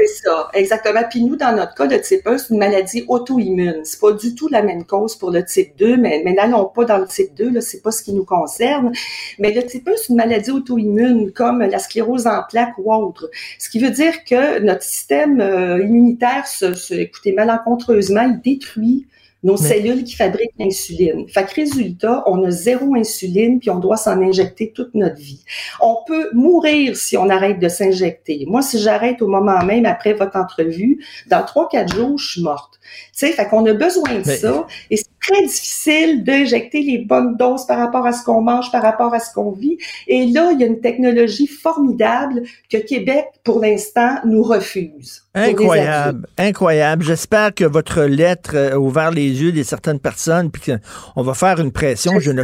C'est 0.00 0.22
ça, 0.24 0.48
exactement. 0.54 1.02
Puis 1.10 1.22
nous, 1.22 1.36
dans 1.36 1.54
notre 1.54 1.74
cas, 1.74 1.84
le 1.84 2.00
type 2.00 2.26
1, 2.26 2.38
c'est 2.38 2.50
une 2.54 2.58
maladie 2.58 3.04
auto-immune. 3.06 3.80
C'est 3.84 4.00
pas 4.00 4.12
du 4.12 4.34
tout 4.34 4.48
la 4.48 4.62
même 4.62 4.84
cause 4.84 5.16
pour 5.16 5.30
le 5.30 5.44
type 5.44 5.76
2, 5.76 5.96
mais, 5.96 6.22
n'allons 6.24 6.66
pas 6.66 6.84
dans 6.84 6.98
le 6.98 7.06
type 7.06 7.34
2, 7.34 7.50
là, 7.50 7.60
c'est 7.60 7.82
pas 7.82 7.90
ce 7.90 8.02
qui 8.02 8.14
nous 8.14 8.24
concerne. 8.24 8.92
Mais 9.38 9.52
le 9.52 9.62
type 9.64 9.86
1, 9.86 9.92
c'est 9.96 10.08
une 10.08 10.16
maladie 10.16 10.50
auto-immune, 10.50 11.32
comme 11.32 11.60
la 11.60 11.78
sclérose 11.78 12.26
en 12.26 12.42
plaques 12.48 12.78
ou 12.78 12.92
autre. 12.92 13.30
Ce 13.58 13.68
qui 13.68 13.78
veut 13.78 13.90
dire 13.90 14.24
que 14.24 14.60
notre 14.60 14.82
système 14.82 15.40
euh, 15.40 15.82
immunitaire 15.82 16.46
se, 16.46 16.74
se, 16.74 16.94
écoutez, 16.94 17.32
malencontreusement, 17.32 18.22
il 18.22 18.40
détruit 18.40 19.06
nos 19.42 19.56
Mais- 19.56 19.68
cellules 19.68 20.04
qui 20.04 20.16
fabriquent 20.16 20.54
l'insuline. 20.58 21.28
Fait 21.28 21.44
que 21.44 21.54
résultat, 21.54 22.22
on 22.26 22.44
a 22.44 22.50
zéro 22.50 22.94
insuline 22.94 23.58
puis 23.58 23.70
on 23.70 23.78
doit 23.78 23.96
s'en 23.96 24.20
injecter 24.20 24.72
toute 24.72 24.94
notre 24.94 25.16
vie. 25.16 25.42
On 25.80 25.96
peut 26.06 26.28
mourir 26.34 26.96
si 26.96 27.16
on 27.16 27.28
arrête 27.30 27.58
de 27.58 27.68
s'injecter. 27.68 28.44
Moi, 28.46 28.62
si 28.62 28.78
j'arrête 28.78 29.22
au 29.22 29.28
moment 29.28 29.64
même 29.64 29.86
après 29.86 30.12
votre 30.12 30.36
entrevue, 30.36 31.04
dans 31.28 31.42
trois, 31.44 31.68
quatre 31.68 31.94
jours, 31.94 32.18
je 32.18 32.32
suis 32.32 32.42
morte. 32.42 32.78
Tu 32.82 33.26
sais, 33.26 33.32
fait 33.32 33.48
qu'on 33.48 33.64
a 33.66 33.72
besoin 33.72 34.14
de 34.14 34.22
Mais- 34.26 34.36
ça. 34.36 34.66
Et 34.90 34.96
c'est 34.96 35.04
très 35.20 35.42
difficile 35.42 36.24
d'injecter 36.24 36.82
les 36.82 36.98
bonnes 36.98 37.36
doses 37.36 37.66
par 37.66 37.78
rapport 37.78 38.06
à 38.06 38.12
ce 38.12 38.24
qu'on 38.24 38.40
mange, 38.40 38.70
par 38.72 38.82
rapport 38.82 39.12
à 39.12 39.20
ce 39.20 39.32
qu'on 39.34 39.52
vit. 39.52 39.76
Et 40.06 40.26
là, 40.26 40.50
il 40.52 40.60
y 40.60 40.64
a 40.64 40.66
une 40.66 40.80
technologie 40.80 41.46
formidable 41.46 42.42
que 42.70 42.78
Québec, 42.78 43.26
pour 43.44 43.60
l'instant, 43.60 44.16
nous 44.24 44.42
refuse. 44.42 45.22
Incroyable, 45.34 46.26
incroyable. 46.38 47.04
J'espère 47.04 47.54
que 47.54 47.64
votre 47.64 48.02
lettre 48.02 48.52
euh, 48.54 48.72
a 48.74 48.78
ouvert 48.78 49.10
les 49.10 49.42
yeux 49.42 49.52
de 49.52 49.62
certaines 49.62 50.00
personnes, 50.00 50.50
puis 50.50 50.72
qu'on 50.72 51.22
va 51.22 51.34
faire 51.34 51.60
une 51.60 51.72
pression. 51.72 52.18
Je 52.18 52.30
ne, 52.32 52.42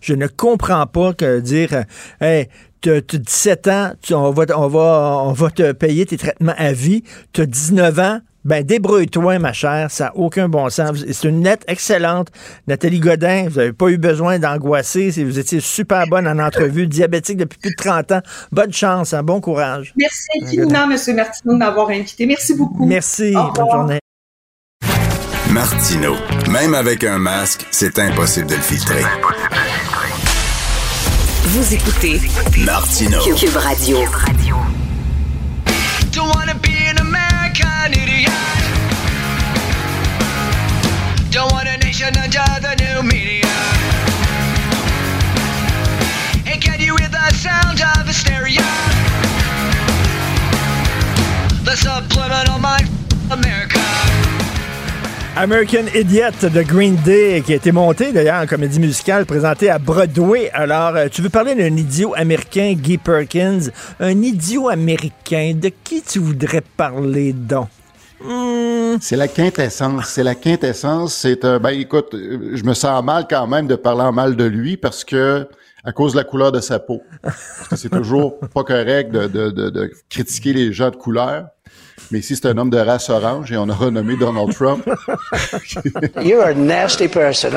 je 0.00 0.14
ne 0.14 0.26
comprends 0.26 0.86
pas 0.86 1.12
que 1.14 1.40
dire, 1.40 1.72
euh, 1.72 1.82
hey, 2.20 2.48
tu 2.80 2.90
as 2.90 3.00
17 3.00 3.68
ans, 3.68 3.90
tu- 4.02 4.14
on, 4.14 4.30
va, 4.30 4.44
on, 4.56 4.68
va, 4.68 5.22
on 5.24 5.32
va 5.32 5.50
te 5.50 5.72
payer 5.72 6.06
tes 6.06 6.16
traitements 6.16 6.54
à 6.56 6.72
vie. 6.72 7.02
Tu 7.32 7.40
as 7.40 7.46
19 7.46 7.98
ans, 7.98 8.20
ben 8.48 8.64
débrouille-toi, 8.64 9.38
ma 9.38 9.52
chère, 9.52 9.90
ça 9.90 10.04
n'a 10.04 10.16
aucun 10.16 10.48
bon 10.48 10.70
sens. 10.70 11.04
C'est 11.06 11.28
une 11.28 11.44
lettre 11.44 11.64
excellente. 11.68 12.28
Nathalie 12.66 12.98
Godin, 12.98 13.46
vous 13.50 13.58
n'avez 13.58 13.74
pas 13.74 13.88
eu 13.88 13.98
besoin 13.98 14.38
d'angoisser. 14.38 15.10
Vous 15.22 15.38
étiez 15.38 15.60
super 15.60 16.06
bonne 16.06 16.26
en 16.26 16.38
entrevue, 16.38 16.86
diabétique 16.86 17.36
depuis 17.36 17.58
plus 17.58 17.70
de 17.72 17.76
30 17.76 18.12
ans. 18.12 18.22
Bonne 18.50 18.72
chance, 18.72 19.12
hein, 19.12 19.22
bon 19.22 19.42
courage. 19.42 19.92
Merci 19.98 20.28
infiniment, 20.42 20.90
M. 20.90 21.14
Martineau, 21.14 21.52
de 21.52 21.58
m'avoir 21.58 21.90
invité. 21.90 22.24
Merci 22.24 22.54
beaucoup. 22.54 22.86
Merci, 22.86 23.34
bonne 23.54 23.70
journée. 23.70 23.98
Martino, 25.50 26.14
même 26.50 26.72
avec 26.72 27.04
un 27.04 27.18
masque, 27.18 27.66
c'est 27.70 27.98
impossible 27.98 28.46
de 28.46 28.54
le 28.54 28.62
filtrer. 28.62 29.02
Vous 31.42 31.74
écoutez 31.74 32.20
Martino. 32.64 33.18
Cube 33.36 33.56
Radio. 33.56 33.98
Don't 36.12 36.34
wanna 36.34 36.54
be 36.54 36.67
an 37.64 37.92
idiot. 37.92 38.30
Don't 41.30 41.50
want 41.52 41.68
a 41.68 41.76
nation 41.78 42.16
under 42.16 42.46
the 42.60 42.74
new 42.78 43.02
media. 43.02 43.46
And 46.46 46.60
can 46.62 46.80
you 46.80 46.96
hear 46.96 47.08
the 47.08 47.30
sound 47.32 47.80
of 47.80 48.06
hysteria? 48.06 48.66
The 51.64 51.76
subliminal 51.76 52.58
mind, 52.58 52.88
America. 53.30 54.27
American 55.40 55.84
Idiot 55.94 56.48
de 56.52 56.62
Green 56.62 56.96
Day, 57.04 57.44
qui 57.46 57.52
a 57.52 57.56
été 57.56 57.70
monté 57.70 58.10
d'ailleurs 58.10 58.42
en 58.42 58.46
comédie 58.46 58.80
musicale, 58.80 59.24
présenté 59.24 59.70
à 59.70 59.78
Broadway. 59.78 60.50
Alors, 60.52 60.96
euh, 60.96 61.06
tu 61.08 61.22
veux 61.22 61.28
parler 61.28 61.54
d'un 61.54 61.76
idiot 61.76 62.12
américain, 62.16 62.74
Guy 62.76 62.98
Perkins? 62.98 63.70
Un 64.00 64.20
idiot 64.20 64.68
américain, 64.68 65.52
de 65.54 65.70
qui 65.84 66.02
tu 66.02 66.18
voudrais 66.18 66.64
parler 66.76 67.32
donc? 67.32 67.68
C'est 69.00 69.14
la 69.14 69.28
quintessence. 69.28 70.06
C'est 70.08 70.24
la 70.24 70.34
quintessence. 70.34 71.14
C'est 71.14 71.44
un. 71.44 71.60
Ben, 71.60 71.70
écoute, 71.70 72.14
euh, 72.14 72.50
je 72.54 72.64
me 72.64 72.74
sens 72.74 73.04
mal 73.04 73.26
quand 73.30 73.46
même 73.46 73.68
de 73.68 73.76
parler 73.76 74.02
en 74.02 74.12
mal 74.12 74.34
de 74.34 74.44
lui 74.44 74.76
parce 74.76 75.04
que 75.04 75.46
à 75.84 75.92
cause 75.92 76.12
de 76.12 76.16
la 76.16 76.24
couleur 76.24 76.50
de 76.50 76.60
sa 76.60 76.80
peau. 76.80 77.00
C'est 77.76 77.90
toujours 77.90 78.40
pas 78.40 78.64
correct 78.64 79.12
de, 79.12 79.28
de, 79.28 79.50
de, 79.50 79.70
de 79.70 79.92
critiquer 80.10 80.52
les 80.52 80.72
gens 80.72 80.90
de 80.90 80.96
couleur. 80.96 81.46
Mais 82.10 82.20
ici, 82.20 82.36
c'est 82.36 82.46
un 82.46 82.56
homme 82.56 82.70
de 82.70 82.78
race 82.78 83.10
orange 83.10 83.52
et 83.52 83.56
on 83.58 83.68
a 83.68 83.74
renommé 83.74 84.16
Donald 84.16 84.52
Trump. 84.54 84.86
You're 86.22 86.42
a 86.42 86.54
nasty 86.54 87.08
person. 87.08 87.50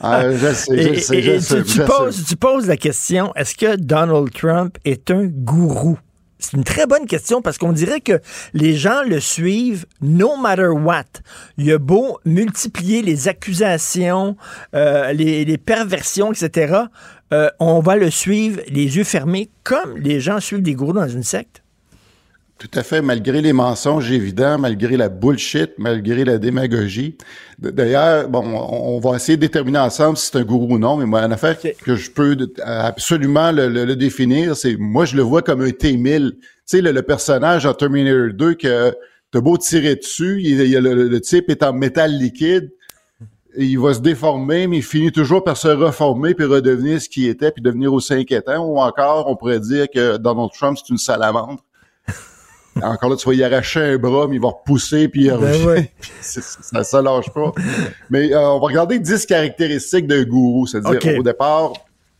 Ah, 0.00 0.30
je 0.30 0.52
sais, 0.54 0.82
je 0.82 0.88
Et- 0.88 1.00
sais, 1.00 1.16
et- 1.18 1.22
je 1.22 1.30
et 1.32 1.40
sais, 1.40 1.56
tu, 1.56 1.62
tu 1.64 1.70
je 1.70 1.76
sais. 1.82 1.84
poses, 1.86 2.24
tu 2.24 2.36
poses 2.36 2.66
la 2.68 2.76
question, 2.76 3.32
est-ce 3.34 3.54
que 3.56 3.76
Donald 3.76 4.32
Trump 4.32 4.76
est 4.84 5.10
un 5.10 5.24
gourou? 5.26 5.98
C'est 6.38 6.56
une 6.56 6.64
très 6.64 6.86
bonne 6.86 7.04
question 7.06 7.42
parce 7.42 7.58
qu'on 7.58 7.72
dirait 7.72 8.00
que 8.00 8.18
les 8.54 8.74
gens 8.74 9.02
le 9.06 9.20
suivent 9.20 9.84
no 10.00 10.36
matter 10.36 10.68
what. 10.68 11.04
Il 11.58 11.70
a 11.72 11.78
beau 11.78 12.18
multiplier 12.24 13.02
les 13.02 13.28
accusations, 13.28 14.36
euh, 14.74 15.12
les, 15.12 15.44
les 15.44 15.58
perversions, 15.58 16.32
etc. 16.32 16.84
euh, 17.34 17.50
on 17.58 17.80
va 17.80 17.96
le 17.96 18.10
suivre 18.10 18.60
les 18.68 18.96
yeux 18.96 19.04
fermés 19.04 19.50
comme 19.64 19.98
les 19.98 20.18
gens 20.20 20.40
suivent 20.40 20.62
des 20.62 20.74
gourous 20.74 20.94
dans 20.94 21.08
une 21.08 21.22
secte. 21.24 21.62
Tout 22.60 22.68
à 22.78 22.82
fait, 22.82 23.00
malgré 23.00 23.40
les 23.40 23.54
mensonges 23.54 24.12
évidents, 24.12 24.58
malgré 24.58 24.98
la 24.98 25.08
bullshit, 25.08 25.70
malgré 25.78 26.26
la 26.26 26.36
démagogie. 26.36 27.16
D'ailleurs, 27.58 28.28
bon, 28.28 28.44
on, 28.44 29.00
va 29.00 29.16
essayer 29.16 29.36
de 29.36 29.40
déterminer 29.40 29.78
ensemble 29.78 30.18
si 30.18 30.26
c'est 30.26 30.36
un 30.36 30.44
gourou 30.44 30.74
ou 30.74 30.78
non, 30.78 30.98
mais 30.98 31.06
moi, 31.06 31.22
une 31.22 31.32
affaire 31.32 31.56
que 31.58 31.96
je 31.96 32.10
peux 32.10 32.36
absolument 32.62 33.50
le, 33.50 33.70
le- 33.70 33.86
le 33.86 33.96
définir, 33.96 34.56
c'est 34.56 34.76
moi, 34.76 35.06
je 35.06 35.16
le 35.16 35.22
vois 35.22 35.40
comme 35.40 35.62
un 35.62 35.70
T-1000. 35.70 36.32
Tu 36.32 36.38
sais, 36.66 36.82
le, 36.82 36.92
le 36.92 37.00
personnage 37.00 37.64
en 37.64 37.72
Terminator 37.72 38.34
2 38.34 38.54
que 38.54 38.94
t'as 39.32 39.40
beau 39.40 39.56
tirer 39.56 39.96
dessus, 39.96 40.42
il, 40.44 40.60
il- 40.60 40.78
le, 40.80 41.20
type 41.22 41.48
est 41.48 41.62
en 41.62 41.72
métal 41.72 42.12
liquide, 42.12 42.70
il 43.56 43.78
va 43.78 43.94
se 43.94 44.00
déformer, 44.00 44.66
mais 44.66 44.76
il 44.76 44.82
finit 44.84 45.12
toujours 45.12 45.42
par 45.44 45.56
se 45.56 45.68
reformer 45.68 46.34
puis 46.34 46.44
redevenir 46.44 47.00
ce 47.00 47.08
qu'il 47.08 47.26
était 47.26 47.52
puis 47.52 47.62
devenir 47.62 47.94
aussi 47.94 48.12
inquiétant. 48.12 48.66
Ou 48.66 48.78
encore, 48.80 49.28
on 49.30 49.34
pourrait 49.36 49.60
dire 49.60 49.86
que 49.92 50.18
Donald 50.18 50.50
Trump, 50.52 50.76
c'est 50.76 50.90
une 50.92 50.98
salamandre. 50.98 51.64
Encore 52.82 53.10
là, 53.10 53.16
tu 53.16 53.28
vas 53.28 53.34
y 53.34 53.42
arracher 53.42 53.80
un 53.80 53.98
bras, 53.98 54.26
mais 54.28 54.36
il 54.36 54.40
va 54.42 54.48
repousser, 54.48 55.08
puis 55.08 55.24
il 55.24 55.32
revient. 55.32 55.64
ouais. 55.66 55.92
Puis 56.00 56.10
c'est- 56.20 56.40
ça, 56.42 56.84
ça 56.84 57.02
lâche 57.02 57.30
pas. 57.30 57.52
Mais 58.10 58.32
euh, 58.32 58.40
on 58.40 58.60
va 58.60 58.66
regarder 58.66 58.98
10 58.98 59.26
caractéristiques 59.26 60.06
d'un 60.06 60.22
gourou. 60.24 60.66
C'est-à-dire, 60.66 61.00
au 61.18 61.22
départ, 61.22 61.72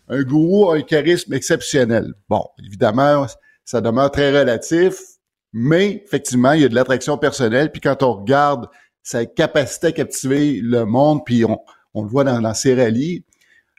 un 0.09 0.22
gourou 0.22 0.70
a 0.70 0.77
un 0.77 0.82
charisme 0.82 1.32
exceptionnel. 1.35 2.12
Bon, 2.28 2.44
évidemment, 2.64 3.27
ça 3.64 3.81
demeure 3.81 4.10
très 4.10 4.36
relatif, 4.36 4.94
mais 5.52 6.02
effectivement, 6.05 6.52
il 6.52 6.62
y 6.62 6.64
a 6.64 6.68
de 6.68 6.74
l'attraction 6.74 7.16
personnelle. 7.16 7.70
Puis 7.70 7.81
quand 7.81 8.02
on 8.02 8.14
regarde 8.14 8.66
sa 9.02 9.24
capacité 9.27 9.86
à 9.89 9.93
captiver 9.93 10.60
le 10.62 10.85
monde, 10.85 11.20
puis 11.24 11.44
on, 11.44 11.59
on 11.94 12.02
le 12.02 12.09
voit 12.09 12.24
dans, 12.24 12.40
dans 12.40 12.55
ses 12.55 12.74
rallyes, 12.74 13.24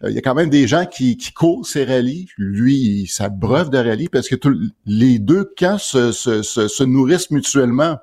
il 0.07 0.13
y 0.13 0.17
a 0.17 0.21
quand 0.21 0.33
même 0.35 0.49
des 0.49 0.67
gens 0.67 0.85
qui, 0.85 1.17
qui 1.17 1.31
courent 1.31 1.65
ces 1.65 1.85
rallyes. 1.85 2.27
Lui, 2.37 2.75
il 2.75 3.07
s'abreuve 3.07 3.69
de 3.69 3.77
rallyes 3.77 4.09
parce 4.09 4.27
que 4.27 4.35
tout- 4.35 4.57
les 4.85 5.19
deux 5.19 5.45
camps 5.57 5.77
se, 5.77 6.11
se, 6.11 6.41
se, 6.41 6.67
se 6.67 6.83
nourrissent 6.83 7.31
mutuellement. 7.31 7.97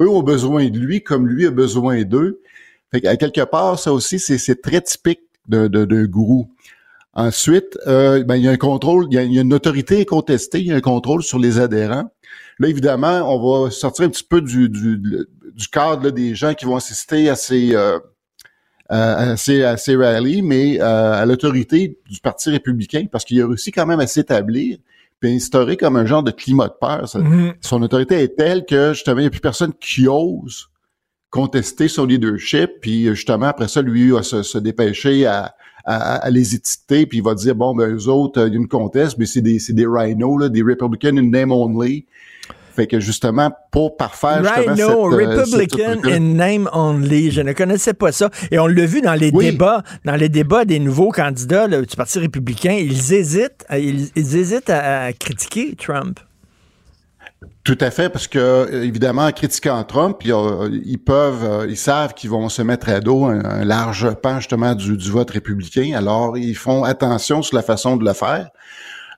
Eux 0.00 0.08
ont 0.08 0.22
besoin 0.22 0.68
de 0.68 0.78
lui 0.78 1.02
comme 1.02 1.28
lui 1.28 1.46
a 1.46 1.50
besoin 1.50 2.02
d'eux. 2.02 2.40
Fait 2.90 3.00
qu'à 3.00 3.16
quelque 3.16 3.44
part, 3.44 3.78
ça 3.78 3.92
aussi, 3.92 4.18
c'est 4.18 4.62
très 4.62 4.80
typique 4.80 5.20
d'un 5.46 6.04
gourou. 6.06 6.50
Ensuite, 7.14 7.78
euh, 7.86 8.22
ben, 8.22 8.36
il 8.36 8.44
y 8.44 8.48
a 8.48 8.52
un 8.52 8.56
contrôle, 8.56 9.06
il 9.10 9.14
y 9.14 9.18
a, 9.18 9.22
il 9.24 9.32
y 9.32 9.38
a 9.38 9.42
une 9.42 9.54
autorité 9.54 10.04
contestée, 10.04 10.60
il 10.60 10.66
y 10.66 10.72
a 10.72 10.76
un 10.76 10.80
contrôle 10.80 11.22
sur 11.22 11.38
les 11.38 11.58
adhérents. 11.58 12.10
Là, 12.60 12.68
évidemment, 12.68 13.22
on 13.34 13.64
va 13.64 13.70
sortir 13.70 14.04
un 14.04 14.08
petit 14.08 14.24
peu 14.24 14.40
du, 14.40 14.68
du, 14.68 14.98
du 14.98 15.68
cadre 15.68 16.04
là, 16.04 16.10
des 16.10 16.34
gens 16.34 16.54
qui 16.54 16.64
vont 16.64 16.76
assister 16.76 17.28
à 17.28 17.34
ces, 17.34 17.74
euh, 17.74 17.98
ces, 19.36 19.62
à 19.64 19.76
ces 19.76 19.96
rallyes, 19.96 20.42
mais 20.42 20.80
euh, 20.80 21.12
à 21.12 21.26
l'autorité 21.26 21.98
du 22.10 22.20
Parti 22.20 22.50
républicain, 22.50 23.04
parce 23.10 23.24
qu'il 23.24 23.40
a 23.42 23.46
réussi 23.46 23.70
quand 23.70 23.86
même 23.86 24.00
à 24.00 24.06
s'établir 24.06 24.78
puis 25.20 25.34
instaurer 25.34 25.76
comme 25.76 25.96
un 25.96 26.06
genre 26.06 26.22
de 26.22 26.30
climat 26.30 26.68
de 26.68 26.74
peur. 26.80 27.08
Ça- 27.08 27.18
Mhm. 27.18 27.54
Son 27.60 27.82
autorité 27.82 28.14
est 28.22 28.36
telle 28.36 28.64
que, 28.64 28.92
justement, 28.92 29.18
il 29.18 29.22
n'y 29.22 29.26
a 29.26 29.30
plus 29.30 29.40
personne 29.40 29.72
qui 29.80 30.06
ose 30.06 30.68
contester 31.30 31.88
son 31.88 32.06
leadership, 32.06 32.70
puis 32.80 33.06
justement, 33.08 33.46
après 33.46 33.68
ça, 33.68 33.82
lui, 33.82 34.10
va 34.10 34.22
se, 34.22 34.42
se 34.42 34.56
dépêcher 34.58 35.26
à, 35.26 35.54
à, 35.84 36.16
à 36.16 36.30
les 36.30 36.54
étiqueter, 36.54 37.04
puis 37.06 37.18
il 37.18 37.24
va 37.24 37.34
dire, 37.34 37.54
bon, 37.54 37.74
ben, 37.74 37.94
eux 37.94 38.08
autres, 38.08 38.40
euh, 38.42 38.46
il 38.46 38.54
y 38.54 38.56
a 38.56 38.60
une 38.60 38.68
conteste, 38.68 39.18
mais 39.18 39.26
c'est 39.26 39.42
des, 39.42 39.58
c'est 39.58 39.72
des 39.74 39.86
rhinos, 39.86 40.40
là, 40.40 40.48
des 40.48 40.62
Republicans 40.62 41.16
in 41.18 41.28
name 41.30 41.50
only. 41.52 42.06
Fait 42.78 42.86
que, 42.86 43.00
justement, 43.00 43.50
pour 43.72 43.96
parfaire, 43.96 44.44
justement, 44.44 44.72
Rhino, 44.74 45.10
cette, 45.10 45.20
euh, 45.20 45.40
Republican 45.40 46.00
cette- 46.04 46.12
in 46.12 46.20
name 46.20 46.70
only. 46.72 47.32
Je 47.32 47.40
ne 47.40 47.52
connaissais 47.52 47.92
pas 47.92 48.12
ça. 48.12 48.30
Et 48.52 48.58
on 48.60 48.68
l'a 48.68 48.86
vu 48.86 49.00
dans 49.00 49.14
les 49.14 49.30
Oui. 49.34 49.46
débats, 49.46 49.82
dans 50.04 50.14
les 50.14 50.28
débats 50.28 50.64
des 50.64 50.78
nouveaux 50.78 51.10
candidats 51.10 51.66
là, 51.66 51.82
du 51.82 51.96
Parti 51.96 52.20
républicain. 52.20 52.74
Ils 52.74 53.12
hésitent, 53.12 53.64
à- 53.68 53.80
ils, 53.80 54.10
ils 54.14 54.36
hésitent 54.36 54.70
à, 54.70 55.06
à 55.06 55.12
critiquer 55.12 55.74
Trump. 55.74 56.20
Tout 57.64 57.78
à 57.80 57.90
fait, 57.90 58.08
parce 58.10 58.28
que 58.28 58.38
euh, 58.38 58.84
évidemment, 58.84 59.26
en 59.26 59.32
critiquant 59.32 59.82
Trump, 59.82 60.18
ils, 60.24 60.32
euh, 60.32 60.68
peuvent, 61.04 61.44
euh, 61.44 61.66
ils 61.68 61.76
savent 61.76 62.14
qu'ils 62.14 62.30
vont 62.30 62.48
se 62.48 62.62
mettre 62.62 62.88
à 62.90 63.00
dos 63.00 63.24
un, 63.26 63.44
un 63.44 63.64
large 63.64 64.08
pan 64.22 64.36
justement 64.38 64.76
du, 64.76 64.96
du 64.96 65.10
vote 65.10 65.30
républicain. 65.32 65.94
Alors, 65.96 66.38
ils 66.38 66.54
font 66.56 66.84
attention 66.84 67.42
sur 67.42 67.56
la 67.56 67.62
façon 67.62 67.96
de 67.96 68.04
le 68.04 68.12
faire. 68.12 68.50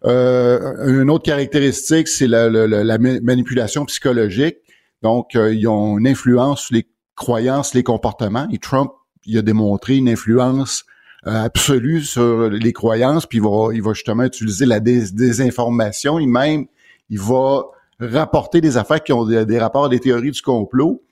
Euh, 0.05 1.01
une 1.01 1.11
autre 1.11 1.25
caractéristique, 1.25 2.09
c'est 2.09 2.27
la, 2.27 2.49
la- 2.49 2.67
la- 2.67 2.85
la 2.85 2.99
ma- 2.99 3.21
manipulation 3.21 3.85
psychologique. 3.85 4.57
Donc, 5.03 5.35
euh, 5.37 5.55
ils 5.55 5.67
ont 5.69 5.99
une 5.99 6.07
influence 6.07 6.63
sur 6.63 6.75
les 6.75 6.87
croyances, 7.17 7.75
les 7.75 7.83
comportements. 7.83 8.47
Et 8.51 8.59
Trump, 8.59 8.93
il 9.27 9.37
a 9.39 9.43
démontré 9.43 9.97
une 9.97 10.09
influence 10.09 10.85
euh, 11.27 11.45
absolue 11.45 12.03
sur 12.03 12.49
les 12.49 12.73
croyances, 12.73 13.27
puis 13.27 13.39
il 13.39 13.45
va, 13.45 13.69
il 13.75 13.83
va 13.83 13.93
justement 13.93 14.25
utiliser 14.25 14.65
la 14.65 14.81
dés- 14.81 15.13
désinformation. 15.13 16.19
Et 16.19 16.27
même, 16.27 16.67
il 17.11 17.21
va 17.21 17.65
rapporter 17.99 18.63
des 18.63 18.79
affaires 18.79 19.03
qui 19.03 19.13
ont 19.13 19.27
des, 19.27 19.59
rapports 19.59 19.85
à 19.87 19.89
des 19.91 20.01
théories 20.01 20.31
du 20.31 20.41
complot. 20.41 21.03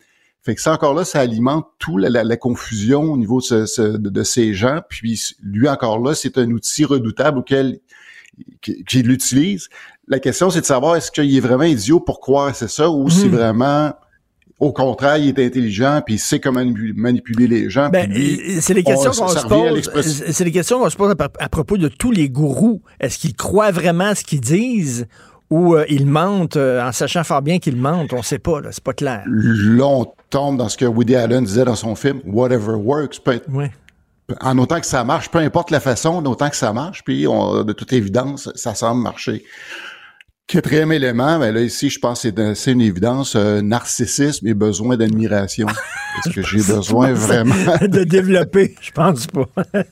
Fait 0.40 0.54
que 0.54 0.62
ça 0.62 0.72
encore 0.72 0.94
là, 0.94 1.04
ça 1.04 1.20
alimente 1.20 1.66
tout 1.78 1.98
la, 1.98 2.36
confusion 2.38 3.02
au 3.02 3.18
niveau 3.18 3.40
de 3.42 4.22
ces 4.22 4.54
gens. 4.54 4.80
Puis 4.88 5.20
lui 5.42 5.68
encore 5.68 5.98
là, 5.98 6.14
c'est 6.14 6.38
un 6.38 6.50
outil 6.52 6.86
redoutable 6.86 7.38
auquel 7.38 7.80
qui- 8.62 9.02
l'utilise. 9.02 9.68
La 10.08 10.18
question, 10.18 10.50
c'est 10.50 10.60
de 10.60 10.66
savoir 10.66 10.96
est-ce 10.96 11.10
qu'il 11.10 11.36
est 11.36 11.40
vraiment 11.40 11.64
idiot 11.64 12.00
pour 12.00 12.20
croire 12.20 12.54
c'est 12.54 12.68
ça 12.70 12.88
ou 12.90 13.08
si 13.10 13.26
Mhm. 13.26 13.30
vraiment 13.36 13.92
au 14.60 14.72
contraire, 14.72 15.18
il 15.18 15.28
est 15.28 15.46
intelligent 15.46 16.02
puis 16.04 16.14
il 16.16 16.18
sait 16.18 16.40
comment 16.40 16.60
manipu- 16.60 16.92
manipuler 16.96 17.46
les 17.46 17.70
gens. 17.70 17.90
Ben, 17.90 18.10
c'est 18.60 18.74
les 18.74 18.82
questions 18.82 19.12
qu'on 19.12 19.28
se 19.28 19.46
pose. 19.46 19.90
C'est 20.32 20.44
les 20.44 20.50
questions 20.50 20.80
qu'on 20.80 20.90
se 20.90 20.96
pose 20.96 21.14
à, 21.16 21.28
à 21.38 21.48
propos 21.48 21.76
de 21.76 21.86
tous 21.88 22.10
les 22.10 22.28
gourous. 22.28 22.82
Est-ce 22.98 23.18
qu'ils 23.18 23.36
croient 23.36 23.70
vraiment 23.70 24.14
ce 24.16 24.24
qu'ils 24.24 24.40
disent 24.40 25.06
ou 25.50 25.76
euh, 25.76 25.84
ils 25.88 26.06
mentent 26.06 26.56
euh, 26.56 26.82
en 26.86 26.90
sachant 26.90 27.22
fort 27.22 27.40
bien 27.42 27.60
qu'ils 27.60 27.76
mentent? 27.76 28.12
On 28.12 28.18
ne 28.18 28.22
sait 28.22 28.40
pas. 28.40 28.60
C'est 28.72 28.82
pas 28.82 28.94
clair. 28.94 29.22
Là, 29.28 29.84
on 29.86 30.06
tombe 30.28 30.56
dans 30.56 30.68
ce 30.68 30.76
que 30.76 30.84
Woody 30.86 31.14
Allen 31.14 31.44
disait 31.44 31.64
dans 31.64 31.76
son 31.76 31.94
film, 31.94 32.20
Whatever 32.26 32.72
Works. 32.74 33.20
Peut 33.22 33.34
être, 33.34 33.48
Ouais. 33.52 33.70
En 34.40 34.58
autant 34.58 34.80
que 34.80 34.86
ça 34.86 35.04
marche, 35.04 35.30
peu 35.30 35.38
importe 35.38 35.70
la 35.70 35.80
façon, 35.80 36.10
en 36.10 36.24
autant 36.26 36.50
que 36.50 36.56
ça 36.56 36.72
marche, 36.72 37.02
puis 37.04 37.26
on- 37.26 37.64
de 37.64 37.72
toute 37.72 37.92
évidence, 37.92 38.50
ça 38.54 38.74
semble 38.74 39.02
marcher. 39.02 39.44
Quatrième 40.46 40.92
élément, 40.92 41.38
ben 41.38 41.52
là 41.54 41.60
ici, 41.60 41.90
je 41.90 41.98
pense 41.98 42.22
que 42.22 42.28
c'est 42.28 42.38
un- 42.40 42.54
c'est 42.54 42.72
une 42.72 42.80
évidence, 42.80 43.36
euh, 43.36 43.60
narcissisme 43.60 44.46
et 44.46 44.54
besoin 44.54 44.96
d'admiration. 44.96 45.66
Est-ce 46.26 46.34
que 46.34 46.42
j'ai 46.42 46.62
besoin 46.62 47.12
vraiment 47.12 47.54
de 47.82 48.02
développer? 48.04 48.74
Je 48.80 48.90
pense 48.92 49.26
pas. 49.26 49.44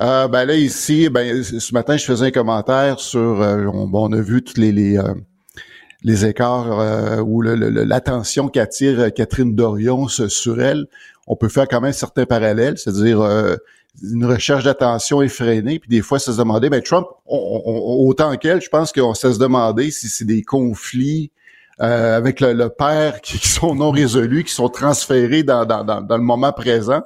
Euh, 0.00 0.28
ben 0.28 0.44
là 0.44 0.54
ici, 0.54 1.08
ben 1.08 1.42
ce 1.42 1.74
matin 1.74 1.96
je 1.96 2.04
faisais 2.04 2.26
un 2.26 2.30
commentaire 2.30 3.00
sur, 3.00 3.42
euh, 3.42 3.64
on, 3.66 3.88
bon, 3.88 4.08
on 4.08 4.12
a 4.12 4.20
vu 4.20 4.44
tous 4.44 4.56
les 4.60 4.70
les, 4.70 4.96
euh, 4.96 5.12
les 6.04 6.24
écarts 6.24 6.78
euh, 6.78 7.16
ou 7.20 7.42
l'attention 7.42 8.46
qu'attire 8.46 9.12
Catherine 9.12 9.56
Dorion 9.56 10.06
sur 10.06 10.60
elle. 10.62 10.86
On 11.28 11.36
peut 11.36 11.48
faire 11.48 11.68
quand 11.68 11.80
même 11.80 11.92
certains 11.92 12.26
parallèles, 12.26 12.78
c'est-à-dire 12.78 13.20
euh, 13.20 13.54
une 14.02 14.24
recherche 14.24 14.64
d'attention 14.64 15.22
effrénée, 15.22 15.78
puis 15.78 15.88
des 15.88 16.00
fois 16.02 16.18
ça 16.18 16.32
se 16.32 16.38
demandait, 16.38 16.70
ben 16.70 16.82
Trump, 16.82 17.06
on- 17.26 17.62
on- 17.66 18.08
autant 18.08 18.34
qu'elle, 18.36 18.60
je 18.62 18.68
pense 18.68 18.92
qu'on 18.92 19.12
se 19.14 19.38
demander 19.38 19.90
si 19.90 20.08
c'est 20.08 20.24
des 20.24 20.42
conflits 20.42 21.30
euh, 21.80 22.16
avec 22.16 22.40
le, 22.40 22.54
le 22.54 22.70
père 22.70 23.20
qui, 23.20 23.38
qui 23.38 23.48
sont 23.48 23.74
non 23.74 23.90
résolus, 23.92 24.42
qui 24.42 24.52
sont 24.52 24.68
transférés 24.68 25.42
dans, 25.44 25.64
dans, 25.64 25.84
dans, 25.84 26.00
dans 26.00 26.16
le 26.16 26.22
moment 26.24 26.52
présent. 26.52 27.02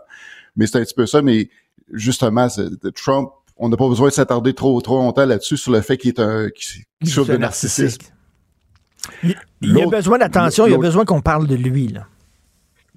Mais 0.57 0.67
c'est 0.67 0.79
un 0.79 0.83
petit 0.85 0.95
peu 0.95 1.05
ça, 1.07 1.21
mais 1.21 1.51
justement, 1.93 2.47
Trump, 2.95 3.31
on 3.59 3.69
n'a 3.69 3.77
pas 3.77 3.89
besoin 3.89 4.09
de 4.09 4.13
s'attarder 4.15 4.55
trop 4.55 4.81
trop 4.81 4.99
longtemps 4.99 5.27
là-dessus 5.27 5.57
sur 5.59 5.73
le 5.73 5.81
fait 5.83 5.97
qu'il 5.99 6.09
est 6.11 6.21
un 6.21 6.49
qu'il 6.49 6.85
qu'il 7.01 7.11
souffre 7.13 7.27
C'est 7.27 7.33
de 7.33 7.39
narcissisme. 7.39 8.03
Il, 9.23 9.35
il 9.63 9.81
a 9.83 9.87
besoin 9.87 10.19
d'attention, 10.19 10.67
il 10.67 10.75
a 10.75 10.79
besoin 10.79 11.05
qu'on 11.05 11.21
parle 11.21 11.47
de 11.47 11.55
lui. 11.55 11.89
Là. 11.89 12.07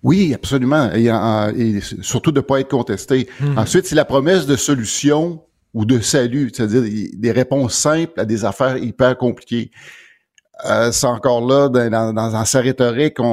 Oui, 0.06 0.34
absolument. 0.36 0.92
Et, 0.94 1.12
en- 1.12 1.52
et 1.56 1.80
surtout 2.02 2.32
de 2.32 2.38
ne 2.40 2.46
pas 2.46 2.60
être 2.60 2.70
contesté. 2.70 3.28
Mhm. 3.40 3.58
Ensuite, 3.58 3.86
c'est 3.88 3.96
la 3.96 4.06
promesse 4.06 4.46
de 4.46 4.56
solution 4.56 5.42
ou 5.74 5.84
de 5.86 6.00
salut, 6.00 6.52
c'est-à-dire 6.54 6.84
des 7.18 7.32
réponses 7.32 7.74
simples 7.74 8.20
à 8.20 8.26
des 8.26 8.46
affaires 8.46 8.78
hyper 8.78 9.18
compliquées. 9.18 9.72
Euh, 10.70 10.92
c'est 10.92 11.08
encore 11.08 11.42
là, 11.46 11.68
dans, 11.70 11.90
dans, 11.90 12.14
dans- 12.14 12.32
dans 12.32 12.46
sa 12.46 12.62
rhétorique, 12.62 13.20
on, 13.20 13.26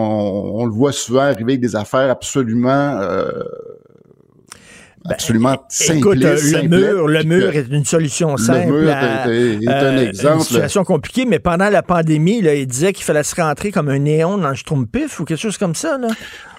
on 0.60 0.64
le 0.64 0.72
voit 0.72 0.92
souvent 0.92 1.20
arriver 1.20 1.52
avec 1.52 1.60
des 1.60 1.76
affaires 1.76 2.10
absolument 2.10 2.98
euh, 3.00 3.30
absolument 5.04 5.56
Ben, 5.88 5.96
Écoute, 5.98 6.24
euh, 6.24 6.36
le 6.62 6.68
mur, 6.68 7.08
le 7.08 7.22
mur 7.24 7.50
est 7.56 7.66
une 7.70 7.84
solution 7.84 8.32
Le 8.32 8.38
simple. 8.42 8.72
mur 8.72 8.90
à, 8.92 9.28
est- 9.28 9.62
est 9.62 9.68
un 9.68 9.96
euh, 9.98 10.08
exemple. 10.08 10.34
Une 10.36 10.40
situation 10.42 10.84
compliquée, 10.84 11.24
mais 11.26 11.38
pendant 11.38 11.68
la 11.70 11.82
pandémie, 11.82 12.40
là, 12.40 12.54
il 12.54 12.66
disait 12.66 12.92
qu'il 12.92 13.04
fallait 13.04 13.22
se 13.24 13.34
rentrer 13.34 13.70
comme 13.72 13.88
un 13.88 13.98
néon 13.98 14.38
dans 14.38 14.48
le 14.50 14.54
Schtroumpif 14.54 15.20
ou 15.20 15.24
quelque 15.24 15.40
chose 15.40 15.58
comme 15.58 15.74
ça. 15.74 15.98
Là. 15.98 16.08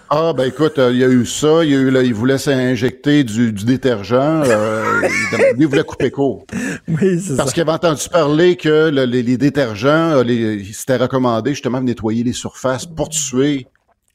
Ah, 0.10 0.32
ben 0.36 0.44
écoute, 0.46 0.78
euh, 0.78 0.92
il 0.92 1.00
y 1.00 1.04
a 1.04 1.08
eu 1.08 1.26
ça, 1.26 1.64
il 1.64 1.72
y 1.72 1.76
a 1.76 1.80
eu, 1.80 1.90
là, 1.90 2.04
il 2.04 2.14
voulait 2.14 2.38
s'injecter 2.38 3.24
du, 3.24 3.52
du 3.52 3.66
détergent, 3.66 4.14
euh, 4.46 4.84
il, 5.58 5.66
voulait 5.66 5.84
couper 5.84 6.12
court. 6.12 6.46
Oui, 6.88 7.20
c'est 7.20 7.36
Parce 7.36 7.50
ça. 7.50 7.54
qu'il 7.54 7.62
avait 7.62 7.72
entendu 7.72 8.08
parler 8.10 8.56
que 8.56 8.90
le- 8.90 9.06
les, 9.06 9.24
les 9.24 9.38
détergents, 9.38 10.12
euh, 10.12 10.24
les, 10.24 10.56
il 10.56 10.74
s'était 10.74 10.98
recommandé 10.98 11.52
justement 11.52 11.80
de 11.80 11.86
nettoyer 11.86 12.24
les 12.24 12.34
surfaces 12.34 12.86
pour 12.86 13.10
tuer 13.10 13.66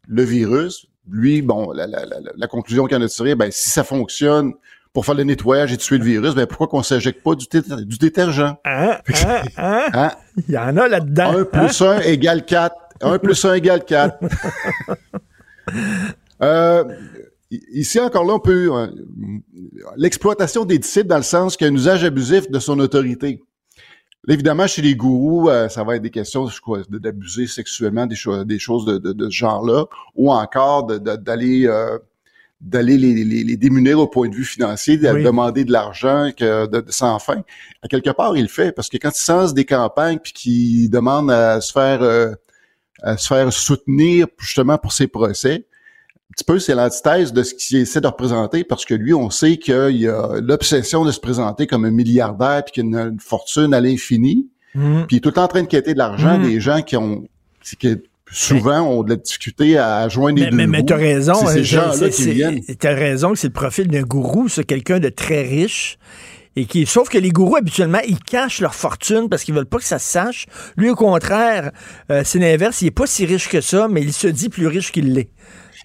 le 0.06 0.22
virus. 0.22 0.86
Lui, 1.10 1.42
bon, 1.42 1.72
la, 1.72 1.86
la, 1.88 2.04
la, 2.04 2.16
la 2.36 2.46
conclusion 2.46 2.86
qu'il 2.86 2.96
en 2.96 3.02
a 3.02 3.08
tirée, 3.08 3.34
ben 3.34 3.50
si 3.50 3.70
ça 3.70 3.82
fonctionne 3.82 4.52
pour 4.92 5.04
faire 5.04 5.14
le 5.16 5.24
nettoyage 5.24 5.72
et 5.72 5.76
tuer 5.78 5.98
le 5.98 6.04
virus, 6.04 6.34
ben 6.34 6.46
pourquoi 6.46 6.68
qu'on 6.68 6.82
s'injecte 6.82 7.22
pas 7.24 7.34
du, 7.34 7.46
dé- 7.50 7.84
du 7.84 7.96
détergent? 7.98 8.56
Hein, 8.64 8.98
hein, 9.26 9.42
hein? 9.56 9.86
Hein? 9.94 10.10
Il 10.46 10.54
y 10.54 10.58
en 10.58 10.76
a 10.76 10.86
là-dedans. 10.86 11.38
Un 11.38 11.44
plus 11.44 11.82
un 11.82 11.98
égale 12.00 12.44
4. 12.44 12.74
Un 13.00 13.18
plus 13.18 13.44
un 13.44 13.54
égale 13.54 13.84
4. 13.84 14.16
Euh, 16.42 16.84
ici, 17.50 17.98
encore 18.00 18.24
là, 18.24 18.34
on 18.34 18.38
peut... 18.40 18.68
euh, 18.72 18.86
L'exploitation 19.96 20.64
des 20.64 20.78
disciples 20.78 21.08
dans 21.08 21.16
le 21.16 21.22
sens 21.22 21.56
qu'il 21.56 21.66
y 21.66 21.70
a 21.70 21.72
un 21.72 21.76
usage 21.76 22.04
abusif 22.04 22.50
de 22.50 22.58
son 22.58 22.78
autorité. 22.78 23.42
Là, 24.26 24.34
évidemment, 24.34 24.66
chez 24.66 24.82
les 24.82 24.94
gourous, 24.94 25.48
euh, 25.48 25.68
ça 25.68 25.84
va 25.84 25.96
être 25.96 26.02
des 26.02 26.10
questions 26.10 26.48
d'abuser 26.90 27.46
sexuellement 27.46 28.06
des, 28.06 28.14
cho- 28.16 28.44
des 28.44 28.58
choses 28.58 28.84
de, 28.84 28.98
de- 28.98 29.12
de 29.12 29.24
ce 29.30 29.34
genre-là, 29.36 29.86
ou 30.14 30.30
encore 30.32 30.86
d'aller 30.86 31.66
euh, 31.66 31.98
d'aller 32.60 32.98
les, 32.98 33.14
les- 33.24 33.44
les 33.44 33.56
démunir 33.56 34.00
au 34.00 34.08
point 34.08 34.28
de 34.28 34.34
vue 34.34 34.44
financier, 34.44 34.96
de 34.96 35.08
Oui. 35.08 35.22
demander 35.22 35.64
de 35.64 35.70
l'argent 35.72 36.30
que 36.36 36.66
de, 36.66 36.80
de- 36.80 36.90
sans 36.90 37.18
fin. 37.20 37.42
À 37.82 37.88
quelque 37.88 38.10
part, 38.10 38.36
il 38.36 38.42
le 38.42 38.48
fait, 38.48 38.72
parce 38.72 38.88
que 38.88 38.96
quand 38.96 39.10
il 39.16 39.30
lance 39.32 39.54
des 39.54 39.64
campagnes 39.64 40.18
puis 40.18 40.32
qu'il 40.32 40.90
demande 40.90 41.30
à 41.30 41.60
se 41.60 41.72
faire 41.72 42.02
euh, 43.04 43.12
à 43.12 43.16
se 43.16 43.26
faire 43.28 43.52
soutenir 43.52 44.26
justement 44.38 44.78
pour 44.78 44.92
ses 44.92 45.06
procès, 45.06 45.66
un 46.30 46.32
petit 46.32 46.44
peu 46.44 46.58
c'est 46.58 46.74
l'antithèse 46.74 47.32
de 47.32 47.42
ce 47.42 47.54
qu'il 47.54 47.78
essaie 47.78 48.00
de 48.00 48.06
représenter, 48.06 48.62
parce 48.64 48.84
que 48.84 48.94
lui, 48.94 49.14
on 49.14 49.30
sait 49.30 49.56
qu'il 49.56 49.74
a 50.08 50.40
l'obsession 50.40 51.04
de 51.04 51.10
se 51.12 51.20
présenter 51.20 51.66
comme 51.66 51.84
un 51.84 51.90
milliardaire 51.90 52.62
puis 52.64 52.72
qu'il 52.74 52.82
a 52.96 53.02
une, 53.04 53.12
une 53.14 53.20
fortune 53.20 53.72
à 53.74 53.80
l'infini, 53.80 54.46
Mhm. 54.74 55.06
puis 55.06 55.16
il 55.16 55.18
est 55.18 55.20
tout 55.20 55.30
le 55.30 55.34
temps 55.34 55.44
en 55.44 55.48
train 55.48 55.62
de 55.62 55.66
quêter 55.68 55.94
de 55.94 55.98
l'argent 55.98 56.38
Mm. 56.38 56.42
des 56.48 56.60
gens 56.60 56.82
qui 56.82 56.96
ont 56.96 57.24
qui 57.78 57.96
souvent 58.30 58.80
ont 58.82 59.02
de 59.02 59.10
la 59.10 59.16
difficulté 59.16 59.78
à 59.78 60.06
joindre 60.08 60.38
les 60.38 60.44
Mais, 60.44 60.50
deux 60.50 60.56
mais, 60.58 60.66
mais 60.66 60.84
t'as 60.84 60.96
raison. 60.96 61.34
C'est 61.34 61.52
ces 61.54 61.58
euh, 61.60 61.62
gens-là 61.64 61.92
c'est- 61.94 62.10
qui 62.10 62.22
c'est- 62.24 62.30
viennent. 62.32 62.60
T'as 62.78 62.94
raison 62.94 63.32
que 63.32 63.38
c'est 63.38 63.46
le 63.48 63.52
profil 63.54 63.88
d'un 63.88 64.02
gourou, 64.02 64.48
c'est 64.48 64.64
quelqu'un 64.64 64.98
de 65.00 65.08
très 65.08 65.42
riche. 65.42 65.98
Et 66.58 66.66
qui, 66.66 66.86
sauf 66.86 67.08
que 67.08 67.18
les 67.18 67.30
gourous, 67.30 67.54
habituellement, 67.54 68.00
ils 68.04 68.18
cachent 68.18 68.60
leur 68.60 68.74
fortune 68.74 69.28
parce 69.28 69.44
qu'ils 69.44 69.54
veulent 69.54 69.64
pas 69.66 69.78
que 69.78 69.84
ça 69.84 70.00
se 70.00 70.10
sache. 70.10 70.46
Lui, 70.76 70.90
au 70.90 70.96
contraire, 70.96 71.70
euh, 72.10 72.22
c'est 72.24 72.40
l'inverse. 72.40 72.82
Il 72.82 72.88
est 72.88 72.90
pas 72.90 73.06
si 73.06 73.24
riche 73.26 73.48
que 73.48 73.60
ça, 73.60 73.86
mais 73.86 74.02
il 74.02 74.12
se 74.12 74.26
dit 74.26 74.48
plus 74.48 74.66
riche 74.66 74.90
qu'il 74.90 75.12
l'est. 75.12 75.30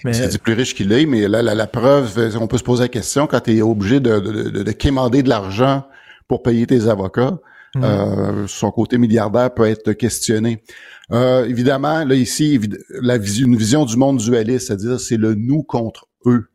Mais- 0.04 0.14
C'est 0.14 0.30
dit 0.30 0.40
plus 0.40 0.54
riche 0.54 0.74
qu'il 0.74 0.92
est, 0.92 1.06
mais 1.06 1.28
là, 1.28 1.44
la, 1.44 1.54
la 1.54 1.68
preuve, 1.68 2.18
euh, 2.18 2.32
on 2.42 2.48
peut 2.48 2.58
se 2.58 2.64
poser 2.64 2.86
la 2.86 2.88
question 2.88 3.28
quand 3.28 3.42
tu 3.42 3.56
es 3.56 3.62
obligé 3.62 4.00
de, 4.00 4.20
de, 4.20 4.50
de, 4.50 4.64
de 4.64 4.72
quémander 4.72 5.22
de 5.22 5.30
l'argent 5.30 5.84
pour 6.28 6.42
payer 6.42 6.66
tes 6.66 6.88
avocats. 6.88 7.38
Mm. 7.76 7.84
euh, 7.84 8.48
son 8.48 8.72
côté 8.72 8.98
milliardaire 8.98 9.54
peut 9.54 9.66
être 9.68 9.94
questionné. 9.94 10.64
Euh, 11.12 11.46
évidemment, 11.46 12.04
là 12.04 12.16
ici, 12.16 12.60
la 13.02 13.18
une 13.18 13.56
vision 13.56 13.86
du 13.86 13.96
monde 13.96 14.18
dualiste, 14.18 14.68
c'est-à-dire 14.68 15.00
c'est 15.00 15.18
le 15.18 15.36
nous 15.36 15.62
contre 15.62 16.08
eux. 16.26 16.48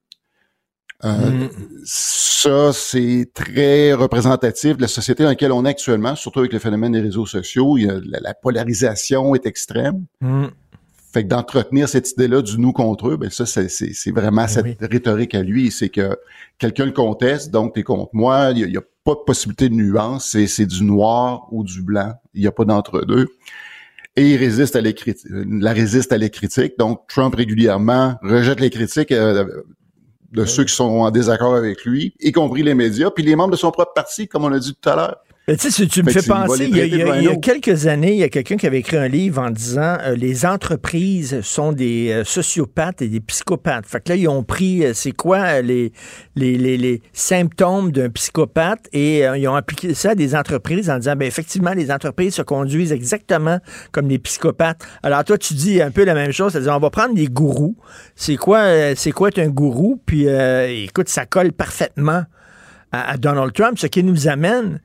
Euh, 1.05 1.31
Mm. 1.31 1.49
Ça, 1.85 2.73
c'est 2.73 3.31
très 3.35 3.93
représentatif 3.93 4.77
de 4.77 4.83
la 4.83 4.89
société 4.89 5.23
dans 5.23 5.31
laquelle 5.31 5.53
on 5.53 5.65
est 5.65 5.71
actuellement, 5.71 6.17
surtout 6.17 6.41
avec 6.41 6.53
le 6.53 6.59
phénomène 6.59 6.93
des 6.93 7.01
réseaux 7.01 7.27
sociaux. 7.27 7.79
Il 7.79 7.85
y 7.85 7.91
a, 7.91 8.01
la, 8.05 8.21
la 8.21 8.35
polarisation 8.35 9.35
est 9.35 9.47
extrême. 9.47 10.05
Mm. 10.21 10.47
Fait 11.13 11.25
que 11.25 11.29
d'entretenir 11.29 11.89
cette 11.89 12.11
idée-là 12.13 12.43
du 12.43 12.59
nous 12.59 12.73
contre 12.73 13.09
eux, 13.09 13.17
ben 13.17 13.31
ça, 13.31 13.47
c'est, 13.47 14.11
vraiment 14.11 14.43
Ben 14.43 14.47
cette 14.47 14.79
rhétorique 14.81 15.35
à 15.35 15.43
lui. 15.43 15.71
C'est 15.71 15.89
que 15.89 16.17
quelqu'un 16.59 16.85
le 16.85 16.93
conteste, 16.93 17.51
donc 17.51 17.75
t'es 17.75 17.83
contre 17.83 18.11
moi. 18.13 18.51
Il 18.55 18.67
n'y 18.67 18.77
a, 18.77 18.83
pas 19.05 19.15
de 19.15 19.25
possibilité 19.25 19.71
de 19.71 19.75
nuance. 19.75 20.37
C'est, 20.47 20.67
du 20.67 20.85
noir 20.85 21.49
ou 21.51 21.65
du 21.65 21.83
blanc. 21.83 22.13
Il 22.35 22.43
n'y 22.43 22.47
a 22.47 22.53
pas 22.53 22.67
d'entre-deux. 22.67 23.29
Et 24.17 24.33
il 24.33 24.37
résiste 24.37 24.77
à 24.77 24.83
les 24.83 24.95
la 25.31 25.73
résiste 25.73 26.13
à 26.13 26.19
les 26.19 26.29
critiques. 26.29 26.75
Donc, 26.79 27.07
Trump 27.09 27.35
régulièrement 27.35 28.17
rejette 28.21 28.61
les 28.61 28.69
critiques 28.69 29.13
euh, 29.13 29.47
de 30.33 30.45
ceux 30.45 30.65
qui 30.65 30.75
sont 30.75 30.85
en 30.85 31.11
désaccord 31.11 31.55
avec 31.55 31.85
lui, 31.85 32.15
y 32.21 32.33
compris 32.33 32.63
les 32.63 32.75
médias, 32.75 33.11
puis 33.11 33.25
les 33.25 33.37
membres 33.37 33.53
de 33.53 33.57
son 33.57 33.71
propre 33.71 33.93
parti, 33.95 34.29
comme 34.29 34.45
on 34.45 34.53
a 34.53 34.59
dit 34.59 34.75
tout 34.75 34.89
à 34.89 34.97
l'heure. 34.97 35.17
Mais 35.49 35.57
tu 35.57 35.71
sais, 35.71 35.87
tu 35.87 36.03
me 36.03 36.11
fais 36.11 36.21
penser, 36.23 36.67
il 36.67 36.77
y 36.77 36.81
a, 36.81 36.87
traiter 36.87 36.97
il 36.97 36.99
y 36.99 37.03
a- 37.03 37.05
de 37.07 37.19
il 37.21 37.25
y 37.25 37.27
a 37.27 37.31
rhinos. 37.31 37.39
quelques 37.43 37.87
années, 37.87 38.13
il 38.13 38.19
y 38.19 38.23
a 38.23 38.29
quelqu'un 38.29 38.57
qui 38.57 38.67
avait 38.67 38.81
écrit 38.81 38.99
un 38.99 39.09
livre 39.09 39.41
en 39.41 39.51
disant 39.51 39.97
euh, 40.03 40.15
les 40.15 40.45
entreprises 40.45 41.41
sont 41.41 41.73
des 41.73 42.11
euh, 42.11 42.23
sociopathes 42.25 43.01
et 43.01 43.09
des 43.09 43.21
psychopathes. 43.21 43.87
Fait 43.87 44.01
que 44.05 44.11
là, 44.11 44.17
ils 44.17 44.29
ont 44.29 44.43
pris, 44.45 44.85
euh, 44.85 44.93
c'est 44.95 45.13
quoi 45.13 45.39
euh, 45.39 45.63
les, 45.63 45.91
les, 46.37 46.59
les, 46.59 46.77
les 46.77 47.01
symptômes 47.15 47.93
d'un 47.93 48.11
psychopathe 48.11 48.89
et 48.93 49.27
euh, 49.27 49.39
ils 49.39 49.49
ont 49.49 49.55
appliqué 49.55 49.95
ça 49.95 50.11
à 50.11 50.15
des 50.15 50.35
entreprises 50.37 50.91
en 50.91 50.99
disant, 50.99 51.17
ben 51.17 51.27
effectivement, 51.27 51.73
les 51.73 51.91
entreprises 51.91 52.35
se 52.35 52.43
conduisent 52.43 52.93
exactement 52.93 53.59
comme 53.91 54.07
des 54.09 54.19
psychopathes. 54.19 54.83
Alors 55.03 55.25
toi, 55.25 55.39
tu 55.39 55.55
dis 55.55 55.81
un 55.81 55.91
peu 55.91 56.05
la 56.05 56.15
même 56.15 56.33
chose, 56.33 56.53
c'est-à-dire 56.53 56.75
on 56.77 56.79
va 56.81 56.91
prendre 56.91 57.15
des 57.15 57.27
gourous. 57.27 57.75
C'est 58.17 58.37
quoi, 58.37 58.59
euh, 58.59 58.93
c'est 58.97 59.13
quoi 59.13 59.29
être 59.29 59.39
un 59.39 59.49
gourou? 59.49 59.99
Puis 60.05 60.29
euh, 60.29 60.69
écoute, 60.69 61.09
ça 61.09 61.25
colle 61.25 61.53
parfaitement 61.53 62.25
à, 62.93 63.13
à 63.13 63.17
Donald 63.17 63.53
Trump, 63.55 63.79
ce 63.79 63.87
qui 63.87 64.03
nous 64.05 64.29
amène, 64.29 64.81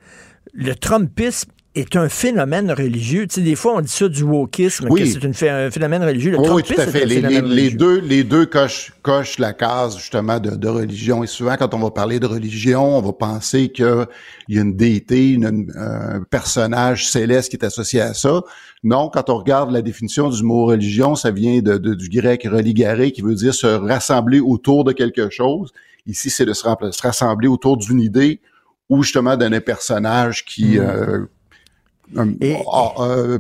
le 0.53 0.75
Trumpisme 0.75 1.49
est 1.75 1.95
un 1.95 2.07
phénomène 2.07 2.71
religieux. 2.71 3.25
Tu 3.25 3.35
sais, 3.35 3.41
des 3.41 3.55
fois, 3.55 3.73
on 3.77 3.81
dit 3.81 3.87
ça 3.91 4.07
du 4.07 4.21
wokisme, 4.21 4.85
Oui. 4.91 5.11
que 5.19 5.33
c'est 5.33 5.49
un 5.49 5.71
phénomène 5.71 6.03
religieux. 6.03 6.29
Le 6.29 6.37
Oui, 6.39 6.47
oui, 6.51 6.61
tout 6.63 6.79
à 6.79 6.85
fait. 6.85 7.03
Les, 7.07 7.71
deux, 7.71 7.99
les 7.99 8.23
deux 8.23 8.45
cochent, 8.45 8.93
cochent 9.01 9.39
la 9.39 9.53
case 9.53 9.97
justement 9.97 10.39
de, 10.39 10.51
de 10.51 10.67
religion. 10.67 11.23
Et 11.23 11.27
souvent, 11.27 11.55
quand 11.57 11.73
on 11.73 11.79
va 11.79 11.89
parler 11.89 12.19
de 12.19 12.27
religion, 12.27 12.99
on 12.99 13.01
va 13.01 13.11
penser 13.13 13.69
qu'il 13.69 14.05
y 14.49 14.59
a 14.59 14.61
une 14.61 14.75
déité, 14.75 15.31
une- 15.31 15.73
un 15.75 16.21
personnage 16.29 17.09
céleste 17.09 17.49
qui 17.49 17.55
est 17.55 17.65
associé 17.65 18.01
à 18.01 18.13
ça. 18.13 18.41
Non, 18.83 19.09
quand 19.11 19.31
on 19.31 19.37
regarde 19.39 19.71
la 19.71 19.81
définition 19.81 20.29
du 20.29 20.43
mot 20.43 20.65
religion, 20.67 21.15
ça 21.15 21.31
vient 21.31 21.59
de, 21.61 21.79
de- 21.79 21.95
du 21.95 22.07
grec 22.09 22.43
religare, 22.47 23.11
qui 23.11 23.23
veut 23.23 23.33
dire 23.33 23.55
se 23.55 23.65
rassembler 23.65 24.39
autour 24.39 24.83
de 24.83 24.91
quelque 24.91 25.31
chose. 25.31 25.71
Ici, 26.05 26.29
c'est 26.29 26.45
de 26.45 26.53
se 26.53 27.01
rassembler 27.01 27.47
autour 27.47 27.77
d'une 27.77 27.99
idée 27.99 28.41
ou 28.89 29.03
justement 29.03 29.35
d'un 29.37 29.59
personnage 29.59 30.45
qui 30.45 30.77
Mm. 30.77 30.81
euh, 30.81 31.25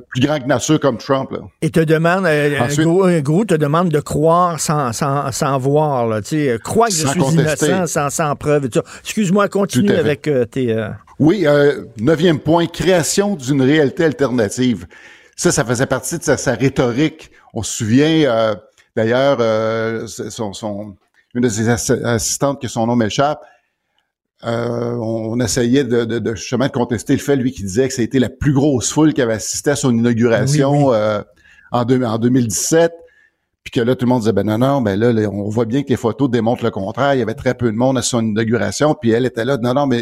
plus 0.09 0.21
grand 0.25 0.39
que 0.39 0.47
nature 0.47 0.79
comme 0.79 0.97
Trump. 0.97 1.29
Là. 1.31 1.39
Et 1.61 1.69
te 1.69 1.81
demande, 1.81 2.25
euh, 2.25 2.57
un, 2.59 2.65
Ensuite- 2.65 2.85
gros, 2.87 3.03
un 3.03 3.19
gros 3.19 3.45
te 3.45 3.53
demande 3.53 3.89
de 3.89 3.99
croire 3.99 4.59
sans, 4.59 4.91
sans, 4.93 5.31
sans 5.31 5.57
voir. 5.59 6.07
Là, 6.07 6.21
tu 6.21 6.29
sais, 6.29 6.49
euh, 6.49 6.57
crois 6.57 6.87
que 6.87 6.93
je 6.93 7.05
suis 7.07 7.19
contester. 7.19 7.67
innocent 7.67 7.87
sans, 7.87 8.09
sans 8.09 8.35
preuve. 8.35 8.69
Excuse-moi, 9.03 9.47
continue 9.49 9.91
avec 9.91 10.27
euh, 10.27 10.45
tes... 10.45 10.71
euh, 10.73 10.89
Oui, 11.19 11.45
euh, 11.45 11.83
neuvième 11.99 12.39
point, 12.39 12.65
création 12.65 13.35
d'une 13.35 13.61
réalité 13.61 14.05
alternative. 14.05 14.87
Ça, 15.35 15.51
ça 15.51 15.63
faisait 15.65 15.85
partie 15.85 16.17
de 16.17 16.23
sa, 16.23 16.37
sa 16.37 16.53
rhétorique. 16.55 17.31
On 17.53 17.61
se 17.63 17.73
souvient, 17.77 18.07
euh, 18.31 18.55
d'ailleurs, 18.95 19.37
euh, 19.41 20.07
son, 20.07 20.53
son- 20.53 20.95
une 21.35 21.41
de 21.41 21.49
ses 21.49 21.67
ass- 21.69 21.91
assistantes, 22.05 22.61
que 22.61 22.67
son 22.67 22.87
nom 22.87 22.95
m'échappe, 22.95 23.41
euh, 24.45 24.93
on, 24.95 25.33
on 25.33 25.39
essayait 25.39 25.83
de, 25.83 26.05
de, 26.05 26.19
de 26.19 26.35
justement 26.35 26.67
de 26.67 26.71
contester 26.71 27.13
le 27.13 27.19
fait, 27.19 27.35
lui, 27.35 27.51
qui 27.51 27.63
disait 27.63 27.87
que 27.87 27.93
ça 27.93 28.01
a 28.01 28.05
été 28.05 28.19
la 28.19 28.29
plus 28.29 28.53
grosse 28.53 28.91
foule 28.91 29.13
qui 29.13 29.21
avait 29.21 29.33
assisté 29.33 29.71
à 29.71 29.75
son 29.75 29.91
inauguration 29.97 30.87
Oui, 30.89 30.95
euh, 30.95 31.21
en, 31.71 31.85
deux- 31.85 32.03
en 32.03 32.17
2017. 32.17 32.91
Puis 33.63 33.71
que 33.71 33.79
là, 33.79 33.95
tout 33.95 34.05
le 34.05 34.09
monde 34.09 34.19
disait, 34.19 34.33
ben 34.33 34.43
non, 34.45 34.57
non, 34.57 34.81
ben 34.81 34.99
là, 34.99 35.29
on 35.31 35.47
voit 35.47 35.63
bien 35.65 35.83
que 35.83 35.89
les 35.89 35.95
photos 35.95 36.29
démontrent 36.29 36.65
le 36.65 36.71
contraire. 36.71 37.13
Il 37.15 37.19
y 37.19 37.21
avait 37.21 37.33
très 37.33 37.53
peu 37.53 37.71
de 37.71 37.77
monde 37.77 37.97
à 37.97 38.01
son 38.01 38.21
inauguration. 38.21 38.93
Puis 38.99 39.11
elle 39.11 39.25
était 39.25 39.45
là, 39.45 39.57
non, 39.57 39.73
non, 39.73 39.87
mais 39.87 40.01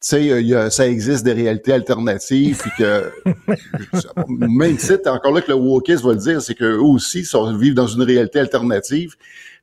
tu 0.00 0.10
sais, 0.10 0.24
il 0.26 0.46
y 0.48 0.54
a- 0.54 0.68
ça 0.70 0.86
existe 0.88 1.24
des 1.24 1.32
réalités 1.32 1.72
alternatives, 1.72 2.58
puis 2.58 2.70
que 2.78 3.10
même 4.28 4.76
titre, 4.76 5.10
encore 5.10 5.32
là 5.32 5.40
que 5.40 5.48
le 5.50 5.56
wokisme 5.56 6.06
va 6.08 6.12
le 6.14 6.18
dire, 6.18 6.42
c'est 6.42 6.54
qu'eux 6.54 6.78
aussi 6.80 7.24
sont, 7.24 7.56
vivent 7.56 7.74
dans 7.74 7.86
une 7.86 8.02
réalité 8.02 8.38
alternative. 8.40 9.14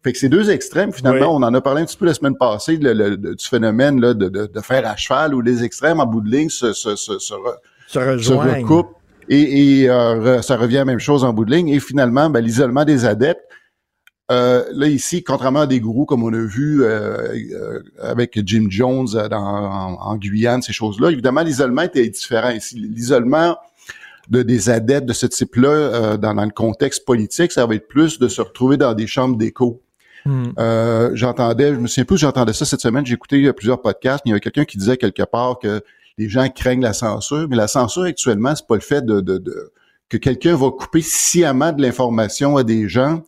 Fait 0.05 0.13
que 0.13 0.19
ces 0.19 0.29
deux 0.29 0.51
extrêmes, 0.51 0.91
finalement, 0.93 1.35
on 1.35 1.41
en 1.41 1.51
a 1.55 1.61
parlé 1.61 1.81
un 1.81 1.85
petit 1.85 1.97
peu 1.97 2.05
la 2.05 2.13
semaine 2.13 2.37
passée, 2.37 2.77
le- 2.77 2.93
le- 2.93 3.17
de- 3.17 3.33
du 3.33 3.45
phénomène 3.45 3.99
là, 3.99 4.13
de, 4.13 4.29
de, 4.29 4.45
de 4.45 4.59
faire 4.61 4.87
à 4.87 4.95
cheval, 4.95 5.33
où 5.33 5.41
les 5.41 5.63
extrêmes, 5.63 5.99
en 5.99 6.05
bout 6.05 6.21
de 6.21 6.29
ligne, 6.29 6.49
se, 6.49 6.73
se, 6.73 6.95
se, 6.95 7.17
se, 7.17 7.33
re- 7.33 7.57
se 7.87 7.93
se 7.93 7.99
rejoignent. 7.99 8.61
recoupent 8.61 8.95
et, 9.29 9.81
et 9.81 9.89
euh, 9.89 10.43
ça 10.43 10.57
revient 10.57 10.77
à 10.77 10.81
la 10.81 10.85
même 10.85 10.99
chose 10.99 11.23
en 11.23 11.33
bout 11.33 11.43
de 11.43 11.51
ligne. 11.55 11.69
Et 11.69 11.79
finalement, 11.79 12.29
ben, 12.29 12.39
l'isolement 12.41 12.85
des 12.85 13.03
adeptes, 13.05 13.41
euh, 14.31 14.63
là 14.73 14.87
ici, 14.87 15.23
contrairement 15.23 15.61
à 15.61 15.67
des 15.67 15.79
gourous 15.79 16.05
comme 16.05 16.21
on 16.23 16.33
a 16.33 16.45
vu 16.45 16.83
euh, 16.83 17.33
euh, 17.53 17.79
avec 17.99 18.39
Jim 18.45 18.67
Jones 18.69 19.07
euh, 19.15 19.27
dans, 19.27 19.37
en, 19.39 19.93
en 19.99 20.15
Guyane, 20.17 20.61
ces 20.61 20.73
choses-là, 20.73 21.09
évidemment, 21.09 21.41
l'isolement 21.41 21.81
était 21.81 22.07
différent 22.07 22.51
ici. 22.51 22.75
L'isolement 22.79 23.57
de 24.29 24.43
des 24.43 24.69
adeptes 24.69 25.07
de 25.07 25.13
ce 25.13 25.25
type-là 25.25 25.69
euh, 25.69 26.17
dans, 26.17 26.35
dans 26.35 26.45
le 26.45 26.51
contexte 26.51 27.05
politique, 27.05 27.51
ça 27.51 27.65
va 27.65 27.73
être 27.73 27.87
plus 27.87 28.19
de 28.19 28.27
se 28.27 28.41
retrouver 28.41 28.77
dans 28.77 28.93
des 28.93 29.07
chambres 29.07 29.37
d'écho. 29.37 29.81
Hmm. 30.25 30.51
Euh, 30.57 31.11
j'entendais, 31.13 31.73
je 31.73 31.79
me 31.79 31.87
souviens 31.87 32.05
plus, 32.05 32.17
j'entendais 32.17 32.53
ça 32.53 32.65
cette 32.65 32.81
semaine, 32.81 33.05
j'ai 33.05 33.13
écouté 33.13 33.53
plusieurs 33.53 33.81
podcasts, 33.81 34.23
il 34.25 34.29
y 34.29 34.31
avait 34.31 34.39
quelqu'un 34.39 34.65
qui 34.65 34.77
disait 34.77 34.97
quelque 34.97 35.23
part 35.23 35.59
que 35.59 35.83
les 36.17 36.29
gens 36.29 36.49
craignent 36.49 36.81
la 36.81 36.93
censure, 36.93 37.47
mais 37.49 37.55
la 37.55 37.67
censure 37.67 38.03
actuellement, 38.03 38.55
c'est 38.55 38.65
pas 38.65 38.75
le 38.75 38.81
fait 38.81 39.05
de, 39.05 39.21
de, 39.21 39.37
de 39.37 39.71
que 40.09 40.17
quelqu'un 40.17 40.55
va 40.55 40.69
couper 40.71 41.01
sciemment 41.01 41.71
de 41.71 41.81
l'information 41.81 42.57
à 42.57 42.63
des 42.63 42.87
gens. 42.87 43.23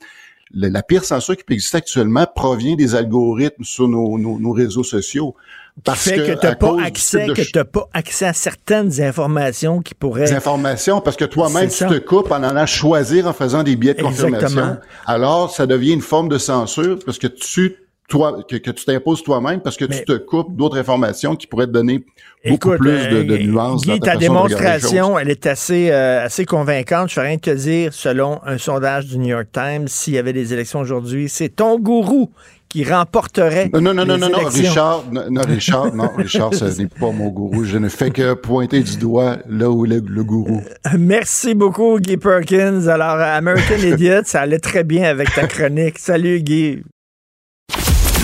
La, 0.51 0.69
la 0.69 0.83
pire 0.83 1.03
censure 1.03 1.35
qui 1.35 1.43
peut 1.43 1.53
exister 1.53 1.77
actuellement 1.77 2.25
provient 2.33 2.75
des 2.75 2.95
algorithmes 2.95 3.63
sur 3.63 3.87
nos, 3.87 4.17
nos, 4.17 4.39
nos 4.39 4.51
réseaux 4.51 4.83
sociaux. 4.83 5.35
Parce 5.83 6.03
fait 6.03 6.17
que, 6.17 6.39
tu 6.39 6.45
n'as 6.45 6.55
pas 6.55 6.75
accès, 6.83 7.27
que 7.27 7.51
t'as 7.51 7.63
pas 7.63 7.87
accès 7.93 8.25
à 8.25 8.33
certaines 8.33 9.01
informations 9.01 9.81
qui 9.81 9.93
pourraient. 9.93 10.25
Des 10.25 10.33
informations, 10.33 11.01
parce 11.01 11.15
que 11.15 11.25
toi-même, 11.25 11.69
tu 11.69 11.85
te 11.85 11.99
coupes 11.99 12.31
en 12.31 12.43
allant 12.43 12.65
choisir 12.65 13.27
en 13.27 13.33
faisant 13.33 13.63
des 13.63 13.75
billets 13.75 13.93
de 13.93 14.01
confirmation. 14.01 14.47
Exactement. 14.47 14.77
Alors, 15.05 15.51
ça 15.51 15.67
devient 15.67 15.93
une 15.93 16.01
forme 16.01 16.29
de 16.29 16.37
censure 16.37 16.99
parce 17.05 17.19
que 17.19 17.27
tu 17.27 17.77
toi, 18.07 18.41
que, 18.49 18.55
que 18.55 18.71
tu 18.71 18.85
t'imposes 18.85 19.21
toi-même 19.21 19.59
parce 19.61 19.75
que 19.75 19.85
Mais, 19.85 19.99
tu 19.99 20.05
te 20.05 20.13
coupes 20.13 20.55
d'autres 20.55 20.77
informations 20.77 21.35
qui 21.35 21.45
pourraient 21.45 21.67
te 21.67 21.71
donner 21.71 22.05
beaucoup 22.47 22.73
écoute, 22.73 22.77
plus 22.77 23.07
de, 23.09 23.23
de 23.23 23.33
euh, 23.33 23.43
nuances. 23.43 23.81
Guy, 23.81 23.99
dans 23.99 24.05
ta, 24.05 24.13
ta 24.13 24.17
démonstration, 24.17 25.19
elle 25.19 25.29
est 25.29 25.45
assez, 25.45 25.91
euh, 25.91 26.23
assez 26.23 26.45
convaincante. 26.45 27.09
Je 27.09 27.19
vais 27.19 27.27
rien 27.27 27.37
te 27.37 27.49
dire, 27.49 27.93
selon 27.93 28.39
un 28.45 28.57
sondage 28.57 29.07
du 29.07 29.17
New 29.17 29.27
York 29.27 29.47
Times, 29.51 29.87
s'il 29.87 30.13
y 30.13 30.17
avait 30.17 30.33
des 30.33 30.53
élections 30.53 30.79
aujourd'hui, 30.79 31.27
c'est 31.27 31.49
ton 31.49 31.79
gourou 31.79 32.31
qui 32.69 32.83
remporterait. 32.83 33.69
Non, 33.73 33.81
non, 33.81 33.93
non, 33.93 34.05
non, 34.05 34.17
non, 34.17 34.29
non. 34.29 34.47
Richard, 34.49 35.03
non, 35.11 35.23
non, 35.29 35.41
Richard, 35.47 35.93
non, 35.93 36.09
Richard, 36.17 36.53
ce 36.53 36.65
n'est 36.81 36.87
pas 36.87 37.11
mon 37.11 37.29
gourou. 37.29 37.63
Je 37.63 37.77
ne 37.77 37.89
fais 37.89 38.11
que 38.11 38.33
pointer 38.33 38.81
du 38.81 38.97
doigt 38.97 39.37
là 39.49 39.69
où 39.69 39.85
est 39.85 39.89
le 39.89 40.23
gourou. 40.23 40.61
Merci 40.97 41.53
beaucoup, 41.53 41.99
Guy 41.99 42.17
Perkins. 42.17 42.87
Alors, 42.87 43.19
American 43.19 43.77
Idiot, 43.83 44.21
ça 44.25 44.41
allait 44.41 44.59
très 44.59 44.83
bien 44.83 45.03
avec 45.03 45.33
ta 45.33 45.47
chronique. 45.47 45.99
Salut, 45.99 46.41
Guy. 46.41 46.83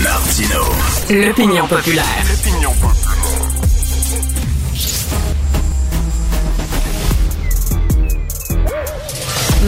Martino. 0.02 0.60
L'opinion 1.10 1.66
populaire. 1.66 2.04
L'opinion 2.28 2.70
populaire. 2.72 3.03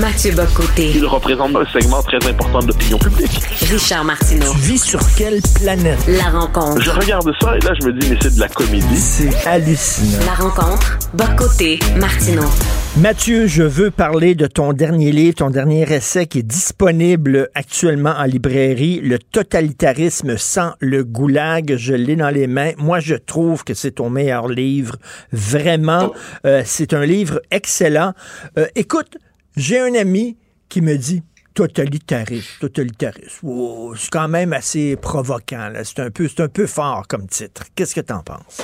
Mathieu 0.00 0.32
Bocoté. 0.32 0.92
Il 0.94 1.06
représente 1.06 1.56
un 1.56 1.64
segment 1.72 2.02
très 2.02 2.18
important 2.28 2.58
de 2.58 2.66
l'opinion 2.66 2.98
publique. 2.98 3.40
Richard 3.70 4.04
Martineau. 4.04 4.52
Tu 4.52 4.58
vis 4.58 4.84
sur 4.84 5.00
quelle 5.16 5.40
planète? 5.54 5.98
La 6.06 6.28
rencontre. 6.28 6.82
Je 6.82 6.90
regarde 6.90 7.30
ça 7.40 7.56
et 7.56 7.60
là, 7.60 7.72
je 7.80 7.86
me 7.86 7.92
dis, 7.94 8.10
mais 8.10 8.18
c'est 8.20 8.34
de 8.34 8.40
la 8.40 8.48
comédie. 8.48 8.96
C'est 8.96 9.46
hallucinant. 9.46 10.26
La 10.26 10.34
rencontre. 10.34 10.98
Bocoté. 11.14 11.78
Martineau. 11.98 12.44
Mathieu, 12.98 13.46
je 13.46 13.62
veux 13.62 13.90
parler 13.90 14.34
de 14.34 14.46
ton 14.46 14.72
dernier 14.72 15.12
livre, 15.12 15.36
ton 15.36 15.50
dernier 15.50 15.82
essai 15.90 16.26
qui 16.26 16.40
est 16.40 16.42
disponible 16.42 17.48
actuellement 17.54 18.14
en 18.16 18.24
librairie, 18.24 19.00
Le 19.02 19.18
totalitarisme 19.18 20.36
sans 20.36 20.72
le 20.80 21.04
goulag. 21.04 21.76
Je 21.76 21.94
l'ai 21.94 22.16
dans 22.16 22.30
les 22.30 22.46
mains. 22.46 22.72
Moi, 22.76 23.00
je 23.00 23.14
trouve 23.14 23.64
que 23.64 23.72
c'est 23.72 23.92
ton 23.92 24.10
meilleur 24.10 24.48
livre. 24.48 24.96
Vraiment, 25.32 26.12
euh, 26.44 26.62
c'est 26.64 26.92
un 26.92 27.04
livre 27.04 27.40
excellent. 27.50 28.12
Euh, 28.58 28.66
écoute, 28.74 29.16
j'ai 29.56 29.80
un 29.80 29.94
ami 29.94 30.36
qui 30.68 30.80
me 30.80 30.96
dit 30.96 31.22
totalitarisme, 31.54 32.60
totalitarisme. 32.60 33.38
Oh, 33.42 33.94
c'est 33.96 34.10
quand 34.10 34.28
même 34.28 34.52
assez 34.52 34.96
provoquant. 34.96 35.72
C'est 35.84 36.00
un 36.00 36.10
peu, 36.10 36.28
un 36.38 36.48
peu 36.48 36.66
fort 36.66 37.06
comme 37.08 37.26
titre. 37.26 37.62
Qu'est-ce 37.74 37.94
que 37.94 38.00
tu 38.00 38.12
en 38.12 38.22
penses? 38.22 38.58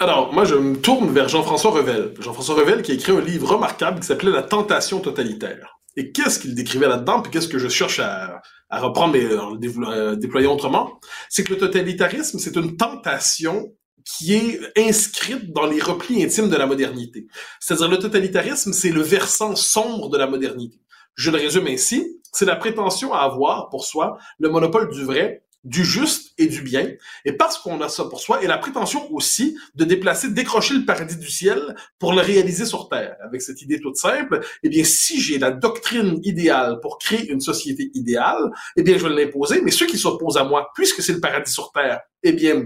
Alors, 0.00 0.32
moi, 0.32 0.44
je 0.44 0.54
me 0.54 0.76
tourne 0.76 1.12
vers 1.12 1.28
Jean-François 1.28 1.70
Revel. 1.72 2.14
Jean-François 2.20 2.56
Revel 2.56 2.82
qui 2.82 2.92
a 2.92 2.94
écrit 2.94 3.12
un 3.12 3.20
livre 3.20 3.48
remarquable 3.54 4.00
qui 4.00 4.06
s'appelait 4.06 4.30
La 4.30 4.42
tentation 4.42 5.00
totalitaire. 5.00 5.78
Et 5.96 6.12
qu'est-ce 6.12 6.38
qu'il 6.38 6.54
décrivait 6.54 6.86
là-dedans, 6.88 7.22
puis 7.22 7.32
qu'est-ce 7.32 7.48
que 7.48 7.58
je 7.58 7.68
cherche 7.68 7.98
à, 7.98 8.40
à 8.70 8.80
reprendre, 8.80 9.14
le 9.14 9.58
dévo- 9.58 9.88
euh, 9.88 10.14
déployant 10.14 10.54
autrement, 10.54 11.00
c'est 11.28 11.42
que 11.42 11.52
le 11.52 11.58
totalitarisme, 11.58 12.38
c'est 12.38 12.54
une 12.54 12.76
tentation 12.76 13.72
qui 14.16 14.34
est 14.34 14.60
inscrite 14.76 15.52
dans 15.52 15.66
les 15.66 15.80
replis 15.80 16.24
intimes 16.24 16.48
de 16.48 16.56
la 16.56 16.66
modernité. 16.66 17.26
C'est-à-dire 17.60 17.88
le 17.88 17.98
totalitarisme, 17.98 18.72
c'est 18.72 18.90
le 18.90 19.02
versant 19.02 19.54
sombre 19.54 20.08
de 20.08 20.16
la 20.16 20.26
modernité. 20.26 20.80
Je 21.14 21.30
le 21.30 21.38
résume 21.38 21.66
ainsi, 21.66 22.20
c'est 22.32 22.46
la 22.46 22.56
prétention 22.56 23.12
à 23.12 23.20
avoir 23.20 23.68
pour 23.68 23.84
soi 23.84 24.18
le 24.38 24.48
monopole 24.48 24.88
du 24.90 25.04
vrai, 25.04 25.44
du 25.64 25.84
juste 25.84 26.32
et 26.38 26.46
du 26.46 26.62
bien. 26.62 26.90
Et 27.24 27.32
parce 27.32 27.58
qu'on 27.58 27.80
a 27.80 27.88
ça 27.88 28.04
pour 28.04 28.20
soi, 28.20 28.42
et 28.42 28.46
la 28.46 28.56
prétention 28.56 29.12
aussi 29.12 29.58
de 29.74 29.84
déplacer, 29.84 30.30
décrocher 30.30 30.74
le 30.74 30.84
paradis 30.84 31.16
du 31.16 31.28
ciel 31.28 31.74
pour 31.98 32.12
le 32.12 32.20
réaliser 32.20 32.64
sur 32.64 32.88
Terre. 32.88 33.16
Avec 33.24 33.42
cette 33.42 33.60
idée 33.60 33.80
toute 33.80 33.96
simple, 33.96 34.40
eh 34.62 34.68
bien, 34.68 34.84
si 34.84 35.20
j'ai 35.20 35.38
la 35.38 35.50
doctrine 35.50 36.20
idéale 36.22 36.78
pour 36.80 36.98
créer 36.98 37.28
une 37.28 37.40
société 37.40 37.90
idéale, 37.94 38.50
eh 38.76 38.82
bien, 38.82 38.96
je 38.96 39.06
vais 39.06 39.14
l'imposer, 39.14 39.60
mais 39.60 39.70
ceux 39.70 39.86
qui 39.86 39.98
s'opposent 39.98 40.38
à 40.38 40.44
moi, 40.44 40.70
puisque 40.74 41.02
c'est 41.02 41.12
le 41.12 41.20
paradis 41.20 41.52
sur 41.52 41.72
Terre, 41.72 42.00
eh 42.22 42.32
bien, 42.32 42.64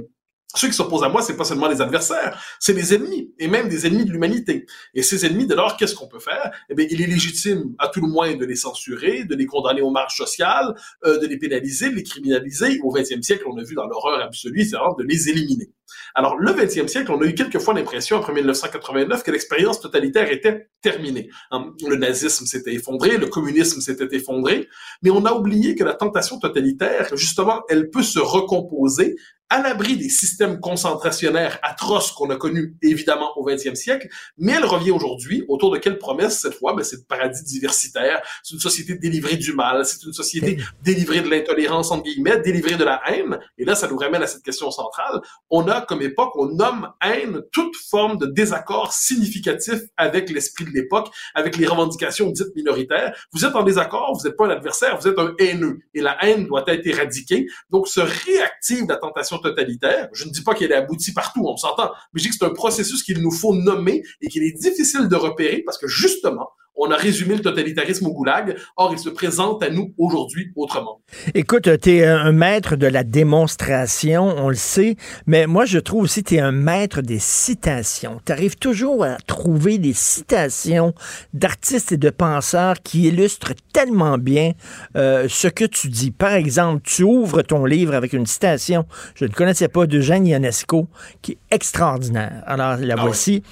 ceux 0.54 0.68
qui 0.68 0.74
s'opposent 0.74 1.04
à 1.04 1.08
moi, 1.08 1.22
c'est 1.22 1.36
pas 1.36 1.44
seulement 1.44 1.68
les 1.68 1.80
adversaires, 1.80 2.42
c'est 2.58 2.72
les 2.72 2.94
ennemis, 2.94 3.32
et 3.38 3.48
même 3.48 3.68
des 3.68 3.86
ennemis 3.86 4.04
de 4.04 4.12
l'humanité. 4.12 4.66
Et 4.94 5.02
ces 5.02 5.24
ennemis, 5.24 5.46
dès 5.46 5.54
lors, 5.54 5.76
qu'est-ce 5.76 5.94
qu'on 5.94 6.08
peut 6.08 6.18
faire? 6.18 6.50
Eh 6.68 6.74
bien, 6.74 6.86
il 6.90 7.00
est 7.00 7.06
légitime, 7.06 7.74
à 7.78 7.88
tout 7.88 8.00
le 8.00 8.08
moins, 8.08 8.34
de 8.34 8.44
les 8.44 8.56
censurer, 8.56 9.24
de 9.24 9.34
les 9.34 9.46
condamner 9.46 9.82
aux 9.82 9.90
marges 9.90 10.16
sociales, 10.16 10.74
euh, 11.04 11.18
de 11.18 11.26
les 11.26 11.38
pénaliser, 11.38 11.90
de 11.90 11.96
les 11.96 12.02
criminaliser. 12.02 12.80
Au 12.82 12.92
XXe 12.92 13.22
siècle, 13.22 13.44
on 13.46 13.56
a 13.58 13.62
vu 13.62 13.74
dans 13.74 13.86
l'horreur 13.86 14.20
absolue, 14.20 14.64
c'est 14.64 14.76
vraiment 14.76 14.94
de 14.94 15.04
les 15.04 15.28
éliminer. 15.28 15.70
Alors, 16.14 16.36
le 16.36 16.52
XXe 16.52 16.90
siècle, 16.90 17.12
on 17.12 17.20
a 17.20 17.26
eu 17.26 17.34
quelquefois 17.34 17.74
l'impression, 17.74 18.18
après 18.18 18.32
1989, 18.32 19.22
que 19.22 19.30
l'expérience 19.30 19.80
totalitaire 19.80 20.30
était 20.30 20.68
terminée. 20.80 21.30
Hein, 21.50 21.72
Le 21.86 21.96
nazisme 21.96 22.46
s'était 22.46 22.74
effondré, 22.74 23.16
le 23.16 23.26
communisme 23.26 23.80
s'était 23.80 24.14
effondré, 24.16 24.68
mais 25.02 25.10
on 25.10 25.24
a 25.24 25.32
oublié 25.32 25.74
que 25.74 25.84
la 25.84 25.94
tentation 25.94 26.38
totalitaire, 26.38 27.08
justement, 27.16 27.62
elle 27.68 27.90
peut 27.90 28.02
se 28.02 28.18
recomposer 28.18 29.16
à 29.52 29.60
l'abri 29.60 29.98
des 29.98 30.08
systèmes 30.08 30.60
concentrationnaires 30.60 31.58
atroces 31.62 32.10
qu'on 32.12 32.30
a 32.30 32.36
connus 32.36 32.74
évidemment 32.80 33.36
au 33.36 33.46
20e 33.46 33.74
siècle, 33.74 34.08
mais 34.38 34.52
elle 34.52 34.64
revient 34.64 34.92
aujourd'hui 34.92 35.44
autour 35.46 35.70
de 35.70 35.76
quelle 35.76 35.98
promesse 35.98 36.40
cette 36.40 36.54
fois? 36.54 36.74
Ben, 36.74 36.82
C'est 36.82 36.96
le 36.96 37.02
paradis 37.02 37.44
diversitaire, 37.44 38.22
c'est 38.42 38.54
une 38.54 38.60
société 38.60 38.94
délivrée 38.94 39.36
du 39.36 39.52
mal, 39.52 39.84
c'est 39.84 40.02
une 40.04 40.14
société 40.14 40.56
délivrée 40.82 41.20
de 41.20 41.28
l'intolérance 41.28 41.90
entre 41.90 42.04
guillemets, 42.04 42.38
délivrée 42.38 42.76
de 42.76 42.84
la 42.84 43.02
haine. 43.06 43.38
Et 43.58 43.66
là, 43.66 43.74
ça 43.74 43.88
nous 43.88 43.98
ramène 43.98 44.22
à 44.22 44.26
cette 44.26 44.42
question 44.42 44.70
centrale. 44.70 45.20
On 45.50 45.68
a 45.68 45.82
comme 45.82 46.00
époque, 46.00 46.32
on 46.36 46.46
nomme 46.46 46.88
haine 47.02 47.42
toute 47.52 47.76
forme 47.76 48.16
de 48.16 48.24
désaccord 48.24 48.94
significatif 48.94 49.80
avec 49.98 50.30
l'esprit 50.30 50.64
de 50.64 50.70
l'époque, 50.70 51.10
avec 51.34 51.58
les 51.58 51.66
revendications 51.66 52.30
dites 52.30 52.56
minoritaires. 52.56 53.14
Vous 53.34 53.44
êtes 53.44 53.54
en 53.54 53.64
désaccord, 53.64 54.16
vous 54.18 54.26
n'êtes 54.26 54.38
pas 54.38 54.46
un 54.46 54.50
adversaire, 54.50 54.98
vous 54.98 55.08
êtes 55.08 55.18
un 55.18 55.34
haineux. 55.38 55.80
Et 55.92 56.00
la 56.00 56.16
haine 56.24 56.46
doit 56.46 56.64
être 56.68 56.86
éradiquée. 56.86 57.46
Donc, 57.68 57.86
se 57.86 58.00
réactive 58.00 58.86
la 58.88 58.96
tentation 58.96 59.41
totalitaire. 59.42 60.08
Je 60.12 60.24
ne 60.24 60.30
dis 60.30 60.42
pas 60.42 60.54
qu'elle 60.54 60.72
est 60.72 60.76
aboutie 60.76 61.12
partout, 61.12 61.44
on 61.46 61.56
s'entend, 61.56 61.90
mais 62.12 62.20
je 62.20 62.22
dis 62.22 62.28
que 62.30 62.36
c'est 62.38 62.44
un 62.44 62.54
processus 62.54 63.02
qu'il 63.02 63.20
nous 63.20 63.30
faut 63.30 63.54
nommer 63.54 64.02
et 64.20 64.28
qu'il 64.28 64.42
est 64.42 64.52
difficile 64.52 65.08
de 65.08 65.16
repérer 65.16 65.62
parce 65.66 65.78
que 65.78 65.88
justement, 65.88 66.48
on 66.76 66.90
a 66.90 66.96
résumé 66.96 67.34
le 67.34 67.40
totalitarisme 67.40 68.06
au 68.06 68.12
goulag. 68.12 68.56
Or, 68.76 68.92
il 68.92 68.98
se 68.98 69.08
présente 69.10 69.62
à 69.62 69.70
nous 69.70 69.94
aujourd'hui 69.98 70.52
autrement. 70.56 71.00
Écoute, 71.34 71.68
tu 71.80 71.90
es 71.90 72.04
un 72.04 72.32
maître 72.32 72.76
de 72.76 72.86
la 72.86 73.04
démonstration, 73.04 74.34
on 74.36 74.48
le 74.48 74.54
sait, 74.54 74.96
mais 75.26 75.46
moi, 75.46 75.64
je 75.64 75.78
trouve 75.78 76.04
aussi 76.04 76.22
que 76.22 76.30
tu 76.30 76.34
es 76.36 76.40
un 76.40 76.52
maître 76.52 77.02
des 77.02 77.18
citations. 77.18 78.20
Tu 78.24 78.32
arrives 78.32 78.56
toujours 78.56 79.04
à 79.04 79.16
trouver 79.26 79.78
des 79.78 79.92
citations 79.92 80.94
d'artistes 81.34 81.92
et 81.92 81.96
de 81.96 82.10
penseurs 82.10 82.76
qui 82.82 83.08
illustrent 83.08 83.54
tellement 83.72 84.18
bien 84.18 84.52
euh, 84.96 85.26
ce 85.28 85.48
que 85.48 85.64
tu 85.64 85.88
dis. 85.88 86.10
Par 86.10 86.32
exemple, 86.32 86.82
tu 86.84 87.02
ouvres 87.02 87.42
ton 87.42 87.64
livre 87.64 87.94
avec 87.94 88.12
une 88.12 88.26
citation, 88.26 88.86
je 89.14 89.24
ne 89.24 89.30
connaissais 89.30 89.68
pas, 89.68 89.86
de 89.86 90.00
Jean 90.00 90.24
Ionesco, 90.24 90.86
qui 91.22 91.32
est 91.32 91.38
extraordinaire. 91.50 92.42
Alors, 92.46 92.76
la 92.76 92.94
Ah 92.96 93.02
voici. 93.02 93.42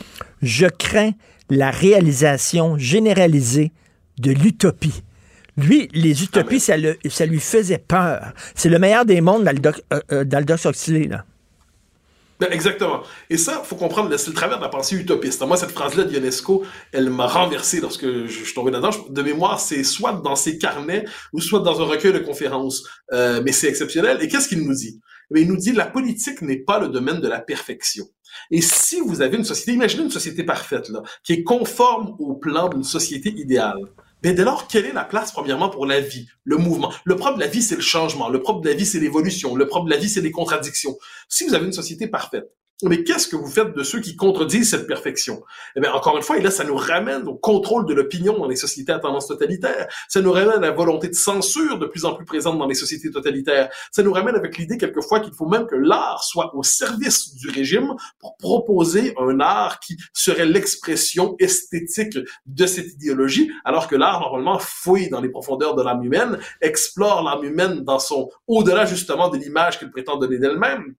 Je 0.43 0.67
crains 0.67 1.13
la 1.51 1.70
réalisation 1.70 2.78
généralisée 2.78 3.72
de 4.18 4.32
l'utopie. 4.32 5.02
Lui, 5.56 5.89
les 5.93 6.22
utopies, 6.22 6.60
ça, 6.60 6.77
le- 6.77 6.97
lui 7.27 7.40
faisait 7.40 7.78
peur. 7.78 8.32
C'est 8.55 8.68
le 8.68 8.78
meilleur 8.78 9.05
des 9.05 9.20
mondes 9.20 9.44
d'Aldoc 9.44 9.82
euh, 9.93 10.01
euh, 10.12 10.24
là. 11.09 11.24
Ben, 12.39 12.48
exactement. 12.52 13.02
Et 13.28 13.36
ça, 13.36 13.60
faut 13.62 13.77
comprendre, 13.77 14.16
c'est 14.16 14.28
le 14.31 14.35
travers 14.35 14.56
de 14.56 14.62
la 14.62 14.70
pensée 14.70 14.97
utopiste. 14.97 15.43
Moi, 15.47 15.59
cette 15.59 15.72
phrase-là 15.72 16.05
de 16.05 16.12
Ionesco, 16.14 16.64
elle 16.90 17.10
m'a 17.10 17.27
renversé 17.27 17.81
lorsque 17.82 18.06
je, 18.06 18.28
suis 18.28 18.55
tombé 18.55 18.70
là-dedans. 18.70 18.93
Je- 18.93 19.12
De 19.12 19.20
mémoire, 19.22 19.60
c'est 19.60 19.85
soit 19.85 20.14
dans 20.14 20.36
ses 20.36 20.56
carnets 20.56 21.05
ou 21.35 21.40
soit 21.43 21.60
dans 21.60 21.82
un 21.82 21.85
recueil 21.85 22.14
de 22.14 22.18
conférences. 22.20 22.85
Euh, 23.12 23.43
mais 23.44 23.52
c'est 23.52 23.68
exceptionnel. 23.68 24.18
Et 24.22 24.28
qu'est-ce 24.28 24.48
qu'il 24.48 24.62
nous 24.66 24.72
dit? 24.74 24.98
Bien, 25.31 25.43
il 25.43 25.48
nous 25.48 25.57
dit 25.57 25.73
la 25.73 25.86
politique 25.86 26.43
n'est 26.43 26.59
pas 26.59 26.78
le 26.78 26.89
domaine 26.89 27.20
de 27.20 27.28
la 27.28 27.40
perfection. 27.40 28.07
Et 28.51 28.61
si 28.61 29.01
vous 29.01 29.23
avez 29.23 29.36
une 29.36 29.44
société, 29.44 29.73
imaginez 29.73 30.05
une 30.05 30.11
société 30.11 30.44
parfaite, 30.44 30.89
là, 30.89 31.02
qui 31.24 31.32
est 31.32 31.43
conforme 31.43 32.16
au 32.19 32.35
plan 32.35 32.69
d'une 32.69 32.85
société 32.85 33.31
idéale. 33.31 33.78
Mais 34.23 34.35
dès 34.35 34.44
lors, 34.44 34.69
quelle 34.69 34.86
est 34.86 34.93
la 34.93 35.05
place, 35.05 35.32
premièrement, 35.32 35.70
pour 35.70 35.86
la 35.86 36.01
vie, 36.01 36.28
le 36.44 36.57
mouvement? 36.59 36.93
Le 37.05 37.16
propre 37.16 37.36
de 37.36 37.40
la 37.40 37.47
vie, 37.47 37.62
c'est 37.62 37.77
le 37.77 37.81
changement. 37.81 38.28
Le 38.28 38.43
propre 38.43 38.61
de 38.61 38.69
la 38.69 38.74
vie, 38.74 38.85
c'est 38.85 39.01
l'évolution. 39.01 39.57
Le 39.57 39.66
propre 39.66 39.86
de 39.86 39.90
la 39.90 39.97
vie, 39.97 40.09
c'est 40.09 40.20
les 40.20 40.31
contradictions. 40.31 40.97
Si 41.28 41.47
vous 41.47 41.55
avez 41.55 41.66
une 41.66 41.73
société 41.73 42.07
parfaite, 42.07 42.51
Mais 42.82 43.05
qu'est-ce 43.05 43.28
que 43.28 43.36
vous 43.36 43.47
faites 43.47 43.74
de 43.74 43.82
ceux 43.82 44.01
qui 44.01 44.16
contredisent 44.16 44.70
cette 44.70 44.86
perfection? 44.86 45.43
Eh 45.77 45.81
bien, 45.81 45.93
encore 45.93 46.16
une 46.16 46.23
fois, 46.23 46.39
et 46.39 46.40
là, 46.40 46.51
ça 46.51 46.65
nous 46.65 46.77
ramène 46.77 47.28
au 47.28 47.35
contrôle 47.35 47.86
de 47.86 47.93
l'opinion 47.93 48.39
dans 48.39 48.48
les 48.48 48.57
sociétés 48.57 48.93
à 48.93 48.98
tendance 48.98 49.27
totalitaire. 49.27 49.86
Ça 50.09 50.23
nous 50.23 50.32
ramène 50.32 50.59
à 50.59 50.61
la 50.61 50.70
volonté 50.70 51.09
de 51.09 51.15
censure 51.15 51.78
de 51.78 51.86
plus 51.86 52.05
en 52.05 52.15
plus 52.15 52.24
présente 52.24 52.59
dans 52.59 52.66
les 52.66 52.74
sociétés 52.74 53.11
totalitaires. 53.11 53.69
Ça 53.93 54.02
nous 54.02 54.12
ramène 54.12 54.35
avec 54.35 54.57
l'idée, 54.57 54.78
quelquefois, 54.78 55.20
qu'il 55.20 55.35
faut 55.35 55.47
même 55.47 55.66
que 55.66 55.77
l'art 55.77 56.24
soit 56.24 56.55
au 56.55 56.62
service 56.62 57.35
du 57.35 57.51
régime 57.51 57.94
pour 58.19 58.36
proposer 58.39 59.15
un 59.19 59.40
art 59.40 59.81
qui 59.81 59.97
serait 60.12 60.47
l'expression 60.47 61.36
esthétique 61.39 62.19
de 62.47 62.66
cette 62.66 62.93
idéologie, 62.94 63.51
alors 63.65 63.89
que 63.89 63.97
l'art, 63.97 64.20
normalement, 64.20 64.59
fouille 64.59 65.11
dans 65.11 65.20
les 65.20 65.28
profondeurs 65.28 65.74
de 65.74 65.82
l'âme 65.82 66.02
humaine, 66.02 66.39
explore 66.61 67.23
l'âme 67.23 67.44
humaine 67.44 67.81
dans 67.81 67.98
son, 67.98 68.31
au-delà, 68.47 68.86
justement, 68.86 69.28
de 69.28 69.36
l'image 69.36 69.78
qu'elle 69.78 69.90
prétend 69.90 70.16
donner 70.16 70.39
d'elle-même. 70.39 70.94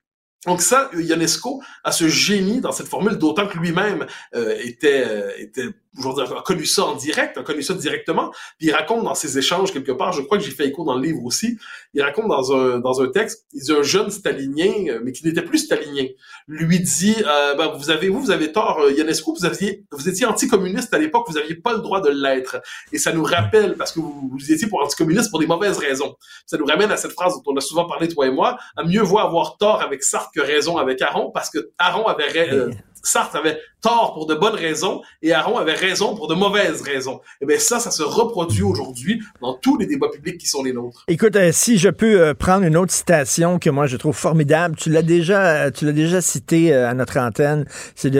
Donc 0.46 0.62
ça, 0.62 0.90
Ionesco 0.94 1.62
a 1.84 1.92
ce 1.92 2.08
génie 2.08 2.62
dans 2.62 2.72
cette 2.72 2.88
formule, 2.88 3.18
d'autant 3.18 3.48
que 3.48 3.58
lui-même 3.58 4.08
euh, 4.34 4.58
était, 4.60 5.06
euh, 5.06 5.72
dire, 5.94 6.38
a 6.38 6.42
connu 6.42 6.66
ça 6.66 6.86
en 6.86 6.96
direct, 6.96 7.38
a 7.38 7.44
connu 7.44 7.62
ça 7.62 7.74
directement. 7.74 8.32
Puis 8.58 8.68
il 8.68 8.72
raconte 8.72 9.04
dans 9.04 9.16
ses 9.16 9.38
échanges 9.38 9.72
quelque 9.72 9.92
part, 9.92 10.14
je 10.14 10.22
crois 10.22 10.38
que 10.38 10.44
j'ai 10.44 10.52
fait 10.52 10.68
écho 10.68 10.84
dans 10.84 10.96
le 10.96 11.04
livre 11.04 11.24
aussi, 11.24 11.58
il 11.94 12.02
raconte 12.02 12.28
dans 12.28 12.54
un, 12.54 12.80
dans 12.80 13.02
un 13.02 13.08
texte, 13.08 13.46
il 13.54 13.62
dit 13.62 13.72
un 13.72 13.84
jeune 13.84 14.10
stalinien, 14.10 14.72
euh, 14.88 15.00
mais 15.04 15.12
qui 15.12 15.26
n'était 15.26 15.42
plus 15.42 15.60
stalinien, 15.60 16.06
lui 16.48 16.80
dit, 16.80 17.16
euh, 17.26 17.56
ben, 17.56 17.74
vous 17.78 17.90
avez, 17.90 18.10
vous, 18.10 18.22
vous 18.22 18.32
avez 18.32 18.52
tort, 18.52 18.80
euh, 18.80 18.92
Ionesco, 18.92 19.34
vous 19.34 19.46
aviez, 19.46 19.84
vous 19.92 20.08
étiez 20.08 20.26
anticommuniste 20.26 20.94
à 20.94 20.98
l'époque, 20.98 21.26
vous 21.28 21.36
n'aviez 21.36 21.56
pas 21.56 21.74
le 21.74 21.80
droit 21.80 22.02
de 22.02 22.10
l'être. 22.10 22.62
Et 22.92 22.98
ça 22.98 23.12
nous 23.12 23.24
rappelle, 23.24 23.76
parce 23.76 23.92
que 23.92 24.00
vous, 24.00 24.52
étiez 24.52 24.68
pour 24.68 24.82
anticommuniste 24.82 25.30
pour 25.30 25.40
des 25.40 25.48
mauvaises 25.48 25.78
raisons. 25.78 26.16
Ça 26.46 26.58
nous 26.58 26.66
ramène 26.66 26.92
à 26.92 26.98
cette 26.98 27.12
phrase 27.12 27.34
dont 27.36 27.54
on 27.54 27.58
a 27.58 27.62
souvent 27.62 27.86
parlé, 27.86 28.08
toi 28.08 28.28
et 28.28 28.32
moi, 28.32 28.58
à 28.76 28.84
mieux 28.84 29.02
voir 29.02 29.26
avoir 29.26 29.58
tort 29.58 29.82
avec 29.82 30.04
Sartre 30.04 30.32
que 30.34 30.42
raison 30.42 30.78
avec 30.78 31.02
Aaron, 31.02 31.32
parce 31.32 31.50
que 31.50 31.72
Aaron 31.78 32.06
avait, 32.06 32.50
euh, 32.52 32.72
Sartre 33.04 33.36
avait 33.36 33.60
tort 33.82 34.14
pour 34.14 34.28
de 34.28 34.36
bonnes 34.36 34.56
raisons 34.56 35.02
et 35.22 35.34
Aaron 35.34 35.58
avait 35.58 35.74
raison 35.74 36.16
pour 36.16 36.28
de 36.28 36.36
mauvaises 36.36 36.82
raisons. 36.82 37.16
Et 37.16 37.44
eh 37.44 37.46
bien 37.46 37.58
ça, 37.58 37.80
ça 37.80 37.92
se 37.92 38.04
reproduit 38.04 38.62
aujourd'hui 38.62 39.22
dans 39.42 39.56
tous 39.56 39.78
les 39.78 39.88
débats 39.88 40.10
publics 40.10 40.38
qui 40.38 40.48
sont 40.48 40.64
les 40.64 40.74
nôtres. 40.74 41.04
Écoute, 41.08 41.36
euh, 41.36 41.52
si 41.52 41.78
je 41.78 41.90
peux 41.90 42.22
euh, 42.22 42.34
prendre 42.34 42.64
une 42.64 42.78
autre 42.78 42.92
citation 42.92 43.60
que 43.60 43.70
moi 43.70 43.88
je 43.88 43.98
trouve 43.98 44.16
formidable, 44.16 44.76
tu 44.76 44.90
l'as 44.90 45.02
déjà, 45.02 45.42
euh, 45.42 45.72
tu 45.72 45.86
l'as 45.86 45.92
déjà 45.92 46.22
cité 46.22 46.74
à 46.74 46.94
notre 46.94 47.18
antenne, 47.18 47.66
c'est 47.96 48.12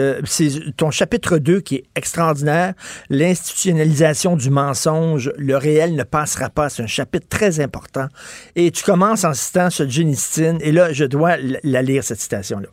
ton 0.76 0.90
chapitre 0.90 1.38
2 1.38 1.60
qui 1.60 1.76
est 1.76 1.84
extraordinaire, 1.94 2.74
l'institutionnalisation 3.08 4.36
du 4.36 4.50
mensonge, 4.50 5.32
le 5.36 5.56
réel 5.56 5.94
ne 5.94 6.02
passera 6.02 6.50
pas. 6.50 6.68
C'est 6.68 6.82
un 6.82 6.86
chapitre 6.86 7.26
très 7.28 7.60
important. 7.60 8.08
Et 8.56 8.70
tu 8.70 8.82
commences 8.82 9.24
en 9.24 9.34
citant 9.34 9.70
ce 9.70 9.88
Jenistine, 9.88 10.58
et 10.60 10.72
là, 10.72 10.92
je 10.92 11.04
dois 11.04 11.36
la 11.62 11.82
lire, 11.82 12.04
cette 12.04 12.20
citation-là. 12.20 12.68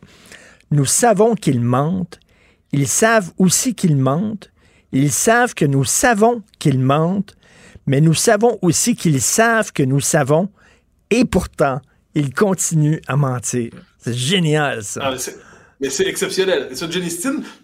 Nous 0.70 0.84
savons 0.84 1.34
qu'ils 1.34 1.60
mentent. 1.60 2.20
Ils 2.72 2.88
savent 2.88 3.32
aussi 3.38 3.74
qu'ils 3.74 3.96
mentent. 3.96 4.50
Ils 4.92 5.10
savent 5.12 5.54
que 5.54 5.64
nous 5.64 5.84
savons 5.84 6.42
qu'ils 6.58 6.78
mentent. 6.80 7.34
Mais 7.86 8.00
nous 8.00 8.14
savons 8.14 8.58
aussi 8.62 8.94
qu'ils 8.94 9.20
savent 9.20 9.72
que 9.72 9.82
nous 9.82 10.00
savons. 10.00 10.48
Et 11.10 11.24
pourtant, 11.24 11.80
ils 12.14 12.32
continuent 12.32 13.00
à 13.08 13.16
mentir. 13.16 13.72
C'est 13.98 14.14
génial, 14.14 14.84
ça. 14.84 15.00
Ah, 15.04 15.16
mais 15.80 15.90
c'est 15.90 16.06
exceptionnel. 16.06 16.68
Et 16.70 16.74
ce 16.74 16.90
Jenny 16.90 17.10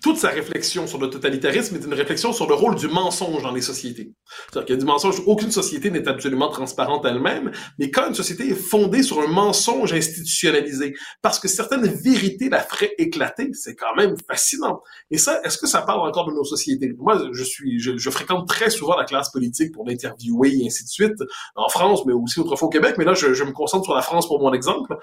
toute 0.03 0.17
sa 0.17 0.31
réflexion 0.31 0.87
sur 0.87 0.99
le 0.99 1.11
totalitarisme 1.11 1.77
est 1.77 1.85
une 1.85 1.95
réflexion 1.95 2.33
sur 2.33 2.49
le 2.49 2.55
rôle 2.55 2.75
du 2.77 2.89
mensonge 2.89 3.43
dans 3.43 3.53
les 3.53 3.61
sociétés. 3.61 4.13
C'est-à-dire 4.51 4.67
qu'il 4.67 4.75
y 4.75 4.79
a 4.79 4.81
du 4.81 4.87
mensonge, 4.87 5.23
aucune 5.27 5.51
société 5.51 5.91
n'est 5.91 6.09
absolument 6.09 6.49
transparente 6.49 7.05
elle-même, 7.05 7.53
mais 7.79 7.91
quand 7.91 8.09
une 8.09 8.15
société 8.15 8.49
est 8.49 8.55
fondée 8.55 9.03
sur 9.03 9.21
un 9.21 9.27
mensonge 9.27 9.93
institutionnalisé, 9.93 10.95
parce 11.23 11.39
que 11.39 11.49
certaines 11.49 11.87
vérités 11.87 12.49
la 12.49 12.61
feraient 12.61 12.95
éclater, 12.99 13.51
c'est 13.53 13.75
quand 13.75 13.95
même 13.97 14.15
fascinant. 14.27 14.81
Et 15.11 15.19
ça, 15.19 15.41
est-ce 15.45 15.59
que 15.59 15.67
ça 15.67 15.83
parle 15.83 16.09
encore 16.09 16.27
de 16.27 16.33
nos 16.33 16.45
sociétés? 16.45 16.95
Moi, 16.99 17.21
je 17.33 17.45
suis, 17.45 17.79
je, 17.79 18.11
fréquente 18.11 18.49
très 18.49 18.71
souvent 18.71 18.97
la 18.97 19.05
classe 19.05 19.31
politique 19.31 19.73
pour 19.73 19.87
l'interviewer 19.87 20.57
et 20.57 20.67
ainsi 20.67 20.85
de 20.85 20.89
suite, 20.89 21.19
en 21.55 21.69
France, 21.69 22.07
mais 22.07 22.15
aussi 22.15 22.41
autrefois 22.41 22.69
au 22.69 22.71
Québec, 22.71 22.95
mais 22.99 23.05
là, 23.05 23.15
je 23.15 23.45
me 23.45 23.53
concentre 23.53 23.85
sur 23.85 23.95
la 23.95 24.03
France 24.03 24.27
pour 24.27 24.41
mon 24.41 24.53
exemple. 24.53 24.97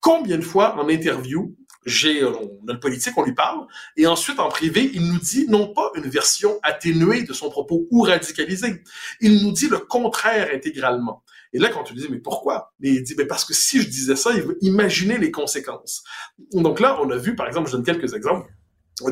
Combien 0.00 0.38
de 0.38 0.44
fois 0.44 0.76
en 0.76 0.88
interview, 0.88 1.56
j'ai, 1.88 2.20
le 2.20 2.80
politique, 2.80 3.16
on 3.16 3.24
lui 3.24 3.34
parle, 3.34 3.66
et 3.96 4.06
ensuite 4.06 4.38
en 4.38 4.48
privé, 4.48 4.90
il 4.94 5.06
nous 5.10 5.18
dit 5.18 5.46
non 5.48 5.72
pas 5.72 5.90
une 5.94 6.08
version 6.08 6.58
atténuée 6.62 7.22
de 7.22 7.32
son 7.32 7.50
propos 7.50 7.86
ou 7.90 8.02
radicalisée, 8.02 8.82
il 9.20 9.42
nous 9.44 9.52
dit 9.52 9.68
le 9.68 9.78
contraire 9.78 10.50
intégralement. 10.54 11.24
Et 11.52 11.58
là, 11.58 11.70
quand 11.70 11.82
tu 11.82 11.94
lui 11.94 12.02
dis, 12.02 12.08
mais 12.10 12.18
pourquoi? 12.18 12.74
Mais 12.78 12.90
il 12.90 13.02
dit, 13.02 13.14
mais 13.16 13.24
parce 13.24 13.44
que 13.44 13.54
si 13.54 13.80
je 13.80 13.88
disais 13.88 14.16
ça, 14.16 14.32
il 14.34 14.42
veut 14.42 14.58
imaginer 14.60 15.16
les 15.16 15.30
conséquences. 15.30 16.04
Donc 16.52 16.78
là, 16.78 16.98
on 17.00 17.10
a 17.10 17.16
vu, 17.16 17.34
par 17.34 17.46
exemple, 17.46 17.70
je 17.70 17.76
donne 17.76 17.84
quelques 17.84 18.12
exemples 18.14 18.48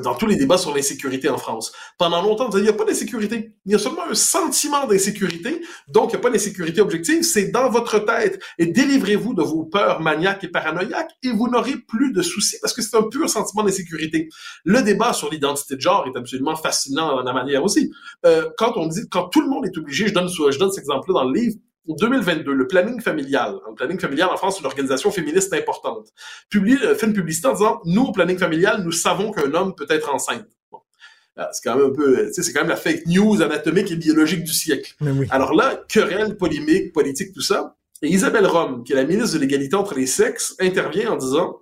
dans 0.03 0.15
tous 0.15 0.27
les 0.27 0.37
débats 0.37 0.59
sur 0.59 0.75
l'insécurité 0.75 1.29
en 1.29 1.39
France. 1.39 1.73
Pendant 1.99 2.23
longtemps, 2.23 2.51
il 2.55 2.63
n'y 2.63 2.69
a 2.69 2.73
pas 2.73 2.85
d'insécurité. 2.85 3.53
Il 3.65 3.73
y 3.73 3.75
a 3.75 3.79
seulement 3.79 4.09
un 4.11 4.15
sentiment 4.15 4.87
d'insécurité, 4.87 5.63
donc 5.89 6.11
il 6.11 6.17
n'y 6.17 6.21
a 6.21 6.23
pas 6.23 6.31
d'insécurité 6.31 6.81
objective, 6.81 7.23
c'est 7.23 7.51
dans 7.51 7.71
votre 7.71 7.99
tête. 8.01 8.41
Et 8.59 8.67
délivrez-vous 8.67 9.35
de 9.35 9.43
vos 9.43 9.65
peurs 9.65 10.01
maniaques 10.01 10.45
et 10.45 10.49
paranoïaques 10.49 11.13
et 11.23 11.31
vous 11.31 11.49
n'aurez 11.49 11.77
plus 11.77 12.13
de 12.13 12.23
soucis 12.23 12.57
parce 12.61 12.75
que 12.75 12.83
c'est 12.83 12.97
un 12.97 13.03
pur 13.03 13.29
sentiment 13.29 13.63
d'insécurité. 13.63 14.29
Le 14.65 14.83
débat 14.83 15.13
sur 15.13 15.31
l'identité 15.31 15.77
de 15.77 15.81
genre 15.81 16.07
est 16.07 16.17
absolument 16.19 16.57
fascinant 16.57 17.19
à 17.19 17.23
la 17.23 17.33
manière 17.33 17.65
aussi. 17.65 17.91
Euh, 18.25 18.49
quand 18.59 18.73
on 18.77 18.87
dit, 18.87 19.09
quand 19.11 19.29
tout 19.29 19.41
le 19.41 19.49
monde 19.49 19.67
est 19.67 19.77
obligé, 19.79 20.09
je 20.09 20.15
donne, 20.15 20.29
je 20.29 20.59
donne 20.59 20.71
cet 20.71 20.81
exemple-là 20.81 21.21
dans 21.21 21.29
le 21.29 21.39
livre, 21.39 21.57
2022, 21.95 22.53
le 22.53 22.67
planning 22.67 23.01
familial. 23.01 23.55
Le 23.69 23.75
planning 23.75 23.99
familial 23.99 24.29
en 24.31 24.37
France, 24.37 24.55
c'est 24.55 24.61
une 24.61 24.67
organisation 24.67 25.11
féministe 25.11 25.53
importante. 25.53 26.09
Publie, 26.51 26.79
euh, 26.83 26.95
fait 26.95 27.07
une 27.07 27.13
publicité 27.13 27.49
en 27.49 27.53
disant, 27.53 27.81
nous, 27.85 28.03
au 28.03 28.13
planning 28.13 28.39
familial, 28.39 28.83
nous 28.83 28.93
savons 28.93 29.31
qu'un 29.31 29.53
homme 29.55 29.75
peut 29.75 29.87
être 29.89 30.13
enceinte. 30.13 30.47
Ah, 31.39 31.51
c'est 31.53 31.69
quand 31.69 31.77
même 31.77 31.91
un 31.91 31.95
peu, 31.95 32.31
c'est 32.33 32.51
quand 32.53 32.61
même 32.61 32.71
la 32.71 32.77
fake 32.77 33.07
news 33.07 33.43
anatomique 33.43 33.91
et 33.91 33.97
biologique 33.97 34.43
du 34.43 34.55
siècle. 34.55 34.95
Alors 35.29 35.53
là, 35.53 35.85
querelle, 35.87 36.39
polémique, 36.39 36.95
politique, 36.95 37.35
tout 37.35 37.43
ça. 37.43 37.77
Et 38.01 38.09
Isabelle 38.09 38.47
Rome, 38.47 38.85
qui 38.85 38.93
est 38.93 38.97
la 38.97 39.05
ministre 39.05 39.35
de 39.35 39.41
l'égalité 39.41 39.77
entre 39.77 39.95
les 39.95 40.07
sexes, 40.07 40.55
intervient 40.61 41.13
en 41.13 41.17
disant, 41.17 41.61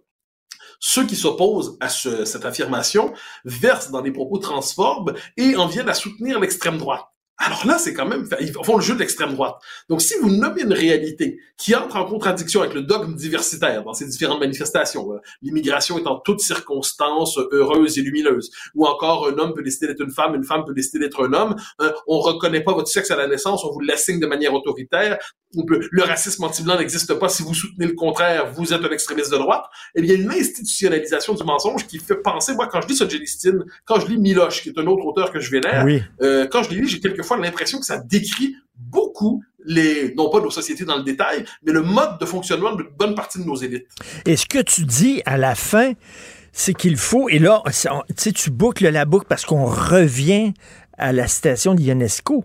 ceux 0.78 1.06
qui 1.06 1.16
s'opposent 1.16 1.76
à 1.80 1.88
cette 1.88 2.44
affirmation 2.44 3.14
versent 3.44 3.90
dans 3.90 4.02
des 4.02 4.12
propos 4.12 4.38
transphobes 4.38 5.16
et 5.36 5.56
en 5.56 5.66
viennent 5.66 5.88
à 5.88 5.94
soutenir 5.94 6.38
l'extrême 6.38 6.78
droite. 6.78 7.06
Alors 7.38 7.66
là, 7.66 7.78
c'est 7.78 7.94
quand 7.94 8.06
même, 8.06 8.28
ils 8.40 8.52
font 8.52 8.76
le 8.76 8.82
jeu 8.82 8.94
de 8.94 9.00
l'extrême 9.00 9.34
droite. 9.34 9.56
Donc, 9.88 10.00
si 10.02 10.14
vous 10.20 10.30
nommez 10.30 10.62
une 10.62 10.72
réalité 10.72 11.40
qui 11.56 11.74
entre 11.74 11.96
en 11.96 12.04
contradiction 12.04 12.60
avec 12.60 12.74
le 12.74 12.82
dogme 12.82 13.16
diversitaire 13.16 13.82
dans 13.82 13.92
ces 13.92 14.06
différentes 14.06 14.38
manifestations, 14.38 15.12
euh, 15.12 15.18
l'immigration 15.42 15.98
est 15.98 16.06
en 16.06 16.20
toutes 16.20 16.40
circonstances 16.40 17.38
heureuse 17.50 17.98
et 17.98 18.02
lumineuse, 18.02 18.50
ou 18.74 18.86
encore 18.86 19.28
un 19.28 19.36
homme 19.38 19.52
peut 19.52 19.64
décider 19.64 19.88
d'être 19.88 20.02
une 20.02 20.12
femme, 20.12 20.34
une 20.36 20.44
femme 20.44 20.64
peut 20.64 20.74
décider 20.74 21.00
d'être 21.00 21.26
un 21.26 21.32
homme, 21.32 21.56
euh, 21.80 21.92
on 22.06 22.20
reconnaît 22.20 22.62
pas 22.62 22.72
votre 22.72 22.88
sexe 22.88 23.10
à 23.10 23.16
la 23.16 23.26
naissance, 23.26 23.64
on 23.64 23.72
vous 23.72 23.80
l'assigne 23.80 24.20
de 24.20 24.26
manière 24.26 24.54
autoritaire, 24.54 25.18
on 25.56 25.64
peut, 25.64 25.86
le 25.90 26.02
racisme 26.02 26.44
anti-blanc 26.44 26.78
n'existe 26.78 27.14
pas, 27.14 27.28
si 27.28 27.42
vous 27.42 27.54
soutenez 27.54 27.86
le 27.86 27.94
contraire, 27.94 28.52
vous 28.52 28.72
êtes 28.72 28.84
un 28.84 28.90
extrémiste 28.90 29.32
de 29.32 29.36
droite, 29.36 29.64
eh 29.94 30.02
bien, 30.02 30.14
il 30.14 30.20
y 30.20 30.22
a 30.22 30.24
une 30.24 30.30
institutionnalisation 30.30 31.34
du 31.34 31.44
mensonge 31.44 31.86
qui 31.86 31.98
fait 31.98 32.16
penser, 32.16 32.54
moi, 32.54 32.68
quand 32.70 32.80
je 32.80 32.88
lis 32.88 32.96
Solzhenitsyn, 32.96 33.64
quand 33.84 34.00
je 34.00 34.06
lis 34.06 34.18
Miloche, 34.18 34.62
qui 34.62 34.70
est 34.70 34.78
un 34.78 34.86
autre 34.86 35.04
auteur 35.04 35.30
que 35.32 35.40
je 35.40 35.50
vénère, 35.50 35.84
oui. 35.84 36.02
euh, 36.22 36.46
quand 36.46 36.62
je 36.62 36.70
lis, 36.70 36.88
j'ai 36.88 37.00
quelques 37.00 37.22
fois 37.22 37.36
l'impression 37.38 37.78
que 37.78 37.86
ça 37.86 37.98
décrit 37.98 38.56
beaucoup 38.76 39.42
les, 39.64 40.14
non 40.14 40.30
pas 40.30 40.40
nos 40.40 40.50
sociétés 40.50 40.84
dans 40.84 40.96
le 40.96 41.04
détail, 41.04 41.44
mais 41.64 41.72
le 41.72 41.82
mode 41.82 42.18
de 42.20 42.26
fonctionnement 42.26 42.74
d'une 42.74 42.88
bonne 42.98 43.14
partie 43.14 43.38
de 43.38 43.44
nos 43.44 43.56
élites. 43.56 43.86
Et 44.26 44.36
ce 44.36 44.46
que 44.46 44.60
tu 44.60 44.84
dis 44.84 45.22
à 45.24 45.36
la 45.36 45.54
fin, 45.54 45.92
c'est 46.52 46.74
qu'il 46.74 46.96
faut, 46.96 47.28
et 47.28 47.38
là, 47.38 47.62
tu 47.66 47.88
sais, 48.16 48.32
tu 48.32 48.50
boucles 48.50 48.88
la 48.88 49.04
boucle 49.04 49.26
parce 49.28 49.44
qu'on 49.44 49.64
revient 49.64 50.54
à 50.98 51.12
la 51.12 51.26
citation 51.26 51.74
de 51.74 51.82
Ionesco. 51.82 52.44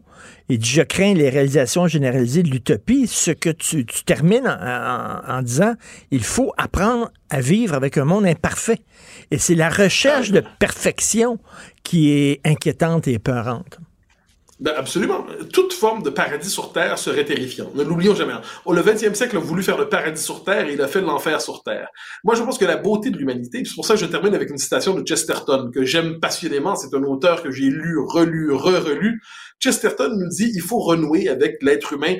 Et 0.49 0.57
dit, 0.57 0.69
je 0.69 0.81
crains 0.81 1.13
les 1.13 1.30
réalisations 1.30 1.88
généralisées 1.88 2.43
de 2.43 2.49
l'utopie. 2.49 3.07
Ce 3.07 3.31
que 3.31 3.49
tu, 3.49 3.85
tu 3.85 4.03
termines 4.03 4.47
en, 4.47 5.31
en, 5.31 5.38
en, 5.38 5.41
disant, 5.41 5.73
il 6.11 6.23
faut 6.23 6.53
apprendre 6.57 7.11
à 7.30 7.41
vivre 7.41 7.76
avec 7.76 7.97
un 7.97 8.05
monde 8.05 8.26
imparfait. 8.26 8.81
Et 9.31 9.38
c'est 9.38 9.55
la 9.55 9.69
recherche 9.69 10.31
de 10.31 10.43
perfection 10.59 11.39
qui 11.84 12.11
est 12.11 12.41
inquiétante 12.45 13.07
et 13.07 13.13
épeurante. 13.13 13.80
Ben 14.60 14.73
absolument. 14.76 15.26
Toute 15.53 15.72
forme 15.72 16.03
de 16.03 16.10
paradis 16.10 16.49
sur 16.49 16.73
Terre 16.73 16.99
serait 16.99 17.23
terrifiante. 17.23 17.73
Ne 17.76 17.84
l'oublions 17.84 18.14
jamais. 18.14 18.34
Oh, 18.65 18.73
le 18.73 18.81
20e 18.81 19.14
siècle 19.14 19.38
a 19.38 19.40
voulu 19.40 19.64
faire 19.64 19.77
le 19.77 19.88
paradis 19.88 20.22
sur 20.22 20.44
Terre 20.44 20.68
et 20.68 20.73
il 20.73 20.81
a 20.81 20.88
fait 20.90 20.99
l'enfer 20.99 21.40
sur 21.40 21.64
Terre. 21.64 21.88
Moi, 22.26 22.36
je 22.36 22.44
pense 22.44 22.57
que 22.57 22.65
la 22.65 22.76
beauté 22.76 23.10
de 23.10 23.18
l'humanité, 23.18 23.64
c'est 23.64 23.73
pour 23.73 23.86
ça 23.86 23.94
que 23.94 24.02
je 24.02 24.06
termine 24.06 24.36
avec 24.36 24.49
une 24.49 24.57
citation 24.57 24.94
de 24.95 25.07
Chesterton, 25.07 25.72
que 25.73 25.86
j'aime 25.86 26.19
passionnément. 26.19 26.76
C'est 26.76 26.94
un 26.94 27.03
auteur 27.03 27.41
que 27.41 27.52
j'ai 27.52 27.69
lu, 27.69 27.99
relu, 27.99 28.52
re-relu. 28.52 29.22
Chesterton 29.61 30.10
nous 30.18 30.27
dit, 30.27 30.52
il 30.53 30.61
faut 30.61 30.80
renouer 30.80 31.30
avec 31.30 31.57
l'être 31.61 31.94
humain. 31.94 32.15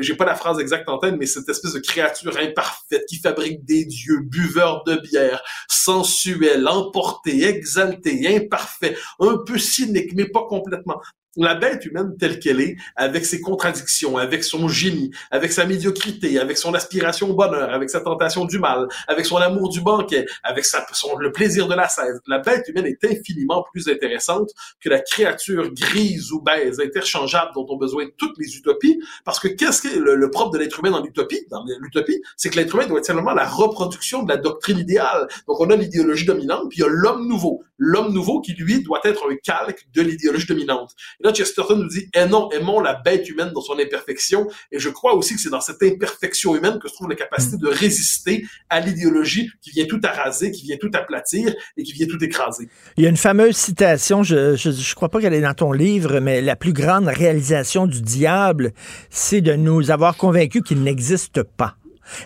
J'ai 0.00 0.14
pas 0.14 0.24
la 0.24 0.36
phrase 0.36 0.60
exacte 0.60 0.88
en 0.88 0.98
tête, 0.98 1.16
mais 1.18 1.26
cette 1.26 1.50
espèce 1.50 1.74
de 1.74 1.80
créature 1.80 2.38
imparfaite 2.38 3.04
qui 3.06 3.18
fabrique 3.18 3.66
des 3.66 3.84
dieux, 3.84 4.20
buveurs 4.22 4.84
de 4.84 4.96
bière, 4.96 5.42
sensuel, 5.68 6.66
emporté, 6.66 7.46
exalté, 7.46 8.36
imparfait, 8.36 8.96
un 9.20 9.36
peu 9.46 9.58
cynique, 9.58 10.14
mais 10.14 10.26
pas 10.26 10.46
complètement 10.48 10.96
la 11.36 11.54
bête 11.54 11.84
humaine 11.86 12.16
telle 12.18 12.38
qu'elle 12.40 12.60
est, 12.60 12.76
avec 12.96 13.24
ses 13.24 13.40
contradictions, 13.40 14.16
avec 14.16 14.44
son 14.44 14.68
génie, 14.68 15.10
avec 15.30 15.52
sa 15.52 15.66
médiocrité, 15.66 16.38
avec 16.38 16.58
son 16.58 16.74
aspiration 16.74 17.30
au 17.30 17.34
bonheur, 17.34 17.72
avec 17.72 17.90
sa 17.90 18.00
tentation 18.00 18.44
du 18.44 18.58
mal, 18.58 18.88
avec 19.06 19.26
son 19.26 19.36
amour 19.36 19.68
du 19.68 19.80
banquet, 19.80 20.26
avec 20.42 20.64
sa, 20.64 20.84
son, 20.92 21.16
le 21.16 21.32
plaisir 21.32 21.68
de 21.68 21.74
la 21.74 21.88
scène, 21.88 22.18
la 22.26 22.38
bête 22.38 22.66
humaine 22.68 22.86
est 22.86 23.04
infiniment 23.04 23.64
plus 23.72 23.88
intéressante 23.88 24.50
que 24.80 24.88
la 24.88 25.00
créature 25.00 25.72
grise 25.72 26.32
ou 26.32 26.40
baise, 26.40 26.80
interchangeable 26.80 27.52
dont 27.54 27.66
ont 27.68 27.76
besoin 27.76 28.06
toutes 28.16 28.36
les 28.38 28.56
utopies, 28.56 29.00
parce 29.24 29.38
que 29.38 29.48
qu'est-ce 29.48 29.82
que 29.82 29.98
le, 29.98 30.16
le 30.16 30.30
propre 30.30 30.52
de 30.52 30.58
l'être 30.58 30.78
humain 30.80 30.90
dans 30.90 31.02
l'utopie, 31.02 31.46
dans 31.50 31.64
l'utopie, 31.80 32.20
c'est 32.36 32.50
que 32.50 32.56
l'être 32.56 32.74
humain 32.74 32.86
doit 32.86 32.98
être 32.98 33.06
seulement 33.06 33.34
la 33.34 33.46
reproduction 33.46 34.22
de 34.22 34.28
la 34.28 34.38
doctrine 34.38 34.78
idéale. 34.78 35.28
Donc 35.46 35.60
on 35.60 35.70
a 35.70 35.76
l'idéologie 35.76 36.26
dominante, 36.26 36.68
puis 36.70 36.78
il 36.78 36.82
y 36.82 36.84
a 36.84 36.88
l'homme 36.88 37.28
nouveau. 37.28 37.62
L'homme 37.78 38.12
nouveau 38.12 38.40
qui, 38.40 38.54
lui, 38.54 38.82
doit 38.82 39.00
être 39.04 39.24
un 39.30 39.36
calque 39.36 39.86
de 39.94 40.02
l'idéologie 40.02 40.46
dominante. 40.46 40.94
Et 41.20 41.26
là, 41.26 41.32
Chesterton 41.32 41.76
nous 41.76 41.88
dit, 41.88 42.08
eh 42.14 42.26
non, 42.26 42.50
aimons 42.50 42.80
la 42.80 42.94
bête 42.94 43.28
humaine 43.28 43.52
dans 43.54 43.60
son 43.60 43.78
imperfection. 43.78 44.48
Et 44.72 44.78
je 44.78 44.88
crois 44.88 45.14
aussi 45.14 45.34
que 45.34 45.40
c'est 45.40 45.50
dans 45.50 45.60
cette 45.60 45.82
imperfection 45.82 46.56
humaine 46.56 46.78
que 46.78 46.88
se 46.88 46.94
trouve 46.94 47.08
la 47.08 47.16
capacité 47.16 47.56
de 47.56 47.68
résister 47.68 48.44
à 48.68 48.80
l'idéologie 48.80 49.50
qui 49.60 49.70
vient 49.70 49.86
tout 49.86 50.00
araser, 50.02 50.50
qui 50.50 50.64
vient 50.64 50.76
tout 50.76 50.90
aplatir 50.94 51.54
et 51.76 51.82
qui 51.82 51.92
vient 51.92 52.06
tout 52.06 52.22
écraser. 52.22 52.68
Il 52.96 53.04
y 53.04 53.06
a 53.06 53.10
une 53.10 53.16
fameuse 53.16 53.56
citation, 53.56 54.22
je 54.22 54.56
je, 54.56 54.94
crois 54.94 55.08
pas 55.08 55.20
qu'elle 55.20 55.34
est 55.34 55.40
dans 55.40 55.54
ton 55.54 55.72
livre, 55.72 56.20
mais 56.20 56.40
la 56.40 56.56
plus 56.56 56.72
grande 56.72 57.06
réalisation 57.06 57.86
du 57.86 58.02
diable, 58.02 58.72
c'est 59.10 59.40
de 59.40 59.54
nous 59.54 59.90
avoir 59.90 60.16
convaincus 60.16 60.62
qu'il 60.62 60.82
n'existe 60.82 61.42
pas. 61.42 61.76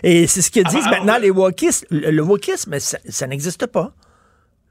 Et 0.01 0.27
c'est 0.27 0.41
ce 0.41 0.49
que 0.49 0.61
disent 0.61 0.85
ah, 0.85 0.91
maintenant 0.91 1.17
les 1.17 1.29
wokistes. 1.29 1.85
Le, 1.89 2.09
le 2.09 2.21
wokisme, 2.21 2.79
ça, 2.79 2.97
ça 3.07 3.27
n'existe 3.27 3.67
pas. 3.67 3.93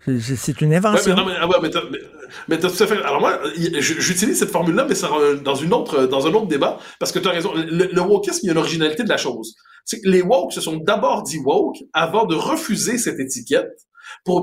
C'est 0.07 0.61
une 0.61 0.75
invention. 0.75 1.15
Mais, 1.15 1.23
non, 1.23 1.59
mais 2.49 2.59
tout 2.59 2.67
à 2.67 2.87
fait. 2.87 3.03
Alors 3.03 3.21
moi, 3.21 3.39
j'utilise 3.79 4.39
cette 4.39 4.51
formule-là, 4.51 4.87
mais 4.89 4.97
dans 5.43 5.55
une 5.55 5.73
autre, 5.73 6.07
dans 6.07 6.27
un 6.27 6.33
autre 6.33 6.47
débat, 6.47 6.79
parce 6.99 7.13
que 7.13 7.19
tu 7.19 7.29
as 7.29 7.31
raison. 7.31 7.53
Le, 7.55 7.87
le 7.87 8.03
il 8.43 8.47
y 8.47 8.51
a 8.51 8.55
l'originalité 8.55 9.05
de 9.05 9.09
la 9.09 9.17
chose. 9.17 9.55
Les 10.05 10.23
woke 10.23 10.53
se 10.53 10.61
sont 10.61 10.77
d'abord 10.77 11.23
dit 11.23 11.39
woke 11.39 11.79
avant 11.93 12.25
de 12.27 12.35
refuser 12.35 12.99
cette 12.99 13.21
étiquette, 13.21 13.87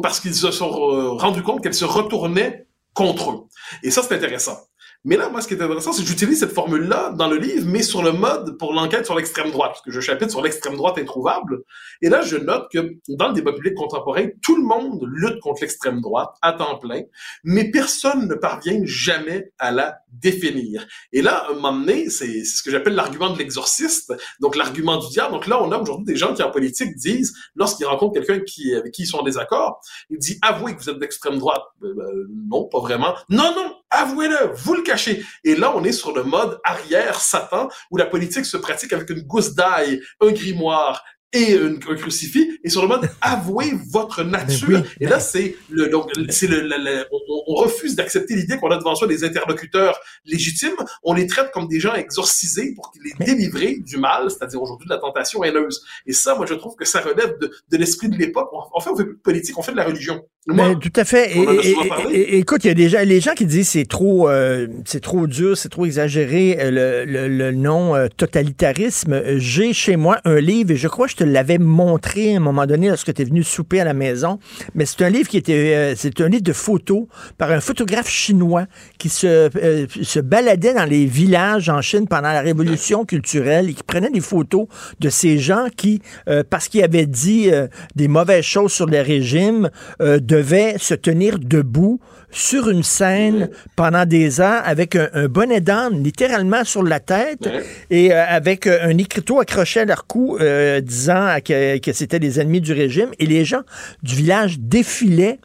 parce 0.02 0.20
qu'ils 0.20 0.36
se 0.36 0.52
sont 0.52 0.70
rendus 1.18 1.44
compte 1.44 1.62
qu'elle 1.62 1.74
se 1.74 1.86
retournait 1.86 2.68
contre 2.94 3.32
eux. 3.32 3.40
Et 3.84 3.92
ça, 3.92 4.02
c'est 4.02 4.16
intéressant. 4.16 4.58
Mais 5.06 5.16
là, 5.16 5.30
moi, 5.30 5.42
ce 5.42 5.48
qui 5.48 5.54
est 5.54 5.62
intéressant, 5.62 5.94
c'est 5.94 6.02
que 6.02 6.08
j'utilise 6.10 6.40
cette 6.40 6.52
formule-là 6.52 7.14
dans 7.18 7.30
le 7.30 7.38
livre, 7.38 7.66
mais 7.66 7.84
sur 7.84 8.04
le 8.04 8.12
mode 8.12 8.58
pour 8.58 8.74
l'enquête 8.74 9.06
sur 9.06 9.16
l'extrême 9.16 9.50
droite, 9.50 9.72
parce 9.72 9.82
que 9.82 9.92
je 9.92 10.02
chapitre 10.02 10.30
sur 10.30 10.42
l'extrême 10.42 10.76
droite 10.76 10.98
introuvable. 10.98 11.64
Et 12.02 12.10
là, 12.10 12.22
je 12.22 12.36
note 12.36 12.70
que 12.70 12.96
dans 13.08 13.30
le 13.30 13.34
débat 13.34 13.54
public 13.54 13.76
contemporain, 13.76 14.28
tout 14.42 14.58
le 14.58 14.64
monde 14.64 15.02
lutte 15.08 15.40
contre 15.40 15.62
l'extrême 15.62 16.02
droite 16.02 16.30
à 16.42 16.52
temps 16.52 16.78
plein, 16.80 17.04
mais 17.46 17.72
personne 17.72 18.28
ne 18.28 18.36
parvient 18.36 18.82
jamais 18.84 19.54
à 19.58 19.72
la 19.72 20.00
définir. 20.12 20.86
Et 21.14 21.22
là, 21.22 21.46
à 21.46 21.52
un 21.52 21.54
moment 21.54 21.72
donné, 21.72 22.10
c'est 22.10 22.44
ce 22.44 22.62
que 22.62 22.70
j'appelle 22.70 22.96
l'argument 22.96 23.30
de 23.30 23.38
l'exorciste, 23.38 24.14
donc 24.42 24.58
l'argument 24.58 24.98
du 24.98 25.08
diable. 25.10 25.32
Donc 25.32 25.48
là, 25.48 25.64
on 25.64 25.72
a 25.72 25.78
aujourd'hui 25.78 26.06
des 26.06 26.18
gens 26.18 26.34
qui, 26.34 26.44
en 26.44 26.52
politique, 26.52 26.96
disent, 26.96 27.34
lorsqu'ils 27.56 27.86
rencontrent 27.86 28.16
quelqu'un 28.16 28.34
avec 28.34 28.46
qui 28.46 29.04
ils 29.04 29.08
sont 29.08 29.20
en 29.20 29.24
désaccord, 29.24 29.80
ils 30.10 30.18
disent, 30.18 30.40
avouez 30.42 30.76
que 30.76 30.82
vous 30.82 30.90
êtes 30.90 31.00
d'extrême 31.00 31.38
droite. 31.38 31.64
Ben, 31.82 31.94
non, 32.50 32.66
pas 32.66 32.80
vraiment. 32.80 33.14
Non, 33.30 33.56
non, 33.56 33.76
avouez-le, 33.90 34.54
vous 34.56 34.76
le 34.76 34.82
cachez. 34.82 35.24
Et 35.44 35.56
là, 35.56 35.74
on 35.76 35.84
est 35.84 35.92
sur 35.92 36.14
le 36.14 36.24
mode 36.24 36.60
arrière 36.64 37.20
Satan, 37.20 37.70
où 37.92 37.98
la 37.98 38.06
politique 38.06 38.46
se 38.46 38.58
pratique 38.58 38.94
avec 38.94 39.10
une 39.10 39.22
gousse 39.22 39.54
d'ail, 39.54 40.02
un 40.22 40.32
grimoire, 40.32 41.04
et 41.32 41.58
un, 41.58 41.76
un, 41.76 41.96
crucifix 41.96 42.60
et 42.64 42.70
sur 42.70 42.82
le 42.82 42.88
mode 42.88 43.10
avouez 43.22 43.72
votre 43.92 44.24
nature. 44.24 44.68
oui, 44.82 44.90
et 45.00 45.06
là 45.06 45.20
c'est 45.20 45.56
le 45.70 45.88
donc 45.88 46.12
c'est 46.30 46.48
le, 46.48 46.62
le, 46.62 46.78
le 46.78 47.06
on, 47.12 47.44
on, 47.48 47.56
refuse 47.56 47.96
d'accepter 47.96 48.36
l'idée 48.36 48.58
qu'on 48.58 48.72
a 48.72 48.78
devant 48.78 48.96
soi 48.96 49.08
des 49.08 49.24
interlocuteurs 49.24 50.00
légitimes. 50.26 50.76
On 51.04 51.14
les 51.14 51.28
traite 51.28 51.52
comme 51.52 51.68
des 51.68 51.80
gens 51.80 51.94
exorcisés 51.94 52.74
pour 52.74 52.92
les 53.04 53.26
délivrer 53.26 53.78
du 53.80 53.98
mal 53.98 54.32
c'est-à-dire 54.32 54.62
aujourd'hui 54.62 54.88
de 54.88 54.94
la 54.94 55.00
tentation 55.00 55.44
haineuse. 55.44 55.84
Et 56.08 56.14
ça 56.14 56.34
moi 56.34 56.48
je 56.48 56.56
trouve 56.56 56.76
que 56.76 56.86
ça 56.86 57.00
relève 57.02 57.38
de, 57.40 57.52
de 57.70 57.78
l'esprit 57.78 58.10
de 58.10 58.18
l'époque. 58.18 58.50
En 58.52 58.80
fait 58.80 58.90
on 58.90 58.96
fait 58.96 59.06
plus 59.06 59.16
de 59.16 59.22
politique 59.22 59.58
on 59.58 59.62
fait 59.62 59.74
de 59.74 59.78
la 59.78 59.86
religion 59.86 60.24
Mais 60.48 60.76
tout 60.76 60.92
à 60.96 61.04
fait. 61.04 61.38
Et, 61.38 61.42
et, 61.42 61.76
et, 62.12 62.38
écoute, 62.38 62.64
il 62.64 62.70
y 62.70 62.72
a 62.72 62.74
déjà 62.74 63.04
les 63.04 63.20
gens 63.20 63.34
qui 63.34 63.46
disent 63.46 63.70
c'est 63.70 63.88
trop, 63.88 64.30
euh, 64.30 64.68
c'est 64.86 65.02
trop 65.02 65.28
dur, 65.28 65.58
c'est 65.58 65.68
trop 65.68 65.86
exagéré 65.86 66.58
le, 66.72 67.04
le, 67.06 67.28
le 67.28 67.52
nom 67.52 67.94
euh, 67.94 68.08
totalitarisme. 68.08 69.38
J'ai 69.38 69.74
chez 69.74 69.98
moi 69.98 70.20
un 70.24 70.40
livre 70.40 70.72
et 70.72 70.76
je 70.78 70.88
crois 70.88 71.08
que 71.08 71.12
je 71.12 71.18
te 71.18 71.24
l'avais 71.26 71.58
montré 71.58 72.34
à 72.34 72.38
un 72.38 72.40
moment 72.40 72.66
donné 72.66 72.88
lorsque 72.88 73.14
tu 73.14 73.22
es 73.22 73.26
venu 73.26 73.44
souper 73.44 73.82
à 73.82 73.84
la 73.84 73.94
maison. 73.94 74.40
Mais 74.76 74.86
c'est 74.86 75.04
un 75.04 75.10
livre 75.10 75.28
qui 75.28 75.38
était, 75.38 75.76
euh, 75.76 75.94
c'est 75.98 76.22
un 76.22 76.30
livre 76.30 76.44
de 76.44 76.54
photos 76.54 77.08
par 77.38 77.52
un 77.52 77.60
photographe 77.60 78.10
chinois 78.10 78.66
qui 78.98 79.10
se, 79.10 79.50
se 80.02 80.20
baladait 80.20 80.74
dans 80.74 80.86
les 80.86 81.06
villages 81.06 81.68
en 81.68 81.82
Chine 81.82 82.08
pendant 82.08 82.32
la 82.32 82.42
révolution 82.42 83.04
culturelle 83.04 83.70
et 83.70 83.74
qui 83.74 83.84
prenait 83.84 84.10
des 84.10 84.22
photos 84.22 84.68
de 85.02 85.10
ces 85.10 85.38
gens 85.38 85.68
qui, 85.76 86.02
parce 86.50 86.70
qu'ils 86.70 86.84
avaient 86.84 87.06
dit 87.06 87.50
des 87.96 88.08
mauvaises 88.08 88.44
choses 88.44 88.72
sur 88.72 88.86
le 88.86 89.02
régime, 89.02 89.70
devait 90.30 90.76
se 90.78 90.94
tenir 90.94 91.40
debout 91.40 92.00
sur 92.32 92.70
une 92.70 92.84
scène 92.84 93.50
pendant 93.76 94.06
des 94.06 94.40
heures 94.40 94.62
avec 94.64 94.96
un, 94.96 95.10
un 95.14 95.28
bonnet 95.28 95.62
d'âne 95.62 96.04
littéralement 96.04 96.64
sur 96.64 96.84
la 96.84 97.00
tête 97.00 97.50
et 97.90 98.14
euh, 98.14 98.24
avec 98.28 98.68
un 98.68 98.98
écriteau 98.98 99.40
accroché 99.40 99.82
à 99.82 99.86
leur 99.86 100.06
cou 100.06 100.38
euh, 100.40 100.80
disant 100.80 101.38
que, 101.44 101.80
que 101.80 101.92
c'était 101.92 102.20
des 102.20 102.40
ennemis 102.40 102.62
du 102.62 102.74
régime 102.74 103.10
et 103.18 103.26
les 103.26 103.46
gens 103.46 103.62
du 104.04 104.16
village 104.16 104.60
défilaient 104.60 105.40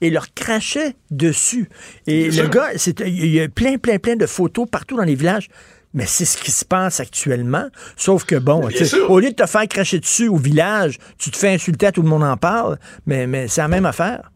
et 0.00 0.08
leur 0.08 0.32
crachaient 0.34 0.94
dessus. 1.10 1.68
Et 2.06 2.30
le 2.30 2.48
gars, 2.48 2.70
il 3.04 3.26
y 3.26 3.40
a 3.40 3.48
plein, 3.48 3.76
plein, 3.76 3.98
plein 3.98 4.16
de 4.16 4.24
photos 4.26 4.66
partout 4.70 4.96
dans 4.96 5.04
les 5.04 5.14
villages. 5.14 5.48
Mais 5.92 6.06
c'est 6.06 6.24
ce 6.24 6.38
qui 6.38 6.52
se 6.52 6.64
passe 6.64 7.00
actuellement. 7.00 7.66
Sauf 7.96 8.24
que, 8.24 8.36
bon, 8.36 8.68
au 9.08 9.18
lieu 9.18 9.30
de 9.30 9.34
te 9.34 9.46
faire 9.46 9.66
cracher 9.66 9.98
dessus 9.98 10.28
au 10.28 10.36
village, 10.36 10.98
tu 11.18 11.30
te 11.32 11.36
fais 11.36 11.52
insulter, 11.52 11.90
tout 11.90 12.02
le 12.02 12.08
monde 12.08 12.22
en 12.22 12.36
parle, 12.36 12.78
mais, 13.06 13.26
mais 13.26 13.48
c'est 13.48 13.60
la 13.60 13.68
même 13.68 13.86
affaire. 13.86 14.29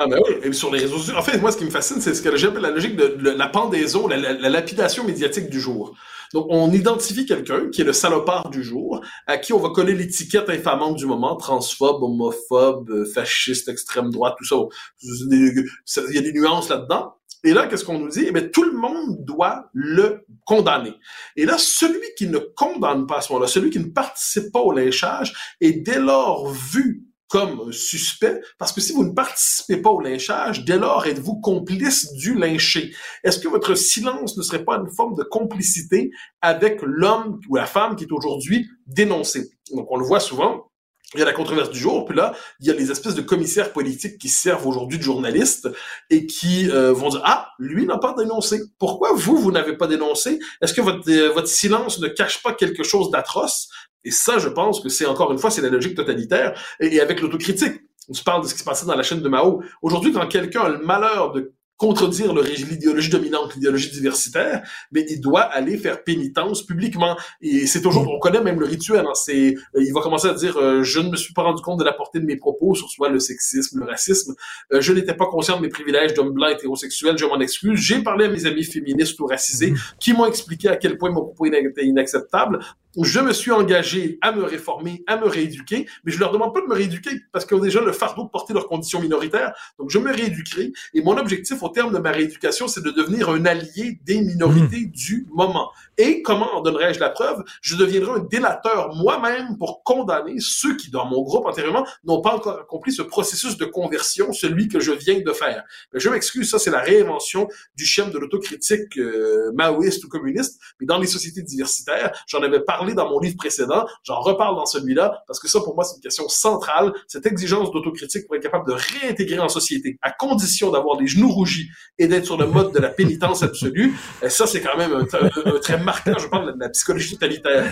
Ah 0.00 0.06
ben 0.06 0.20
oui, 0.24 0.54
sur 0.54 0.72
les 0.72 0.80
réseaux 0.80 0.98
sociaux. 0.98 1.16
En 1.16 1.22
fait, 1.22 1.38
moi, 1.38 1.50
ce 1.50 1.56
qui 1.56 1.64
me 1.64 1.70
fascine, 1.70 2.00
c'est 2.00 2.14
ce 2.14 2.22
que 2.22 2.36
j'appelle 2.36 2.62
la 2.62 2.70
logique 2.70 2.94
de, 2.94 3.30
la 3.30 3.48
pendaison, 3.48 4.06
la, 4.06 4.16
la, 4.16 4.32
la, 4.32 4.48
lapidation 4.48 5.02
médiatique 5.04 5.50
du 5.50 5.60
jour. 5.60 5.96
Donc, 6.32 6.46
on 6.50 6.70
identifie 6.72 7.26
quelqu'un 7.26 7.68
qui 7.70 7.80
est 7.80 7.84
le 7.84 7.92
salopard 7.92 8.50
du 8.50 8.62
jour, 8.62 9.02
à 9.26 9.38
qui 9.38 9.52
on 9.52 9.58
va 9.58 9.70
coller 9.70 9.94
l'étiquette 9.94 10.48
infamante 10.50 10.96
du 10.96 11.06
moment, 11.06 11.34
transphobe, 11.36 12.02
homophobe, 12.02 13.06
fasciste, 13.12 13.68
extrême 13.68 14.10
droite, 14.10 14.36
tout 14.38 14.44
ça. 14.44 14.56
Il 15.02 16.14
y 16.14 16.18
a 16.18 16.22
des 16.22 16.32
nuances 16.32 16.68
là-dedans. 16.68 17.14
Et 17.44 17.52
là, 17.52 17.66
qu'est-ce 17.66 17.84
qu'on 17.84 17.98
nous 17.98 18.08
dit? 18.08 18.24
Eh 18.28 18.32
bien, 18.32 18.42
tout 18.42 18.64
le 18.64 18.76
monde 18.76 19.24
doit 19.24 19.70
le 19.72 20.24
condamner. 20.44 20.92
Et 21.36 21.46
là, 21.46 21.56
celui 21.58 22.06
qui 22.16 22.26
ne 22.26 22.38
condamne 22.38 23.06
pas 23.06 23.18
à 23.18 23.20
ce 23.20 23.32
moment-là, 23.32 23.48
celui 23.48 23.70
qui 23.70 23.78
ne 23.78 23.90
participe 23.90 24.52
pas 24.52 24.60
au 24.60 24.72
lynchage, 24.72 25.56
est 25.60 25.72
dès 25.72 26.00
lors 26.00 26.48
vu 26.48 27.07
comme 27.28 27.72
suspect, 27.72 28.40
parce 28.58 28.72
que 28.72 28.80
si 28.80 28.92
vous 28.92 29.04
ne 29.04 29.12
participez 29.12 29.76
pas 29.76 29.90
au 29.90 30.00
lynchage, 30.00 30.64
dès 30.64 30.78
lors 30.78 31.06
êtes-vous 31.06 31.40
complice 31.40 32.12
du 32.14 32.34
lynché. 32.34 32.94
Est-ce 33.22 33.38
que 33.38 33.48
votre 33.48 33.74
silence 33.74 34.36
ne 34.36 34.42
serait 34.42 34.64
pas 34.64 34.76
une 34.76 34.90
forme 34.90 35.14
de 35.14 35.22
complicité 35.22 36.10
avec 36.40 36.80
l'homme 36.82 37.40
ou 37.48 37.56
la 37.56 37.66
femme 37.66 37.96
qui 37.96 38.04
est 38.04 38.12
aujourd'hui 38.12 38.68
dénoncé? 38.86 39.50
Donc, 39.74 39.86
on 39.90 39.96
le 39.96 40.06
voit 40.06 40.20
souvent, 40.20 40.68
il 41.14 41.20
y 41.20 41.22
a 41.22 41.26
la 41.26 41.32
controverse 41.32 41.70
du 41.70 41.78
jour, 41.78 42.04
puis 42.04 42.14
là, 42.14 42.34
il 42.60 42.66
y 42.66 42.70
a 42.70 42.74
les 42.74 42.90
espèces 42.90 43.14
de 43.14 43.22
commissaires 43.22 43.72
politiques 43.72 44.18
qui 44.18 44.28
servent 44.28 44.66
aujourd'hui 44.66 44.98
de 44.98 45.02
journalistes 45.02 45.68
et 46.10 46.26
qui 46.26 46.70
euh, 46.70 46.92
vont 46.92 47.08
dire 47.08 47.22
ah 47.24 47.48
lui 47.58 47.86
n'a 47.86 47.96
pas 47.96 48.14
dénoncé. 48.16 48.60
Pourquoi 48.78 49.12
vous 49.14 49.38
vous 49.38 49.50
n'avez 49.50 49.76
pas 49.76 49.86
dénoncé? 49.86 50.38
Est-ce 50.60 50.74
que 50.74 50.82
votre 50.82 51.10
euh, 51.10 51.32
votre 51.32 51.48
silence 51.48 51.98
ne 51.98 52.08
cache 52.08 52.42
pas 52.42 52.52
quelque 52.52 52.82
chose 52.82 53.10
d'atroce? 53.10 53.70
Et 54.04 54.10
ça, 54.10 54.38
je 54.38 54.48
pense 54.48 54.80
que 54.80 54.88
c'est 54.88 55.06
encore 55.06 55.32
une 55.32 55.38
fois 55.38 55.50
c'est 55.50 55.62
la 55.62 55.68
logique 55.68 55.94
totalitaire 55.94 56.58
et, 56.80 57.00
avec 57.00 57.20
l'autocritique. 57.20 57.82
Tu 58.12 58.24
parles 58.24 58.42
de 58.42 58.48
ce 58.48 58.54
qui 58.54 58.60
se 58.60 58.64
passait 58.64 58.86
dans 58.86 58.94
la 58.94 59.02
chaîne 59.02 59.20
de 59.20 59.28
Mao. 59.28 59.62
Aujourd'hui, 59.82 60.12
quand 60.12 60.26
quelqu'un 60.26 60.62
a 60.62 60.68
le 60.70 60.78
malheur 60.78 61.32
de 61.32 61.52
contredire 61.78 62.34
l'idéologie 62.34 63.08
dominante, 63.08 63.54
l'idéologie 63.54 63.90
diversitaire, 63.90 64.68
mais 64.90 65.06
il 65.08 65.20
doit 65.20 65.42
aller 65.42 65.78
faire 65.78 66.02
pénitence 66.02 66.66
publiquement. 66.66 67.16
Et 67.40 67.66
c'est 67.66 67.80
toujours, 67.80 68.06
on 68.12 68.18
connaît 68.18 68.42
même 68.42 68.58
le 68.58 68.66
rituel. 68.66 69.06
Hein, 69.06 69.14
c'est, 69.14 69.54
il 69.78 69.92
va 69.94 70.00
commencer 70.00 70.28
à 70.28 70.34
dire, 70.34 70.58
euh, 70.58 70.82
je 70.82 70.98
ne 70.98 71.08
me 71.08 71.16
suis 71.16 71.32
pas 71.32 71.42
rendu 71.42 71.62
compte 71.62 71.78
de 71.78 71.84
la 71.84 71.92
portée 71.92 72.18
de 72.18 72.26
mes 72.26 72.36
propos 72.36 72.74
sur 72.74 72.90
soit 72.90 73.08
le 73.08 73.20
sexisme, 73.20 73.78
le 73.78 73.86
racisme. 73.86 74.34
Euh, 74.72 74.80
je 74.80 74.92
n'étais 74.92 75.14
pas 75.14 75.26
conscient 75.26 75.56
de 75.56 75.62
mes 75.62 75.68
privilèges 75.68 76.14
d'homme 76.14 76.32
blanc 76.32 76.48
hétérosexuel. 76.48 77.16
Je 77.16 77.24
m'en 77.24 77.38
excuse. 77.38 77.78
J'ai 77.78 78.02
parlé 78.02 78.24
à 78.24 78.28
mes 78.28 78.44
amis 78.44 78.64
féministes 78.64 79.18
ou 79.20 79.26
racisés 79.26 79.72
qui 80.00 80.12
m'ont 80.12 80.26
expliqué 80.26 80.68
à 80.68 80.76
quel 80.76 80.98
point 80.98 81.10
mon 81.10 81.22
propos 81.22 81.46
était 81.46 81.84
inacceptable. 81.84 82.58
je 83.00 83.20
me 83.20 83.32
suis 83.32 83.52
engagé 83.52 84.18
à 84.20 84.32
me 84.32 84.42
réformer, 84.42 85.04
à 85.06 85.16
me 85.16 85.26
rééduquer, 85.26 85.86
mais 86.04 86.10
je 86.10 86.18
leur 86.18 86.32
demande 86.32 86.52
pas 86.52 86.60
de 86.60 86.66
me 86.66 86.74
rééduquer 86.74 87.10
parce 87.32 87.44
qu'ils 87.44 87.56
ont 87.56 87.60
déjà 87.60 87.80
le 87.80 87.92
fardeau 87.92 88.24
de 88.24 88.28
porter 88.28 88.52
leurs 88.52 88.66
conditions 88.66 89.00
minoritaires. 89.00 89.54
Donc, 89.78 89.90
je 89.90 89.98
me 89.98 90.12
rééduquerai 90.12 90.72
et 90.94 91.02
mon 91.02 91.16
objectif 91.16 91.62
au 91.68 91.72
terme 91.72 91.92
de 91.92 91.98
ma 91.98 92.10
rééducation, 92.10 92.68
c'est 92.68 92.82
de 92.82 92.90
devenir 92.90 93.28
un 93.28 93.44
allié 93.44 94.00
des 94.04 94.20
minorités 94.20 94.68
Mmh. 94.86 94.90
du 94.90 95.26
moment. 95.32 95.70
Et 95.96 96.22
comment 96.22 96.54
en 96.54 96.62
donnerais-je 96.62 97.00
la 97.00 97.10
preuve? 97.10 97.42
Je 97.60 97.76
deviendrai 97.76 98.20
un 98.20 98.24
délateur 98.24 98.94
moi-même 98.94 99.58
pour 99.58 99.82
condamner 99.82 100.36
ceux 100.38 100.76
qui, 100.76 100.90
dans 100.90 101.06
mon 101.06 101.22
groupe 101.22 101.46
antérieurement, 101.46 101.86
n'ont 102.04 102.20
pas 102.20 102.34
encore 102.34 102.60
accompli 102.60 102.92
ce 102.92 103.02
processus 103.02 103.56
de 103.56 103.64
conversion, 103.64 104.32
celui 104.32 104.68
que 104.68 104.78
je 104.78 104.92
viens 104.92 105.20
de 105.20 105.32
faire. 105.32 105.64
Mais 105.92 106.00
je 106.00 106.08
m'excuse, 106.08 106.50
ça 106.50 106.58
c'est 106.58 106.70
la 106.70 106.80
réinvention 106.80 107.48
du 107.76 107.84
schéma 107.84 108.10
de 108.10 108.18
l'autocritique 108.18 108.96
euh, 108.98 109.50
maoïste 109.54 110.04
ou 110.04 110.08
communiste, 110.08 110.60
mais 110.80 110.86
dans 110.86 110.98
les 110.98 111.06
sociétés 111.06 111.42
diversitaires, 111.42 112.12
j'en 112.28 112.42
avais 112.42 112.60
parlé 112.60 112.94
dans 112.94 113.08
mon 113.08 113.18
livre 113.18 113.36
précédent, 113.36 113.86
j'en 114.04 114.20
reparle 114.20 114.54
dans 114.54 114.66
celui-là, 114.66 115.24
parce 115.26 115.40
que 115.40 115.48
ça 115.48 115.60
pour 115.60 115.74
moi 115.74 115.84
c'est 115.84 115.96
une 115.96 116.02
question 116.02 116.28
centrale, 116.28 116.92
cette 117.08 117.26
exigence 117.26 117.72
d'autocritique 117.72 118.26
pour 118.26 118.36
être 118.36 118.42
capable 118.42 118.68
de 118.68 118.76
réintégrer 119.00 119.40
en 119.40 119.48
société, 119.48 119.98
à 120.02 120.12
condition 120.12 120.70
d'avoir 120.70 120.96
des 120.96 121.06
genoux 121.06 121.30
rougis 121.30 121.57
et 121.98 122.06
d'être 122.06 122.24
sur 122.26 122.36
le 122.38 122.46
mode 122.46 122.72
de 122.72 122.78
la 122.78 122.88
pénitence 122.90 123.42
absolue, 123.42 123.92
et 124.22 124.28
ça 124.28 124.46
c'est 124.46 124.60
quand 124.60 124.76
même 124.78 124.92
un, 124.92 125.00
un- 125.02 125.54
un 125.54 125.58
trait 125.60 125.78
marquant, 125.82 126.12
je 126.18 126.26
parle 126.28 126.54
de 126.54 126.60
la 126.60 126.68
psychologie 126.68 127.12
totalitaire. 127.14 127.64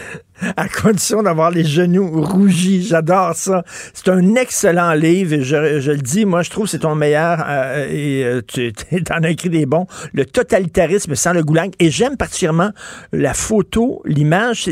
À 0.57 0.69
condition 0.69 1.23
d'avoir 1.23 1.51
les 1.51 1.65
genoux 1.65 2.23
rougis. 2.23 2.83
J'adore 2.89 3.35
ça. 3.35 3.63
C'est 3.95 4.09
un 4.09 4.35
excellent 4.35 4.93
livre. 4.93 5.33
et 5.35 5.43
Je, 5.43 5.81
je 5.81 5.93
le 5.93 5.99
dis, 5.99 6.25
moi, 6.27 6.43
je 6.43 6.51
trouve 6.51 6.65
que 6.65 6.71
c'est 6.71 6.81
ton 6.81 6.95
meilleur. 6.95 7.43
euh, 7.49 7.87
et 7.91 8.25
euh, 8.25 8.43
tu 8.47 8.73
en 9.11 9.23
as 9.23 9.31
écrit 9.31 9.49
des 9.51 9.65
bons. 9.65 9.87
Le 10.13 10.25
totalitarisme 10.27 11.15
sans 11.15 11.33
le 11.33 11.43
goulag. 11.43 11.73
Et 11.79 11.91
j'aime 11.91 12.17
particulièrement 12.17 12.71
la 13.13 13.33
photo, 13.33 14.03
l'image. 14.05 14.69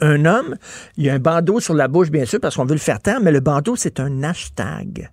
Un 0.00 0.24
homme, 0.24 0.56
il 0.96 1.04
y 1.04 1.10
a 1.10 1.14
un 1.14 1.18
bandeau 1.18 1.60
sur 1.60 1.74
la 1.74 1.88
bouche, 1.88 2.10
bien 2.10 2.24
sûr, 2.24 2.40
parce 2.40 2.56
qu'on 2.56 2.64
veut 2.64 2.74
le 2.74 2.78
faire 2.80 3.00
taire, 3.00 3.20
mais 3.20 3.32
le 3.32 3.40
bandeau, 3.40 3.76
c'est 3.76 4.00
un 4.00 4.22
hashtag. 4.22 5.10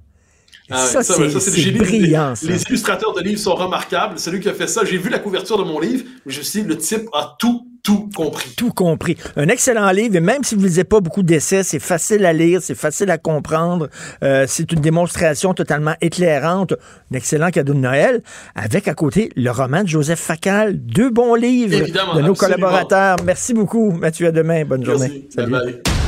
Ah 0.69 0.77
ça, 0.85 1.01
ça, 1.03 1.13
c'est 1.39 1.71
brillant, 1.71 2.31
Les, 2.31 2.35
ça. 2.35 2.47
les 2.47 2.61
illustrateurs 2.63 3.13
de 3.13 3.21
livres 3.21 3.39
sont 3.39 3.55
remarquables. 3.55 4.19
Celui 4.19 4.39
qui 4.41 4.49
a 4.49 4.53
fait 4.53 4.67
ça, 4.67 4.81
j'ai 4.83 4.97
vu 4.97 5.09
la 5.09 5.19
couverture 5.19 5.57
de 5.57 5.63
mon 5.63 5.79
livre, 5.79 6.03
je 6.25 6.37
me 6.39 6.43
suis 6.43 6.61
dit, 6.63 6.67
le 6.67 6.77
type 6.77 7.07
a 7.13 7.35
tout, 7.39 7.67
tout 7.83 8.09
compris. 8.13 8.49
Tout 8.57 8.71
compris. 8.71 9.15
Un 9.37 9.47
excellent 9.47 9.89
livre, 9.91 10.15
et 10.17 10.19
même 10.19 10.43
si 10.43 10.55
vous 10.55 10.61
ne 10.61 10.67
lisez 10.67 10.83
pas 10.83 10.99
beaucoup 10.99 11.23
d'essais, 11.23 11.63
c'est 11.63 11.79
facile 11.79 12.25
à 12.25 12.33
lire, 12.33 12.59
c'est 12.61 12.75
facile 12.75 13.09
à 13.11 13.17
comprendre. 13.17 13.87
Euh, 14.23 14.43
c'est 14.47 14.69
une 14.73 14.81
démonstration 14.81 15.53
totalement 15.53 15.95
éclairante. 16.01 16.73
Un 17.13 17.15
excellent 17.15 17.49
cadeau 17.49 17.73
de 17.73 17.79
Noël, 17.79 18.21
avec 18.55 18.89
à 18.89 18.93
côté 18.93 19.29
le 19.37 19.49
roman 19.51 19.83
de 19.83 19.87
Joseph 19.87 20.19
Facal. 20.19 20.75
Deux 20.77 21.09
bons 21.09 21.35
livres 21.35 21.75
Évidemment, 21.75 22.15
de 22.15 22.21
nos 22.21 22.31
absolument. 22.31 22.57
collaborateurs. 22.57 23.15
Merci 23.23 23.53
beaucoup, 23.53 23.91
Mathieu. 23.91 24.27
À 24.27 24.31
demain. 24.31 24.65
Bonne 24.65 24.83
journée. 24.83 25.29
Merci. 25.37 25.49
Bye 25.49 25.61
bye. 25.63 26.06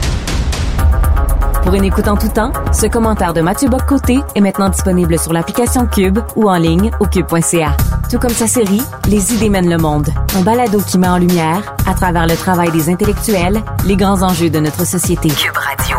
Pour 1.70 1.76
une 1.76 1.86
écoute 1.86 2.08
en 2.08 2.18
tout 2.18 2.30
temps, 2.30 2.52
ce 2.74 2.88
commentaire 2.88 3.32
de 3.32 3.42
Mathieu 3.42 3.70
Bock-Côté 3.70 4.22
est 4.34 4.42
maintenant 4.42 4.70
disponible 4.70 5.20
sur 5.20 5.34
l'application 5.34 5.86
Cube 5.86 6.18
ou 6.36 6.50
en 6.50 6.56
ligne 6.56 6.90
au 7.00 7.06
cube.ca. 7.06 7.78
Tout 8.10 8.18
comme 8.18 8.32
sa 8.32 8.48
série 8.48 8.82
Les 9.08 9.36
idées 9.36 9.50
mènent 9.50 9.70
le 9.70 9.78
monde, 9.78 10.10
un 10.36 10.42
balado 10.42 10.82
qui 10.82 10.98
met 10.98 11.08
en 11.08 11.20
lumière, 11.20 11.76
à 11.86 11.94
travers 11.94 12.26
le 12.26 12.36
travail 12.36 12.72
des 12.72 12.90
intellectuels, 12.90 13.62
les 13.86 13.96
grands 13.96 14.24
enjeux 14.24 14.50
de 14.50 14.60
notre 14.60 14.84
société. 14.84 15.30
Cube 15.30 15.56
Radio. 15.56 15.98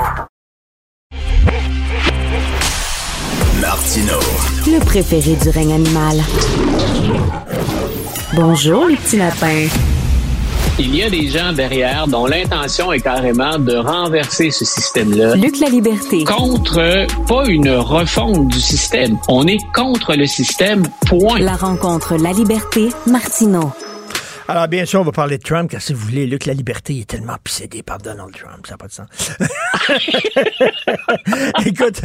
Martino. 3.61 4.19
Le 4.67 4.85
préféré 4.85 5.37
du 5.37 5.51
règne 5.51 5.75
animal. 5.75 6.17
Bonjour 8.35 8.87
les 8.87 8.97
petits 8.97 9.19
lapins. 9.19 9.69
Il 10.79 10.95
y 10.97 11.03
a 11.03 11.11
des 11.11 11.29
gens 11.29 11.53
derrière 11.53 12.07
dont 12.07 12.27
l'intention 12.27 12.93
est 12.93 13.01
carrément 13.01 13.59
de 13.59 13.77
renverser 13.77 14.51
ce 14.51 14.65
système-là. 14.65 15.35
Luc 15.35 15.59
la 15.61 15.69
liberté. 15.69 16.25
Contre, 16.25 17.07
pas 17.27 17.47
une 17.47 17.71
refonte 17.71 18.49
du 18.49 18.61
système. 18.61 19.19
On 19.29 19.47
est 19.47 19.59
contre 19.75 20.15
le 20.15 20.27
système, 20.27 20.83
point. 21.07 21.39
La 21.39 21.57
rencontre 21.57 22.17
La 22.17 22.33
Liberté, 22.33 22.89
Martineau. 23.07 23.73
Alors, 24.51 24.67
bien 24.67 24.85
sûr, 24.85 25.01
on 25.01 25.05
va 25.05 25.13
parler 25.13 25.39
de 25.39 25.45
Trump, 25.45 25.71
car 25.71 25.81
si 25.81 25.93
vous 25.93 26.01
voulez, 26.01 26.27
Luc, 26.27 26.45
la 26.45 26.55
liberté 26.55 26.99
est 26.99 27.09
tellement 27.09 27.37
possédée 27.45 27.85
par 27.85 27.99
Donald 27.99 28.35
Trump. 28.37 28.67
Ça 28.67 28.75
n'a 28.75 28.79
pas 28.79 28.89
de 28.89 28.93
sens. 28.93 29.07
Écoute, 31.67 32.03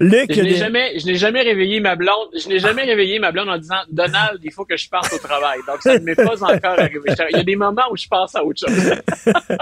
Luc, 0.00 0.32
Je 0.34 0.40
n'ai 0.40 0.56
jamais, 0.56 0.98
je 0.98 1.06
n'ai 1.06 1.14
jamais 1.14 1.42
réveillé 1.42 1.78
ma 1.78 1.94
blonde. 1.94 2.30
Je 2.42 2.48
n'ai 2.48 2.58
jamais 2.58 2.82
réveillé 2.82 3.20
ma 3.20 3.30
blonde 3.30 3.50
en 3.50 3.56
disant 3.56 3.76
Donald, 3.92 4.40
il 4.42 4.52
faut 4.52 4.64
que 4.64 4.76
je 4.76 4.88
parte 4.88 5.12
au 5.12 5.18
travail. 5.18 5.60
Donc 5.68 5.80
ça 5.80 5.96
ne 5.96 6.04
m'est 6.04 6.16
pas 6.16 6.42
encore 6.42 6.76
arrivé. 6.76 7.08
Il 7.30 7.36
y 7.36 7.40
a 7.40 7.44
des 7.44 7.54
moments 7.54 7.86
où 7.92 7.96
je 7.96 8.08
pense 8.08 8.34
à 8.34 8.44
autre 8.44 8.66
chose. 8.66 8.94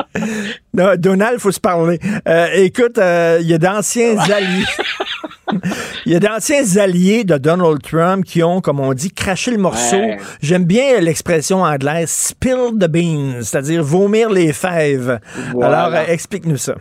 Non, 0.73 0.95
Donald, 0.97 1.39
faut 1.39 1.53
se 1.53 1.61
parler. 1.61 1.99
Euh, 2.29 2.49
écoute, 2.55 2.99
euh, 2.99 3.39
il 3.41 3.49
y 3.49 3.55
a 3.55 3.59
d'anciens 3.59 4.19
alliés. 4.19 4.65
Il 6.05 6.13
y 6.13 6.17
a 6.17 6.21
d'anciens 6.21 6.77
alliés 6.79 7.25
de 7.25 7.37
Donald 7.39 7.81
Trump 7.83 8.25
qui 8.25 8.43
ont, 8.43 8.61
comme 8.61 8.81
on 8.81 8.93
dit, 8.95 9.11
craché 9.13 9.51
le 9.53 9.59
morceau. 9.59 9.97
Ouais. 9.97 10.19
J'aime 10.43 10.65
bien 10.65 11.01
l'expression 11.01 11.63
anglaise 11.63 12.11
spill 12.11 12.79
the 12.81 12.89
beans, 12.89 13.43
c'est-à-dire 13.43 13.83
vomir 13.83 14.31
les 14.31 14.53
fèves. 14.53 15.21
Voilà. 15.53 15.85
Alors, 15.85 16.01
euh, 16.01 16.13
explique-nous 16.13 16.57
ça. 16.57 16.75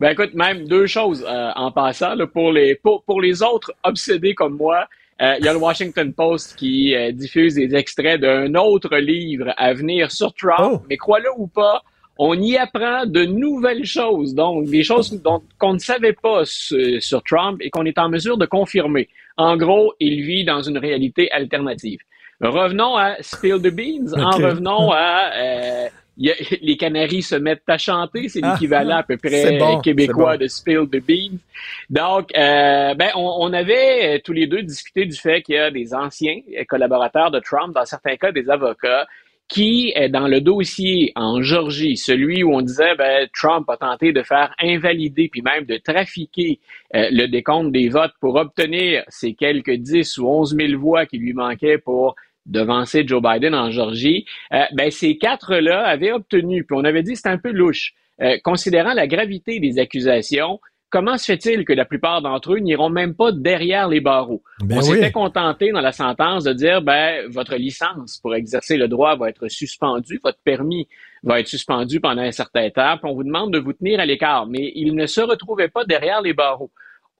Ben 0.00 0.10
écoute, 0.10 0.34
même 0.34 0.66
deux 0.68 0.86
choses 0.86 1.24
euh, 1.28 1.50
en 1.56 1.72
passant 1.72 2.14
là, 2.14 2.26
pour 2.26 2.52
les 2.52 2.76
pour, 2.76 3.02
pour 3.02 3.20
les 3.20 3.42
autres 3.42 3.72
obsédés 3.82 4.34
comme 4.34 4.56
moi. 4.56 4.86
euh, 5.20 5.34
Il 5.40 5.44
y 5.44 5.48
a 5.48 5.52
le 5.52 5.58
Washington 5.58 6.12
Post 6.12 6.54
qui 6.56 6.94
euh, 6.94 7.10
diffuse 7.10 7.54
des 7.54 7.74
extraits 7.74 8.20
d'un 8.20 8.54
autre 8.54 8.96
livre 8.96 9.52
à 9.56 9.74
venir 9.74 10.12
sur 10.12 10.32
Trump, 10.34 10.82
mais 10.88 10.96
crois-le 10.96 11.28
ou 11.36 11.48
pas, 11.48 11.82
on 12.18 12.34
y 12.40 12.56
apprend 12.56 13.06
de 13.06 13.24
nouvelles 13.24 13.84
choses, 13.84 14.34
donc 14.34 14.66
des 14.66 14.82
choses 14.82 15.22
dont 15.22 15.40
qu'on 15.58 15.74
ne 15.74 15.78
savait 15.78 16.12
pas 16.14 16.44
su- 16.44 17.00
sur 17.00 17.22
Trump 17.22 17.58
et 17.62 17.70
qu'on 17.70 17.84
est 17.84 17.98
en 17.98 18.08
mesure 18.08 18.36
de 18.36 18.46
confirmer. 18.46 19.08
En 19.36 19.56
gros, 19.56 19.94
il 20.00 20.22
vit 20.22 20.44
dans 20.44 20.60
une 20.62 20.78
réalité 20.78 21.30
alternative. 21.30 22.00
Revenons 22.40 22.96
à 22.96 23.16
Spill 23.20 23.56
the 23.62 23.70
Beans. 23.74 24.12
En 24.20 24.30
revenons 24.30 24.90
à 24.92 25.30
euh, 25.36 25.88
il 26.16 26.26
y 26.26 26.30
a- 26.32 26.34
les 26.62 26.76
Canaries 26.76 27.22
se 27.22 27.36
mettent 27.36 27.62
à 27.68 27.78
chanter, 27.78 28.28
c'est 28.28 28.40
Ah, 28.42 28.52
l'équivalent 28.52 28.96
à 28.96 29.02
peu 29.04 29.16
près 29.16 29.56
bon, 29.58 29.80
québécois 29.80 30.36
bon. 30.36 30.42
de 30.42 30.48
Spill 30.48 30.86
the 30.90 31.00
Beans. 31.06 31.38
Donc, 31.90 32.30
euh, 32.36 32.94
ben, 32.94 33.10
on, 33.14 33.36
on 33.40 33.52
avait 33.52 34.16
euh, 34.16 34.20
tous 34.24 34.32
les 34.32 34.46
deux 34.48 34.62
discuté 34.62 35.06
du 35.06 35.16
fait 35.16 35.42
qu'il 35.42 35.54
y 35.54 35.58
a 35.58 35.70
des 35.70 35.94
anciens 35.94 36.40
collaborateurs 36.68 37.30
de 37.30 37.38
Trump, 37.40 37.74
dans 37.74 37.84
certains 37.84 38.16
cas 38.16 38.32
des 38.32 38.50
avocats, 38.50 39.06
qui, 39.48 39.94
euh, 39.96 40.08
dans 40.08 40.28
le 40.28 40.40
dossier 40.40 41.12
en 41.16 41.40
Georgie, 41.42 41.96
celui 41.96 42.42
où 42.42 42.54
on 42.54 42.60
disait 42.60 42.94
ben, 42.96 43.26
Trump 43.34 43.68
a 43.70 43.76
tenté 43.76 44.12
de 44.12 44.22
faire 44.22 44.54
invalider 44.62 45.28
puis 45.28 45.42
même 45.42 45.64
de 45.64 45.76
trafiquer 45.78 46.60
euh, 46.94 47.08
le 47.10 47.26
décompte 47.26 47.72
des 47.72 47.88
votes 47.88 48.12
pour 48.20 48.36
obtenir 48.36 49.04
ces 49.08 49.34
quelques 49.34 49.74
10 49.74 50.18
ou 50.18 50.28
11 50.28 50.56
000 50.56 50.80
voix 50.80 51.06
qui 51.06 51.18
lui 51.18 51.32
manquaient 51.32 51.78
pour 51.78 52.14
devancer 52.48 53.06
Joe 53.06 53.22
Biden 53.22 53.54
en 53.54 53.70
Georgie, 53.70 54.24
euh, 54.52 54.64
ben, 54.72 54.90
ces 54.90 55.18
quatre-là 55.18 55.84
avaient 55.86 56.12
obtenu, 56.12 56.64
puis 56.64 56.76
on 56.78 56.84
avait 56.84 57.02
dit 57.02 57.14
c'est 57.14 57.28
un 57.28 57.38
peu 57.38 57.52
louche, 57.52 57.94
euh, 58.20 58.38
considérant 58.42 58.94
la 58.94 59.06
gravité 59.06 59.60
des 59.60 59.78
accusations, 59.78 60.60
comment 60.90 61.18
se 61.18 61.26
fait-il 61.26 61.64
que 61.64 61.72
la 61.72 61.84
plupart 61.84 62.22
d'entre 62.22 62.54
eux 62.54 62.58
n'iront 62.58 62.88
même 62.90 63.14
pas 63.14 63.32
derrière 63.32 63.88
les 63.88 64.00
barreaux? 64.00 64.42
Ben 64.60 64.78
on 64.78 64.80
oui. 64.80 64.96
s'était 64.96 65.12
contenté 65.12 65.70
dans 65.70 65.80
la 65.80 65.92
sentence 65.92 66.44
de 66.44 66.52
dire, 66.52 66.82
ben, 66.82 67.26
votre 67.28 67.56
licence 67.56 68.18
pour 68.18 68.34
exercer 68.34 68.76
le 68.76 68.88
droit 68.88 69.16
va 69.16 69.28
être 69.28 69.48
suspendue, 69.48 70.20
votre 70.22 70.38
permis 70.44 70.88
va 71.22 71.40
être 71.40 71.48
suspendu 71.48 72.00
pendant 72.00 72.22
un 72.22 72.32
certain 72.32 72.70
temps, 72.70 72.96
puis 72.96 73.10
on 73.10 73.14
vous 73.14 73.24
demande 73.24 73.52
de 73.52 73.58
vous 73.58 73.72
tenir 73.72 74.00
à 74.00 74.06
l'écart. 74.06 74.46
Mais 74.46 74.72
il 74.74 74.94
ne 74.94 75.06
se 75.06 75.20
retrouvait 75.20 75.68
pas 75.68 75.84
derrière 75.84 76.22
les 76.22 76.32
barreaux. 76.32 76.70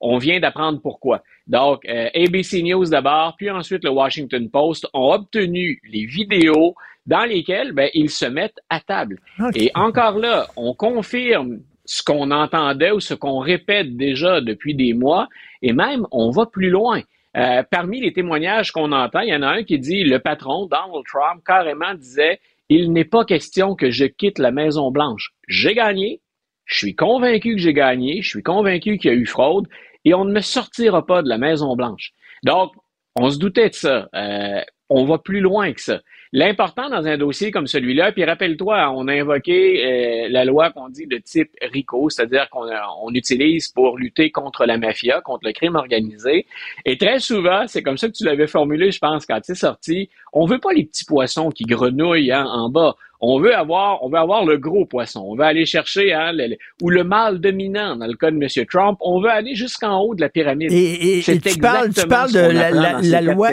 On 0.00 0.18
vient 0.18 0.38
d'apprendre 0.38 0.80
pourquoi. 0.80 1.22
Donc, 1.48 1.84
euh, 1.86 2.08
ABC 2.14 2.62
News 2.62 2.86
d'abord, 2.86 3.34
puis 3.36 3.50
ensuite 3.50 3.82
le 3.82 3.90
Washington 3.90 4.48
Post 4.48 4.86
ont 4.94 5.12
obtenu 5.12 5.80
les 5.90 6.06
vidéos 6.06 6.76
dans 7.06 7.24
lesquelles 7.24 7.72
ben, 7.72 7.90
ils 7.94 8.10
se 8.10 8.26
mettent 8.26 8.60
à 8.68 8.80
table. 8.80 9.18
Et 9.54 9.70
encore 9.74 10.18
là, 10.18 10.46
on 10.56 10.74
confirme 10.74 11.60
ce 11.88 12.02
qu'on 12.02 12.30
entendait 12.30 12.90
ou 12.90 13.00
ce 13.00 13.14
qu'on 13.14 13.38
répète 13.38 13.96
déjà 13.96 14.42
depuis 14.42 14.74
des 14.74 14.92
mois, 14.92 15.26
et 15.62 15.72
même 15.72 16.06
on 16.12 16.30
va 16.30 16.44
plus 16.44 16.68
loin. 16.68 17.00
Euh, 17.36 17.62
parmi 17.70 18.00
les 18.00 18.12
témoignages 18.12 18.72
qu'on 18.72 18.92
entend, 18.92 19.20
il 19.20 19.30
y 19.30 19.34
en 19.34 19.42
a 19.42 19.48
un 19.48 19.62
qui 19.62 19.78
dit 19.78 20.04
le 20.04 20.18
patron, 20.18 20.66
Donald 20.66 21.04
Trump, 21.06 21.42
carrément 21.46 21.94
disait 21.94 22.40
Il 22.68 22.92
n'est 22.92 23.06
pas 23.06 23.24
question 23.24 23.74
que 23.74 23.90
je 23.90 24.04
quitte 24.04 24.38
la 24.38 24.50
Maison 24.50 24.90
Blanche. 24.90 25.30
J'ai 25.48 25.74
gagné, 25.74 26.20
je 26.66 26.76
suis 26.76 26.94
convaincu 26.94 27.56
que 27.56 27.62
j'ai 27.62 27.72
gagné, 27.72 28.20
je 28.20 28.28
suis 28.28 28.42
convaincu 28.42 28.98
qu'il 28.98 29.10
y 29.10 29.14
a 29.14 29.16
eu 29.16 29.24
fraude, 29.24 29.66
et 30.04 30.12
on 30.12 30.26
ne 30.26 30.32
me 30.32 30.40
sortira 30.40 31.06
pas 31.06 31.22
de 31.22 31.28
la 31.28 31.38
Maison 31.38 31.74
Blanche. 31.74 32.12
Donc, 32.44 32.72
on 33.16 33.30
se 33.30 33.38
doutait 33.38 33.70
de 33.70 33.74
ça. 33.74 34.08
Euh, 34.14 34.60
on 34.90 35.06
va 35.06 35.16
plus 35.16 35.40
loin 35.40 35.72
que 35.72 35.80
ça. 35.80 36.00
L'important 36.32 36.88
dans 36.88 37.06
un 37.06 37.16
dossier 37.16 37.50
comme 37.50 37.66
celui-là, 37.66 38.12
puis 38.12 38.24
rappelle-toi, 38.24 38.90
on 38.94 39.08
a 39.08 39.14
invoqué 39.14 39.84
euh, 39.84 40.28
la 40.30 40.44
loi 40.44 40.70
qu'on 40.70 40.88
dit 40.88 41.06
de 41.06 41.18
type 41.18 41.50
RICO, 41.62 42.10
c'est-à-dire 42.10 42.48
qu'on 42.50 42.66
on 43.02 43.14
utilise 43.14 43.68
pour 43.68 43.98
lutter 43.98 44.30
contre 44.30 44.66
la 44.66 44.78
mafia, 44.78 45.20
contre 45.20 45.46
le 45.46 45.52
crime 45.52 45.76
organisé. 45.76 46.46
Et 46.84 46.98
très 46.98 47.18
souvent, 47.18 47.66
c'est 47.66 47.82
comme 47.82 47.96
ça 47.96 48.08
que 48.08 48.14
tu 48.14 48.24
l'avais 48.24 48.46
formulé, 48.46 48.90
je 48.90 48.98
pense, 48.98 49.26
quand 49.26 49.38
c'est 49.42 49.54
sorti, 49.54 50.10
on 50.32 50.46
veut 50.46 50.60
pas 50.60 50.72
les 50.72 50.84
petits 50.84 51.04
poissons 51.04 51.50
qui 51.50 51.64
grenouillent 51.64 52.32
hein, 52.32 52.46
en 52.46 52.68
bas. 52.68 52.96
On 53.20 53.40
veut 53.40 53.54
avoir, 53.54 54.02
on 54.04 54.08
veut 54.08 54.18
avoir 54.18 54.44
le 54.44 54.58
gros 54.58 54.84
poisson. 54.84 55.24
On 55.26 55.34
veut 55.34 55.44
aller 55.44 55.66
chercher 55.66 56.12
hein, 56.12 56.30
le, 56.32 56.56
ou 56.80 56.88
le 56.90 57.02
mâle 57.02 57.40
dominant 57.40 57.96
dans 57.96 58.06
le 58.06 58.14
cas 58.14 58.30
de 58.30 58.36
M. 58.36 58.66
Trump. 58.70 58.96
On 59.00 59.20
veut 59.20 59.30
aller 59.30 59.56
jusqu'en 59.56 59.98
haut 60.00 60.14
de 60.14 60.20
la 60.20 60.28
pyramide. 60.28 60.70
Et, 60.72 61.20
tu, 61.24 61.58
parles, 61.58 61.92
tu 61.92 62.06
parles 62.06 62.32
de 62.32 62.38
la, 62.38 62.70
la, 62.70 63.20
loi, 63.20 63.50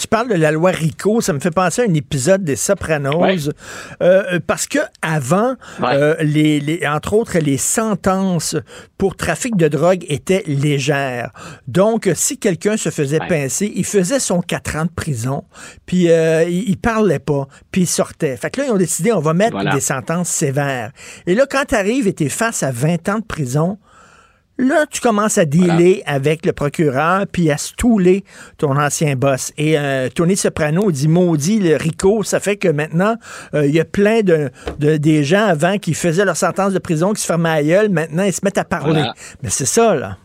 tu 0.00 0.08
parles 0.08 0.28
de 0.28 0.34
la 0.34 0.50
loi 0.50 0.70
RICO. 0.70 1.20
Ça 1.20 1.34
me 1.34 1.40
fait 1.40 1.50
penser 1.50 1.82
à 1.82 1.84
un 1.84 1.94
épisode 1.94 2.42
des 2.42 2.56
Sopranos, 2.56 3.50
euh, 4.02 4.40
parce 4.46 4.66
que 4.66 4.78
avant, 5.02 5.56
euh, 5.82 6.16
les, 6.20 6.60
les, 6.60 6.86
entre 6.86 7.12
autres, 7.12 7.38
les 7.38 7.58
sentences 7.58 8.56
pour 8.96 9.16
trafic 9.16 9.56
de 9.56 9.68
drogue 9.68 10.06
étaient 10.08 10.44
légères. 10.46 11.32
Donc, 11.68 12.08
si 12.14 12.38
quelqu'un 12.38 12.78
se 12.78 12.88
faisait 12.88 13.18
pincer, 13.28 13.70
il 13.74 13.84
faisait 13.84 14.20
son 14.20 14.40
quatre 14.40 14.76
ans 14.76 14.84
de 14.84 14.90
prison, 14.90 15.44
puis 15.84 16.10
euh, 16.10 16.44
il, 16.44 16.70
il 16.70 16.78
parlait 16.78 17.18
pas, 17.18 17.46
puis 17.70 17.82
il 17.82 17.86
sortait. 17.86 18.36
Fait 18.36 18.48
que 18.48 18.60
là, 18.60 18.68
ils 18.68 18.72
ont 18.72 18.78
décidé 18.78 19.01
on 19.10 19.20
va 19.20 19.34
mettre 19.34 19.58
des 19.72 19.80
sentences 19.80 20.28
sévères. 20.28 20.92
Et 21.26 21.34
là, 21.34 21.46
quand 21.50 21.64
tu 21.68 21.74
arrives 21.74 22.06
et 22.06 22.12
tu 22.12 22.24
es 22.24 22.28
face 22.28 22.62
à 22.62 22.70
20 22.70 23.08
ans 23.08 23.18
de 23.18 23.24
prison, 23.24 23.78
Là, 24.58 24.84
tu 24.88 25.00
commences 25.00 25.38
à 25.38 25.44
dealer 25.44 26.02
avec 26.04 26.44
le 26.44 26.52
procureur 26.52 27.26
puis 27.26 27.50
à 27.50 27.56
stouler 27.56 28.22
ton 28.58 28.78
ancien 28.78 29.16
boss. 29.16 29.52
Et 29.56 29.78
euh, 29.78 30.08
Tony 30.14 30.36
Soprano 30.36 30.92
dit 30.92 31.08
maudit 31.08 31.58
le 31.58 31.74
RICO, 31.76 32.22
ça 32.22 32.38
fait 32.38 32.56
que 32.56 32.68
maintenant, 32.68 33.16
euh, 33.54 33.66
il 33.66 33.74
y 33.74 33.80
a 33.80 33.84
plein 33.86 34.20
de, 34.20 34.50
des 34.78 35.24
gens 35.24 35.46
avant 35.46 35.78
qui 35.78 35.94
faisaient 35.94 36.26
leur 36.26 36.36
sentence 36.36 36.74
de 36.74 36.78
prison, 36.78 37.14
qui 37.14 37.22
se 37.22 37.26
fermaient 37.26 37.48
à 37.48 37.62
gueule, 37.62 37.88
maintenant 37.88 38.24
ils 38.24 38.32
se 38.32 38.40
mettent 38.44 38.58
à 38.58 38.64
parler. 38.64 39.02
Mais 39.42 39.48
c'est 39.48 39.66
ça, 39.66 39.94
là. 39.94 40.18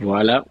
Voilà. 0.00 0.44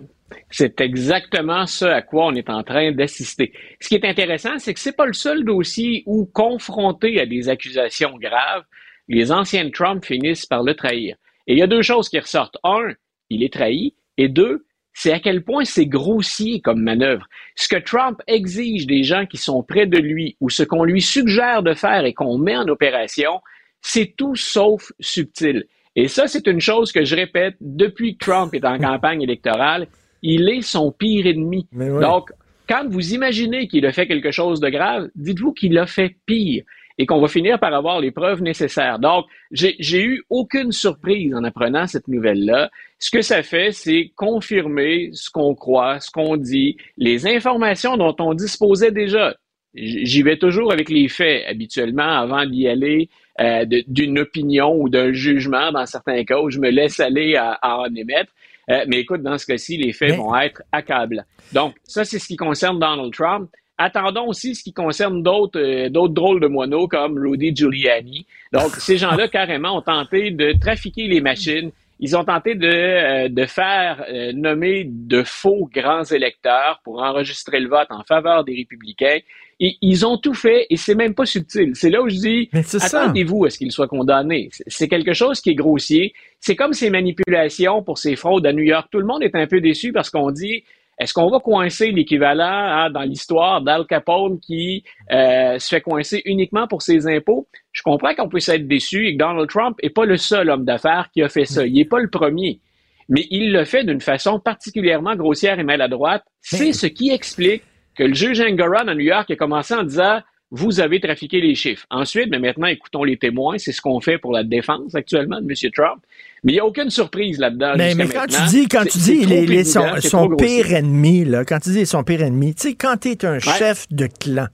C'est 0.52 0.80
exactement 0.82 1.66
ce 1.66 1.86
à 1.86 2.02
quoi 2.02 2.28
on 2.28 2.36
est 2.36 2.50
en 2.50 2.64
train 2.64 2.92
d'assister. 2.92 3.52
Ce 3.80 3.90
qui 3.90 3.96
est 3.96 4.06
intéressant, 4.06 4.58
c'est 4.60 4.74
que 4.74 4.80
c'est 4.80 4.96
pas 4.96 5.06
le 5.06 5.14
seul 5.14 5.44
dossier 5.44 6.04
où, 6.06 6.26
confronté 6.26 7.20
à 7.20 7.26
des 7.26 7.50
accusations 7.50 8.18
graves, 8.18 8.64
les 9.08 9.32
anciens 9.32 9.70
Trump 9.70 10.06
finissent 10.06 10.46
par 10.46 10.64
le 10.64 10.74
trahir. 10.76 11.16
Et 11.48 11.54
il 11.54 11.60
y 11.60 11.64
a 11.64 11.68
deux 11.68 11.82
choses 11.82 12.10
qui 12.10 12.20
ressortent. 12.20 12.58
Un, 12.64 12.94
il 13.30 13.44
est 13.44 13.54
trahi. 13.54 13.96
Et 14.18 14.30
deux, 14.30 14.66
c'est 14.94 15.12
à 15.12 15.20
quel 15.20 15.44
point 15.44 15.66
c'est 15.66 15.86
grossier 15.86 16.62
comme 16.62 16.82
manœuvre. 16.82 17.28
Ce 17.56 17.68
que 17.68 17.76
Trump 17.76 18.22
exige 18.28 18.88
des 18.88 19.04
gens 19.04 19.26
qui 19.26 19.38
sont 19.38 19.62
près 19.62 19.86
de 19.86 19.98
lui 19.98 20.38
ou 20.40 20.50
ce 20.50 20.64
qu'on 20.64 20.84
lui 20.84 21.02
suggère 21.02 21.64
de 21.64 21.74
faire 21.74 22.06
et 22.06 22.14
qu'on 22.14 22.38
met 22.38 22.56
en 22.56 22.68
opération, 22.68 23.42
c'est 23.82 24.14
tout 24.16 24.36
sauf 24.36 24.92
subtil. 25.00 25.66
Et 25.98 26.08
ça, 26.08 26.28
c'est 26.28 26.48
une 26.48 26.62
chose 26.62 26.92
que 26.92 27.04
je 27.04 27.16
répète 27.16 27.56
depuis 27.60 28.18
que 28.18 28.26
Trump 28.26 28.54
est 28.54 28.66
en 28.66 28.80
campagne 28.80 29.22
électorale 29.22 29.88
il 30.26 30.50
est 30.50 30.62
son 30.62 30.92
pire 30.92 31.28
ennemi. 31.28 31.68
Donc, 31.72 32.32
quand 32.68 32.88
vous 32.90 33.14
imaginez 33.14 33.68
qu'il 33.68 33.86
a 33.86 33.92
fait 33.92 34.08
quelque 34.08 34.32
chose 34.32 34.60
de 34.60 34.70
grave, 34.70 35.10
dites-vous 35.16 35.54
qu'il 35.54 35.78
a 35.78 35.86
fait 35.86 36.16
pire 36.26 36.64
et 36.98 37.06
qu'on 37.06 37.22
va 37.22 37.28
finir 37.28 37.60
par 37.60 37.74
avoir 37.74 38.00
les 38.00 38.10
preuves 38.10 38.42
nécessaires. 38.42 38.98
Donc, 38.98 39.26
j'ai 39.52 40.02
eu 40.04 40.24
aucune 40.30 40.72
surprise 40.72 41.36
en 41.36 41.44
apprenant 41.44 41.86
cette 41.86 42.08
nouvelle-là. 42.08 42.72
Ce 42.98 43.12
que 43.12 43.22
ça 43.22 43.44
fait, 43.44 43.72
c'est 43.72 44.12
confirmer 44.16 45.10
ce 45.14 45.30
qu'on 45.30 45.54
croit, 45.54 46.00
ce 46.00 46.10
qu'on 46.10 46.38
dit, 46.38 46.78
les 46.98 47.28
informations 47.28 47.98
dont 47.98 48.16
on 48.20 48.34
disposait 48.34 48.92
déjà. 48.92 49.36
J'y 49.76 50.24
vais 50.24 50.38
toujours 50.38 50.72
avec 50.72 50.90
les 50.90 51.10
faits 51.10 51.44
habituellement 51.48 52.18
avant 52.18 52.46
d'y 52.46 52.68
aller 52.68 53.10
euh, 53.42 53.66
d'une 53.88 54.20
opinion 54.20 54.74
ou 54.74 54.88
d'un 54.88 55.12
jugement 55.12 55.74
dans 55.74 55.86
certains 55.86 56.24
cas 56.24 56.40
où 56.40 56.50
je 56.50 56.60
me 56.60 56.70
laisse 56.70 57.00
aller 57.02 57.36
à 57.36 57.60
en 57.62 57.94
émettre. 57.94 58.32
Euh, 58.72 58.86
mais 58.88 59.00
écoute, 59.00 59.22
dans 59.22 59.38
ce 59.38 59.46
cas-ci, 59.46 59.78
les 59.78 59.94
faits 59.94 60.16
vont 60.16 60.36
être 60.36 60.62
accablants. 60.72 61.24
Donc, 61.54 61.76
ça, 61.84 62.04
c'est 62.04 62.20
ce 62.20 62.28
qui 62.28 62.36
concerne 62.36 62.80
Donald 62.80 63.14
Trump. 63.14 63.50
Attendons 63.78 64.28
aussi 64.28 64.56
ce 64.56 64.64
qui 64.64 64.74
concerne 64.74 65.22
d'autres 65.22 65.60
euh, 65.60 65.90
d'autres 65.90 66.14
drôles 66.14 66.40
de 66.40 66.48
moineaux 66.48 66.88
comme 66.88 67.18
Rudy 67.20 67.54
Giuliani. 67.54 68.26
Donc, 68.54 68.72
ces 68.78 68.98
gens-là, 68.98 69.28
carrément, 69.32 69.78
ont 69.78 69.82
tenté 69.82 70.32
de 70.32 70.54
trafiquer 70.60 71.08
les 71.08 71.22
machines. 71.22 71.72
Ils 72.00 72.18
ont 72.18 72.24
tenté 72.24 72.56
de, 72.56 72.68
euh, 72.68 73.30
de 73.30 73.46
faire 73.46 74.06
nommer 74.34 74.86
de 74.86 75.24
faux 75.24 75.70
grands 75.74 76.04
électeurs 76.04 76.82
pour 76.84 77.02
enregistrer 77.02 77.60
le 77.60 77.70
vote 77.70 77.88
en 77.90 78.04
faveur 78.04 78.44
des 78.44 78.56
républicains. 78.56 79.20
Et 79.62 79.78
ils 79.82 80.06
ont 80.06 80.18
tout 80.18 80.34
fait 80.34 80.68
et 80.70 80.76
c'est 80.76 80.96
même 80.96 81.16
pas 81.16 81.26
subtil. 81.26 81.72
C'est 81.76 81.90
là 81.90 82.02
où 82.02 82.10
je 82.10 82.16
dis, 82.16 82.50
attendez-vous 82.54 83.46
à 83.46 83.50
ce 83.50 83.58
qu'ils 83.58 83.72
soient 83.72 83.88
condamnés. 83.88 84.50
C'est 84.68 84.90
quelque 84.90 85.14
chose 85.14 85.40
qui 85.40 85.52
est 85.52 85.56
grossier. 85.56 86.14
C'est 86.42 86.58
comme 86.58 86.74
ces 86.74 86.90
manipulations 86.90 87.82
pour 87.82 87.98
ces 87.98 88.18
fraudes 88.18 88.46
à 88.46 88.52
New 88.52 88.64
York. 88.64 88.90
Tout 88.92 89.00
le 89.00 89.06
monde 89.06 89.24
est 89.24 89.34
un 89.36 89.48
peu 89.48 89.62
déçu 89.62 89.94
parce 89.94 90.10
qu'on 90.10 90.32
dit, 90.32 90.66
est-ce 90.98 91.14
qu'on 91.14 91.30
va 91.30 91.40
coincer 91.40 91.92
l'équivalent 91.92 92.46
hein, 92.46 92.90
dans 92.90 93.02
l'histoire 93.02 93.62
d'Al 93.62 93.86
Capone 93.86 94.40
qui 94.40 94.84
euh, 95.12 95.60
se 95.60 95.68
fait 95.68 95.82
coincer 95.82 96.22
uniquement 96.26 96.68
pour 96.68 96.82
ses 96.82 97.08
impôts? 97.08 97.48
Je 97.74 97.82
comprends 97.84 98.16
qu'on 98.16 98.30
puisse 98.30 98.48
être 98.48 98.68
déçu 98.68 99.08
et 99.08 99.14
que 99.14 99.18
Donald 99.18 99.50
Trump 99.50 99.78
n'est 99.84 99.90
pas 99.90 100.06
le 100.06 100.16
seul 100.16 100.50
homme 100.50 100.64
d'affaires 100.64 101.10
qui 101.14 101.22
a 101.22 101.28
fait 101.28 101.46
ça. 101.46 101.66
Il 101.66 101.74
n'est 101.74 101.86
pas 101.86 102.00
le 102.00 102.10
premier. 102.10 102.62
Mais 103.10 103.28
il 103.30 103.52
le 103.52 103.66
fait 103.66 103.84
d'une 103.84 104.00
façon 104.00 104.40
particulièrement 104.40 105.16
grossière 105.16 105.60
et 105.60 105.64
maladroite. 105.64 106.24
C'est 106.40 106.72
ce 106.72 106.88
qui 106.88 107.12
explique 107.12 107.64
que 107.96 108.04
le 108.04 108.14
juge 108.14 108.42
Engoron 108.42 108.88
à 108.88 108.96
New 108.96 109.02
York 109.02 109.30
a 109.30 109.36
commencé 109.36 109.74
en 109.74 109.84
disant 109.84 110.22
vous 110.56 110.80
avez 110.80 111.02
trafiqué 111.02 111.42
les 111.42 111.54
chiffres. 111.54 111.86
Ensuite, 111.90 112.30
mais 112.32 112.40
maintenant, 112.40 112.68
écoutons 112.68 113.04
les 113.04 113.18
témoins. 113.18 113.58
C'est 113.58 113.74
ce 113.74 113.82
qu'on 113.82 114.00
fait 114.00 114.18
pour 114.18 114.32
la 114.32 114.44
défense 114.44 114.96
actuellement 114.96 115.42
de 115.42 115.48
M. 115.48 115.72
Trump. 115.72 116.02
Mais 116.44 116.54
il 116.54 116.56
n'y 116.56 116.60
a 116.62 116.66
aucune 116.66 116.90
surprise 116.90 117.40
là-dedans. 117.40 117.74
Mais, 117.78 117.94
mais 117.96 118.08
quand 118.08 118.28
tu 118.28 118.42
dis, 118.50 118.68
quand 118.68 118.86
tu 118.86 118.98
dis 119.00 119.26
les, 119.26 119.64
son, 119.66 120.36
pire 120.38 120.72
ennemi, 120.74 121.26
là, 121.26 121.44
quand 121.44 121.60
tu 121.60 121.72
dis 121.72 121.86
son 121.86 122.04
pire 122.04 122.22
ennemi, 122.22 122.56
tu 122.56 122.70
sais, 122.70 122.74
quand 122.76 122.98
tu 123.02 123.10
es 123.10 123.26
un 123.26 123.40
chef 123.40 123.86
de 123.92 124.08
clan 124.08 124.48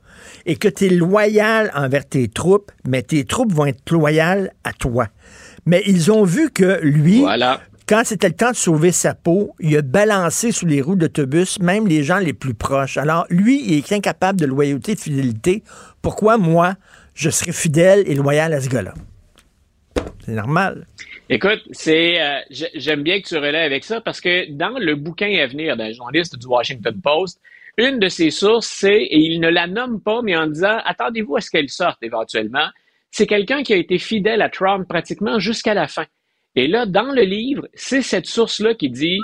et 0.45 0.55
que 0.55 0.67
tu 0.67 0.85
es 0.85 0.89
loyal 0.89 1.71
envers 1.75 2.07
tes 2.07 2.27
troupes, 2.29 2.71
mais 2.87 3.03
tes 3.03 3.25
troupes 3.25 3.53
vont 3.53 3.65
être 3.65 3.91
loyales 3.91 4.53
à 4.63 4.73
toi. 4.73 5.07
Mais 5.65 5.83
ils 5.85 6.11
ont 6.11 6.23
vu 6.23 6.49
que 6.49 6.79
lui, 6.81 7.19
voilà 7.19 7.61
quand 7.91 8.05
c'était 8.05 8.29
le 8.29 8.35
temps 8.35 8.51
de 8.51 8.55
sauver 8.55 8.93
sa 8.93 9.13
peau, 9.13 9.53
il 9.59 9.75
a 9.75 9.81
balancé 9.81 10.53
sous 10.53 10.65
les 10.65 10.81
roues 10.81 10.95
d'autobus 10.95 11.59
même 11.59 11.89
les 11.89 12.03
gens 12.03 12.19
les 12.19 12.31
plus 12.31 12.53
proches. 12.53 12.95
Alors, 12.95 13.25
lui, 13.29 13.61
il 13.65 13.79
est 13.79 13.91
incapable 13.91 14.39
de 14.39 14.45
loyauté 14.45 14.93
et 14.93 14.95
de 14.95 14.99
fidélité. 15.01 15.61
Pourquoi 16.01 16.37
moi, 16.37 16.75
je 17.15 17.29
serais 17.29 17.51
fidèle 17.51 18.05
et 18.07 18.15
loyal 18.15 18.53
à 18.53 18.61
ce 18.61 18.69
gars-là? 18.69 18.93
C'est 20.25 20.31
normal. 20.31 20.87
Écoute, 21.29 21.61
c'est 21.73 22.21
euh, 22.21 22.39
j'aime 22.75 23.03
bien 23.03 23.19
que 23.19 23.27
tu 23.27 23.35
relais 23.35 23.59
avec 23.59 23.83
ça 23.83 23.99
parce 23.99 24.21
que 24.21 24.49
dans 24.49 24.79
le 24.79 24.95
bouquin 24.95 25.37
à 25.43 25.47
venir 25.47 25.75
d'un 25.75 25.91
journaliste 25.91 26.39
du 26.39 26.47
Washington 26.47 26.97
Post, 27.03 27.41
une 27.77 27.99
de 27.99 28.07
ses 28.07 28.31
sources, 28.31 28.67
c'est, 28.67 29.01
et 29.01 29.17
il 29.17 29.41
ne 29.41 29.49
la 29.49 29.67
nomme 29.67 29.99
pas, 29.99 30.21
mais 30.21 30.37
en 30.37 30.47
disant 30.47 30.77
attendez-vous 30.85 31.35
à 31.35 31.41
ce 31.41 31.51
qu'elle 31.51 31.67
sorte 31.67 32.01
éventuellement, 32.03 32.69
c'est 33.09 33.27
quelqu'un 33.27 33.63
qui 33.63 33.73
a 33.73 33.75
été 33.75 33.99
fidèle 33.99 34.41
à 34.41 34.47
Trump 34.47 34.87
pratiquement 34.87 35.39
jusqu'à 35.39 35.73
la 35.73 35.89
fin. 35.89 36.05
Et 36.55 36.67
là, 36.67 36.85
dans 36.85 37.11
le 37.13 37.21
livre, 37.21 37.67
c'est 37.73 38.01
cette 38.01 38.25
source-là 38.25 38.73
qui 38.73 38.89
dit 38.89 39.19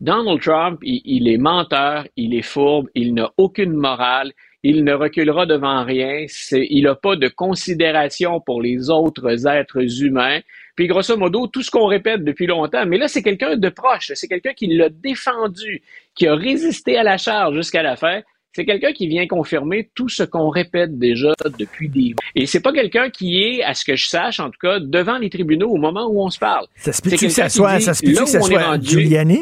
Donald 0.00 0.40
Trump, 0.40 0.78
il, 0.82 1.28
est 1.28 1.36
menteur, 1.36 2.06
il 2.16 2.34
est 2.34 2.42
fourbe, 2.42 2.88
il 2.94 3.12
n'a 3.12 3.30
aucune 3.36 3.74
morale, 3.74 4.32
il 4.62 4.82
ne 4.82 4.94
reculera 4.94 5.44
devant 5.44 5.84
rien, 5.84 6.24
il 6.52 6.84
n'a 6.84 6.94
pas 6.94 7.16
de 7.16 7.28
considération 7.28 8.40
pour 8.40 8.62
les 8.62 8.88
autres 8.88 9.46
êtres 9.46 10.02
humains. 10.02 10.40
Puis 10.74 10.86
grosso 10.86 11.14
modo, 11.18 11.46
tout 11.48 11.62
ce 11.62 11.70
qu'on 11.70 11.86
répète 11.86 12.24
depuis 12.24 12.46
longtemps, 12.46 12.86
mais 12.86 12.96
là, 12.96 13.08
c'est 13.08 13.22
quelqu'un 13.22 13.56
de 13.56 13.68
proche, 13.68 14.12
c'est 14.14 14.28
quelqu'un 14.28 14.54
qui 14.54 14.68
l'a 14.68 14.88
défendu, 14.88 15.82
qui 16.14 16.26
a 16.26 16.34
résisté 16.34 16.96
à 16.96 17.02
la 17.02 17.18
charge 17.18 17.56
jusqu'à 17.56 17.82
la 17.82 17.96
fin 17.96 18.22
c'est 18.52 18.64
quelqu'un 18.64 18.92
qui 18.92 19.06
vient 19.06 19.26
confirmer 19.26 19.90
tout 19.94 20.08
ce 20.08 20.22
qu'on 20.22 20.48
répète 20.48 20.98
déjà 20.98 21.32
depuis 21.58 21.88
des 21.88 22.10
mois. 22.10 22.24
Et 22.34 22.46
c'est 22.46 22.60
pas 22.60 22.72
quelqu'un 22.72 23.10
qui 23.10 23.42
est, 23.42 23.62
à 23.62 23.74
ce 23.74 23.84
que 23.84 23.96
je 23.96 24.06
sache, 24.06 24.40
en 24.40 24.50
tout 24.50 24.58
cas, 24.60 24.80
devant 24.80 25.18
les 25.18 25.30
tribunaux 25.30 25.68
au 25.68 25.76
moment 25.76 26.08
où 26.08 26.22
on 26.22 26.30
se 26.30 26.38
parle. 26.38 26.66
Ça 26.76 26.92
se 26.92 27.00
peut 27.00 27.10
que 27.10 27.28
ça 27.28 27.48
soit, 27.48 27.80
ça 27.80 27.94
se 27.94 28.02
peut 28.04 28.12
que 28.12 28.26
ça 28.26 28.40
soit 28.40 28.80
Giuliani? 28.80 29.40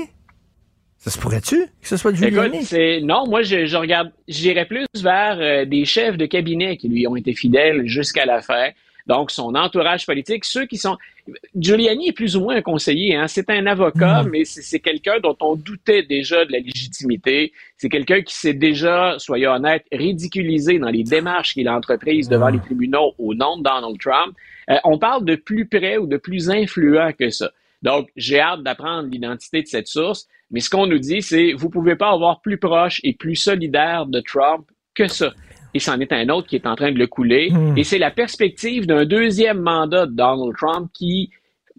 Ça 0.98 1.10
se 1.10 1.18
pourrait-tu 1.18 1.56
que 1.80 1.88
ce 1.88 1.96
soit 1.96 2.12
Giuliani? 2.12 2.58
Écoute, 2.58 3.06
non, 3.06 3.26
moi, 3.26 3.42
je, 3.42 3.66
je 3.66 3.76
regarde, 3.76 4.10
j'irais 4.26 4.66
plus 4.66 4.84
vers 5.00 5.38
euh, 5.40 5.64
des 5.64 5.84
chefs 5.84 6.16
de 6.16 6.26
cabinet 6.26 6.76
qui 6.76 6.88
lui 6.88 7.06
ont 7.06 7.16
été 7.16 7.34
fidèles 7.34 7.86
jusqu'à 7.86 8.26
la 8.26 8.42
fin. 8.42 8.70
Donc, 9.08 9.30
son 9.30 9.54
entourage 9.54 10.06
politique, 10.06 10.44
ceux 10.44 10.66
qui 10.66 10.76
sont... 10.76 10.96
Giuliani 11.58 12.08
est 12.08 12.12
plus 12.12 12.36
ou 12.36 12.42
moins 12.42 12.56
un 12.56 12.62
conseiller. 12.62 13.16
Hein? 13.16 13.26
C'est 13.26 13.48
un 13.50 13.66
avocat, 13.66 14.22
mm. 14.22 14.28
mais 14.30 14.44
c'est 14.44 14.80
quelqu'un 14.80 15.18
dont 15.20 15.36
on 15.40 15.56
doutait 15.56 16.02
déjà 16.02 16.44
de 16.44 16.52
la 16.52 16.58
légitimité. 16.58 17.52
C'est 17.78 17.88
quelqu'un 17.88 18.20
qui 18.20 18.34
s'est 18.34 18.54
déjà, 18.54 19.16
soyons 19.18 19.52
honnêtes, 19.52 19.86
ridiculisé 19.90 20.78
dans 20.78 20.90
les 20.90 21.04
démarches 21.04 21.54
qu'il 21.54 21.68
a 21.68 21.74
entreprises 21.74 22.28
devant 22.28 22.50
mm. 22.50 22.54
les 22.54 22.60
tribunaux 22.60 23.14
au 23.18 23.34
nom 23.34 23.56
de 23.56 23.62
Donald 23.62 23.98
Trump. 23.98 24.34
Euh, 24.70 24.76
on 24.84 24.98
parle 24.98 25.24
de 25.24 25.36
plus 25.36 25.66
près 25.66 25.96
ou 25.96 26.06
de 26.06 26.18
plus 26.18 26.50
influent 26.50 27.12
que 27.18 27.30
ça. 27.30 27.50
Donc, 27.82 28.08
j'ai 28.16 28.40
hâte 28.40 28.62
d'apprendre 28.62 29.08
l'identité 29.08 29.62
de 29.62 29.68
cette 29.68 29.88
source. 29.88 30.28
Mais 30.50 30.60
ce 30.60 30.70
qu'on 30.70 30.86
nous 30.86 30.98
dit, 30.98 31.22
c'est 31.22 31.52
vous 31.52 31.70
pouvez 31.70 31.96
pas 31.96 32.10
avoir 32.10 32.40
plus 32.40 32.58
proche 32.58 33.00
et 33.04 33.14
plus 33.14 33.36
solidaire 33.36 34.06
de 34.06 34.20
Trump 34.20 34.66
que 34.94 35.08
ça. 35.08 35.32
Et 35.74 35.80
c'en 35.80 35.98
est 36.00 36.12
un 36.12 36.28
autre 36.30 36.46
qui 36.48 36.56
est 36.56 36.66
en 36.66 36.76
train 36.76 36.92
de 36.92 36.98
le 36.98 37.06
couler. 37.06 37.50
Hmm. 37.50 37.76
Et 37.76 37.84
c'est 37.84 37.98
la 37.98 38.10
perspective 38.10 38.86
d'un 38.86 39.04
deuxième 39.04 39.60
mandat 39.60 40.06
de 40.06 40.12
Donald 40.12 40.54
Trump 40.56 40.90
qui 40.94 41.30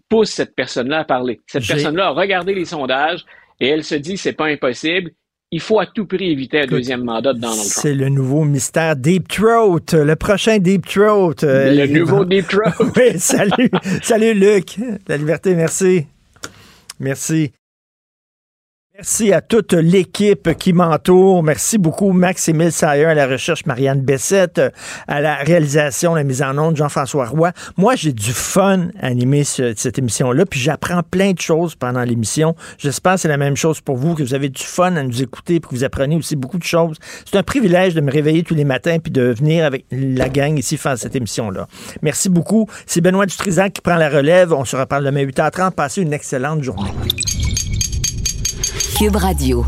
pousse 0.08 0.30
cette 0.30 0.54
personne-là 0.54 1.00
à 1.00 1.04
parler. 1.04 1.40
Cette 1.46 1.66
personne-là 1.66 2.06
a 2.08 2.10
regardé 2.10 2.54
les 2.54 2.64
sondages 2.64 3.24
et 3.60 3.68
elle 3.68 3.84
se 3.84 3.94
dit 3.94 4.16
c'est 4.16 4.32
pas 4.32 4.46
impossible. 4.46 5.10
Il 5.52 5.60
faut 5.60 5.80
à 5.80 5.86
tout 5.86 6.06
prix 6.06 6.30
éviter 6.30 6.60
un 6.60 6.66
deuxième 6.66 7.02
mandat 7.02 7.32
de 7.32 7.40
Donald 7.40 7.58
Trump. 7.58 7.72
C'est 7.74 7.94
le 7.94 8.08
nouveau 8.08 8.44
mystère 8.44 8.94
Deep 8.94 9.26
Throat, 9.26 9.80
le 9.92 10.14
prochain 10.14 10.58
Deep 10.58 10.86
Throat. 10.86 11.34
euh, 11.42 11.72
Le 11.74 11.86
nouveau 11.88 12.24
Deep 12.24 12.46
Throat. 12.46 12.72
oui, 12.96 13.18
salut. 13.18 13.70
salut 14.02 14.34
Luc. 14.34 14.76
La 15.08 15.16
liberté, 15.16 15.54
merci. 15.56 16.06
Merci. 17.00 17.50
Merci 19.00 19.32
à 19.32 19.40
toute 19.40 19.72
l'équipe 19.72 20.54
qui 20.58 20.74
m'entoure. 20.74 21.42
Merci 21.42 21.78
beaucoup 21.78 22.12
Max-Émile 22.12 22.70
Sayer 22.70 23.06
à 23.06 23.14
la 23.14 23.26
recherche, 23.26 23.64
Marianne 23.64 24.02
Bessette 24.02 24.60
à 25.08 25.22
la 25.22 25.36
réalisation, 25.36 26.14
la 26.14 26.22
mise 26.22 26.42
en 26.42 26.58
onde, 26.58 26.76
Jean-François 26.76 27.24
Roy. 27.24 27.52
Moi, 27.78 27.94
j'ai 27.96 28.12
du 28.12 28.30
fun 28.34 28.88
à 29.00 29.06
animer 29.06 29.44
ce- 29.44 29.72
cette 29.74 29.98
émission-là, 29.98 30.44
puis 30.44 30.60
j'apprends 30.60 31.02
plein 31.02 31.32
de 31.32 31.40
choses 31.40 31.76
pendant 31.76 32.02
l'émission. 32.02 32.54
J'espère 32.76 33.14
que 33.14 33.20
c'est 33.20 33.28
la 33.28 33.38
même 33.38 33.56
chose 33.56 33.80
pour 33.80 33.96
vous, 33.96 34.14
que 34.14 34.22
vous 34.22 34.34
avez 34.34 34.50
du 34.50 34.62
fun 34.62 34.94
à 34.96 35.02
nous 35.02 35.22
écouter, 35.22 35.60
puis 35.60 35.70
que 35.70 35.74
vous 35.76 35.84
apprenez 35.84 36.16
aussi 36.16 36.36
beaucoup 36.36 36.58
de 36.58 36.62
choses. 36.64 36.98
C'est 37.24 37.38
un 37.38 37.42
privilège 37.42 37.94
de 37.94 38.02
me 38.02 38.12
réveiller 38.12 38.42
tous 38.42 38.54
les 38.54 38.64
matins, 38.66 38.98
puis 38.98 39.10
de 39.10 39.22
venir 39.22 39.64
avec 39.64 39.86
la 39.90 40.28
gang 40.28 40.58
ici 40.58 40.76
faire 40.76 40.98
cette 40.98 41.16
émission-là. 41.16 41.68
Merci 42.02 42.28
beaucoup. 42.28 42.66
C'est 42.84 43.00
Benoît 43.00 43.24
Dutrisac 43.24 43.72
qui 43.72 43.80
prend 43.80 43.96
la 43.96 44.10
relève. 44.10 44.52
On 44.52 44.66
se 44.66 44.76
reparle 44.76 45.06
demain 45.06 45.22
8h30. 45.24 45.70
Passez 45.70 46.02
une 46.02 46.12
excellente 46.12 46.62
journée. 46.62 46.90
Cube 49.00 49.16
Radio. 49.16 49.64